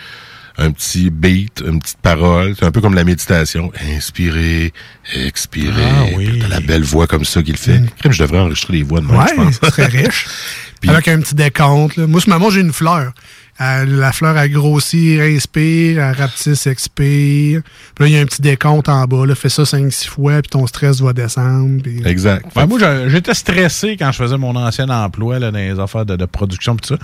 un 0.58 0.70
petit 0.72 1.08
beat, 1.08 1.62
une 1.66 1.78
petite 1.78 1.96
parole. 2.02 2.54
C'est 2.58 2.66
un 2.66 2.72
peu 2.72 2.80
comme 2.82 2.94
la 2.94 3.04
méditation. 3.04 3.72
Inspirer, 3.96 4.72
expirer. 5.14 5.82
Ah 5.82 6.04
oui. 6.16 6.40
T'as 6.40 6.48
la 6.48 6.60
belle 6.60 6.82
voix 6.82 7.06
comme 7.06 7.24
ça 7.24 7.42
qu'il 7.42 7.56
fait. 7.56 7.80
Crème, 8.00 8.12
Je 8.12 8.22
devrais 8.22 8.40
enregistrer 8.40 8.72
les 8.74 8.82
voix 8.82 9.00
de 9.00 9.06
moi, 9.06 9.24
Ouais, 9.24 9.30
je 9.30 9.34
pense. 9.36 9.54
c'est 9.62 9.70
très 9.70 9.86
riche. 9.86 10.26
Avec 10.88 11.08
un 11.08 11.20
petit 11.20 11.34
décompte. 11.36 11.96
là. 11.96 12.06
Moi, 12.06 12.20
ce 12.20 12.28
moment, 12.28 12.50
j'ai 12.50 12.60
une 12.60 12.72
fleur. 12.72 13.12
Euh, 13.60 13.84
la 13.86 14.12
fleur, 14.12 14.38
elle 14.38 14.52
grossit, 14.52 15.18
inspire, 15.20 16.00
elle 16.00 16.14
rapetisse, 16.14 16.66
expire. 16.68 17.62
Puis 17.94 18.04
là, 18.04 18.06
il 18.06 18.12
y 18.12 18.16
a 18.16 18.20
un 18.20 18.24
petit 18.24 18.40
décompte 18.42 18.88
en 18.88 19.04
bas. 19.06 19.26
Là, 19.26 19.34
fais 19.34 19.48
ça 19.48 19.64
5-6 19.64 20.06
fois, 20.06 20.40
puis 20.42 20.50
ton 20.50 20.66
stress 20.66 21.00
va 21.00 21.12
descendre. 21.12 21.82
puis- 21.82 22.06
Exact. 22.06 22.46
Moi, 22.68 22.78
j'étais 23.08 23.34
stressé 23.34 23.96
quand 23.96 24.12
je 24.12 24.16
faisais 24.18 24.36
mon 24.38 24.54
ancien 24.54 24.88
emploi 24.88 25.38
là, 25.40 25.50
dans 25.50 25.58
les 25.58 25.78
affaires 25.80 26.06
de, 26.06 26.14
de 26.16 26.24
production 26.24 26.76
tout 26.76 26.86
ça. 26.96 26.98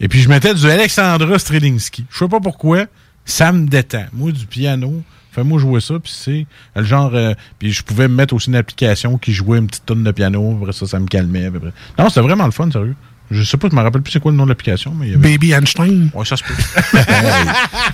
Et 0.00 0.08
puis, 0.08 0.20
je 0.20 0.28
mettais 0.28 0.52
du 0.54 0.68
Alexandra 0.68 1.38
Strelinsky. 1.38 2.04
Je 2.10 2.18
sais 2.18 2.28
pas 2.28 2.40
pourquoi, 2.40 2.84
ça 3.24 3.52
me 3.52 3.66
détend. 3.66 4.04
Moi, 4.12 4.32
du 4.32 4.46
piano, 4.46 5.02
fais-moi 5.32 5.58
jouer 5.58 5.80
ça, 5.80 5.94
puis 5.98 6.12
c'est 6.14 6.46
le 6.76 6.84
genre... 6.84 7.12
euh, 7.14 7.32
puis 7.58 7.72
je 7.72 7.82
pouvais 7.82 8.08
me 8.08 8.14
mettre 8.14 8.34
aussi 8.34 8.50
une 8.50 8.56
application 8.56 9.16
qui 9.16 9.32
jouait 9.32 9.58
une 9.58 9.68
petite 9.68 9.86
tonne 9.86 10.04
de 10.04 10.10
piano, 10.10 10.58
après 10.60 10.72
ça, 10.74 10.86
ça 10.86 10.98
me 11.00 11.06
calmait. 11.06 11.46
après- 11.46 11.72
Non, 11.98 12.08
c'était 12.10 12.20
vraiment 12.20 12.44
le 12.44 12.50
fun, 12.50 12.70
sérieux. 12.70 12.94
Je 13.34 13.42
sais 13.42 13.56
pas, 13.56 13.68
je 13.70 13.74
me 13.76 13.80
rappelle 13.82 14.02
plus 14.02 14.12
c'est 14.12 14.20
quoi 14.20 14.30
le 14.30 14.36
nom 14.36 14.44
de 14.44 14.50
l'application, 14.50 14.94
mais 14.98 15.08
il 15.08 15.12
y 15.12 15.14
avait... 15.14 15.32
Baby 15.32 15.52
Einstein. 15.52 16.10
Ouais, 16.14 16.24
ça 16.24 16.36
se 16.36 16.44
peut. 16.44 16.54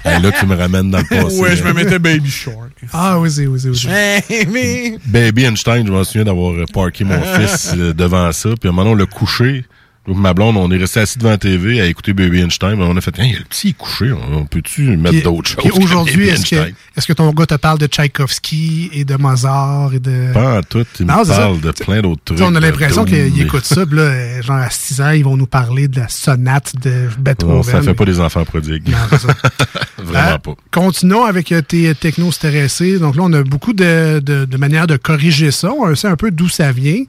Hey, 0.05 0.21
là, 0.23 0.31
tu 0.33 0.47
me 0.47 0.55
ramènes 0.57 0.91
dans 0.91 0.99
le 0.99 1.05
passé. 1.05 1.41
ouais, 1.41 1.57
je 1.57 1.63
me 1.65 1.73
mettais 1.73 1.99
Baby 1.99 2.31
Shark. 2.31 2.73
Ah, 2.93 3.19
oui, 3.19 3.31
c'est, 3.31 3.47
oui, 3.47 3.61
c'est, 3.61 3.69
oui. 3.69 4.47
mais... 4.51 4.99
Baby 5.07 5.45
Einstein, 5.45 5.87
je 5.87 5.93
m'en 5.93 6.05
souviens 6.05 6.25
d'avoir 6.25 6.53
euh, 6.53 6.65
parké 6.73 7.05
mon 7.05 7.21
fils 7.37 7.73
euh, 7.77 7.93
devant 7.93 8.31
ça. 8.33 8.51
Puis 8.59 8.69
à 8.69 8.73
un 8.73 8.75
moment, 8.75 8.91
on 8.91 8.95
l'a 8.95 9.07
couché. 9.07 9.65
Donc, 10.07 10.17
ma 10.17 10.33
blonde, 10.33 10.57
on 10.57 10.71
est 10.71 10.79
resté 10.79 11.01
assis 11.01 11.19
devant 11.19 11.31
la 11.31 11.39
TV 11.39 11.81
à 11.81 11.87
écouter 11.87 12.15
Baby 12.15 12.41
Einstein. 12.41 12.75
Mais 12.77 12.85
on 12.85 12.97
a 12.97 13.01
fait, 13.03 13.15
il 13.19 13.33
y 13.33 13.37
a 13.37 13.39
le 13.39 13.45
petit 13.45 13.75
couché. 13.75 14.11
On, 14.13 14.47
peut-tu 14.47 14.97
mettre 14.97 15.23
d'autres 15.23 15.51
choses? 15.51 15.79
aujourd'hui, 15.79 16.29
est-ce 16.29 17.07
que, 17.07 17.13
ton 17.13 17.31
gars 17.33 17.47
te 17.47 17.55
parle 17.55 17.79
de 17.79 17.87
Tchaïkovski 17.87 18.91
et 18.93 19.05
de 19.05 19.17
Mozart 19.17 19.93
et 19.95 20.01
de. 20.01 20.33
Pas 20.33 20.59
en 20.59 20.63
tout. 20.63 20.87
Il 20.99 21.07
Non, 21.07 21.19
me 21.21 21.25
ça. 21.25 21.37
parle 21.37 21.61
de 21.61 21.71
plein 21.73 22.01
d'autres 22.01 22.23
trucs. 22.25 22.41
on 22.41 22.55
a 22.55 22.61
l'impression 22.61 23.05
Doom, 23.05 23.15
qu'ils 23.15 23.43
écoutent 23.43 23.65
ça, 23.67 23.85
puis 23.85 23.97
là, 23.97 24.03
euh, 24.03 24.43
genre 24.43 24.57
à 24.57 24.71
6 24.71 25.01
ans, 25.03 25.11
ils 25.11 25.25
vont 25.25 25.37
nous 25.37 25.47
parler 25.47 25.87
de 25.87 26.01
la 26.01 26.09
sonate 26.09 26.75
de 26.83 27.09
Beethoven. 27.19 27.57
Non, 27.57 27.63
ça 27.63 27.83
fait 27.83 27.95
pas 27.95 28.05
des 28.07 28.21
enfants 28.21 28.45
prodigues. 28.45 28.89
Non, 28.89 29.19
ça. 29.19 29.29
Vraiment 29.99 30.29
Euh, 30.31 30.39
pas. 30.39 30.55
Continuons 30.71 31.25
avec 31.25 31.53
euh, 31.53 31.61
tes 31.61 31.95
technos 31.95 32.33
stressés. 32.33 32.99
Donc 32.99 33.17
là, 33.17 33.23
on 33.25 33.33
a 33.35 33.43
beaucoup 33.43 33.75
de, 33.75 34.19
de, 34.21 34.45
de 34.47 34.57
manières 34.57 34.87
de 34.87 34.97
corriger 34.97 35.51
ça. 35.51 35.71
On 35.73 35.95
sait 35.95 36.09
un 36.09 36.17
peu 36.17 36.31
d'où 36.31 36.49
ça 36.49 36.73
vient. 36.73 37.03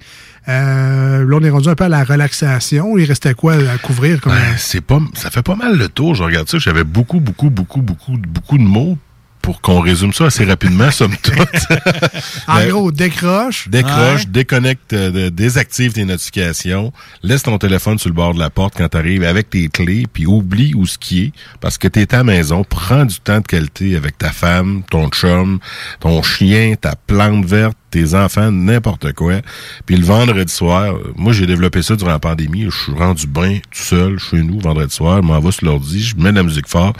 Euh, 0.47 1.26
là, 1.26 1.38
on 1.39 1.43
est 1.43 1.49
rendu 1.49 1.69
un 1.69 1.76
peu 1.76 1.84
à 1.84 1.89
la 1.89 2.03
relaxation. 2.03 2.97
Il 2.97 3.05
restait 3.05 3.34
quoi 3.34 3.53
à 3.53 3.77
couvrir? 3.77 4.22
Comme, 4.22 4.34
Ouais, 4.34 4.39
c'est 4.57 4.81
pas, 4.81 4.99
ça 5.13 5.30
fait 5.30 5.43
pas 5.43 5.55
mal 5.55 5.77
le 5.77 5.88
tour. 5.88 6.15
Je 6.15 6.23
regarde 6.23 6.49
ça. 6.49 6.57
J'avais 6.57 6.84
beaucoup, 6.84 7.19
beaucoup, 7.19 7.49
beaucoup, 7.49 7.81
beaucoup, 7.81 8.18
beaucoup 8.18 8.57
de 8.57 8.63
mots 8.63 8.97
pour 9.41 9.59
qu'on 9.61 9.80
résume 9.80 10.13
ça 10.13 10.26
assez 10.26 10.45
rapidement, 10.45 10.91
somme 10.91 11.15
toute. 11.18 11.35
en 12.47 12.55
Ben, 12.57 12.69
gros, 12.69 12.91
décroche. 12.91 13.68
Décroche, 13.69 14.27
déconnecte, 14.27 14.93
euh, 14.93 15.31
désactive 15.31 15.93
tes 15.93 16.05
notifications, 16.05 16.93
laisse 17.23 17.41
ton 17.43 17.57
téléphone 17.57 17.97
sur 17.97 18.09
le 18.09 18.13
bord 18.13 18.35
de 18.35 18.39
la 18.39 18.51
porte 18.51 18.76
quand 18.77 18.89
tu 18.89 18.97
arrives 18.97 19.23
avec 19.23 19.49
tes 19.49 19.68
clés, 19.68 20.05
puis 20.11 20.27
oublie 20.27 20.73
où 20.76 20.85
ce 20.85 20.99
qui 20.99 21.23
est, 21.23 21.31
parce 21.59 21.80
que 21.80 21.88
tu 21.88 22.01
es 22.01 22.13
à 22.13 22.18
la 22.18 22.23
maison, 22.23 22.63
prends 22.63 23.05
du 23.05 23.19
temps 23.19 23.39
de 23.39 23.47
qualité 23.47 23.95
avec 23.95 24.18
ta 24.19 24.31
femme, 24.31 24.84
ton 24.91 25.09
chum, 25.09 25.59
ton 25.99 26.22
chien, 26.22 26.76
ta 26.80 26.95
plante 26.95 27.43
verte, 27.45 27.77
tes 27.91 28.15
enfants, 28.15 28.51
n'importe 28.51 29.13
quoi. 29.13 29.41
Puis 29.85 29.97
le 29.97 30.05
vendredi 30.05 30.51
soir, 30.51 30.95
moi 31.15 31.34
j'ai 31.34 31.45
développé 31.45 31.81
ça 31.84 31.95
durant 31.95 32.11
la 32.11 32.19
pandémie, 32.19 32.65
je 32.69 32.76
suis 32.84 32.93
rendu 32.93 33.27
bien 33.27 33.59
tout 33.69 33.81
seul 33.84 34.18
chez 34.18 34.38
nous 34.41 34.59
vendredi 34.59 34.93
soir, 34.95 35.18
je 35.22 35.27
m'en 35.27 35.39
vais 35.39 35.51
sur 35.51 35.65
l'ordi, 35.68 36.01
je 36.01 36.15
mets 36.15 36.31
de 36.31 36.38
la 36.38 36.43
musique 36.43 36.68
fort. 36.68 36.93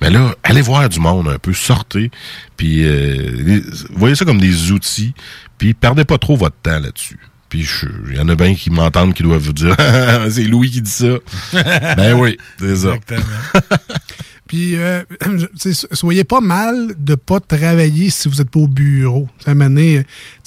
Mais 0.00 0.10
là, 0.10 0.34
allez 0.42 0.62
voir 0.62 0.88
du 0.88 0.98
monde 0.98 1.28
un 1.28 1.38
peu, 1.38 1.52
sortez, 1.52 2.10
puis 2.56 2.84
euh, 2.84 3.30
les- 3.44 3.62
voyez 3.94 4.14
ça 4.16 4.24
comme 4.24 4.40
des 4.40 4.72
outils, 4.72 5.14
puis 5.58 5.74
perdez 5.74 6.04
pas 6.04 6.18
trop 6.18 6.36
votre 6.36 6.56
temps 6.62 6.80
là-dessus. 6.80 7.18
Puis 7.48 7.68
il 8.08 8.16
y 8.16 8.20
en 8.20 8.28
a 8.28 8.36
bien 8.36 8.54
qui 8.54 8.70
m'entendent 8.70 9.12
qui 9.12 9.24
doivent 9.24 9.42
vous 9.42 9.52
dire 9.52 9.74
c'est 10.30 10.44
Louis 10.44 10.70
qui 10.70 10.82
dit 10.82 10.90
ça. 10.90 11.14
ben 11.96 12.14
oui, 12.14 12.38
c'est 12.58 12.76
ça. 12.76 12.94
Puis, 14.50 14.74
euh, 14.74 15.04
soyez 15.92 16.24
pas 16.24 16.40
mal 16.40 16.88
de 16.98 17.14
pas 17.14 17.38
travailler 17.38 18.10
si 18.10 18.28
vous 18.28 18.38
n'êtes 18.38 18.50
pas 18.50 18.58
au 18.58 18.66
bureau. 18.66 19.28
Moment 19.46 19.66
donné, 19.66 19.98
euh, 19.98 20.02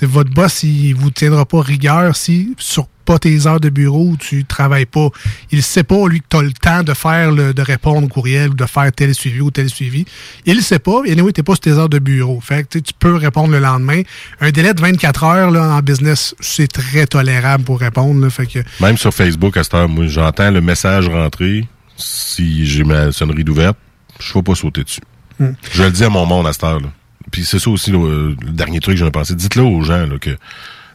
votre 0.08 0.30
boss, 0.30 0.64
il 0.64 0.94
vous 0.94 1.10
tiendra 1.10 1.46
pas 1.46 1.62
rigueur 1.62 2.14
si 2.14 2.54
sur 2.58 2.88
pas 3.06 3.18
tes 3.18 3.48
heures 3.48 3.62
de 3.62 3.70
bureau 3.70 4.18
tu 4.20 4.44
travailles 4.44 4.86
pas. 4.88 5.08
Il 5.54 5.64
sait 5.64 5.84
pas, 5.84 6.06
lui, 6.10 6.20
que 6.20 6.26
tu 6.30 6.36
as 6.36 6.42
le 6.42 6.52
temps 6.52 6.84
de 6.84 6.94
faire, 6.94 7.32
le- 7.32 7.54
de 7.54 7.62
répondre 7.62 8.04
au 8.06 8.10
courriel 8.10 8.50
ou 8.50 8.54
de 8.56 8.66
faire 8.66 8.92
tel 8.92 9.16
suivi 9.16 9.40
ou 9.40 9.52
tel 9.52 9.70
suivi. 9.70 10.04
Il 10.46 10.62
sait 10.62 10.80
pas. 10.80 11.00
Et 11.06 11.14
anyway, 11.14 11.32
t'es 11.32 11.42
pas 11.44 11.54
sur 11.54 11.62
tes 11.62 11.72
heures 11.72 11.88
de 11.88 12.00
bureau. 12.00 12.42
Fait 12.42 12.68
que 12.68 12.80
tu 12.80 12.94
peux 13.00 13.16
répondre 13.16 13.54
le 13.54 13.60
lendemain. 13.60 14.02
Un 14.42 14.52
délai 14.52 14.74
de 14.74 14.82
24 14.82 15.24
heures 15.24 15.50
là, 15.52 15.76
en 15.78 15.80
business, 15.80 16.36
c'est 16.42 16.68
très 16.70 17.08
tolérable 17.08 17.64
pour 17.64 17.80
répondre. 17.80 18.20
Là, 18.22 18.30
fait 18.30 18.48
que 18.48 18.60
Même 18.82 18.98
sur 18.98 19.14
Facebook, 19.14 19.56
à 19.56 19.64
cette 19.64 19.76
heure, 19.76 19.88
j'entends 20.08 20.52
le 20.52 20.60
message 20.60 21.08
rentrer. 21.08 21.66
Si 21.96 22.66
j'ai 22.66 22.84
ma 22.84 23.14
sonnerie 23.14 23.46
d'ouverte, 23.46 23.78
je 24.24 24.30
ne 24.30 24.34
vais 24.36 24.44
pas 24.44 24.56
sauter 24.56 24.84
dessus. 24.84 25.02
Hmm. 25.40 25.52
Je 25.72 25.84
le 25.84 25.92
dis 25.92 26.04
à 26.04 26.10
mon 26.10 26.26
monde 26.26 26.48
à 26.48 26.54
cette 26.54 26.64
heure. 26.64 26.80
là. 26.80 26.88
Puis 27.32 27.44
c'est 27.46 27.60
ça 27.60 27.70
aussi 27.70 27.92
euh, 27.94 28.36
le 28.42 28.52
dernier 28.52 28.80
truc 28.80 28.96
que 28.96 29.00
j'en 29.00 29.08
ai 29.08 29.12
pensé. 29.12 29.34
Dites-le 29.36 29.64
aux 29.64 29.82
gens 29.82 30.06
là, 30.06 30.18
que 30.20 30.32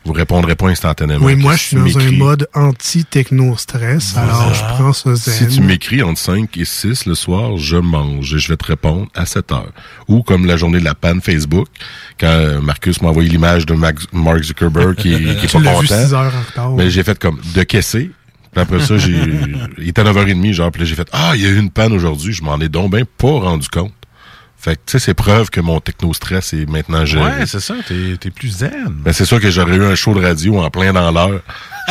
vous 0.04 0.12
répondrez 0.12 0.54
pas 0.54 0.68
instantanément. 0.68 1.24
oui, 1.26 1.34
moi, 1.34 1.54
je 1.56 1.62
suis 1.62 1.76
dans 1.76 1.98
un 1.98 2.12
mode 2.12 2.48
anti-techno-stress. 2.54 4.16
Alors, 4.16 4.54
je 4.54 4.60
prends 4.60 4.92
ça 4.92 5.14
zen. 5.14 5.48
Si 5.48 5.56
tu 5.56 5.60
m'écris 5.62 6.02
entre 6.02 6.20
5 6.20 6.56
et 6.56 6.64
6 6.64 7.06
le 7.06 7.14
soir, 7.14 7.56
je 7.56 7.76
mange 7.76 8.34
et 8.34 8.38
je 8.38 8.48
vais 8.48 8.56
te 8.56 8.64
répondre 8.66 9.08
à 9.14 9.26
7 9.26 9.52
heures. 9.52 9.72
Ou 10.06 10.22
comme 10.22 10.46
la 10.46 10.56
journée 10.56 10.78
de 10.80 10.84
la 10.84 10.94
panne 10.94 11.20
Facebook, 11.20 11.66
quand 12.18 12.26
euh, 12.28 12.60
Marcus 12.60 13.02
m'a 13.02 13.08
envoyé 13.08 13.28
l'image 13.28 13.66
de 13.66 13.74
Max- 13.74 14.06
Mark 14.12 14.42
Zuckerberg 14.42 14.94
qui, 14.94 15.12
est- 15.14 15.36
qui 15.40 15.46
est 15.46 15.52
pas 15.52 15.58
content. 15.58 15.80
vu 15.80 15.86
six 15.88 16.14
heures 16.14 16.32
en 16.34 16.48
retard. 16.50 16.70
Mais 16.76 16.90
j'ai 16.90 17.02
fait 17.02 17.18
comme 17.18 17.40
de 17.54 17.62
caisser. 17.64 18.10
Puis 18.52 18.62
après 18.62 18.80
ça, 18.80 18.96
j'ai, 18.96 19.20
il 19.78 19.88
était 19.88 20.02
9h30, 20.02 20.52
genre, 20.52 20.70
puis 20.70 20.80
là, 20.80 20.86
j'ai 20.86 20.94
fait, 20.94 21.08
ah, 21.12 21.32
il 21.34 21.42
y 21.42 21.46
a 21.46 21.50
eu 21.50 21.58
une 21.58 21.70
panne 21.70 21.92
aujourd'hui, 21.92 22.32
je 22.32 22.42
m'en 22.42 22.58
ai 22.60 22.68
donc 22.68 22.90
ben 22.90 23.04
pas 23.04 23.28
rendu 23.28 23.68
compte. 23.68 23.92
Fait 24.60 24.74
que, 24.74 24.80
tu 24.86 24.92
sais, 24.92 24.98
c'est 24.98 25.14
preuve 25.14 25.50
que 25.50 25.60
mon 25.60 25.78
techno-stress 25.78 26.52
est 26.52 26.68
maintenant 26.68 27.04
géré. 27.04 27.24
Ouais, 27.24 27.46
c'est 27.46 27.60
ça, 27.60 27.74
t'es 27.86 28.16
t'es 28.18 28.30
plus 28.30 28.48
zen. 28.48 28.88
Ben, 28.88 29.12
c'est 29.12 29.24
sûr 29.24 29.40
que 29.40 29.50
j'aurais 29.50 29.76
eu 29.76 29.84
un 29.84 29.94
show 29.94 30.14
de 30.14 30.20
radio 30.20 30.58
en 30.60 30.68
plein 30.68 30.92
dans 30.92 31.12
l'heure. 31.12 31.42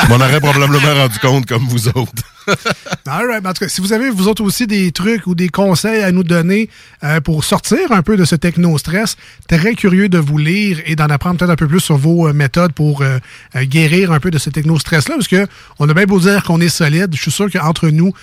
Je 0.04 0.08
m'en 0.08 0.16
aurais 0.16 0.42
probablement 0.42 0.94
rendu 0.94 1.18
compte 1.20 1.46
comme 1.46 1.64
vous 1.64 1.88
autres. 1.88 2.24
All. 3.06 3.32
En 3.32 3.54
tout 3.54 3.66
cas, 3.66 3.68
si 3.68 3.82
vous 3.82 3.94
avez, 3.94 4.10
vous 4.10 4.28
autres 4.28 4.44
aussi, 4.44 4.68
des 4.68 4.92
trucs 4.92 5.28
ou 5.28 5.36
des 5.36 5.50
conseils 5.50 6.02
à 6.04 6.12
nous 6.12 6.24
donner 6.24 6.70
euh, 7.04 7.22
pour 7.22 7.44
sortir 7.44 7.92
un 7.92 8.02
peu 8.02 8.18
de 8.18 8.26
ce 8.26 8.36
techno-stress, 8.36 9.16
très 9.48 9.76
curieux 9.76 10.10
de 10.10 10.18
vous 10.18 10.38
lire 10.38 10.80
et 10.86 10.96
d'en 10.96 11.08
apprendre 11.08 11.38
peut-être 11.38 11.52
un 11.52 11.56
peu 11.56 11.68
plus 11.68 11.80
sur 11.80 11.98
vos 11.98 12.28
euh, 12.28 12.34
méthodes 12.34 12.74
pour 12.74 13.02
euh, 13.02 13.20
guérir 13.56 14.12
un 14.12 14.20
peu 14.20 14.32
de 14.32 14.38
ce 14.38 14.50
techno-stress-là, 14.50 15.16
parce 15.16 15.28
que 15.28 15.48
on 15.80 15.90
a 15.90 15.94
bien 15.94 16.06
beau 16.06 16.20
dire 16.20 16.44
qu'on 16.44 16.62
est 16.62 16.70
solide, 16.70 17.10
je 17.14 17.22
suis 17.22 17.32
sûr 17.32 17.52
qu'entre 17.52 17.90
nous, 17.90 18.14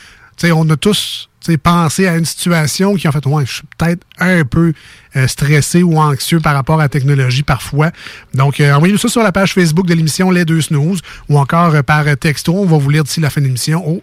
on 0.43 0.69
a 0.69 0.77
tous 0.77 1.29
pensé 1.63 2.07
à 2.07 2.17
une 2.17 2.25
situation 2.25 2.95
qui, 2.95 3.07
en 3.07 3.13
fait, 3.13 3.27
ouais, 3.27 3.45
je 3.47 3.55
suis 3.55 3.63
peut-être 3.77 4.05
un 4.19 4.45
peu 4.45 4.73
euh, 5.17 5.27
stressé 5.29 5.83
ou 5.83 5.99
anxieux 5.99 6.41
par 6.41 6.55
rapport 6.55 6.81
à 6.81 6.85
la 6.85 6.89
technologie 6.89 7.43
parfois. 7.43 7.91
Donc, 8.35 8.61
euh, 8.61 8.73
envoyez-nous 8.75 8.99
ça 8.99 9.09
sur 9.09 9.23
la 9.23 9.33
page 9.33 9.53
Facebook 9.55 9.87
de 9.87 9.95
l'émission 9.95 10.31
Les 10.31 10.45
Deux 10.45 10.61
Snooze 10.61 11.01
ou 11.29 11.39
encore 11.39 11.75
euh, 11.75 11.83
par 11.83 12.05
texto. 12.19 12.55
On 12.55 12.67
va 12.67 12.77
vous 12.79 12.91
lire 12.91 13.05
d'ici 13.05 13.21
la 13.21 13.31
fin 13.31 13.41
de 13.41 13.47
l'émission 13.47 13.87
au 13.89 14.03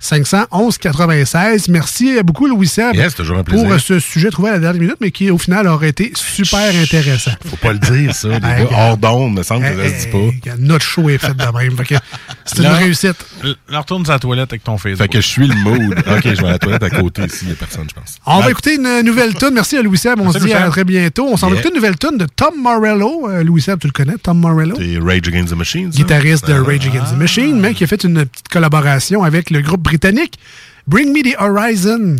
581-511-96. 0.00 1.70
Merci 1.70 2.18
euh, 2.18 2.22
beaucoup, 2.22 2.46
Louis 2.46 2.66
Seb, 2.66 2.94
Yes, 2.94 3.14
toujours 3.14 3.38
un 3.38 3.44
plaisir. 3.44 3.68
pour 3.68 3.80
ce 3.80 3.98
sujet 3.98 4.30
trouvé 4.30 4.50
à 4.50 4.52
la 4.54 4.58
dernière 4.58 4.80
minute, 4.80 4.96
mais 5.00 5.10
qui, 5.10 5.30
au 5.30 5.38
final, 5.38 5.66
aurait 5.66 5.88
été 5.90 6.12
super 6.14 6.74
intéressant. 6.74 7.32
Faut 7.48 7.56
pas 7.56 7.72
le 7.72 7.78
dire, 7.78 8.14
ça. 8.14 8.28
Les 8.28 8.34
Hey, 8.46 8.64
gars, 8.64 8.70
gars. 8.70 8.76
hors 8.76 8.96
d'onde, 8.96 9.34
me 9.34 9.42
semble 9.42 9.62
que 9.66 9.76
ça 9.88 9.88
se 9.98 10.04
dit 10.06 10.10
pas. 10.12 10.18
hey, 10.18 10.40
Notre 10.60 10.84
show 10.84 11.08
est 11.08 11.18
fait 11.18 11.34
de 11.34 11.44
même. 11.44 11.76
C'est 12.44 12.58
une 12.58 12.66
réussite. 12.66 13.16
Là, 13.68 13.80
retourne 13.80 14.04
sur 14.04 14.12
la 14.12 14.18
toilette 14.18 14.52
avec 14.52 14.62
ton 14.64 14.78
Facebook. 14.78 15.02
Fait 15.02 15.08
que 15.08 15.20
je 15.20 15.26
suis 15.26 15.46
le 15.48 15.54
mood. 15.56 15.92
ok, 15.98 16.22
je 16.24 16.40
vais 16.40 16.48
à 16.48 16.52
la 16.52 16.58
toilette 16.58 16.82
à 16.82 16.90
côté 16.90 17.24
ici, 17.24 17.40
il 17.42 17.48
y 17.48 17.52
a 17.52 17.54
personne, 17.56 17.86
je 17.88 17.94
pense. 17.94 18.16
On 18.24 18.40
va 18.40 18.50
écouter 18.50 18.76
une 18.76 19.02
nouvelle 19.02 19.34
tune. 19.34 19.50
Merci 19.52 19.76
à 19.76 19.82
Louis 19.82 19.98
On 20.18 20.32
se 20.32 20.38
dit 20.38 20.52
à 20.52 20.68
très 20.68 20.84
bientôt. 20.84 21.26
On 21.28 21.36
s'en 21.36 21.48
va 21.48 21.54
écouter 21.54 21.70
une 21.70 21.76
nouvelle 21.76 21.98
tune 21.98 22.18
de 22.18 22.26
Tom 22.26 22.54
Morello. 22.60 23.28
Euh, 23.28 23.42
Louis 23.42 23.60
Seb, 23.62 23.78
tu 23.80 23.86
le 23.86 23.92
connais, 23.92 24.16
Tom 24.22 24.38
Morello? 24.38 24.76
C'est 24.78 24.98
Rage 24.98 25.28
Against 25.28 25.52
the 25.52 25.56
Machine, 25.56 25.92
ça? 25.92 25.98
Guitariste 25.98 26.46
de 26.46 26.54
Rage 26.54 26.86
Against 26.86 27.12
the 27.12 27.16
Machine, 27.18 27.58
mais 27.60 27.74
qui 27.74 27.84
a 27.84 27.86
fait 27.86 28.02
une 28.04 28.24
petite 28.24 28.48
collaboration 28.48 29.22
avec 29.24 29.50
le 29.50 29.60
groupe 29.60 29.82
britannique 29.82 30.38
Bring 30.86 31.12
Me 31.12 31.22
the 31.22 31.34
Horizon. 31.40 32.16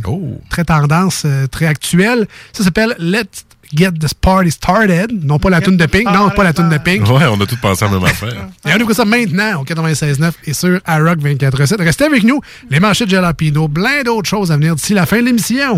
Très 0.51 0.65
tendance, 0.65 1.23
euh, 1.25 1.47
très 1.47 1.67
actuelle. 1.67 2.27
Ça 2.53 2.65
s'appelle 2.65 2.97
Let's 2.99 3.45
Get 3.75 3.93
This 4.01 4.15
Party 4.15 4.51
Started. 4.51 5.25
Non 5.25 5.39
pas 5.39 5.51
la 5.51 5.61
tune 5.61 5.77
de 5.77 5.87
Pink. 5.87 6.07
Non, 6.07 6.31
pas 6.31 6.45
la 6.45 6.53
tune 6.53 6.69
de 6.69 6.79
Pink. 6.79 7.07
Ouais, 7.09 7.27
on 7.27 7.41
a 7.41 7.47
tous 7.47 7.57
pensé 7.57 7.85
à 7.85 7.89
la 7.89 7.95
même 7.95 8.05
affaire. 8.05 8.49
Et 8.67 8.73
on 8.75 8.77
écoute 8.79 8.95
ça 8.97 9.05
maintenant 9.05 9.61
au 9.61 9.65
96.9 9.65 10.33
et 10.47 10.53
sur 10.53 10.81
iRock 10.89 11.19
24.7. 11.21 11.83
Restez 11.83 12.05
avec 12.05 12.25
nous. 12.25 12.41
Les 12.71 12.81
manchettes 12.81 13.09
de 13.09 13.13
Jalapino, 13.13 13.69
plein 13.69 14.03
d'autres 14.05 14.29
choses 14.29 14.51
à 14.51 14.57
venir 14.57 14.75
d'ici 14.75 14.95
la 14.95 15.07
fin 15.07 15.21
de 15.21 15.27
l'émission. 15.27 15.77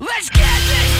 Let's 0.00 0.28
get 0.32 0.40
this 0.42 0.99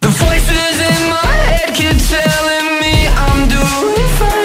The 0.00 0.08
voices 0.08 0.80
in 0.80 1.08
my 1.08 1.32
head 1.48 1.74
keep 1.74 1.96
telling 2.08 2.80
me 2.80 3.08
I'm 3.08 3.48
doing 3.48 4.08
fine. 4.18 4.35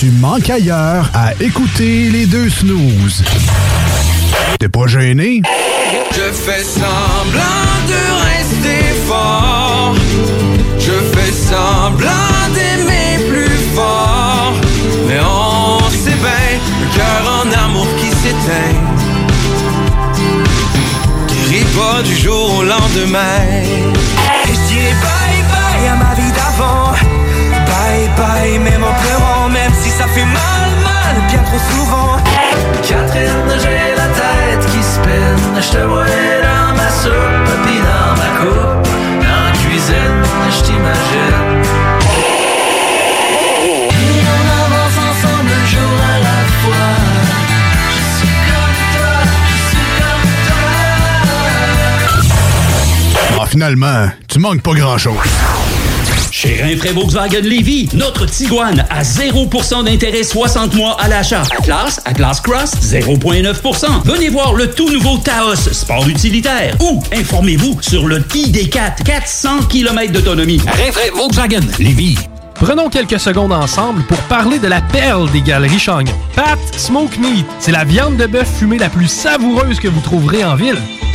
Tu 0.00 0.10
manques 0.12 0.48
ailleurs 0.48 1.10
à 1.12 1.34
écouter 1.42 2.08
les 2.08 2.24
deux 2.24 2.48
snooze. 2.48 3.22
T'es 4.58 4.70
pas 4.70 4.86
gêné? 4.86 5.42
Je 6.12 6.32
fais 6.32 6.64
semblant 6.64 7.68
de 7.86 8.00
rester 8.32 8.82
fort. 9.06 9.94
Je 10.78 10.92
fais 11.12 11.32
semblant 11.32 12.08
d'aimer 12.54 13.28
plus 13.28 13.58
fort. 13.74 14.54
Mais 15.06 15.20
on 15.20 15.80
sait 15.90 16.16
bien, 16.16 16.56
un 16.80 16.96
cœur 16.96 17.44
en 17.44 17.66
amour 17.66 17.86
qui 17.98 18.08
s'éteint. 18.08 18.80
Guérit 21.28 21.66
pas 21.76 22.02
du 22.02 22.16
jour 22.16 22.60
au 22.60 22.62
lendemain. 22.62 23.42
Et 24.48 24.54
je 24.54 24.60
dirais 24.72 24.94
bye 25.02 25.42
bye 25.52 25.88
à 25.88 25.96
ma 25.96 26.14
vie 26.14 26.32
d'avant. 26.32 26.94
Bye 27.66 28.08
bye, 28.16 28.58
même 28.58 28.82
fait 30.12 30.24
mal, 30.24 30.70
mal, 30.82 31.16
bien 31.28 31.42
trop 31.44 31.58
souvent. 31.70 32.16
Catherine, 32.82 33.50
j'ai 33.62 33.94
la 33.96 34.08
tête 34.20 34.64
qui 34.70 34.82
spinne. 34.82 35.60
Je 35.60 35.70
te 35.70 35.82
vois 35.84 36.04
dans 36.04 36.74
ma 36.76 36.88
soupe, 36.90 37.50
puis 37.64 37.78
dans 37.78 38.12
ma 38.20 38.30
coupe. 38.40 38.88
Dans 39.22 39.42
la 39.46 39.52
cuisine, 39.52 40.22
je 40.50 40.60
t'imagine. 40.64 41.40
On 44.32 44.46
avance 44.64 44.98
ensemble 45.10 45.52
un 45.52 45.66
jour 45.66 45.96
à 46.14 46.16
la 46.26 46.38
fois. 46.60 46.88
Je 47.90 48.00
suis 48.18 48.38
comme 48.48 48.80
toi, 48.94 49.16
je 49.50 49.58
suis 49.70 49.90
comme 50.00 50.28
toi. 50.48 50.70
Ah, 53.42 53.46
finalement, 53.46 54.00
tu 54.28 54.36
manques 54.38 54.62
pas 54.62 54.74
grand-chose. 54.74 55.59
Chez 56.50 56.92
Volkswagen 56.92 57.42
Lévy, 57.42 57.88
notre 57.94 58.26
Tiguan 58.26 58.84
à 58.90 59.02
0% 59.02 59.84
d'intérêt 59.84 60.24
60 60.24 60.74
mois 60.74 60.96
à 61.00 61.06
l'achat. 61.06 61.42
Atlas, 61.56 62.00
Atlas 62.04 62.40
Cross, 62.40 62.72
0,9%. 62.82 63.86
Venez 64.04 64.30
voir 64.30 64.54
le 64.54 64.68
tout 64.68 64.90
nouveau 64.90 65.18
Taos, 65.18 65.54
sport 65.54 66.08
utilitaire. 66.08 66.76
Ou 66.80 67.00
informez-vous 67.14 67.78
sur 67.80 68.08
le 68.08 68.18
ID4, 68.18 69.04
400 69.04 69.62
km 69.68 70.12
d'autonomie. 70.12 70.60
Rinfraie 70.66 71.10
Volkswagen 71.14 71.60
Lévy. 71.78 72.16
Prenons 72.54 72.88
quelques 72.88 73.20
secondes 73.20 73.52
ensemble 73.52 74.02
pour 74.02 74.18
parler 74.22 74.58
de 74.58 74.66
la 74.66 74.80
perle 74.80 75.30
des 75.30 75.42
galeries 75.42 75.78
Chagnon. 75.78 76.12
Pat 76.34 76.58
Smoke 76.76 77.16
Meat, 77.20 77.46
c'est 77.60 77.72
la 77.72 77.84
viande 77.84 78.16
de 78.16 78.26
bœuf 78.26 78.48
fumée 78.58 78.78
la 78.78 78.88
plus 78.88 79.06
savoureuse 79.06 79.78
que 79.78 79.88
vous 79.88 80.00
trouverez 80.00 80.44
en 80.44 80.56
ville. 80.56 80.78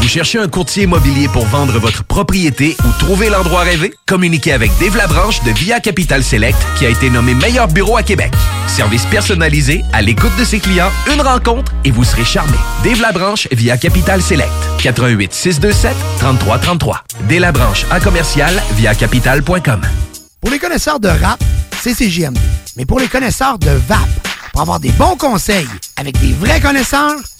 Vous 0.00 0.08
cherchez 0.08 0.38
un 0.38 0.48
courtier 0.48 0.84
immobilier 0.84 1.28
pour 1.28 1.44
vendre 1.46 1.78
votre 1.78 2.02
propriété 2.04 2.76
ou 2.84 2.98
trouver 2.98 3.28
l'endroit 3.28 3.60
rêvé? 3.60 3.92
Communiquez 4.06 4.52
avec 4.52 4.70
Dave 4.80 4.96
Labranche 4.96 5.42
de 5.44 5.50
Via 5.50 5.78
Capital 5.78 6.24
Select 6.24 6.58
qui 6.78 6.86
a 6.86 6.88
été 6.88 7.10
nommé 7.10 7.34
meilleur 7.34 7.68
bureau 7.68 7.96
à 7.96 8.02
Québec. 8.02 8.32
Service 8.66 9.04
personnalisé, 9.06 9.84
à 9.92 10.00
l'écoute 10.00 10.34
de 10.38 10.44
ses 10.44 10.58
clients, 10.58 10.90
une 11.12 11.20
rencontre 11.20 11.72
et 11.84 11.90
vous 11.90 12.04
serez 12.04 12.24
charmé. 12.24 12.56
Dave 12.82 13.00
Labranche 13.00 13.46
via 13.52 13.76
Capital 13.76 14.22
Select. 14.22 14.50
88 14.78 15.32
627 15.34 15.94
3333. 16.18 17.04
Dave 17.28 17.40
Labranche 17.40 17.84
en 17.92 18.00
commercial 18.00 18.54
via 18.76 18.94
capital.com. 18.94 19.82
Pour 20.40 20.50
les 20.50 20.58
connaisseurs 20.58 20.98
de 20.98 21.08
rap, 21.08 21.42
c'est 21.82 21.94
CJMD. 21.94 22.38
Mais 22.76 22.86
pour 22.86 22.98
les 23.00 23.08
connaisseurs 23.08 23.58
de 23.58 23.70
VAP, 23.70 23.98
pour 24.52 24.62
avoir 24.62 24.80
des 24.80 24.92
bons 24.92 25.16
conseils 25.16 25.68
avec 25.96 26.18
des 26.20 26.32
vrais 26.32 26.60
connaisseurs, 26.60 27.16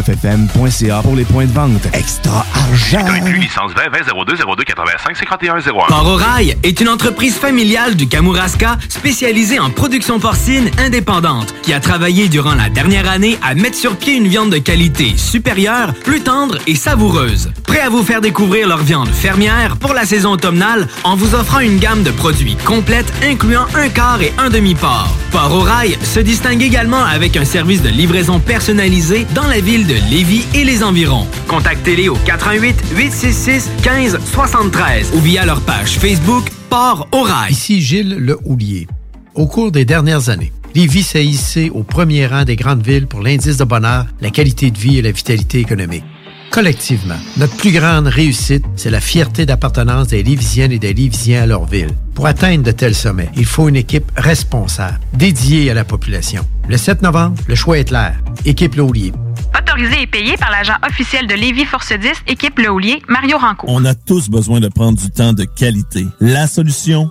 969fm.ca 0.00 1.02
pour 1.02 1.16
les 1.16 1.24
points 1.24 1.46
de 1.46 1.52
vente. 1.52 1.86
Extra 1.92 2.46
argent! 2.54 3.04
licence 3.38 3.72
20 3.74 3.90
20 3.90 4.24
02 4.26 4.36
02 4.56 4.64
85 4.64 5.16
51 5.16 5.58
01. 5.58 5.60
Port 5.88 6.06
au 6.06 6.16
Rail 6.16 6.56
est 6.62 6.80
une 6.80 6.88
entreprise 6.88 7.36
familiale 7.36 7.94
du 7.94 8.08
Kamouraska 8.08 8.78
spécialisée 8.88 9.58
en 9.58 9.70
production 9.70 10.18
porcine 10.18 10.70
indépendante 10.78 11.54
qui 11.62 11.72
a 11.72 11.80
travaillé 11.80 12.28
durant 12.28 12.54
la 12.54 12.68
dernière 12.68 13.08
année 13.10 13.38
à 13.42 13.54
mettre 13.54 13.76
sur 13.76 13.96
pied 13.96 14.14
une 14.14 14.28
viande 14.28 14.50
de 14.50 14.58
qualité 14.58 15.16
supérieure, 15.16 15.94
plus 16.04 16.20
tendre 16.20 16.58
et 16.66 16.74
savoureuse. 16.74 17.50
Prêt 17.66 17.80
à 17.80 17.88
vous 17.88 18.02
faire 18.02 18.20
découvrir 18.20 18.68
leur 18.68 18.78
viande 18.78 19.08
fermière 19.08 19.76
pour 19.76 19.94
la 19.94 20.04
saison 20.04 20.32
automnale 20.32 20.88
en 21.04 21.16
vous 21.16 21.34
offrant 21.34 21.60
une 21.60 21.78
gamme 21.78 22.02
de 22.02 22.10
produits 22.10 22.56
complète 22.64 23.12
incluant 23.22 23.66
un 23.74 23.88
quart 23.88 24.22
et 24.22 24.32
un 24.38 24.50
demi-port. 24.50 25.14
Port 25.30 25.54
au 25.54 25.60
Rail 25.60 25.96
se 26.02 26.20
distingue 26.20 26.62
également 26.62 27.04
avec 27.04 27.36
un 27.36 27.44
service 27.44 27.82
de 27.82 27.88
livraison 27.88 28.40
personnalisé 28.40 29.26
dans 29.34 29.46
la 29.46 29.60
ville 29.60 29.86
de 29.86 29.89
Lévis 29.94 30.46
et 30.54 30.64
les 30.64 30.82
environs. 30.82 31.26
Contactez-les 31.48 32.08
au 32.08 32.16
88 32.16 32.76
866 32.94 33.70
15 33.82 34.18
73 34.24 35.12
ou 35.14 35.20
via 35.20 35.44
leur 35.44 35.60
page 35.60 35.98
Facebook 35.98 36.50
Port 36.68 37.08
au. 37.12 37.26
Ici 37.48 37.80
Gilles 37.80 38.16
Le 38.18 38.38
Houlier. 38.44 38.86
Au 39.34 39.46
cours 39.46 39.70
des 39.70 39.84
dernières 39.84 40.28
années, 40.28 40.52
Lévis 40.74 41.02
s'est 41.02 41.24
hissé 41.24 41.70
au 41.70 41.82
premier 41.82 42.26
rang 42.26 42.44
des 42.44 42.56
grandes 42.56 42.86
villes 42.86 43.06
pour 43.06 43.20
l'indice 43.20 43.56
de 43.56 43.64
bonheur, 43.64 44.06
la 44.20 44.30
qualité 44.30 44.70
de 44.70 44.78
vie 44.78 44.98
et 44.98 45.02
la 45.02 45.10
vitalité 45.10 45.58
économique. 45.58 46.04
Collectivement, 46.50 47.18
notre 47.36 47.56
plus 47.56 47.70
grande 47.70 48.08
réussite, 48.08 48.64
c'est 48.74 48.90
la 48.90 49.00
fierté 49.00 49.46
d'appartenance 49.46 50.08
des 50.08 50.24
Lévisiennes 50.24 50.72
et 50.72 50.80
des 50.80 50.92
Lévisiens 50.92 51.42
à 51.42 51.46
leur 51.46 51.64
ville. 51.64 51.90
Pour 52.14 52.26
atteindre 52.26 52.64
de 52.64 52.72
tels 52.72 52.94
sommets, 52.96 53.30
il 53.36 53.44
faut 53.44 53.68
une 53.68 53.76
équipe 53.76 54.10
responsable, 54.16 54.98
dédiée 55.14 55.70
à 55.70 55.74
la 55.74 55.84
population. 55.84 56.44
Le 56.68 56.76
7 56.76 57.02
novembre, 57.02 57.36
le 57.46 57.54
choix 57.54 57.78
est 57.78 57.84
clair. 57.84 58.20
Équipe 58.44 58.74
Laulier. 58.74 59.12
Autorisé 59.58 60.02
et 60.02 60.06
payé 60.06 60.36
par 60.36 60.50
l'agent 60.50 60.76
officiel 60.86 61.26
de 61.26 61.34
Lévis 61.34 61.64
Force 61.64 61.92
10, 61.92 62.10
équipe 62.28 62.58
Le 62.58 62.70
Houlier, 62.70 63.02
Mario 63.08 63.38
Rancourt. 63.38 63.68
On 63.70 63.84
a 63.84 63.94
tous 63.94 64.28
besoin 64.28 64.60
de 64.60 64.68
prendre 64.68 64.98
du 64.98 65.10
temps 65.10 65.32
de 65.32 65.44
qualité. 65.44 66.06
La 66.20 66.46
solution, 66.46 67.10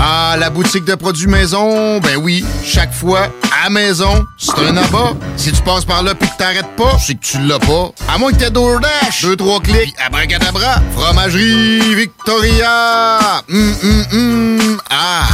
Ah, 0.00 0.36
la 0.38 0.48
boutique 0.48 0.84
de 0.84 0.94
produits 0.94 1.26
maison, 1.26 1.98
ben 1.98 2.16
oui, 2.16 2.44
chaque 2.64 2.92
fois, 2.92 3.28
à 3.64 3.68
maison, 3.68 4.24
c'est 4.36 4.56
un 4.60 4.76
abat. 4.76 5.14
Si 5.36 5.50
tu 5.50 5.60
passes 5.62 5.84
par 5.84 6.04
là 6.04 6.14
pis 6.14 6.28
que 6.28 6.36
t'arrêtes 6.38 6.76
pas, 6.76 6.96
c'est 7.04 7.16
que 7.16 7.24
tu 7.24 7.38
l'as 7.40 7.58
pas. 7.58 7.90
À 8.08 8.16
moins 8.16 8.30
que 8.30 8.36
t'aies 8.36 8.50
DoorDash, 8.50 9.22
deux, 9.22 9.34
trois 9.34 9.60
clics, 9.60 9.96
pis 9.96 10.02
abracadabra, 10.04 10.76
fromagerie 10.94 11.96
Victoria! 11.96 13.42
Hum, 13.50 13.74
hum, 13.82 14.04
hum, 14.12 14.78
ah! 14.88 15.26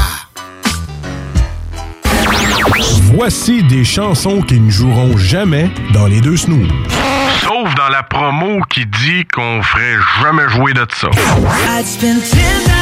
Voici 3.14 3.62
des 3.64 3.84
chansons 3.84 4.40
qui 4.40 4.58
ne 4.58 4.70
joueront 4.70 5.18
jamais 5.18 5.70
dans 5.92 6.06
les 6.06 6.22
deux 6.22 6.38
snooze. 6.38 6.68
Sauf 7.42 7.74
dans 7.74 7.88
la 7.90 8.02
promo 8.02 8.60
qui 8.70 8.86
dit 8.86 9.26
qu'on 9.32 9.62
ferait 9.62 9.98
jamais 10.22 10.48
jouer 10.48 10.72
de 10.72 10.86
ça. 10.98 11.08
I'd 11.78 11.86
spend 11.86 12.22
10,000 12.22 12.74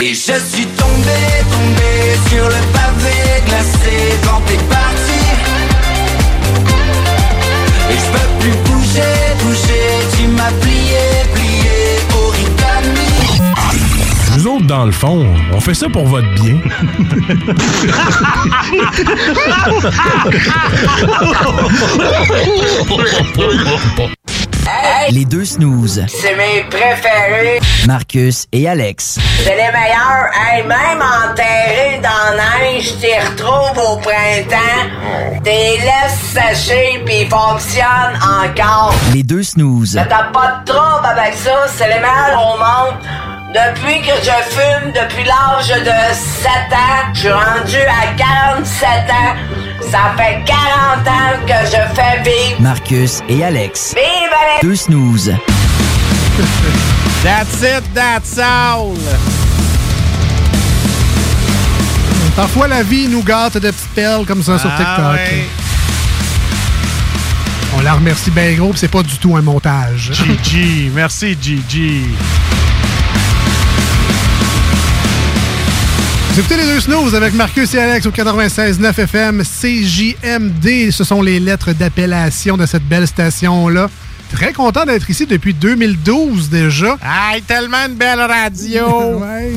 Et 0.00 0.14
je 0.14 0.14
suis 0.14 0.66
tombé, 0.76 1.18
tombé 1.50 2.16
sur 2.28 2.44
le 2.44 2.60
pavé 2.72 3.42
glacé 3.46 3.96
quand 4.22 4.40
t'es 4.46 4.56
parti 4.70 5.20
Et 7.90 7.94
je 7.94 8.06
peux 8.12 8.28
plus 8.38 8.56
bouger, 8.70 9.16
bouger, 9.42 9.88
tu 10.16 10.28
m'as 10.28 10.52
plié, 10.60 11.04
plié 11.34 11.76
origami 12.14 13.10
Nous 14.36 14.46
autres, 14.46 14.66
dans 14.66 14.84
le 14.84 14.92
fond, 14.92 15.26
on 15.52 15.60
fait 15.60 15.74
ça 15.74 15.88
pour 15.88 16.06
votre 16.06 16.32
bien. 16.34 16.58
Les 25.10 25.24
deux 25.24 25.44
snooze. 25.44 26.04
C'est 26.08 26.36
mes 26.36 26.62
préférés. 26.64 27.60
Marcus 27.86 28.46
et 28.52 28.68
Alex. 28.68 29.18
C'est 29.42 29.50
les 29.50 29.72
meilleurs. 29.72 30.30
Hey, 30.34 30.62
même 30.64 31.02
enterrés 31.02 32.00
dans 32.02 32.36
la 32.36 32.58
neige, 32.72 32.94
t'y 33.00 33.14
retrouves 33.18 33.78
au 33.78 33.96
printemps. 33.96 35.40
T'es 35.44 35.78
laisses 35.78 36.32
sécher 36.32 37.02
puis 37.06 37.22
ils 37.22 37.28
fonctionnent 37.28 38.18
encore. 38.22 38.94
Les 39.14 39.22
deux 39.22 39.42
snooze. 39.42 39.94
Mais 39.94 40.06
T'as 40.08 40.24
pas 40.24 40.60
de 40.64 40.72
trouble 40.72 41.06
avec 41.06 41.34
ça. 41.34 41.66
C'est 41.76 41.88
les 41.88 42.00
meilleurs 42.00 42.54
au 42.54 42.58
monde. 42.58 42.96
Depuis 43.54 44.02
que 44.02 44.12
je 44.22 44.30
fume, 44.54 44.92
depuis 44.92 45.24
l'âge 45.24 45.68
de 45.68 46.14
7 46.14 46.50
ans, 46.72 47.12
je 47.14 47.18
suis 47.20 47.30
rendu 47.30 47.76
à 47.76 48.12
47 48.14 48.86
ans. 49.10 49.34
Ça 49.90 50.14
fait 50.18 50.44
40 50.44 51.08
ans 51.08 51.46
que 51.46 51.66
je 51.66 51.94
fais 51.94 52.22
vivre. 52.22 52.60
Marcus 52.60 53.20
et 53.28 53.42
Alex. 53.42 53.94
Vive 53.94 54.02
les... 54.62 54.68
Deux 54.68 54.76
snooze. 54.76 55.32
That's 57.24 57.62
it, 57.62 57.82
that's 57.94 58.38
all. 58.38 58.94
Parfois, 62.36 62.68
la 62.68 62.82
vie 62.84 63.08
nous 63.08 63.24
gâte 63.24 63.54
de 63.54 63.70
petites 63.70 63.88
perles 63.94 64.24
comme 64.24 64.42
ça 64.42 64.56
sur 64.58 64.70
Ah, 64.72 64.76
TikTok. 64.76 65.14
ouais. 65.14 65.46
On 67.76 67.80
la 67.80 67.94
remercie 67.94 68.30
bien 68.30 68.52
gros, 68.52 68.70
puis 68.70 68.78
c'est 68.78 68.88
pas 68.90 69.02
du 69.02 69.16
tout 69.18 69.36
un 69.36 69.42
montage. 69.42 70.12
GG, 70.12 70.92
merci 70.94 71.36
GG. 71.40 72.02
Vous 76.38 76.44
écoutez 76.44 76.62
les 76.64 76.72
deux 76.72 76.78
snooze 76.78 77.16
avec 77.16 77.34
Marcus 77.34 77.74
et 77.74 77.80
Alex 77.80 78.06
au 78.06 78.12
96.9 78.12 79.00
FM 79.00 79.42
CJMD. 79.42 80.92
Ce 80.92 81.02
sont 81.02 81.20
les 81.20 81.40
lettres 81.40 81.72
d'appellation 81.72 82.56
de 82.56 82.64
cette 82.64 82.84
belle 82.84 83.08
station-là. 83.08 83.90
Très 84.32 84.52
content 84.52 84.84
d'être 84.84 85.10
ici 85.10 85.26
depuis 85.26 85.52
2012 85.52 86.48
déjà. 86.48 86.96
Hey, 87.02 87.42
tellement 87.42 87.86
une 87.88 87.94
belle 87.94 88.20
radio. 88.20 88.86
Ouais. 89.18 89.54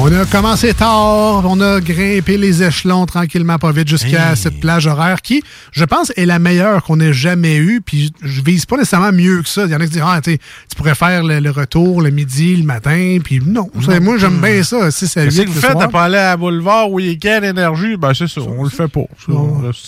On 0.00 0.12
a 0.12 0.24
commencé 0.26 0.72
tard, 0.74 1.42
on 1.44 1.60
a 1.60 1.80
grimpé 1.80 2.38
les 2.38 2.62
échelons 2.62 3.04
tranquillement, 3.04 3.58
pas 3.58 3.72
vite, 3.72 3.88
jusqu'à 3.88 4.30
Hey. 4.30 4.36
cette 4.36 4.60
plage 4.60 4.86
horaire 4.86 5.20
qui, 5.22 5.42
je 5.72 5.84
pense, 5.84 6.12
est 6.16 6.24
la 6.24 6.38
meilleure 6.38 6.84
qu'on 6.84 7.00
ait 7.00 7.12
jamais 7.12 7.56
eue. 7.56 7.80
Puis 7.84 8.12
je 8.22 8.40
vise 8.42 8.64
pas 8.64 8.76
nécessairement 8.76 9.10
mieux 9.10 9.42
que 9.42 9.48
ça. 9.48 9.64
Il 9.64 9.72
y 9.72 9.74
en 9.74 9.80
a 9.80 9.84
qui 9.86 9.90
disent, 9.94 10.02
ah, 10.06 10.20
tu 10.22 10.38
pourrais 10.76 10.94
faire 10.94 11.24
le, 11.24 11.40
le 11.40 11.50
retour 11.50 12.00
le 12.00 12.10
midi, 12.10 12.54
le 12.54 12.62
matin. 12.62 13.18
Puis 13.24 13.40
non, 13.44 13.68
ça, 13.84 13.98
moi, 13.98 14.18
j'aime 14.18 14.40
bien 14.40 14.62
ça, 14.62 14.88
6 14.88 15.16
à 15.16 15.22
8 15.24 15.28
Qu'est-ce 15.30 15.42
que 15.42 15.50
vous 15.50 15.60
faites 15.60 15.76
de 15.78 15.86
pas 15.86 16.04
aller 16.04 16.16
à 16.16 16.36
Boulevard 16.36 16.92
Week-end 16.92 17.40
Énergie? 17.42 17.96
Ben, 17.96 18.14
c'est 18.14 18.28
ça, 18.28 18.40
on 18.42 18.62
le 18.62 18.70
fait 18.70 18.86
pas. 18.88 19.00
Ça, 19.26 19.32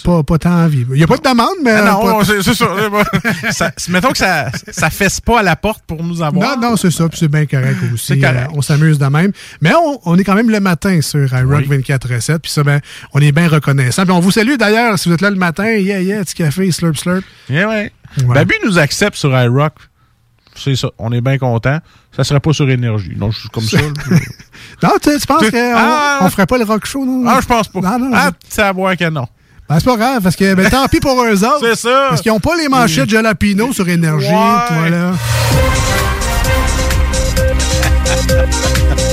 Pas, 0.04 0.22
pas 0.24 0.38
tant 0.38 0.64
envie. 0.64 0.84
Il 0.90 0.96
n'y 0.96 1.04
a 1.04 1.06
pas 1.06 1.18
de 1.18 1.22
demande, 1.22 1.46
mais. 1.64 1.70
Ah 1.70 1.84
non, 2.02 2.24
c'est 2.24 2.42
ça. 2.42 2.52
ça- 3.52 3.70
Mettons 3.88 4.10
que 4.10 4.18
ça, 4.18 4.46
ça 4.72 4.90
fesse 4.90 5.20
pas 5.20 5.38
à 5.38 5.42
la 5.44 5.54
porte 5.54 5.84
pour 5.86 6.02
nous 6.02 6.20
avoir. 6.20 6.58
Non, 6.58 6.70
non, 6.70 6.76
c'est 6.76 6.90
ça, 6.90 7.08
puis 7.08 7.16
c'est 7.16 7.28
bien 7.30 7.46
correct 7.46 7.76
aussi. 7.94 8.06
C'est 8.06 8.18
correct. 8.18 8.48
Euh, 8.50 8.54
on 8.56 8.60
s'amuse 8.62 8.98
de 8.98 9.06
même. 9.06 9.30
Mais 9.60 9.70
on, 9.74 9.99
on 10.04 10.18
est 10.18 10.24
quand 10.24 10.34
même 10.34 10.50
le 10.50 10.60
matin 10.60 11.00
sur 11.00 11.32
iRock 11.32 11.64
24-7, 11.66 12.38
puis 12.40 12.50
ça, 12.50 12.62
ben, 12.62 12.80
on 13.12 13.20
est 13.20 13.32
bien 13.32 13.48
reconnaissant. 13.48 14.02
Puis 14.04 14.12
on 14.12 14.20
vous 14.20 14.30
salue 14.30 14.56
d'ailleurs, 14.56 14.98
si 14.98 15.08
vous 15.08 15.14
êtes 15.14 15.20
là 15.20 15.30
le 15.30 15.36
matin, 15.36 15.70
yeah, 15.70 16.00
yeah, 16.00 16.24
petit 16.24 16.34
café, 16.34 16.70
slurp, 16.72 16.96
slurp. 16.96 17.24
Yeah, 17.48 17.68
ouais. 17.68 17.92
Ouais. 18.26 18.34
Babu 18.34 18.54
nous 18.64 18.78
accepte 18.78 19.16
sur 19.16 19.30
iRock. 19.38 19.74
C'est 20.56 20.74
ça. 20.76 20.88
On 20.98 21.12
est 21.12 21.20
bien 21.20 21.38
content. 21.38 21.78
Ça 22.14 22.24
serait 22.24 22.40
pas 22.40 22.52
sur 22.52 22.68
Énergie. 22.68 23.12
Non, 23.16 23.30
je 23.30 23.40
suis 23.40 23.48
comme 23.48 23.64
ça. 23.64 23.78
Non, 24.82 24.90
tu, 25.00 25.10
tu 25.18 25.26
penses 25.26 25.50
qu'on 25.50 25.72
Ah! 25.76 26.18
on 26.22 26.30
ferait 26.30 26.46
pas 26.46 26.58
le 26.58 26.64
rock 26.64 26.86
show, 26.86 27.04
non? 27.04 27.24
ah, 27.26 27.38
je 27.40 27.46
pense 27.46 27.68
pas. 27.68 27.80
Non, 27.80 27.98
non, 27.98 28.10
ah, 28.14 28.30
c'est 28.48 28.62
à 28.62 28.72
boire 28.72 28.96
que 28.96 29.08
non. 29.08 29.26
Ben, 29.68 29.78
c'est 29.78 29.84
pas 29.84 29.96
grave, 29.96 30.22
parce 30.22 30.36
que 30.36 30.54
ben, 30.54 30.68
tant 30.68 30.86
pis 30.88 31.00
pour 31.00 31.22
eux 31.22 31.44
autres. 31.44 31.60
C'est 31.60 31.76
ça. 31.76 32.06
Parce 32.08 32.20
qu'ils 32.20 32.32
n'ont 32.32 32.40
pas 32.40 32.56
les 32.56 32.68
manchettes 32.68 33.08
Jalapino 33.08 33.72
sur 33.72 33.88
Énergie. 33.88 34.26
Ouais. 34.26 34.34
Voilà. 34.70 35.12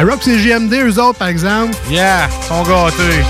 iRock, 0.00 0.20
c'est 0.22 0.38
JMD, 0.38 0.72
eux 0.72 0.98
autres, 1.00 1.18
par 1.18 1.28
exemple. 1.28 1.74
Yeah, 1.90 2.26
ils 2.28 2.46
sont 2.46 2.62
gâtés. 2.62 3.22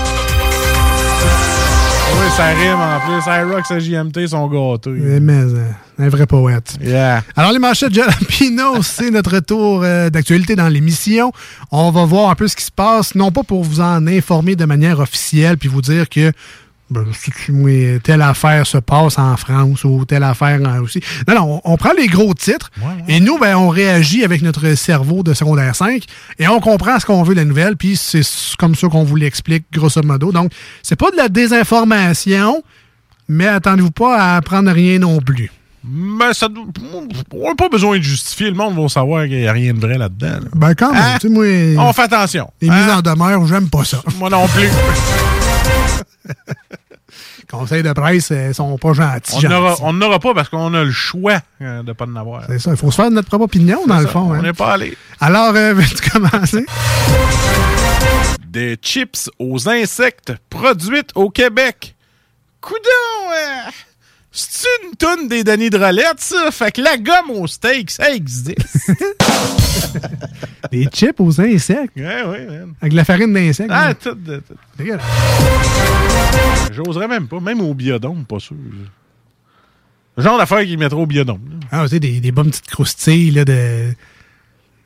Oui, 2.15 2.29
ça 2.37 2.45
rime 2.47 2.79
en 2.79 2.99
plus. 3.01 3.21
iRock 3.27 3.71
et 3.71 3.79
JMT 3.81 4.27
sont 4.27 4.47
gâtés. 4.47 4.91
Eh, 4.97 5.19
Mais, 5.19 5.33
euh, 5.33 5.65
un 5.99 6.09
vrai 6.09 6.25
poète. 6.25 6.75
Yeah. 6.81 7.23
Alors, 7.35 7.51
les 7.51 7.59
manchettes 7.59 7.93
Jalapino, 7.93 8.81
c'est 8.81 9.11
notre 9.11 9.39
tour 9.39 9.81
euh, 9.83 10.09
d'actualité 10.09 10.55
dans 10.55 10.69
l'émission. 10.69 11.31
On 11.71 11.91
va 11.91 12.05
voir 12.05 12.29
un 12.29 12.35
peu 12.35 12.47
ce 12.47 12.55
qui 12.55 12.63
se 12.63 12.71
passe, 12.71 13.13
non 13.15 13.31
pas 13.31 13.43
pour 13.43 13.63
vous 13.63 13.81
en 13.81 14.07
informer 14.07 14.55
de 14.55 14.65
manière 14.65 14.99
officielle, 14.99 15.57
puis 15.57 15.67
vous 15.67 15.81
dire 15.81 16.07
que 16.07 16.31
ben, 16.93 17.99
telle 18.01 18.21
affaire 18.21 18.65
se 18.67 18.77
passe 18.77 19.17
en 19.17 19.35
France 19.37 19.83
ou 19.83 20.05
telle 20.05 20.23
affaire 20.23 20.59
en 20.65 20.81
Russie. 20.81 21.01
Non, 21.27 21.35
non, 21.35 21.61
on, 21.65 21.73
on 21.73 21.77
prend 21.77 21.91
les 21.97 22.07
gros 22.07 22.33
titres 22.33 22.71
et 23.07 23.19
nous, 23.19 23.37
ben, 23.39 23.55
on 23.57 23.69
réagit 23.69 24.23
avec 24.23 24.41
notre 24.41 24.73
cerveau 24.75 25.23
de 25.23 25.33
secondaire 25.33 25.75
5 25.75 26.03
et 26.39 26.47
on 26.47 26.59
comprend 26.59 26.99
ce 26.99 27.05
qu'on 27.05 27.23
veut 27.23 27.33
de 27.35 27.39
la 27.39 27.45
nouvelle, 27.45 27.75
puis 27.77 27.97
c'est 27.97 28.21
comme 28.57 28.75
ça 28.75 28.87
qu'on 28.87 29.03
vous 29.03 29.15
l'explique 29.15 29.65
grosso 29.73 30.01
modo. 30.03 30.31
Donc, 30.31 30.51
c'est 30.81 30.95
pas 30.95 31.11
de 31.11 31.17
la 31.17 31.29
désinformation, 31.29 32.63
mais 33.27 33.47
attendez-vous 33.47 33.91
pas 33.91 34.17
à 34.17 34.37
apprendre 34.37 34.71
rien 34.71 34.99
non 34.99 35.19
plus. 35.19 35.51
Mais 35.85 36.33
ça, 36.33 36.47
on 37.33 37.47
n'a 37.49 37.55
pas 37.55 37.67
besoin 37.67 37.97
de 37.97 38.03
justifier. 38.03 38.47
Le 38.49 38.55
monde 38.55 38.81
va 38.81 38.87
savoir 38.87 39.25
qu'il 39.25 39.37
n'y 39.39 39.47
a 39.47 39.51
rien 39.51 39.73
de 39.73 39.79
vrai 39.81 39.97
là-dedans. 39.97 40.27
là. 40.41 40.49
Ben 40.55 40.73
quand 40.75 40.93
même, 40.93 41.01
Hein? 41.03 41.17
moi... 41.29 41.45
On 41.89 41.91
fait 41.91 42.03
attention. 42.03 42.49
Les 42.61 42.69
Hein? 42.69 42.79
mises 42.85 42.89
en 42.93 43.01
demeure, 43.01 43.45
j'aime 43.47 43.69
pas 43.69 43.83
ça. 43.83 44.01
Moi 44.17 44.29
non 44.29 44.47
plus. 44.47 44.69
Conseils 47.49 47.83
de 47.83 47.93
presse, 47.93 48.31
ils 48.31 48.53
sont 48.53 48.77
pas 48.77 48.93
gentils. 48.93 49.45
On 49.81 49.93
n'aura- 49.93 50.19
pas 50.19 50.33
parce 50.33 50.49
qu'on 50.49 50.73
a 50.73 50.83
le 50.83 50.91
choix 50.91 51.39
euh, 51.61 51.81
de 51.81 51.87
ne 51.87 51.93
pas 51.93 52.05
en 52.05 52.15
avoir. 52.15 52.43
C'est 52.47 52.59
ça, 52.59 52.71
il 52.71 52.77
faut 52.77 52.91
se 52.91 52.95
faire 52.95 53.11
notre 53.11 53.27
propre 53.27 53.45
opinion, 53.45 53.85
dans 53.85 53.99
le 53.99 54.07
fond. 54.07 54.27
On 54.29 54.33
hein. 54.33 54.41
n'est 54.41 54.53
pas 54.53 54.73
allé. 54.73 54.97
Alors, 55.19 55.53
euh, 55.55 55.73
veux-tu 55.75 56.09
commencer? 56.09 56.65
Des 58.47 58.77
chips 58.81 59.29
aux 59.39 59.67
insectes 59.67 60.33
produites 60.49 61.11
au 61.15 61.29
Québec. 61.29 61.95
Coudon! 62.61 62.79
euh, 63.33 63.71
C'est 64.35 64.67
une 64.83 64.95
toune 64.95 65.27
des 65.27 65.43
Denis 65.43 65.69
de 65.69 65.77
Rolette, 65.77 66.19
ça? 66.19 66.49
Fait 66.51 66.71
que 66.71 66.81
la 66.81 66.97
gomme 66.97 67.29
au 67.35 67.45
steak, 67.45 67.91
ça 67.91 68.11
existe. 68.15 68.57
Des 70.71 70.85
chips 70.91 71.19
aux 71.19 71.39
insectes. 71.39 71.95
ouais, 71.95 72.23
ouais, 72.23 72.45
man. 72.47 72.73
Avec 72.81 72.93
de 72.93 72.97
la 72.97 73.05
farine 73.05 73.31
d'insectes. 73.31 73.69
Ah, 73.71 73.93
tout, 73.93 74.15
de- 74.15 74.37
tout. 74.37 74.55
Dégueulasse. 74.77 75.03
J'oserais 76.71 77.07
même 77.07 77.27
pas. 77.27 77.39
Même 77.39 77.61
au 77.61 77.75
biodôme, 77.75 78.25
pas 78.25 78.39
sûr. 78.39 78.55
Le 80.17 80.23
genre 80.23 80.37
d'affaire 80.39 80.61
qu'ils 80.63 80.79
mettraient 80.79 80.95
au 80.99 81.05
biodôme. 81.05 81.59
Ah, 81.71 81.83
tu 81.83 81.89
sais, 81.89 81.99
des, 81.99 82.19
des 82.19 82.31
bonnes 82.31 82.49
petites 82.49 82.67
croustilles 82.71 83.31
là, 83.31 83.45
de. 83.45 83.93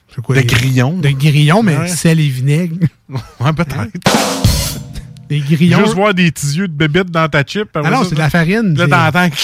je 0.10 0.16
sais 0.16 0.22
quoi, 0.22 0.36
De 0.36 0.42
grillons. 0.42 0.98
De 0.98 1.10
grillons, 1.10 1.64
mais 1.64 1.78
Ouais. 1.78 1.88
sel 1.88 2.20
et 2.20 2.28
vinaigre. 2.28 2.76
Ouais, 3.40 3.54
peut-être. 3.54 3.88
Des 5.30 5.40
grillons. 5.40 5.80
Juste 5.80 5.94
voir 5.96 6.14
des 6.14 6.32
petits 6.32 6.56
yeux 6.58 6.68
de 6.68 6.74
bébête 6.74 7.12
dans 7.12 7.28
ta 7.28 7.44
chip. 7.46 7.70
Ah 7.76 7.90
non, 7.90 8.04
c'est 8.04 8.16
de 8.16 8.20
la 8.20 8.30
farine. 8.30 8.76
Là, 8.78 8.88
t'entends. 9.12 9.36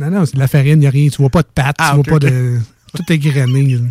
Non, 0.00 0.10
non, 0.10 0.26
c'est 0.26 0.34
de 0.34 0.40
la 0.40 0.48
farine, 0.48 0.74
il 0.74 0.78
n'y 0.80 0.86
a 0.86 0.90
rien. 0.90 1.08
Tu 1.08 1.16
vois 1.18 1.30
pas 1.30 1.42
de 1.42 1.48
pâte, 1.54 1.76
Ah, 1.78 1.90
tu 1.90 1.96
vois 2.10 2.18
pas 2.18 2.26
de. 2.26 2.58
Tout 2.96 3.12
est 3.12 3.18
grainé. 3.18 3.78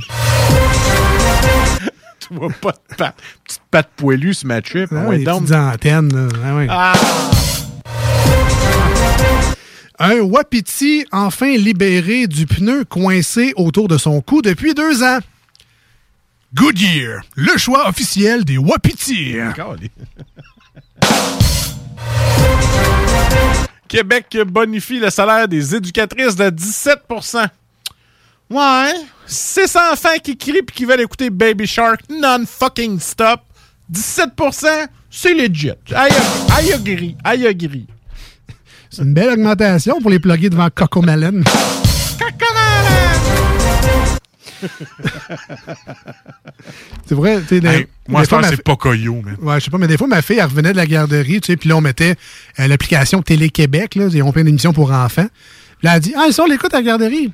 Tu 2.20 2.34
vois 2.34 2.50
pas 2.50 2.72
de 2.72 2.96
patte. 2.98 3.16
Petite 3.46 3.62
patte 3.72 3.90
poilue 3.96 4.34
sur 4.34 4.48
ma 4.50 4.62
chip. 4.62 4.90
Ah, 4.92 5.06
ouais, 5.08 5.20
les 5.20 5.24
donc. 5.24 5.44
petites 5.44 5.56
antennes. 5.56 6.14
là. 6.14 6.28
Ah, 6.46 6.56
ouais. 6.58 6.68
Ah! 6.70 6.94
Un 10.00 10.20
wapiti 10.22 11.06
enfin 11.14 11.56
libéré 11.56 12.28
du 12.28 12.46
pneu 12.46 12.84
coincé 12.86 13.54
autour 13.56 13.88
de 13.88 13.98
son 13.98 14.20
cou 14.22 14.42
depuis 14.42 14.74
deux 14.74 15.04
ans. 15.04 15.20
Goodyear, 16.54 17.22
le 17.36 17.58
choix 17.58 17.88
officiel 17.90 18.44
des 18.46 18.58
wapitis. 18.58 19.36
Québec 23.88 24.38
bonifie 24.48 25.00
le 25.00 25.10
salaire 25.10 25.48
des 25.48 25.76
éducatrices 25.76 26.36
de 26.36 26.50
17% 26.50 27.48
Ouais. 28.50 28.94
Six 29.26 29.76
enfants 29.76 30.18
qui 30.24 30.38
crient 30.38 30.60
et 30.60 30.66
qui 30.66 30.86
veulent 30.86 31.02
écouter 31.02 31.30
Baby 31.30 31.68
Shark 31.68 32.02
non-fucking 32.10 33.00
stop. 33.00 33.42
17% 33.92 34.88
c'est 35.10 35.34
legit. 35.34 35.72
Aïe, 35.96 36.12
aïe. 36.56 37.16
Aïe, 37.24 37.48
agree. 37.48 37.88
C'est 38.90 39.02
une 39.04 39.14
belle 39.14 39.32
augmentation 39.32 40.00
pour 40.00 40.12
les 40.12 40.20
plugger 40.20 40.50
devant 40.50 40.70
Coco 40.70 41.02
Malin. 41.02 41.42
C'est 47.06 47.16
vrai, 47.16 47.40
tu 47.42 47.48
sais, 47.48 47.60
des- 47.62 47.68
Hey, 47.68 47.88
moi, 48.08 48.24
je 48.24 48.30
pense 48.30 48.46
c'est 48.48 48.64
pas 48.64 48.76
coyo, 48.76 49.22
man. 49.22 49.36
Ouais, 49.42 49.60
je 49.60 49.66
sais 49.66 49.72
pas, 49.72 49.78
mais 49.78 49.88
des 49.88 49.98
fois, 49.98 50.08
ma 50.08 50.22
fille, 50.22 50.38
elle 50.40 50.46
revenait 50.46 50.72
de 50.72 50.78
la 50.78 50.86
garderie, 50.86 51.40
tu 51.42 51.48
sais, 51.52 51.58
puis 51.58 51.70
là, 51.70 51.78
on 51.78 51.82
mettait 51.82 52.16
euh, 52.60 52.68
l'application 52.68 53.22
Télé-Québec, 53.22 53.96
là, 53.96 54.08
ils 54.12 54.24
ont 54.24 54.32
plein 54.32 54.44
d'émissions 54.44 54.74
pour 54.74 54.92
enfants. 54.92 55.28
Puis 55.80 55.86
là, 55.86 55.92
elle 55.92 55.98
a 55.98 56.00
dit, 56.00 56.14
ah, 56.18 56.32
ça, 56.32 56.44
on 56.44 56.48
l'écoute 56.48 56.74
à 56.74 56.78
la 56.78 56.84
garderie. 56.84 57.32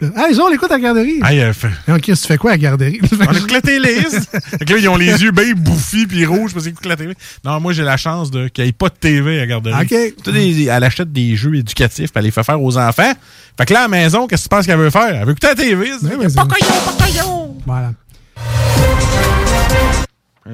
Là, 0.00 0.08
Hey, 0.28 0.34
ça, 0.34 0.42
on 0.44 0.48
l'écoute 0.48 0.70
à 0.70 0.74
la 0.74 0.80
garderie. 0.80 1.20
Hey, 1.24 1.40
euh, 1.40 1.52
fait- 1.52 1.68
Ok, 1.88 2.02
tu 2.02 2.16
fais 2.16 2.38
quoi 2.38 2.52
à 2.52 2.54
la 2.54 2.58
garderie? 2.58 3.00
On 3.02 3.32
écoute 3.34 3.52
la 3.52 3.60
télé. 3.60 3.94
fait 4.00 4.64
que 4.64 4.72
là, 4.72 4.78
ils 4.78 4.88
ont 4.88 4.96
les 4.96 5.22
yeux 5.22 5.30
bien 5.30 5.52
bouffis 5.54 6.06
puis 6.06 6.24
rouges 6.24 6.52
parce 6.54 6.64
qu'ils 6.64 6.72
écoutent 6.72 6.86
la 6.86 6.96
télé. 6.96 7.14
Non, 7.44 7.60
moi, 7.60 7.72
j'ai 7.74 7.82
la 7.82 7.96
chance 7.98 8.30
de 8.30 8.48
qu'il 8.48 8.64
n'y 8.64 8.70
ait 8.70 8.72
pas 8.72 8.88
de 8.88 8.94
TV 8.94 9.36
à 9.36 9.40
la 9.40 9.46
garderie. 9.46 9.74
OK. 9.82 10.22
Tout 10.24 10.32
des- 10.32 10.64
elle 10.66 10.84
achète 10.84 11.12
des 11.12 11.36
jeux 11.36 11.54
éducatifs 11.54 12.10
puis 12.12 12.18
elle 12.18 12.24
les 12.24 12.30
fait 12.30 12.42
faire 12.44 12.62
aux 12.62 12.78
enfants. 12.78 13.12
Fait 13.58 13.66
que 13.66 13.72
là, 13.74 13.80
à 13.80 13.82
la 13.82 13.88
maison, 13.88 14.26
qu'est-ce 14.26 14.44
que 14.44 14.48
tu 14.48 14.56
penses 14.56 14.66
qu'elle 14.66 14.78
veut 14.78 14.90
faire? 14.90 15.14
Elle 15.14 15.24
veut 15.26 15.32
écouter 15.32 15.48
la 15.48 15.54
TV. 15.54 15.90
mais 16.02 16.28
Pas 16.34 16.46
coyon, 16.46 16.74
pas 16.96 17.04
coyon. 17.04 17.56
Voilà. 17.66 17.92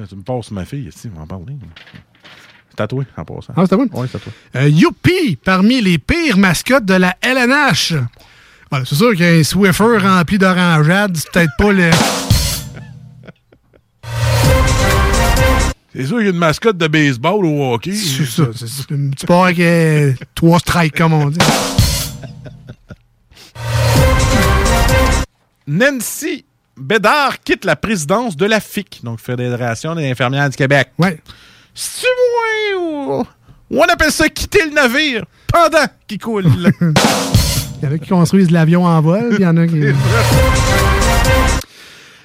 Tu 0.09 0.15
me 0.15 0.21
passes 0.21 0.51
ma 0.51 0.63
fille 0.65 0.87
ici, 0.89 1.09
on 1.13 1.17
va 1.17 1.23
en 1.23 1.27
parler. 1.27 1.55
Tatoué 2.75 3.05
en 3.17 3.25
passant. 3.25 3.53
Ah, 3.55 3.63
c'est 3.67 3.75
moi? 3.75 3.85
Oui, 3.93 4.07
c'est 4.11 4.19
tatoué. 4.19 4.33
Euh, 4.55 4.69
Youpi, 4.69 5.37
parmi 5.43 5.81
les 5.81 5.97
pires 5.97 6.37
mascottes 6.37 6.85
de 6.85 6.93
la 6.93 7.15
LNH. 7.21 7.93
Voilà, 8.69 8.85
c'est 8.85 8.95
sûr 8.95 9.15
qu'un 9.15 9.43
Swiffer 9.43 9.97
rempli 9.97 10.37
d'orangeade, 10.37 11.15
c'est 11.15 11.31
peut-être 11.31 11.51
pas 11.57 11.71
le. 11.71 11.89
C'est 15.93 16.05
sûr 16.05 16.17
qu'il 16.17 16.25
y 16.25 16.29
a 16.29 16.31
une 16.31 16.37
mascotte 16.37 16.77
de 16.77 16.87
baseball 16.87 17.45
au 17.45 17.73
hockey. 17.73 17.93
C'est 17.93 18.25
ça. 18.25 18.43
C'est 18.53 18.91
un 18.93 19.09
sport 19.17 19.45
avec 19.45 19.59
euh, 19.59 20.13
trois 20.35 20.59
strikes, 20.59 20.95
comme 20.95 21.13
on 21.13 21.29
dit. 21.29 21.39
Nancy 25.65 26.45
Bédard 26.77 27.39
quitte 27.43 27.65
la 27.65 27.75
présidence 27.75 28.37
de 28.37 28.45
la 28.45 28.59
FIC, 28.59 29.01
donc 29.03 29.19
Fédération 29.19 29.95
des 29.95 30.09
infirmières 30.09 30.49
du 30.49 30.55
Québec. 30.55 30.89
Ouais. 30.99 31.19
C'est 31.73 32.07
moi 32.75 32.81
ou... 32.81 33.25
ou 33.71 33.81
on 33.81 33.85
appelle 33.85 34.11
ça 34.11 34.29
quitter 34.29 34.65
le 34.65 34.71
navire 34.71 35.25
pendant 35.51 35.85
qu'il 36.07 36.19
coule. 36.19 36.45
Il 37.81 37.85
y 37.85 37.91
en 37.91 37.95
a 37.95 37.97
qui 37.97 38.09
construisent 38.09 38.51
l'avion 38.51 38.85
en 38.85 39.01
vol, 39.01 39.29
puis 39.29 39.37
il 39.39 39.43
y 39.43 39.47
en 39.47 39.57
a 39.57 39.67
qui. 39.67 39.79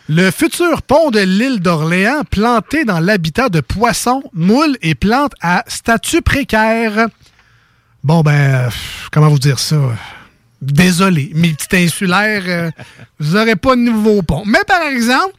Le 0.09 0.31
futur 0.31 0.83
pont 0.83 1.11
de 1.11 1.21
l'île 1.21 1.61
d'Orléans, 1.61 2.23
planté 2.31 2.85
dans 2.85 3.01
l'habitat 3.01 3.49
de 3.49 3.61
poissons, 3.61 4.23
moules 4.33 4.77
et 4.83 4.95
plantes 4.95 5.33
à 5.41 5.65
statut 5.69 6.23
précaire. 6.23 7.09
Bon, 8.03 8.23
ben, 8.23 8.69
comment 9.11 9.29
vous 9.29 9.39
dire 9.39 9.59
ça? 9.59 9.77
Désolé, 10.63 11.33
mes 11.35 11.49
petits 11.51 11.77
insulaires, 11.85 12.43
euh, 12.47 12.71
vous 13.19 13.35
n'aurez 13.37 13.57
pas 13.57 13.75
de 13.75 13.81
nouveau 13.81 14.23
pont. 14.23 14.45
Mais 14.47 14.61
par 14.67 14.83
exemple, 14.83 15.35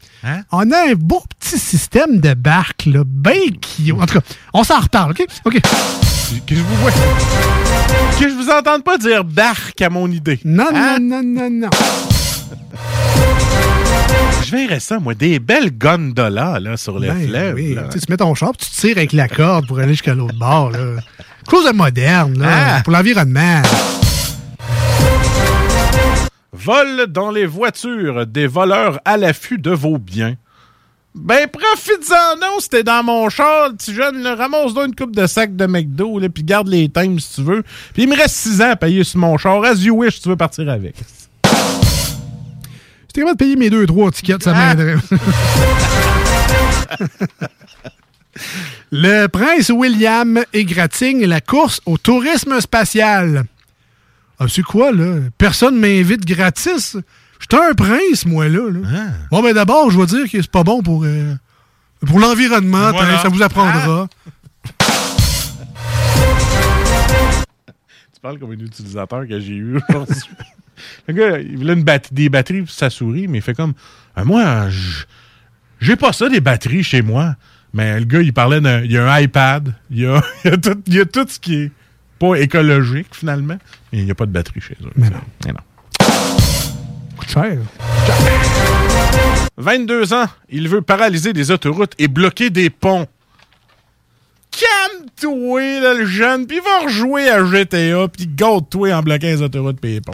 on 0.52 0.70
a 0.72 0.90
un 0.92 0.94
beau 0.96 1.24
petit 1.40 1.58
système 1.58 2.20
de 2.20 2.34
barques, 2.34 2.86
là, 2.86 3.04
bien 3.06 3.34
cute. 3.62 3.94
En 3.94 4.06
tout 4.06 4.20
cas, 4.20 4.26
on 4.54 4.64
s'en 4.64 4.80
reparle, 4.82 5.12
OK? 5.12 5.26
OK. 5.46 5.62
que 6.46 6.56
je 6.56 6.62
vous 6.62 6.76
vois. 6.76 6.92
Que 8.20 8.30
je 8.30 8.34
vous 8.36 8.50
entende 8.50 8.84
pas 8.84 8.98
dire 8.98 9.24
barque 9.24 9.82
à 9.82 9.90
mon 9.90 10.10
idée. 10.12 10.40
Non, 10.44 10.66
Hein? 10.74 10.98
non, 11.02 11.22
non, 11.24 11.50
non, 11.50 11.50
non. 11.50 11.70
Je 14.46 14.52
verrais 14.52 14.80
ça, 14.80 15.00
moi, 15.00 15.14
des 15.14 15.40
belles 15.40 15.78
gondolas 15.78 16.60
là, 16.60 16.76
sur 16.78 17.00
le 17.00 17.08
Ben 17.08 17.54
oui. 17.56 17.78
Tu 17.92 18.00
sais, 18.00 18.06
tu 18.06 18.12
mets 18.12 18.18
ton 18.18 18.34
char, 18.36 18.52
tu 18.58 18.66
tires 18.70 18.98
avec 18.98 19.14
la 19.14 19.28
corde 19.28 19.68
pour 19.68 19.80
aller 19.80 19.90
jusqu'à 19.94 20.14
l'autre 20.14 20.38
bord. 20.38 20.72
Là. 20.72 20.80
Chose 21.50 21.66
de 21.66 21.72
moderne, 21.72 22.38
là, 22.40 22.50
Ah. 22.78 22.82
pour 22.84 22.94
l'environnement. 22.94 23.62
Vol 26.54 27.08
dans 27.08 27.32
les 27.32 27.46
voitures, 27.48 28.28
des 28.28 28.46
voleurs 28.48 29.00
à 29.06 29.18
l'affût 29.18 29.58
de 29.58 29.72
vos 29.72 29.98
biens. 29.98 30.36
Ben, 31.16 31.48
profites-en 31.48 32.38
non, 32.42 32.60
c'était 32.60 32.84
dans 32.84 33.04
mon 33.04 33.30
char, 33.30 33.70
le 33.70 33.76
petit 33.76 33.94
jeune, 33.94 34.22
là, 34.24 34.36
ramasse-toi 34.36 34.86
une 34.86 34.96
coupe 34.96 35.16
de 35.16 35.28
sacs 35.28 35.56
de 35.56 35.66
McDo, 35.68 36.18
là, 36.20 36.28
puis 36.30 36.44
garde 36.44 36.68
les 36.68 36.90
thèmes 36.90 37.20
si 37.20 37.36
tu 37.36 37.42
veux. 37.44 37.64
Puis 37.94 38.04
il 38.04 38.10
me 38.10 38.16
reste 38.16 38.36
6 38.36 38.62
ans 38.62 38.70
à 38.72 38.76
payer 38.76 39.04
sur 39.04 39.20
mon 39.20 39.38
char, 39.38 39.64
as 39.64 39.76
you 39.76 39.96
wish, 39.96 40.22
tu 40.22 40.30
veux 40.30 40.36
partir 40.36 40.70
avec. 40.70 40.96
Si 41.46 43.14
t'es 43.14 43.22
capable 43.22 43.38
de 43.38 43.44
payer 43.44 43.56
mes 43.56 43.70
deux, 43.70 43.86
trois 43.86 44.10
tickets, 44.12 44.44
ça 44.44 44.54
Ah. 44.56 44.74
m'aiderait. 44.76 44.98
Le 48.92 49.28
prince 49.28 49.70
William 49.70 50.44
égratigne 50.54 51.26
la 51.26 51.42
course 51.42 51.82
au 51.86 51.98
tourisme 51.98 52.60
spatial. 52.62 53.44
Ah, 54.40 54.46
c'est 54.50 54.62
quoi, 54.64 54.92
là? 54.92 55.18
Personne 55.38 55.80
m'invite 55.80 56.26
gratis. 56.26 56.98
J'étais 57.40 57.58
un 57.58 57.74
prince, 57.74 58.26
moi, 58.26 58.48
là. 58.48 58.70
là. 58.70 58.80
Ah. 58.94 59.12
Bon, 59.32 59.42
ben 59.44 59.54
d'abord, 59.54 59.92
je 59.92 60.00
vais 60.00 60.06
dire 60.06 60.24
que 60.30 60.42
c'est 60.42 60.52
pas 60.52 60.64
bon 60.64 60.82
pour, 60.82 61.04
euh, 61.06 61.34
pour 62.06 62.20
l'environnement. 62.20 62.92
Voilà. 62.92 63.20
Ça 63.20 63.30
vous 63.30 63.42
apprendra. 63.42 64.08
Tu 68.14 68.22
parles 68.22 68.40
comme 68.40 68.52
un 68.52 68.60
utilisateur 68.60 69.28
que 69.28 69.40
j'ai 69.40 69.54
eu 69.56 69.78
aujourd'hui. 69.90 70.16
Le 71.08 71.14
gars, 71.14 71.40
il 71.40 71.58
voulait 71.58 71.74
une 71.74 71.84
bat- 71.84 72.00
des 72.12 72.30
batteries 72.30 72.62
pour 72.62 72.72
sa 72.72 72.90
souris, 72.90 73.28
mais 73.28 73.40
il 73.40 73.42
fait 73.42 73.54
comme 73.54 73.74
Ah, 74.16 74.24
Moi, 74.24 74.68
j'ai 75.80 75.96
pas 75.96 76.14
ça, 76.14 76.30
des 76.30 76.40
batteries 76.42 76.84
chez 76.84 77.02
moi. 77.02 77.36
Mais 77.74 78.00
le 78.00 78.06
gars, 78.06 78.22
il 78.22 78.34
parlait 78.34 78.62
d'un. 78.62 78.82
Il 78.82 78.92
y 78.92 78.98
a 78.98 79.12
un 79.12 79.20
iPad, 79.20 79.74
il 79.90 80.00
y 80.02 80.06
a, 80.06 80.22
il 80.46 80.52
y 80.52 80.54
a 80.54 80.58
tout, 80.58 80.82
il 80.88 80.94
y 80.96 81.00
a 81.00 81.06
tout 81.06 81.26
ce 81.28 81.40
qui 81.40 81.56
est 81.56 81.72
pas 82.20 82.36
écologique, 82.36 83.08
finalement. 83.12 83.58
Mais 83.92 84.00
il 84.00 84.06
n'y 84.06 84.12
a 84.12 84.16
pas 84.16 84.26
de 84.26 84.32
batterie 84.32 84.62
chez 84.62 84.78
eux. 84.84 84.90
Mais 84.96 85.10
non. 85.10 85.54
Coûte 87.18 87.30
cher. 87.30 87.58
22 89.58 90.14
ans, 90.14 90.26
il 90.50 90.68
veut 90.68 90.82
paralyser 90.82 91.32
des 91.34 91.52
autoroutes 91.52 91.94
et 92.00 92.08
bloquer 92.08 92.50
des 92.50 92.70
ponts. 92.70 93.06
Calme-toi, 94.52 95.80
là, 95.82 95.94
le 95.96 96.06
jeune, 96.06 96.46
puis 96.48 96.60
va 96.60 96.86
rejouer 96.86 97.30
à 97.30 97.44
GTA, 97.44 98.08
puis 98.08 98.28
gâte-toi 98.28 98.94
en 98.94 99.02
bloquant 99.02 99.28
les 99.28 99.42
autoroutes 99.42 99.84
et 99.84 99.88
les 99.96 100.02
ponts. 100.02 100.14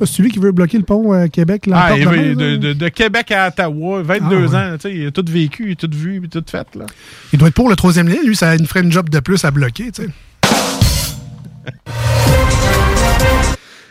Ah, 0.00 0.04
C'est 0.06 0.22
lui 0.22 0.30
qui 0.30 0.38
veut 0.38 0.52
bloquer 0.52 0.78
le 0.78 0.84
pont 0.84 1.12
à 1.12 1.28
Québec. 1.28 1.66
Là, 1.66 1.86
Ah, 1.90 1.96
il 1.96 2.06
veut- 2.08 2.34
de, 2.34 2.56
de- 2.56 2.72
de 2.72 2.88
Québec 2.88 3.30
à 3.30 3.48
Ottawa, 3.48 4.02
22 4.02 4.36
Ah, 4.36 4.48
ouais. 4.48 4.56
ans, 4.56 4.72
tu 4.74 4.80
sais, 4.88 4.94
il 4.96 5.06
a 5.06 5.10
tout 5.10 5.24
vécu, 5.28 5.66
il 5.68 5.72
a 5.72 5.74
tout 5.76 5.90
vu, 5.92 6.20
puis 6.20 6.28
tout 6.28 6.44
fait, 6.50 6.66
là. 6.74 6.86
Il 7.32 7.38
doit 7.38 7.48
être 7.48 7.54
pour 7.54 7.68
le 7.68 7.76
troisième 7.76 8.08
lien. 8.08 8.16
Lui, 8.24 8.34
ça 8.36 8.56
ferait 8.66 8.80
une 8.80 8.92
job 8.92 9.08
de 9.08 9.20
plus 9.20 9.44
à 9.44 9.50
bloquer, 9.50 9.92
tu 9.92 10.02
sais. 10.02 10.08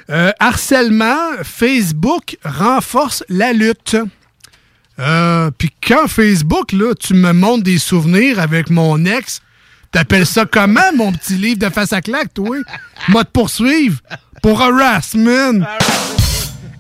Euh, 0.10 0.32
harcèlement, 0.40 1.16
Facebook 1.44 2.38
renforce 2.44 3.24
la 3.30 3.54
lutte. 3.54 3.95
Euh, 5.00 5.50
Puis 5.58 5.72
quand 5.86 6.08
Facebook, 6.08 6.72
là, 6.74 6.94
tu 6.94 7.14
me 7.14 7.32
montres 7.32 7.64
des 7.64 7.78
souvenirs 7.78 8.40
avec 8.40 8.70
mon 8.70 9.06
ex, 9.06 9.41
t'appelles 9.91 10.26
ça 10.26 10.45
comment, 10.45 10.82
mon 10.95 11.12
petit 11.14 11.36
livre 11.36 11.60
de 11.60 11.70
face 11.70 11.94
à 11.94 12.02
claque, 12.02 12.34
toi? 12.34 12.58
M'a 13.08 13.24
te 13.24 13.32
poursuivre 13.32 14.00
pour 14.41 14.62
harassment. 14.62 15.66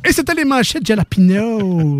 Et 0.05 0.11
c'était 0.11 0.33
les 0.35 0.45
manchettes 0.45 0.85
Jalapino. 0.85 1.99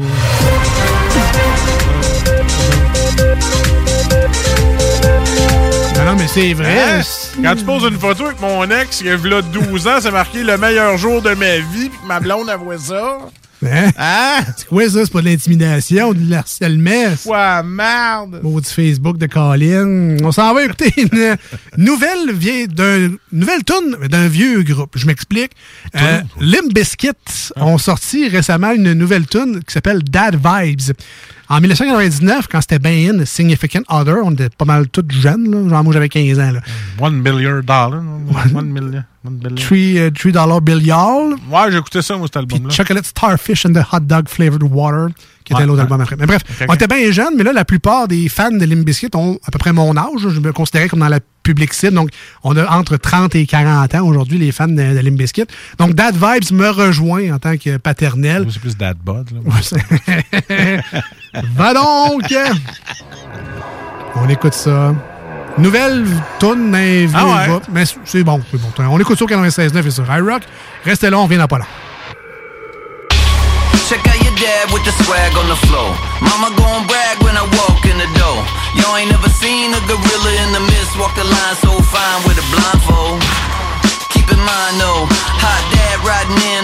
Non, 6.05 6.15
mais 6.17 6.27
c'est 6.27 6.53
vrai. 6.53 6.99
Hein? 6.99 7.01
Quand 7.41 7.55
tu 7.55 7.63
poses 7.63 7.83
une 7.83 7.97
photo 7.97 8.25
avec 8.25 8.41
mon 8.41 8.69
ex, 8.69 9.01
qui 9.01 9.09
a 9.09 9.15
là 9.15 9.41
12 9.41 9.87
ans, 9.87 9.97
c'est 10.01 10.11
marqué 10.11 10.43
le 10.43 10.57
meilleur 10.57 10.97
jour 10.97 11.21
de 11.21 11.33
ma 11.33 11.57
vie, 11.57 11.89
puis 11.89 11.99
que 12.01 12.07
ma 12.07 12.19
blonde 12.19 12.49
a 12.49 12.57
vu 12.57 12.77
ça. 12.77 13.19
Hein? 13.65 14.41
C'est 14.57 14.67
quoi 14.67 14.89
ça? 14.89 15.05
C'est 15.05 15.13
pas 15.13 15.21
de 15.21 15.27
l'intimidation, 15.27 16.13
de 16.13 16.29
l'harcèlement. 16.29 17.15
Quoi, 17.23 17.63
merde! 17.63 18.41
Maudit 18.43 18.69
Facebook 18.69 19.17
de 19.17 19.27
Colin. 19.27 20.17
On 20.23 20.31
s'en 20.33 20.53
va 20.53 20.65
écouter 20.65 20.93
une 20.97 21.37
nouvelle 21.77 22.33
vieille 22.33 22.67
d'un 22.67 23.11
nouvelle 23.31 23.63
tune 23.63 24.07
d'un 24.07 24.27
vieux 24.27 24.63
groupe. 24.63 24.97
Je 24.97 25.07
m'explique. 25.07 25.51
Euh, 25.95 26.21
Limp 26.39 26.73
Bizkit 26.73 27.11
ont 27.55 27.77
sorti 27.77 28.27
récemment 28.27 28.71
une 28.71 28.93
nouvelle 28.93 29.25
tune 29.25 29.61
qui 29.65 29.73
s'appelle 29.73 30.03
Dad 30.03 30.35
Vibes. 30.35 30.95
En 31.49 31.59
1999, 31.59 32.47
quand 32.49 32.61
c'était 32.61 32.79
bien 32.79 33.13
in, 33.13 33.25
Significant 33.25 33.81
Other, 33.89 34.17
on 34.23 34.31
était 34.31 34.49
pas 34.49 34.65
mal 34.65 34.87
tous 34.87 35.03
jeunes. 35.09 35.51
Là. 35.51 35.69
Genre, 35.69 35.83
moi, 35.83 35.93
j'avais 35.93 36.09
15 36.09 36.39
ans. 36.39 36.51
Là. 36.51 36.61
One 36.99 37.21
million 37.21 37.59
dollar. 37.59 38.01
One 38.55 38.69
million. 38.69 39.03
One 39.25 39.37
billion. 39.37 39.55
Three, 39.55 39.99
euh, 39.99 40.09
three 40.09 40.31
Dollar 40.31 40.61
Bill 40.61 40.81
Y'all. 40.81 41.35
Ouais, 41.49 41.77
écouté 41.77 42.01
ça, 42.01 42.17
moi, 42.17 42.27
cet 42.27 42.37
album-là. 42.37 42.69
Chocolate 42.69 43.05
Starfish 43.05 43.65
and 43.65 43.73
the 43.73 43.85
Hot 43.91 44.01
Dog 44.01 44.27
Flavored 44.27 44.63
Water, 44.63 45.07
qui 45.45 45.53
était 45.53 45.65
l'autre 45.65 45.77
ouais. 45.77 45.81
album 45.81 46.01
après. 46.01 46.15
Mais 46.17 46.25
bref, 46.25 46.41
on 46.67 46.73
était 46.73 46.87
bien 46.87 47.09
jeunes, 47.11 47.35
mais 47.37 47.43
là, 47.43 47.53
la 47.53 47.63
plupart 47.63 48.07
des 48.07 48.27
fans 48.27 48.51
de 48.51 48.65
Limp 48.65 48.85
Bizkit 48.85 49.09
ont 49.15 49.39
à 49.45 49.51
peu 49.51 49.59
près 49.59 49.71
mon 49.71 49.95
âge. 49.95 50.27
Je 50.27 50.39
me 50.39 50.51
considérais 50.51 50.89
comme 50.89 50.99
dans 50.99 51.07
la 51.07 51.19
public 51.43 51.73
cible. 51.73 51.93
Donc, 51.93 52.09
on 52.43 52.55
a 52.57 52.65
entre 52.75 52.97
30 52.97 53.35
et 53.35 53.45
40 53.45 53.95
ans 53.95 54.05
aujourd'hui, 54.05 54.37
les 54.37 54.51
fans 54.51 54.67
de, 54.67 54.73
de 54.73 54.99
Limp 54.99 55.17
Bizkit. 55.17 55.45
Donc, 55.77 55.93
Dad 55.93 56.15
Vibes 56.15 56.51
me 56.51 56.69
rejoint 56.69 57.33
en 57.33 57.39
tant 57.39 57.55
que 57.55 57.77
paternel. 57.77 58.45
C'est 58.49 58.59
plus 58.59 58.75
Dad 58.75 58.97
Bod, 59.03 59.29
là. 59.31 60.81
Va 61.55 61.73
donc! 61.73 62.33
On 64.15 64.29
écoute 64.29 64.53
ça. 64.53 64.93
Nouvelle 65.57 66.03
vieux 66.03 67.09
Ah 67.15 67.25
ouais? 67.47 67.59
mais 67.71 67.83
c'est 68.05 68.23
bon, 68.23 68.41
c'est 68.49 68.59
bon. 68.59 68.71
On 68.89 68.99
écoute 68.99 69.17
ça 69.17 69.25
au 69.25 69.27
96.9 69.27 69.85
et 69.87 69.91
sur 69.91 70.05
iRock. 70.15 70.43
Restez 70.85 71.09
là, 71.09 71.17
on 71.19 71.25
vient 71.27 71.39
dans 71.39 71.47
pas 71.47 71.59
long. 71.59 71.65
Check 73.89 73.99
out 74.07 74.15
your 74.23 74.33
dad 74.39 74.71
with 74.73 74.83
the 74.85 74.93
swag 75.03 75.31
on 75.37 75.47
the 75.49 75.57
floor. 75.67 75.93
Mama 76.21 76.49
gon' 76.55 76.87
brag 76.87 77.21
when 77.21 77.35
I 77.35 77.43
walk 77.57 77.85
in 77.85 77.97
the 77.97 78.09
door. 78.17 78.39
You 78.75 78.85
ain't 78.97 79.11
never 79.11 79.29
seen 79.29 79.73
a 79.73 79.79
gorilla 79.85 80.31
in 80.41 80.53
the 80.53 80.61
mist 80.71 80.97
walk 80.97 81.13
the 81.15 81.23
line 81.25 81.55
so 81.61 81.69
fine 81.91 82.19
with 82.25 82.37
a 82.39 82.45
blindfold. 82.49 83.21
Keep 84.09 84.31
in 84.31 84.39
mind 84.39 84.79
though, 84.79 85.05
hot 85.37 85.61
dad 85.69 85.97
riding 86.01 86.41
in 86.57 86.63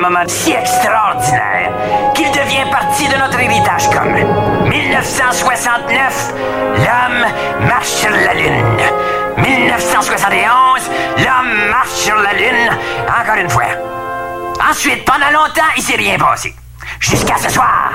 moment 0.00 0.26
si 0.26 0.52
extraordinaire 0.52 1.70
qu'il 2.14 2.30
devient 2.30 2.68
partie 2.70 3.06
de 3.08 3.16
notre 3.16 3.38
héritage 3.38 3.88
commun. 3.90 4.24
1969, 4.68 6.34
l'homme 6.76 7.66
marche 7.68 7.88
sur 7.88 8.10
la 8.10 8.34
Lune. 8.34 8.64
1971, 9.36 10.90
l'homme 11.18 11.70
marche 11.70 11.90
sur 11.90 12.16
la 12.16 12.32
Lune, 12.32 12.70
encore 13.06 13.36
une 13.36 13.50
fois. 13.50 13.64
Ensuite, 14.70 15.04
pendant 15.04 15.30
longtemps, 15.30 15.70
il 15.76 15.82
s'est 15.82 15.96
rien 15.96 16.18
passé. 16.18 16.54
Jusqu'à 16.98 17.36
ce 17.36 17.50
soir. 17.50 17.92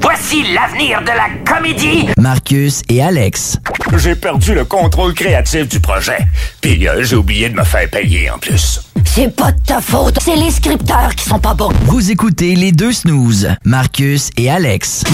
Voici 0.00 0.52
l'avenir 0.52 1.00
de 1.00 1.08
la 1.08 1.28
comédie. 1.44 2.08
Marcus 2.18 2.82
et 2.88 3.02
Alex. 3.02 3.58
J'ai 3.96 4.14
perdu 4.14 4.54
le 4.54 4.64
contrôle 4.64 5.14
créatif 5.14 5.68
du 5.68 5.80
projet. 5.80 6.18
Puis 6.60 6.86
euh, 6.86 7.02
j'ai 7.02 7.16
oublié 7.16 7.48
de 7.48 7.56
me 7.56 7.64
faire 7.64 7.88
payer 7.88 8.30
en 8.30 8.38
plus. 8.38 8.80
C'est 9.04 9.34
pas 9.34 9.52
de 9.52 9.60
ta 9.64 9.80
faute, 9.80 10.18
c'est 10.20 10.36
les 10.36 10.50
scripteurs 10.50 11.14
qui 11.14 11.24
sont 11.28 11.38
pas 11.38 11.54
bons. 11.54 11.72
Vous 11.86 12.10
écoutez 12.10 12.54
les 12.56 12.72
deux 12.72 12.92
snooze, 12.92 13.48
Marcus 13.64 14.30
et 14.36 14.50
Alex. 14.50 15.04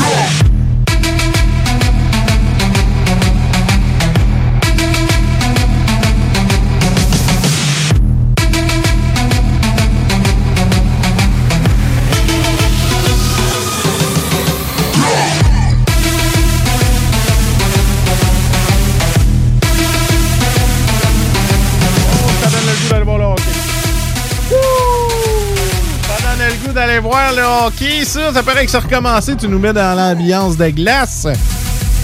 Voir 27.30 27.62
le 27.62 27.66
hockey. 27.66 28.04
Ça, 28.04 28.32
ça 28.32 28.42
paraît 28.42 28.64
que 28.64 28.70
ça 28.70 28.80
recommencé. 28.80 29.36
Tu 29.36 29.48
nous 29.48 29.58
mets 29.58 29.72
dans 29.72 29.96
l'ambiance 29.96 30.56
de 30.56 30.68
glace. 30.70 31.26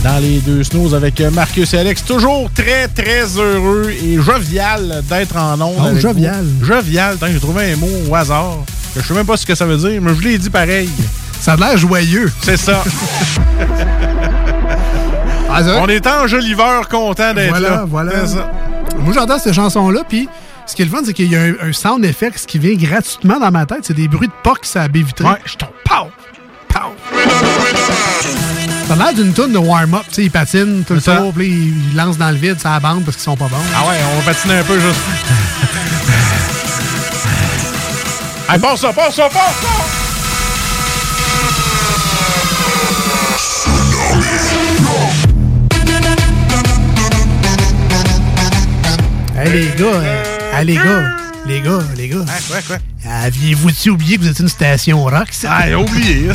Dans 0.05 0.19
les 0.19 0.39
deux 0.39 0.62
snows 0.62 0.94
avec 0.94 1.20
Marcus 1.32 1.73
et 1.74 1.78
Alex. 1.78 2.05
Toujours 2.05 2.51
très, 2.55 2.89
très 2.89 3.24
heureux 3.39 3.90
et 3.90 4.16
jovial 4.20 5.03
d'être 5.09 5.36
en 5.36 5.61
ondes. 5.61 5.93
Oh, 5.94 5.98
jovial. 5.98 6.44
vous. 6.44 6.65
Jovial. 6.65 7.16
J'ai 7.32 7.40
trouvé 7.40 7.73
un 7.73 7.77
mot 7.77 7.89
au 8.09 8.15
hasard. 8.15 8.59
Je 8.97 9.03
sais 9.03 9.15
même 9.15 9.27
pas 9.27 9.36
ce 9.36 9.44
que 9.44 9.55
ça 9.55 9.66
veut 9.66 9.77
dire, 9.77 10.01
mais 10.01 10.15
je 10.15 10.20
l'ai 10.23 10.39
dit 10.39 10.51
pareil. 10.51 10.89
Ça 11.40 11.53
a 11.53 11.57
l'air 11.57 11.77
joyeux. 11.77 12.32
C'est 12.43 12.57
ça. 12.57 12.82
Ah? 15.48 15.62
On 15.81 15.89
est 15.89 16.07
enjoliveur 16.07 16.89
content 16.89 17.32
d'être 17.32 17.48
Voilà, 17.51 17.69
là. 17.70 17.85
voilà. 17.89 18.12
Moi, 18.98 19.15
j'adore 19.15 19.39
cette 19.40 19.55
chanson-là, 19.55 20.01
puis 20.09 20.28
ce 20.66 20.74
qui 20.74 20.82
est 20.82 20.84
le 20.84 20.90
fun, 20.90 21.02
c'est 21.05 21.12
qu'il 21.12 21.30
y 21.30 21.36
a 21.36 21.40
un, 21.43 21.55
un 21.68 21.72
sound 21.72 22.05
effect 22.05 22.44
qui 22.47 22.59
vient 22.59 22.74
gratuitement 22.74 23.38
dans 23.38 23.51
ma 23.51 23.66
tête. 23.66 23.80
C'est 23.82 23.94
des 23.94 24.09
bruits 24.09 24.28
de 24.28 24.32
POC 24.43 24.64
sur 24.64 24.80
la 24.80 24.88
baie 24.88 25.02
vitrée. 25.02 25.24
Ouais. 25.24 25.36
Je 25.44 25.55
tombe, 25.56 25.68
pow, 25.84 26.09
pow. 26.68 26.93
Ça 28.88 28.93
a 28.94 28.97
l'air 28.97 29.14
d'une 29.14 29.32
toune 29.32 29.52
de 29.52 29.59
warm-up. 29.59 30.02
Tu 30.09 30.14
sais, 30.14 30.22
ils 30.24 30.30
patinent 30.30 30.84
tout 30.84 30.94
le 30.94 31.01
ça. 31.01 31.16
tour, 31.16 31.32
puis 31.32 31.47
ils 31.48 31.90
ils 31.90 31.97
lancent 31.97 32.18
dans 32.18 32.30
le 32.30 32.36
vide 32.36 32.59
sa 32.60 32.78
bande 32.80 33.05
parce 33.05 33.16
qu'ils 33.16 33.24
sont 33.24 33.36
pas 33.36 33.48
bons. 33.48 33.56
Ah 33.76 33.88
ouais, 33.88 33.97
on 34.14 34.20
va 34.20 34.32
patiner 34.32 34.55
un 34.59 34.64
peu 34.64 34.78
juste. 34.78 35.01
Hey, 38.48 38.60
passe 38.60 38.80
ça, 38.80 38.93
passe 38.93 39.16
ça, 39.16 39.28
passe 39.28 39.56
ça! 39.60 39.68
Hey, 49.38 49.52
les 49.52 49.68
gars, 49.76 49.84
euh, 49.86 50.22
hey, 50.60 50.66
les 50.66 50.74
gars, 50.74 51.10
les 51.46 51.60
gars, 51.60 51.78
les 51.96 52.08
gars. 52.08 52.24
quoi, 52.48 52.58
quoi? 52.66 52.76
Aviez-vous 53.10 53.70
oublié 53.90 54.16
que 54.16 54.22
vous 54.22 54.28
êtes 54.28 54.40
une 54.40 54.48
station 54.48 55.04
rock, 55.04 55.28
ça? 55.30 55.50
Ah, 55.52 55.78
oublié. 55.78 56.30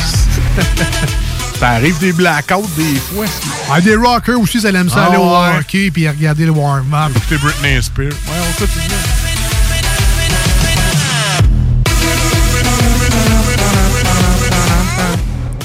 ça 1.60 1.69
arrive 1.69 1.98
des 1.99 2.14
blackouts 2.14 2.69
des 2.77 2.95
fois. 2.99 3.26
Ah, 3.72 3.81
des 3.81 3.95
rockers 3.95 4.39
aussi, 4.39 4.61
ça 4.61 4.69
aime 4.69 4.89
ça 4.89 5.06
Ah, 5.06 5.07
aller 5.07 5.18
au 5.18 5.30
ouais. 5.30 5.60
hockey 5.60 5.91
puis 5.91 6.07
regarder 6.07 6.45
le 6.45 6.52
warm-up. 6.52 7.11
Écoutez 7.15 7.38
Britney 7.38 7.81
Spears. 7.81 8.07
Ouais, 8.07 8.14
on 8.49 8.53
fait 8.53 8.65
tout 8.68 8.80
ça. 8.80 8.95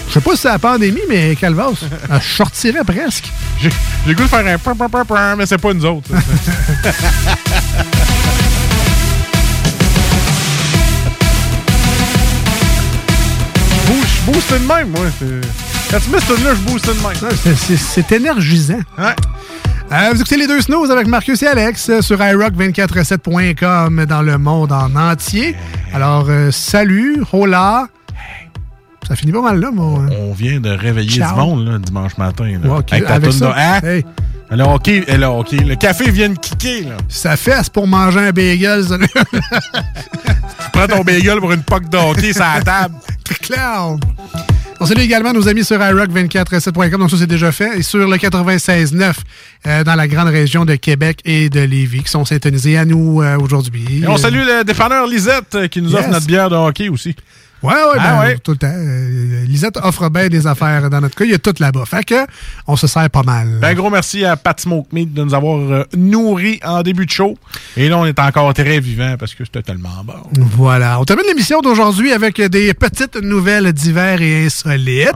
Je 0.08 0.12
sais 0.14 0.20
pas 0.20 0.30
si 0.34 0.42
c'est 0.42 0.48
la 0.48 0.58
pandémie, 0.58 1.00
mais 1.08 1.36
Calvas, 1.36 1.72
je 2.20 2.34
sortirais 2.36 2.84
presque. 2.84 3.30
J'ai 3.60 4.14
goût 4.14 4.22
de 4.22 4.28
faire 4.28 4.46
un 4.46 5.36
mais 5.36 5.46
c'est 5.46 5.58
pas 5.58 5.74
nous 5.74 5.84
autres. 5.84 6.10
booste 14.26 14.52
de 14.52 14.58
même, 14.66 14.90
moi. 14.90 15.06
Quand 15.90 15.98
tu 16.00 16.10
mets 16.10 16.20
ce 16.20 16.34
tune-là, 16.34 16.50
je 16.54 16.60
booste 16.70 16.86
de 16.86 16.92
même. 16.92 17.32
C'est- 17.42 17.54
c'est- 17.54 17.76
C'est 17.76 18.12
énergisant. 18.12 18.78
Euh, 19.92 20.10
vous 20.12 20.20
écoutez 20.20 20.36
les 20.36 20.48
deux 20.48 20.60
snows 20.60 20.90
avec 20.90 21.06
Marcus 21.06 21.40
et 21.42 21.46
Alex 21.46 21.88
euh, 21.90 22.00
sur 22.02 22.18
iRock247.com 22.18 24.04
dans 24.06 24.22
le 24.22 24.36
monde 24.36 24.72
en 24.72 24.94
entier. 24.96 25.54
Alors, 25.94 26.26
euh, 26.28 26.50
salut, 26.50 27.22
hola. 27.32 27.86
Ça 29.06 29.14
finit 29.14 29.30
pas 29.30 29.42
mal 29.42 29.60
là, 29.60 29.70
mon. 29.72 30.04
On 30.18 30.32
vient 30.32 30.58
de 30.58 30.70
réveiller 30.70 31.08
Ciao. 31.20 31.34
du 31.34 31.40
monde 31.40 31.66
là, 31.68 31.78
dimanche 31.78 32.18
matin. 32.18 32.46
Là, 32.60 32.68
Ouais, 32.68 32.78
ok, 32.80 32.92
Avec 32.92 33.06
ta 33.06 33.14
avec 33.14 33.30
toune 33.30 33.38
ça, 33.38 33.46
de- 33.46 33.52
Hein? 33.56 33.80
hey. 33.88 34.04
Le 34.50 35.74
café 35.76 36.10
vient 36.10 36.28
de 36.30 36.38
kicker. 36.38 36.88
Là. 36.88 36.96
Ça 37.08 37.36
fesse 37.36 37.68
pour 37.68 37.86
manger 37.86 38.18
un 38.20 38.30
bagel, 38.32 38.84
ça. 38.84 38.96
Tu 40.64 40.70
prends 40.72 40.86
ton 40.88 41.02
bagel 41.04 41.38
pour 41.38 41.52
une 41.52 41.62
poque 41.62 41.88
de 41.88 41.96
hockey 41.96 42.32
sur 42.32 42.42
la 42.42 42.60
table. 42.62 42.94
Clair. 43.34 43.96
On 44.78 44.86
salue 44.86 45.00
également 45.00 45.32
nos 45.32 45.48
amis 45.48 45.64
sur 45.64 45.78
iRock247.com, 45.78 47.00
donc 47.00 47.10
ça 47.10 47.16
c'est 47.18 47.26
déjà 47.26 47.50
fait, 47.50 47.78
et 47.78 47.82
sur 47.82 48.06
le 48.06 48.16
96.9 48.16 49.14
euh, 49.66 49.84
dans 49.84 49.94
la 49.94 50.06
grande 50.06 50.28
région 50.28 50.64
de 50.64 50.74
Québec 50.74 51.20
et 51.24 51.48
de 51.48 51.60
Lévis, 51.60 52.02
qui 52.02 52.10
sont 52.10 52.24
syntonisés 52.24 52.76
à 52.76 52.84
nous 52.84 53.22
euh, 53.22 53.38
aujourd'hui. 53.38 54.02
Et 54.02 54.08
on 54.08 54.16
salue 54.16 54.44
le 54.44 54.64
dépanneur 54.64 55.06
Lisette 55.06 55.54
euh, 55.54 55.68
qui 55.68 55.80
nous 55.80 55.94
offre 55.94 56.08
notre 56.08 56.26
bière 56.26 56.50
de 56.50 56.56
hockey 56.56 56.88
aussi. 56.88 57.16
Ouais, 57.66 57.72
ouais, 57.72 57.98
Ah 57.98 58.12
ben, 58.12 58.20
ouais. 58.20 58.38
tout 58.38 58.52
le 58.52 58.56
temps. 58.58 58.66
Euh, 58.72 59.44
Lisette 59.46 59.78
offre 59.82 60.08
bien 60.08 60.28
des 60.28 60.46
affaires 60.46 60.88
dans 60.90 61.00
notre 61.00 61.14
cas. 61.14 61.24
Il 61.24 61.30
y 61.30 61.34
a 61.34 61.38
tout 61.38 61.54
là-bas. 61.58 61.84
Fait 61.86 62.04
que, 62.04 62.14
on 62.66 62.76
se 62.76 62.86
sert 62.86 63.08
pas 63.10 63.22
mal. 63.22 63.58
Ben, 63.60 63.74
gros 63.74 63.90
merci 63.90 64.24
à 64.24 64.36
Pat 64.36 64.58
Smoke 64.60 64.88
Meat 64.92 65.12
de 65.12 65.24
nous 65.24 65.34
avoir 65.34 65.58
euh, 65.58 65.84
nourris 65.96 66.60
en 66.64 66.82
début 66.82 67.06
de 67.06 67.10
show. 67.10 67.36
Et 67.76 67.88
là, 67.88 67.98
on 67.98 68.06
est 68.06 68.18
encore 68.18 68.52
très 68.54 68.80
vivant 68.80 69.16
parce 69.18 69.34
que 69.34 69.44
c'était 69.44 69.62
tellement 69.62 70.04
bon. 70.04 70.14
Voilà. 70.56 71.00
On 71.00 71.04
termine 71.04 71.26
l'émission 71.26 71.60
d'aujourd'hui 71.60 72.12
avec 72.12 72.40
des 72.40 72.74
petites 72.74 73.16
nouvelles 73.16 73.72
divers 73.72 74.20
et 74.22 74.46
insolites. 74.46 75.10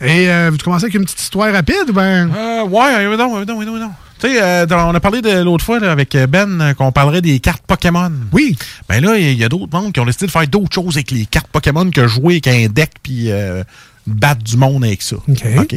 Et 0.00 0.28
euh, 0.30 0.50
vous 0.50 0.58
commencez 0.58 0.84
avec 0.84 0.94
une 0.94 1.04
petite 1.04 1.20
histoire 1.20 1.52
rapide? 1.52 1.90
Ben... 1.92 2.30
Euh, 2.36 2.64
ouais, 2.64 3.06
oui, 3.06 3.16
non, 3.16 3.34
oui, 3.38 3.44
non, 3.46 3.58
oui, 3.58 3.80
non. 3.80 3.90
Tu 4.20 4.28
sais, 4.28 4.42
euh, 4.42 4.66
on 4.70 4.94
a 4.94 5.00
parlé 5.00 5.22
de 5.22 5.42
l'autre 5.42 5.64
fois 5.64 5.78
là, 5.80 5.92
avec 5.92 6.16
Ben 6.28 6.60
euh, 6.60 6.74
qu'on 6.74 6.92
parlerait 6.92 7.22
des 7.22 7.38
cartes 7.40 7.62
Pokémon. 7.66 8.12
Oui. 8.32 8.56
Ben 8.88 9.02
là, 9.04 9.16
il 9.16 9.38
y 9.38 9.44
a 9.44 9.48
d'autres 9.48 9.72
mondes 9.72 9.92
qui 9.92 10.00
ont 10.00 10.06
décidé 10.06 10.26
de 10.26 10.30
faire 10.32 10.46
d'autres 10.48 10.74
choses 10.74 10.96
avec 10.96 11.10
les 11.10 11.26
cartes 11.26 11.48
Pokémon 11.48 11.90
que 11.90 12.06
jouer 12.06 12.34
avec 12.44 12.48
un 12.48 12.66
deck 12.68 12.90
puis 13.02 13.30
euh, 13.30 13.62
battre 14.06 14.42
du 14.42 14.56
monde 14.56 14.84
avec 14.84 15.02
ça. 15.02 15.16
OK. 15.16 15.76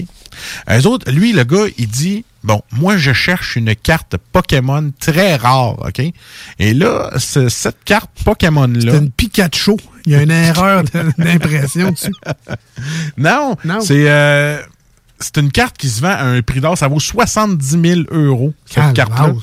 Eux 0.72 0.88
autres, 0.88 1.11
lui, 1.11 1.34
le 1.34 1.43
gars, 1.43 1.65
il 1.77 1.88
dit 1.88 2.23
Bon, 2.43 2.61
moi, 2.72 2.97
je 2.97 3.13
cherche 3.13 3.55
une 3.55 3.76
carte 3.76 4.15
Pokémon 4.31 4.91
très 4.99 5.35
rare, 5.35 5.77
OK? 5.85 6.01
Et 6.57 6.73
là, 6.73 7.11
ce- 7.19 7.49
cette 7.49 7.84
carte 7.85 8.09
Pokémon-là. 8.26 8.93
C'est 8.93 8.97
une 8.97 9.11
Pikachu. 9.11 9.73
Il 10.07 10.13
y 10.13 10.15
a 10.15 10.23
une 10.23 10.31
erreur 10.31 10.84
d'impression 11.19 11.91
dessus. 11.91 12.11
Non, 13.18 13.55
c'est 13.81 14.09
euh, 14.09 14.57
c'est 15.22 15.38
une 15.38 15.52
carte 15.52 15.77
qui 15.77 15.88
se 15.89 16.02
vend 16.02 16.10
à 16.10 16.23
un 16.23 16.41
prix 16.41 16.60
d'or. 16.60 16.77
Ça 16.77 16.88
vaut 16.88 16.99
70 16.99 17.80
000 17.81 18.02
euros, 18.11 18.53
cette 18.65 18.93
Calvasse. 18.93 18.93
carte-là. 18.95 19.34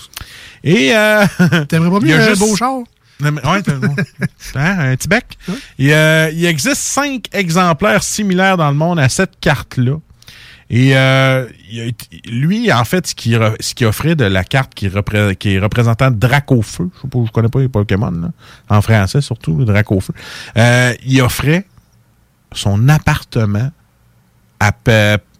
Et. 0.64 0.94
Euh, 0.94 1.26
T'aimerais 1.68 1.90
pas 1.90 1.98
il 2.02 2.08
y 2.08 2.12
mieux 2.12 2.20
a 2.20 2.24
un 2.24 2.28
juste- 2.28 2.40
beau 2.40 2.54
char? 2.56 2.78
Ouais, 3.20 3.30
hein, 4.54 4.78
un 4.78 4.96
petit 4.96 5.08
bec? 5.08 5.24
Et, 5.78 5.92
euh, 5.94 6.30
il 6.32 6.44
existe 6.44 6.76
cinq 6.80 7.24
exemplaires 7.32 8.02
similaires 8.04 8.56
dans 8.56 8.68
le 8.70 8.76
monde 8.76 9.00
à 9.00 9.08
cette 9.08 9.40
carte-là. 9.40 9.94
Et 10.70 10.96
euh, 10.96 11.46
lui, 12.26 12.70
en 12.72 12.84
fait, 12.84 13.06
ce 13.06 13.14
qu'il 13.14 13.32
ce 13.58 13.84
offrait 13.86 14.14
de 14.14 14.24
la 14.24 14.44
carte 14.44 14.74
qui, 14.74 14.86
repré- 14.88 15.34
qui 15.34 15.54
est 15.54 15.58
représentant 15.58 16.10
Dracofeu, 16.10 16.90
je 17.02 17.24
je 17.26 17.30
connais 17.32 17.48
pas 17.48 17.60
les 17.60 17.68
Pokémon, 17.68 18.10
là, 18.10 18.28
en 18.68 18.82
français 18.82 19.20
surtout, 19.22 19.64
Dracofeu, 19.64 20.12
euh, 20.58 20.94
il 21.06 21.20
offrait 21.22 21.64
son 22.52 22.88
appartement 22.88 23.70
à 24.60 24.72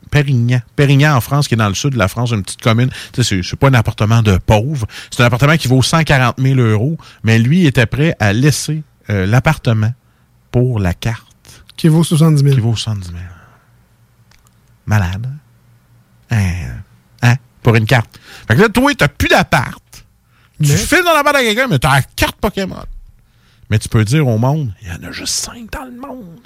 Pérignan. 0.09 0.61
Pérignan, 0.77 1.15
en 1.17 1.21
France, 1.21 1.47
qui 1.49 1.55
est 1.55 1.57
dans 1.59 1.69
le 1.69 1.75
sud 1.75 1.91
de 1.93 1.99
la 1.99 2.09
France, 2.09 2.31
une 2.33 2.43
petite 2.43 2.61
commune. 2.63 2.91
Tu 3.13 3.23
sais, 3.23 3.37
c'est- 3.37 3.49
c'est 3.49 3.57
pas 3.57 3.69
un 3.69 3.75
appartement 3.75 4.23
de 4.23 4.39
pauvre. 4.39 4.87
C'est 5.11 5.23
un 5.23 5.27
appartement 5.27 5.57
qui 5.57 5.69
vaut 5.69 5.83
140 5.83 6.37
000 6.39 6.59
euros, 6.61 6.97
mais 7.23 7.39
lui 7.39 7.67
était 7.67 7.87
prêt 7.87 8.15
à 8.19 8.33
laisser 8.33 8.83
euh, 9.11 9.25
l'appartement 9.27 9.93
pour 10.51 10.79
la 10.81 10.93
carte. 10.95 11.25
Qui 11.77 11.89
vaut 11.89 12.03
70 12.05 12.43
000. 12.43 12.55
Qui 12.55 12.61
vaut 12.61 12.75
70 12.77 13.09
000. 13.09 13.19
Malade. 14.87 15.31
Hein? 16.31 16.53
Hein? 17.23 17.35
Pour 17.63 17.75
une 17.77 17.87
carte. 17.87 18.19
Fait 18.47 18.55
que 18.57 18.61
là, 18.63 18.69
toi, 18.69 18.93
t'as 18.95 19.09
plus 19.09 19.29
d'appart. 19.29 19.83
Tu 20.63 20.77
files 20.77 21.05
dans 21.05 21.15
la 21.15 21.23
barre 21.23 21.37
à 21.37 21.41
quelqu'un, 21.43 21.69
mais 21.69 21.79
t'as 21.79 21.95
la 21.97 22.03
carte 22.03 22.37
Pokémon. 22.41 22.83
Mais 23.71 23.79
tu 23.79 23.89
peux 23.89 24.05
dire 24.05 24.27
au 24.27 24.39
monde, 24.39 24.73
il 24.83 24.89
y 24.89 24.91
en 24.91 25.09
a 25.09 25.13
juste 25.13 25.35
5 25.35 25.71
dans 25.71 25.85
le 25.85 25.93
monde. 26.01 26.41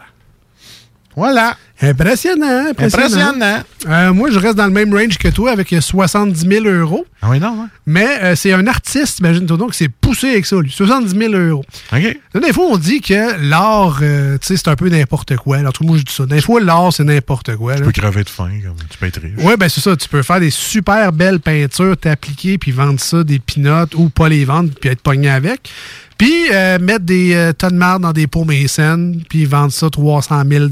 Voilà. 1.16 1.56
Impressionnant, 1.80 2.68
impressionnant. 2.70 3.04
Impressionnant. 3.04 3.62
Euh, 3.88 4.12
moi, 4.12 4.30
je 4.30 4.38
reste 4.38 4.56
dans 4.56 4.66
le 4.66 4.72
même 4.72 4.94
range 4.94 5.18
que 5.18 5.28
toi 5.28 5.50
avec 5.50 5.74
70 5.78 6.46
000 6.46 6.64
euros. 6.66 7.04
Ah 7.20 7.30
oui, 7.30 7.40
non, 7.40 7.56
hein? 7.62 7.68
Mais 7.86 8.22
euh, 8.22 8.36
c'est 8.36 8.52
un 8.52 8.66
artiste, 8.68 9.18
imagine-toi 9.18 9.56
donc, 9.56 9.72
qui 9.72 9.78
s'est 9.78 9.88
poussé 9.88 10.30
avec 10.30 10.46
ça, 10.46 10.56
lui. 10.56 10.70
70 10.70 11.18
000 11.18 11.34
euros. 11.34 11.64
OK. 11.92 12.18
Des 12.40 12.52
fois, 12.52 12.66
on 12.70 12.78
dit 12.78 13.00
que 13.00 13.48
l'art, 13.48 13.98
euh, 14.02 14.38
tu 14.38 14.46
sais, 14.46 14.56
c'est 14.56 14.68
un 14.68 14.76
peu 14.76 14.88
n'importe 14.88 15.36
quoi. 15.36 15.56
Alors, 15.56 15.72
tout 15.72 15.82
le 15.82 15.88
monde, 15.88 15.98
je 15.98 16.04
dis 16.04 16.12
ça. 16.12 16.24
Des 16.24 16.40
fois, 16.40 16.60
l'art, 16.60 16.92
c'est 16.92 17.04
n'importe 17.04 17.56
quoi. 17.56 17.74
Tu 17.74 17.80
là. 17.80 17.86
peux 17.86 17.92
crever 17.92 18.22
de 18.22 18.30
faim, 18.30 18.50
comme 18.64 18.76
tu 18.88 18.98
peux 18.98 19.06
être 19.06 19.20
riche. 19.20 19.32
Oui, 19.38 19.54
ben 19.58 19.68
c'est 19.68 19.80
ça. 19.80 19.96
Tu 19.96 20.08
peux 20.08 20.22
faire 20.22 20.38
des 20.38 20.50
super 20.50 21.12
belles 21.12 21.40
peintures, 21.40 21.96
t'appliquer, 21.96 22.58
puis 22.58 22.70
vendre 22.70 23.00
ça 23.00 23.24
des 23.24 23.40
pinottes 23.40 23.94
ou 23.96 24.08
pas 24.08 24.28
les 24.28 24.44
vendre, 24.44 24.70
puis 24.80 24.90
être 24.90 25.02
pogné 25.02 25.30
avec. 25.30 25.68
Puis 26.22 26.52
euh, 26.52 26.78
mettre 26.78 27.04
des 27.04 27.34
euh, 27.34 27.52
tonnes 27.52 27.72
de 27.72 27.78
marde 27.78 28.02
dans 28.02 28.12
des 28.12 28.28
pots 28.28 28.44
mécènes, 28.44 29.20
puis 29.28 29.44
vendre 29.44 29.72
ça 29.72 29.90
300 29.90 30.44
000 30.48 30.66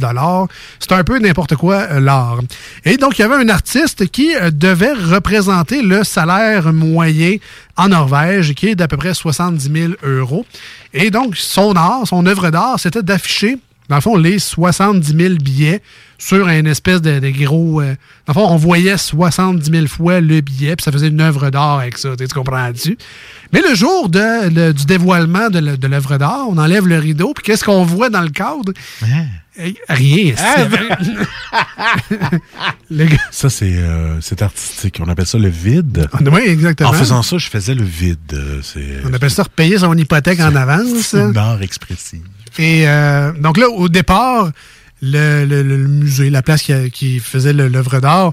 C'est 0.78 0.92
un 0.92 1.02
peu 1.02 1.18
n'importe 1.18 1.56
quoi, 1.56 1.88
euh, 1.90 1.98
l'art. 1.98 2.38
Et 2.84 2.96
donc, 2.96 3.18
il 3.18 3.22
y 3.22 3.24
avait 3.24 3.34
un 3.34 3.48
artiste 3.48 4.06
qui 4.12 4.30
devait 4.52 4.92
représenter 4.92 5.82
le 5.82 6.04
salaire 6.04 6.72
moyen 6.72 7.34
en 7.76 7.88
Norvège, 7.88 8.54
qui 8.54 8.68
est 8.68 8.74
d'à 8.76 8.86
peu 8.86 8.96
près 8.96 9.12
70 9.12 9.72
000 9.72 9.92
euros. 10.04 10.46
Et 10.94 11.10
donc, 11.10 11.36
son 11.36 11.74
art, 11.74 12.06
son 12.06 12.26
œuvre 12.26 12.50
d'art, 12.50 12.78
c'était 12.78 13.02
d'afficher 13.02 13.58
dans 13.88 13.96
le 13.96 14.02
fond, 14.02 14.16
les 14.16 14.38
70 14.38 15.16
000 15.16 15.34
billets 15.42 15.82
sur 16.16 16.46
un 16.46 16.64
espèce 16.64 17.02
de, 17.02 17.18
gros... 17.42 17.82
dans 17.82 17.88
le 18.28 18.32
fond, 18.34 18.46
on 18.48 18.56
voyait 18.56 18.96
70 18.96 19.68
000 19.68 19.86
fois 19.88 20.20
le 20.20 20.40
billet, 20.42 20.76
puis 20.76 20.84
ça 20.84 20.92
faisait 20.92 21.08
une 21.08 21.20
œuvre 21.20 21.50
d'art 21.50 21.80
avec 21.80 21.98
ça, 21.98 22.10
tu 22.16 22.28
comprends-tu? 22.28 22.96
Mais 23.52 23.60
le 23.68 23.74
jour 23.74 24.08
de, 24.08 24.48
le- 24.48 24.72
du 24.72 24.84
dévoilement 24.84 25.48
de 25.50 25.86
l'œuvre 25.86 26.18
d'art, 26.18 26.46
on 26.48 26.56
enlève 26.58 26.86
le 26.86 26.98
rideau, 26.98 27.32
puis 27.34 27.44
qu'est-ce 27.44 27.64
qu'on 27.64 27.84
voit 27.84 28.08
dans 28.10 28.20
le 28.22 28.30
cadre? 28.30 28.72
Eh, 29.58 29.74
Rien. 29.88 30.32
Ah, 30.38 30.54
c'est- 30.56 32.30
Le 32.90 33.04
gars- 33.06 33.16
Ça, 33.30 33.50
c'est 33.50 33.76
euh, 33.76 34.20
c'est 34.20 34.42
artistique. 34.42 34.98
On 35.04 35.08
appelle 35.08 35.26
ça 35.26 35.38
le 35.38 35.48
vide. 35.48 36.08
Oui, 36.32 36.42
exactement. 36.46 36.90
En 36.90 36.92
faisant 36.92 37.22
ça, 37.22 37.38
je 37.38 37.48
faisais 37.48 37.74
le 37.74 37.84
vide. 37.84 38.18
Euh, 38.32 38.60
C'est 38.62 39.00
On 39.04 39.12
appelle 39.12 39.30
ça 39.30 39.42
repayer 39.44 39.78
son 39.78 39.96
hypothèque 39.96 40.40
en 40.40 40.54
avance. 40.56 41.12
une 41.14 41.36
art 41.36 41.62
expressive. 41.62 42.22
Et 42.58 42.88
euh, 42.88 43.32
donc 43.32 43.58
là, 43.58 43.68
au 43.68 43.88
départ, 43.88 44.50
le, 45.02 45.44
le- 45.44 45.62
le 45.62 45.76
musée, 45.88 46.30
la 46.30 46.42
place 46.42 46.62
qui, 46.62 46.90
qui 46.90 47.18
faisait 47.20 47.52
l'œuvre 47.52 48.00
d'art, 48.00 48.32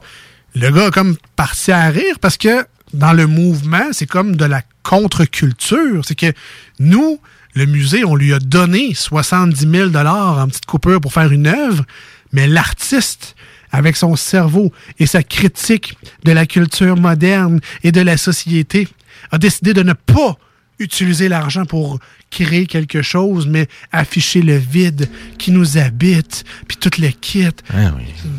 le 0.56 0.70
gars 0.72 0.88
a 0.88 0.92
comme 0.92 1.18
parti 1.36 1.72
à 1.72 1.88
rire 1.90 2.20
parce 2.20 2.38
que 2.38 2.66
dans 2.94 3.14
le 3.14 3.28
mouvement, 3.28 3.84
c'est 3.92 4.06
comme 4.08 4.36
de 4.36 4.46
la 4.46 4.62
contre-culture. 4.88 6.04
C'est 6.06 6.16
que 6.16 6.32
nous, 6.80 7.20
le 7.54 7.66
musée, 7.66 8.06
on 8.06 8.16
lui 8.16 8.34
a 8.34 8.40
donné 8.40 8.94
70 8.94 9.68
000 9.70 9.96
en 9.96 10.48
petite 10.48 10.66
coupure 10.66 11.02
pour 11.02 11.12
faire 11.12 11.32
une 11.32 11.48
œuvre, 11.48 11.84
mais 12.32 12.48
l'artiste, 12.48 13.36
avec 13.72 13.98
son 13.98 14.16
cerveau 14.16 14.72
et 14.98 15.06
sa 15.06 15.24
critique 15.24 15.98
de 16.24 16.32
la 16.32 16.46
culture 16.46 16.96
moderne 16.96 17.60
et 17.84 17.92
de 17.92 18.00
la 18.00 18.16
société, 18.16 18.88
a 19.32 19.38
décidé 19.38 19.74
de 19.74 19.84
ne 19.84 19.94
pas 19.94 20.38
utiliser 20.80 21.28
l'argent 21.28 21.66
pour 21.66 22.00
créer 22.30 22.66
quelque 22.66 23.02
chose, 23.02 23.46
mais 23.48 23.68
afficher 23.92 24.42
le 24.42 24.58
vide 24.58 25.10
qui 25.38 25.52
nous 25.52 25.78
habite, 25.78 26.46
puis 26.68 26.78
tout 26.78 26.92
le 27.02 27.10
kit. 27.10 27.50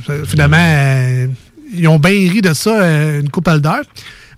Ça, 0.07 0.25
Finalement, 0.25 0.57
euh, 0.59 1.27
ils 1.75 1.89
ont 1.89 1.99
bien 1.99 2.11
ri 2.11 2.41
de 2.41 2.55
ça 2.55 2.81
euh, 2.81 3.21
une 3.21 3.29
couple 3.29 3.61
d'heures. 3.61 3.85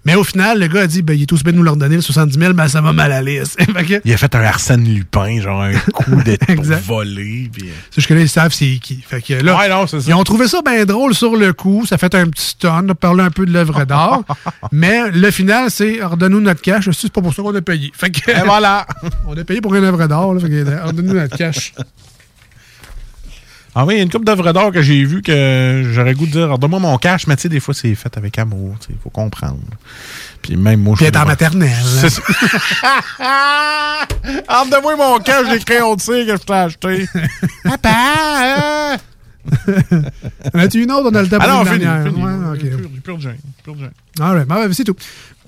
Mais 0.07 0.15
au 0.15 0.25
final, 0.25 0.59
le 0.59 0.67
gars 0.67 0.81
a 0.83 0.87
dit 0.87 1.03
ben, 1.03 1.13
il 1.15 1.23
est 1.23 1.33
aussi 1.33 1.43
bien 1.45 1.53
de 1.53 1.59
nous 1.59 1.63
leur 1.63 1.77
donner 1.77 1.97
le 1.97 2.01
70 2.01 2.39
000, 2.39 2.55
mais 2.55 2.69
ça 2.69 2.81
va 2.81 2.93
mal 2.93 3.13
aller. 3.13 3.43
Que- 3.87 4.01
Il 4.05 4.13
a 4.13 4.17
fait 4.17 4.35
un 4.35 4.41
Arsène 4.43 4.85
Lupin, 4.85 5.41
genre 5.41 5.61
un 5.63 5.73
coup 5.93 6.23
d'être 6.23 6.51
volé. 6.87 7.51
puis, 7.53 7.69
euh, 7.69 8.21
ils 8.21 8.29
savent 8.29 8.53
c'est 8.55 8.79
qui. 8.83 9.03
Fait 9.07 9.21
que 9.21 9.35
là, 9.35 9.59
Ouais, 9.59 9.69
non, 9.69 9.87
c'est 9.87 10.01
ça. 10.01 10.11
ils 10.11 10.15
ont 10.15 10.25
trouvé 10.25 10.49
ça 10.49 10.61
bien 10.65 10.85
drôle 10.87 11.15
sur 11.15 11.37
le 11.37 11.53
coup. 11.53 11.85
Ça 11.87 11.99
fait 11.99 12.15
un 12.15 12.27
petit 12.29 12.47
stun, 12.47 12.83
de 12.83 12.93
parler 12.95 13.23
un 13.25 13.31
peu 13.31 13.45
de 13.45 13.53
l'œuvre 13.53 13.85
d'art. 13.85 14.23
mais 14.73 15.11
le 15.11 15.31
final, 15.31 15.71
c'est 15.71 16.03
redonne-nous 16.03 16.41
notre 16.41 16.63
cash. 16.63 16.89
C'est 16.93 17.13
pas 17.13 17.21
pour 17.21 17.35
ça 17.35 17.43
qu'on 17.43 17.55
a 17.55 17.61
payé. 17.61 17.91
Fait 17.95 18.11
que, 18.11 18.31
Et 18.31 18.43
voilà. 18.45 18.87
on 19.27 19.37
a 19.37 19.45
payé 19.45 19.61
pour 19.61 19.75
une 19.75 19.85
œuvre 19.85 20.07
d'art. 20.07 20.33
là. 20.35 20.41
Redonne-nous 20.87 21.15
notre 21.15 21.37
cash. 21.37 21.73
Ah 23.75 23.85
oui, 23.87 23.95
il 23.95 23.97
y 23.99 24.01
a 24.01 24.03
une 24.03 24.11
coupe 24.11 24.25
d'œuvres 24.25 24.53
d'art 24.53 24.73
que 24.73 24.83
j'ai 24.83 25.05
vu 25.05 25.23
que 25.23 25.89
j'aurais 25.93 26.15
goût 26.15 26.27
de 26.27 26.33
dire 26.33 26.59
donne-moi 26.59 26.81
mon 26.81 26.99
cash, 26.99 27.27
mais 27.29 27.37
tu 27.37 27.43
sais, 27.43 27.49
des 27.49 27.61
fois, 27.61 27.73
c'est 27.73 27.95
fait 27.95 28.17
avec 28.17 28.37
amour. 28.39 28.75
Il 28.89 28.97
faut 29.03 29.11
comprendre. 29.11 29.59
Puis 30.43 30.57
même 30.57 30.81
moi, 30.81 30.97
Puis 30.97 31.05
je 31.05 31.11
être 31.11 31.21
en 31.21 31.27
maternelle. 31.27 31.71
C'est 31.85 32.11
ça. 32.11 32.23
Ah, 34.49 34.65
donne-moi 34.71 34.97
mon 34.97 35.19
cash 35.21 35.49
des 35.51 35.59
crayons 35.61 35.95
de 35.95 36.01
cire 36.01 36.27
que 36.27 36.33
je 36.33 36.43
t'ai 36.45 36.53
acheté. 36.53 37.07
Papa! 37.65 37.91
hein? 37.93 38.97
En 40.55 40.59
as-tu 40.59 40.83
une 40.83 40.93
autre? 40.93 41.11
On 41.11 41.15
a 41.15 41.23
le 41.23 41.29
temps 41.29 41.39
Ah 41.41 41.63
pour 41.65 41.73
une 41.73 41.79
dernière. 41.79 42.05
fini. 42.13 42.23
Ouais, 42.25 42.33
ok. 42.53 42.59
Plus- 42.61 42.89
plus 43.01 43.15
de 43.17 43.21
gêne, 43.21 43.37
plus 43.63 43.73
de 43.75 43.79
gêne. 43.79 43.91
All 44.21 44.35
right. 44.37 44.47
Ben, 44.49 44.73
c'est 44.73 44.85
tout. 44.85 44.97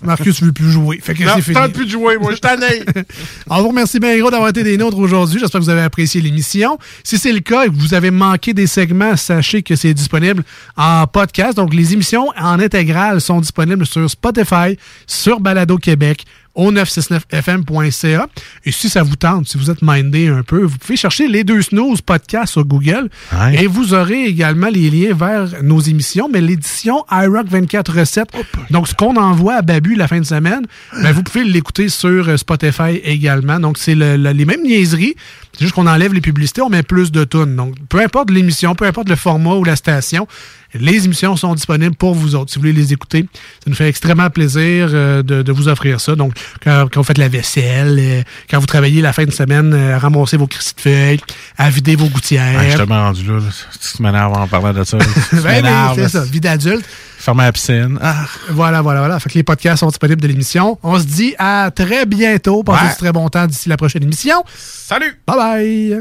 Marcus 0.03 0.41
ne 0.43 0.47
veut 0.47 0.53
plus 0.53 0.71
jouer. 0.71 0.99
Fait 1.03 1.15
que 1.15 1.23
Non, 1.25 1.33
c'est 1.37 1.43
fini. 1.43 1.55
tente 1.55 1.73
plus 1.73 1.85
de 1.87 1.91
jouer, 1.91 2.17
moi, 2.19 2.33
je 2.35 2.39
t'en 2.39 2.61
ai. 2.61 2.83
On 3.49 3.63
vous 3.63 3.69
remercie 3.69 3.99
bien 4.01 4.19
gros 4.19 4.31
d'avoir 4.31 4.51
été 4.51 4.63
des 4.63 4.77
nôtres 4.77 4.99
aujourd'hui. 4.99 5.39
J'espère 5.41 5.61
que 5.61 5.65
vous 5.65 5.71
avez 5.71 5.83
apprécié 5.83 6.21
l'émission. 6.21 6.79
Si 7.05 7.19
c'est 7.19 7.33
le 7.33 7.41
cas 7.41 7.65
et 7.65 7.69
que 7.69 7.75
vous 7.75 7.95
avez 7.95 8.11
manqué 8.11 8.55
des 8.55 8.67
segments, 8.67 9.17
sachez 9.17 9.63
que 9.63 9.77
c'est 9.77 9.95
disponible 9.95 10.43
en 10.77 11.07
podcast. 11.07 11.57
Donc, 11.57 11.75
les 11.75 11.93
émissions 11.93 12.29
en 12.39 12.59
intégrale 12.61 13.21
sont 13.21 13.41
disponibles 13.41 13.87
sur 13.87 14.09
Spotify, 14.11 14.77
sur 15.07 15.41
Balado 15.41 15.77
Québec, 15.79 16.25
au 16.55 16.71
969fm.ca. 16.73 18.27
Et 18.65 18.73
si 18.73 18.89
ça 18.89 19.03
vous 19.03 19.17
tente, 19.17 19.49
si 19.49 19.59
vous 19.59 19.71
êtes 19.71 19.83
mindé 19.83 20.29
un 20.29 20.43
peu, 20.43 20.63
vous 20.63 20.79
pouvez 20.79 20.97
chercher 20.97 21.29
les 21.29 21.45
deux 21.45 21.63
snooze 21.63 22.01
podcast 22.03 22.53
sur 22.53 22.65
Google. 22.65 23.09
Et 23.55 23.67
vous 23.67 23.95
aurez 23.95 24.25
également 24.27 24.69
les 24.69 24.91
liens 24.91 25.15
vers 25.15 25.63
nos 25.63 25.81
émissions, 25.81 26.29
mais 26.31 26.41
l'édition 26.41 27.05
iRock 27.11 27.47
24 27.49 27.99
recettes. 27.99 28.31
Donc, 28.71 28.89
ce 28.89 28.95
qu'on 28.95 29.17
envoie 29.17 29.55
à 29.55 29.63
Babu 29.63 29.95
la 29.95 30.09
fin 30.09 30.21
de 30.21 30.25
semaine, 30.27 30.67
ben, 31.03 31.13
vous 31.13 31.23
pouvez 31.23 31.45
l'écouter 31.45 31.89
sur 31.89 32.29
euh, 32.29 32.37
Spotify 32.37 33.01
également. 33.05 33.59
Donc, 33.59 33.79
c'est 33.79 33.95
le- 33.95 34.17
le- 34.17 34.31
les 34.33 34.45
mêmes 34.45 34.63
niaiseries. 34.63 35.15
C'est 35.53 35.63
juste 35.65 35.75
qu'on 35.75 35.87
enlève 35.87 36.15
les 36.15 36.21
publicités, 36.21 36.63
on 36.63 36.71
met 36.71 36.83
plus 36.83 37.13
de 37.13 37.25
tunes. 37.25 37.57
Donc, 37.57 37.75
peu 37.89 38.01
importe 38.01 38.31
l'émission, 38.31 38.75
peu 38.75 38.87
importe 38.87 39.09
le 39.09 39.17
format 39.17 39.55
ou 39.55 39.65
la 39.65 39.77
station, 39.77 40.27
les 40.75 41.05
émissions 41.05 41.37
sont 41.37 41.55
disponibles 41.55 41.95
pour 41.95 42.15
vous 42.15 42.35
autres. 42.35 42.51
Si 42.51 42.57
vous 42.57 42.63
voulez 42.63 42.73
les 42.73 42.93
écouter, 42.93 43.27
ça 43.33 43.69
nous 43.69 43.75
fait 43.75 43.89
extrêmement 43.89 44.31
plaisir 44.31 44.89
euh, 44.93 45.23
de, 45.23 45.43
de 45.43 45.53
vous 45.53 45.69
offrir 45.69 46.01
ça. 46.01 46.17
Donc, 46.17 46.33
quand, 46.63 46.87
quand 46.91 47.01
vous 47.01 47.07
faites 47.07 47.19
la 47.19 47.29
vaisselle, 47.29 47.99
euh, 48.01 48.23
quand 48.51 48.59
vous 48.59 48.67
travaillez 48.67 49.03
la 49.03 49.13
fin 49.13 49.25
de 49.25 49.31
semaine, 49.31 49.75
euh, 49.75 49.95
à 49.97 49.99
ramasser 49.99 50.37
vos 50.37 50.47
crisses 50.47 50.75
de 50.75 50.81
feuilles, 50.81 51.21
à 51.59 51.69
vider 51.69 51.97
vos 51.97 52.07
gouttières. 52.09 52.57
Ah, 52.59 52.63
je 52.65 52.69
suis 52.69 52.79
tellement 52.79 53.03
rendu 53.03 53.27
là. 53.27 53.35
là. 53.35 53.51
Tu 53.97 54.03
m'énerves 54.03 54.33
en 54.33 54.49
parlant 54.49 54.73
de 54.73 54.85
ça. 54.85 54.99
Ben, 55.43 55.63
ben, 55.63 55.93
c'est 55.95 56.09
ça, 56.09 56.25
vie 56.25 56.41
d'adulte. 56.41 56.85
Fermer 57.23 57.45
la 57.45 57.53
piscine. 57.53 57.99
Ah. 58.03 58.25
Voilà, 58.51 58.83
voilà, 58.83 58.99
voilà. 58.99 59.21
Fait 59.21 59.31
que 59.31 59.35
les 59.35 59.45
podcasts 59.45 59.79
sont 59.79 59.87
disponibles 59.87 60.21
de 60.21 60.27
l'émission. 60.27 60.77
On 60.83 60.99
se 60.99 61.05
dit 61.05 61.37
à 61.39 61.71
très 61.73 62.05
bientôt. 62.05 62.65
Passez 62.65 62.83
Ouais. 62.85 62.91
du 62.91 62.97
très 62.97 63.13
bon 63.13 63.29
temps 63.29 63.47
d'ici 63.47 63.69
la 63.69 63.77
prochaine 63.77 64.03
émission. 64.03 64.43
Salut! 64.57 65.21
Bye 65.25 65.37
bye! 65.37 66.01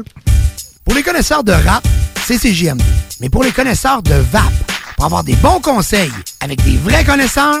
Pour 0.84 0.94
les 0.94 1.02
connaisseurs 1.04 1.44
de 1.44 1.52
rap, 1.52 1.86
c'est 2.24 2.38
CJMD. 2.38 2.82
Mais 3.20 3.28
pour 3.28 3.44
les 3.44 3.52
connaisseurs 3.52 4.02
de 4.02 4.14
VAP, 4.32 4.42
pour 4.96 5.04
avoir 5.04 5.22
des 5.22 5.36
bons 5.36 5.60
conseils 5.60 6.10
avec 6.40 6.60
des 6.64 6.76
vrais 6.76 7.04
connaisseurs, 7.04 7.60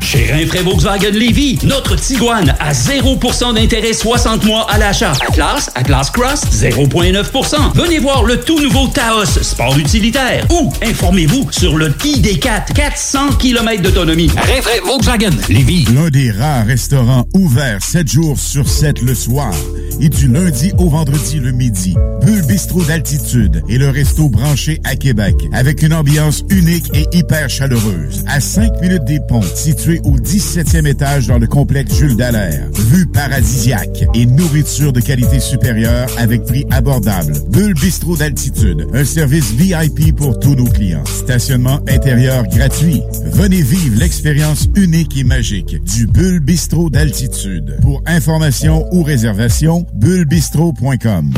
Chez 0.00 0.30
Rinfraie 0.32 0.62
Volkswagen 0.62 1.10
Lévy, 1.10 1.58
notre 1.64 1.96
Tiguan 1.96 2.54
à 2.60 2.72
0% 2.72 3.54
d'intérêt 3.54 3.92
60 3.92 4.44
mois 4.44 4.66
à 4.70 4.78
l'achat. 4.78 5.12
Atlas, 5.28 5.70
Atlas 5.74 6.10
Cross, 6.10 6.42
0,9%. 6.52 7.72
Venez 7.74 7.98
voir 7.98 8.24
le 8.24 8.38
tout 8.40 8.60
nouveau 8.60 8.86
Taos, 8.88 9.24
sport 9.42 9.76
utilitaire. 9.78 10.46
Ou 10.50 10.72
informez-vous 10.82 11.48
sur 11.50 11.76
le 11.76 11.90
ID4, 11.90 12.72
400 12.74 13.34
km 13.38 13.82
d'autonomie. 13.82 14.30
Rinfraie 14.36 14.80
Volkswagen 14.84 15.30
Lévy. 15.48 15.86
L'un 15.94 16.08
des 16.10 16.30
rares 16.30 16.66
restaurants 16.66 17.26
ouverts 17.34 17.82
7 17.82 18.10
jours 18.10 18.38
sur 18.38 18.68
7 18.68 19.02
le 19.02 19.14
soir 19.14 19.52
et 20.00 20.08
du 20.08 20.28
lundi 20.28 20.72
au 20.78 20.88
vendredi 20.88 21.40
le 21.40 21.52
midi. 21.52 21.94
Bulle 22.22 22.42
Bistrot 22.42 22.82
d'altitude 22.82 23.62
et 23.68 23.78
le 23.78 23.88
resto 23.88 24.28
branché 24.28 24.80
à 24.84 24.96
Québec 24.96 25.36
avec 25.52 25.82
une 25.82 25.94
ambiance 25.94 26.44
unique 26.50 26.90
et 26.94 27.06
hyper 27.16 27.48
chaleureuse. 27.48 28.24
À 28.26 28.40
5 28.40 28.80
minutes 28.80 29.04
des 29.04 29.20
ponts, 29.28 29.42
situé 29.42 29.85
au 30.04 30.16
17e 30.18 30.86
étage 30.86 31.28
dans 31.28 31.38
le 31.38 31.46
complexe 31.46 31.94
Jules 31.94 32.16
Dallaire. 32.16 32.68
Vue 32.72 33.06
paradisiaque 33.06 34.04
et 34.14 34.26
nourriture 34.26 34.92
de 34.92 35.00
qualité 35.00 35.40
supérieure 35.40 36.08
avec 36.18 36.44
prix 36.44 36.66
abordable. 36.70 37.34
Bulle 37.50 37.74
Bistrot 37.74 38.16
d'altitude, 38.16 38.86
un 38.92 39.04
service 39.04 39.52
VIP 39.52 40.14
pour 40.16 40.38
tous 40.38 40.54
nos 40.54 40.66
clients. 40.66 41.04
Stationnement 41.04 41.80
intérieur 41.88 42.44
gratuit. 42.48 43.02
Venez 43.32 43.62
vivre 43.62 43.98
l'expérience 43.98 44.68
unique 44.74 45.16
et 45.16 45.24
magique 45.24 45.82
du 45.84 46.06
Bulle 46.06 46.40
Bistrot 46.40 46.90
d'altitude. 46.90 47.78
Pour 47.82 48.02
information 48.06 48.86
ou 48.92 49.02
réservation, 49.02 49.86
bullebistrot.com. 49.94 51.32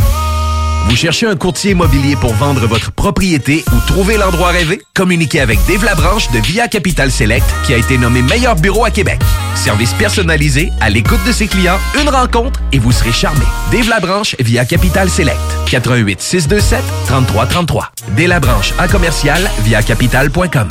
Vous 0.89 0.97
cherchez 0.97 1.27
un 1.27 1.37
courtier 1.37 1.73
immobilier 1.73 2.17
pour 2.17 2.33
vendre 2.33 2.67
votre 2.67 2.91
propriété 2.91 3.63
ou 3.73 3.87
trouver 3.87 4.17
l'endroit 4.17 4.49
rêvé? 4.49 4.81
Communiquez 4.95 5.41
avec 5.41 5.59
Dave 5.69 5.85
Labranche 5.85 6.31
de 6.31 6.39
Via 6.39 6.67
Capital 6.67 7.11
Select 7.11 7.45
qui 7.67 7.75
a 7.75 7.77
été 7.77 7.99
nommé 7.99 8.23
meilleur 8.23 8.57
bureau 8.57 8.87
à 8.87 8.91
Québec. 8.91 9.21
Service 9.55 9.93
personnalisé, 9.93 10.73
à 10.81 10.89
l'écoute 10.89 11.23
de 11.27 11.33
ses 11.33 11.47
clients, 11.47 11.79
une 12.01 12.09
rencontre 12.09 12.59
et 12.73 12.79
vous 12.79 12.91
serez 12.91 13.13
charmé. 13.13 13.45
Dave 13.71 13.89
Labranche 13.89 14.35
via 14.41 14.65
Capital 14.65 15.11
Select. 15.11 15.39
88 15.67 16.23
627 16.23 16.83
3333. 17.07 17.93
Dave 18.17 18.29
Labranche 18.29 18.73
à 18.79 18.89
commercial 18.89 19.51
via 19.65 19.83
capital.com. 19.83 20.69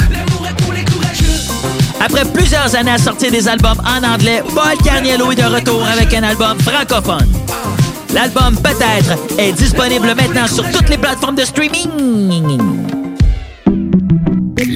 Après 1.99 2.25
plusieurs 2.25 2.75
années 2.75 2.91
à 2.91 2.97
sortir 2.97 3.31
des 3.31 3.47
albums 3.47 3.81
en 3.85 4.03
anglais, 4.03 4.41
Paul 4.55 4.77
Carniello 4.83 5.31
est 5.31 5.35
de 5.35 5.43
retour 5.43 5.83
avec 5.85 6.11
un 6.15 6.23
album 6.23 6.59
francophone. 6.59 7.27
L'album 8.13 8.55
Peut-être 8.57 9.17
est 9.37 9.51
disponible 9.53 10.07
maintenant 10.15 10.47
sur 10.47 10.69
toutes 10.71 10.89
les 10.89 10.97
plateformes 10.97 11.35
de 11.35 11.43
streaming. 11.43 12.76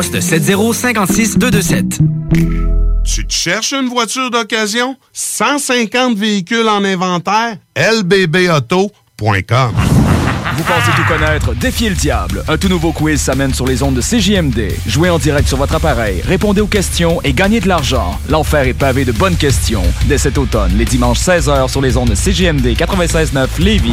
poste 0.00 0.18
7056 0.22 1.36
227. 1.36 1.98
Tu 3.04 3.26
te 3.26 3.32
cherches 3.34 3.74
une 3.74 3.88
voiture 3.90 4.30
d'occasion? 4.30 4.96
150 5.12 6.16
véhicules 6.16 6.66
en 6.70 6.82
inventaire? 6.84 7.56
lbbauto.com 7.76 8.92
Vous 10.56 10.62
pensez 10.62 10.90
tout 10.96 11.04
connaître? 11.06 11.54
Défiez 11.54 11.90
le 11.90 11.96
diable. 11.96 12.42
Un 12.48 12.56
tout 12.56 12.68
nouveau 12.68 12.92
quiz 12.92 13.20
s'amène 13.20 13.52
sur 13.52 13.66
les 13.66 13.82
ondes 13.82 13.94
de 13.94 14.00
CJMD. 14.00 14.72
Jouez 14.86 15.10
en 15.10 15.18
direct 15.18 15.46
sur 15.46 15.58
votre 15.58 15.74
appareil, 15.74 16.22
répondez 16.22 16.62
aux 16.62 16.66
questions 16.66 17.20
et 17.22 17.34
gagnez 17.34 17.60
de 17.60 17.68
l'argent. 17.68 18.18
L'enfer 18.30 18.68
est 18.68 18.72
pavé 18.72 19.04
de 19.04 19.12
bonnes 19.12 19.36
questions. 19.36 19.84
Dès 20.06 20.16
cet 20.16 20.38
automne, 20.38 20.72
les 20.78 20.86
dimanches 20.86 21.20
16h 21.20 21.68
sur 21.68 21.82
les 21.82 21.98
ondes 21.98 22.08
de 22.08 22.14
CJMD 22.14 22.68
96.9 22.68 23.48
Lévis. 23.58 23.92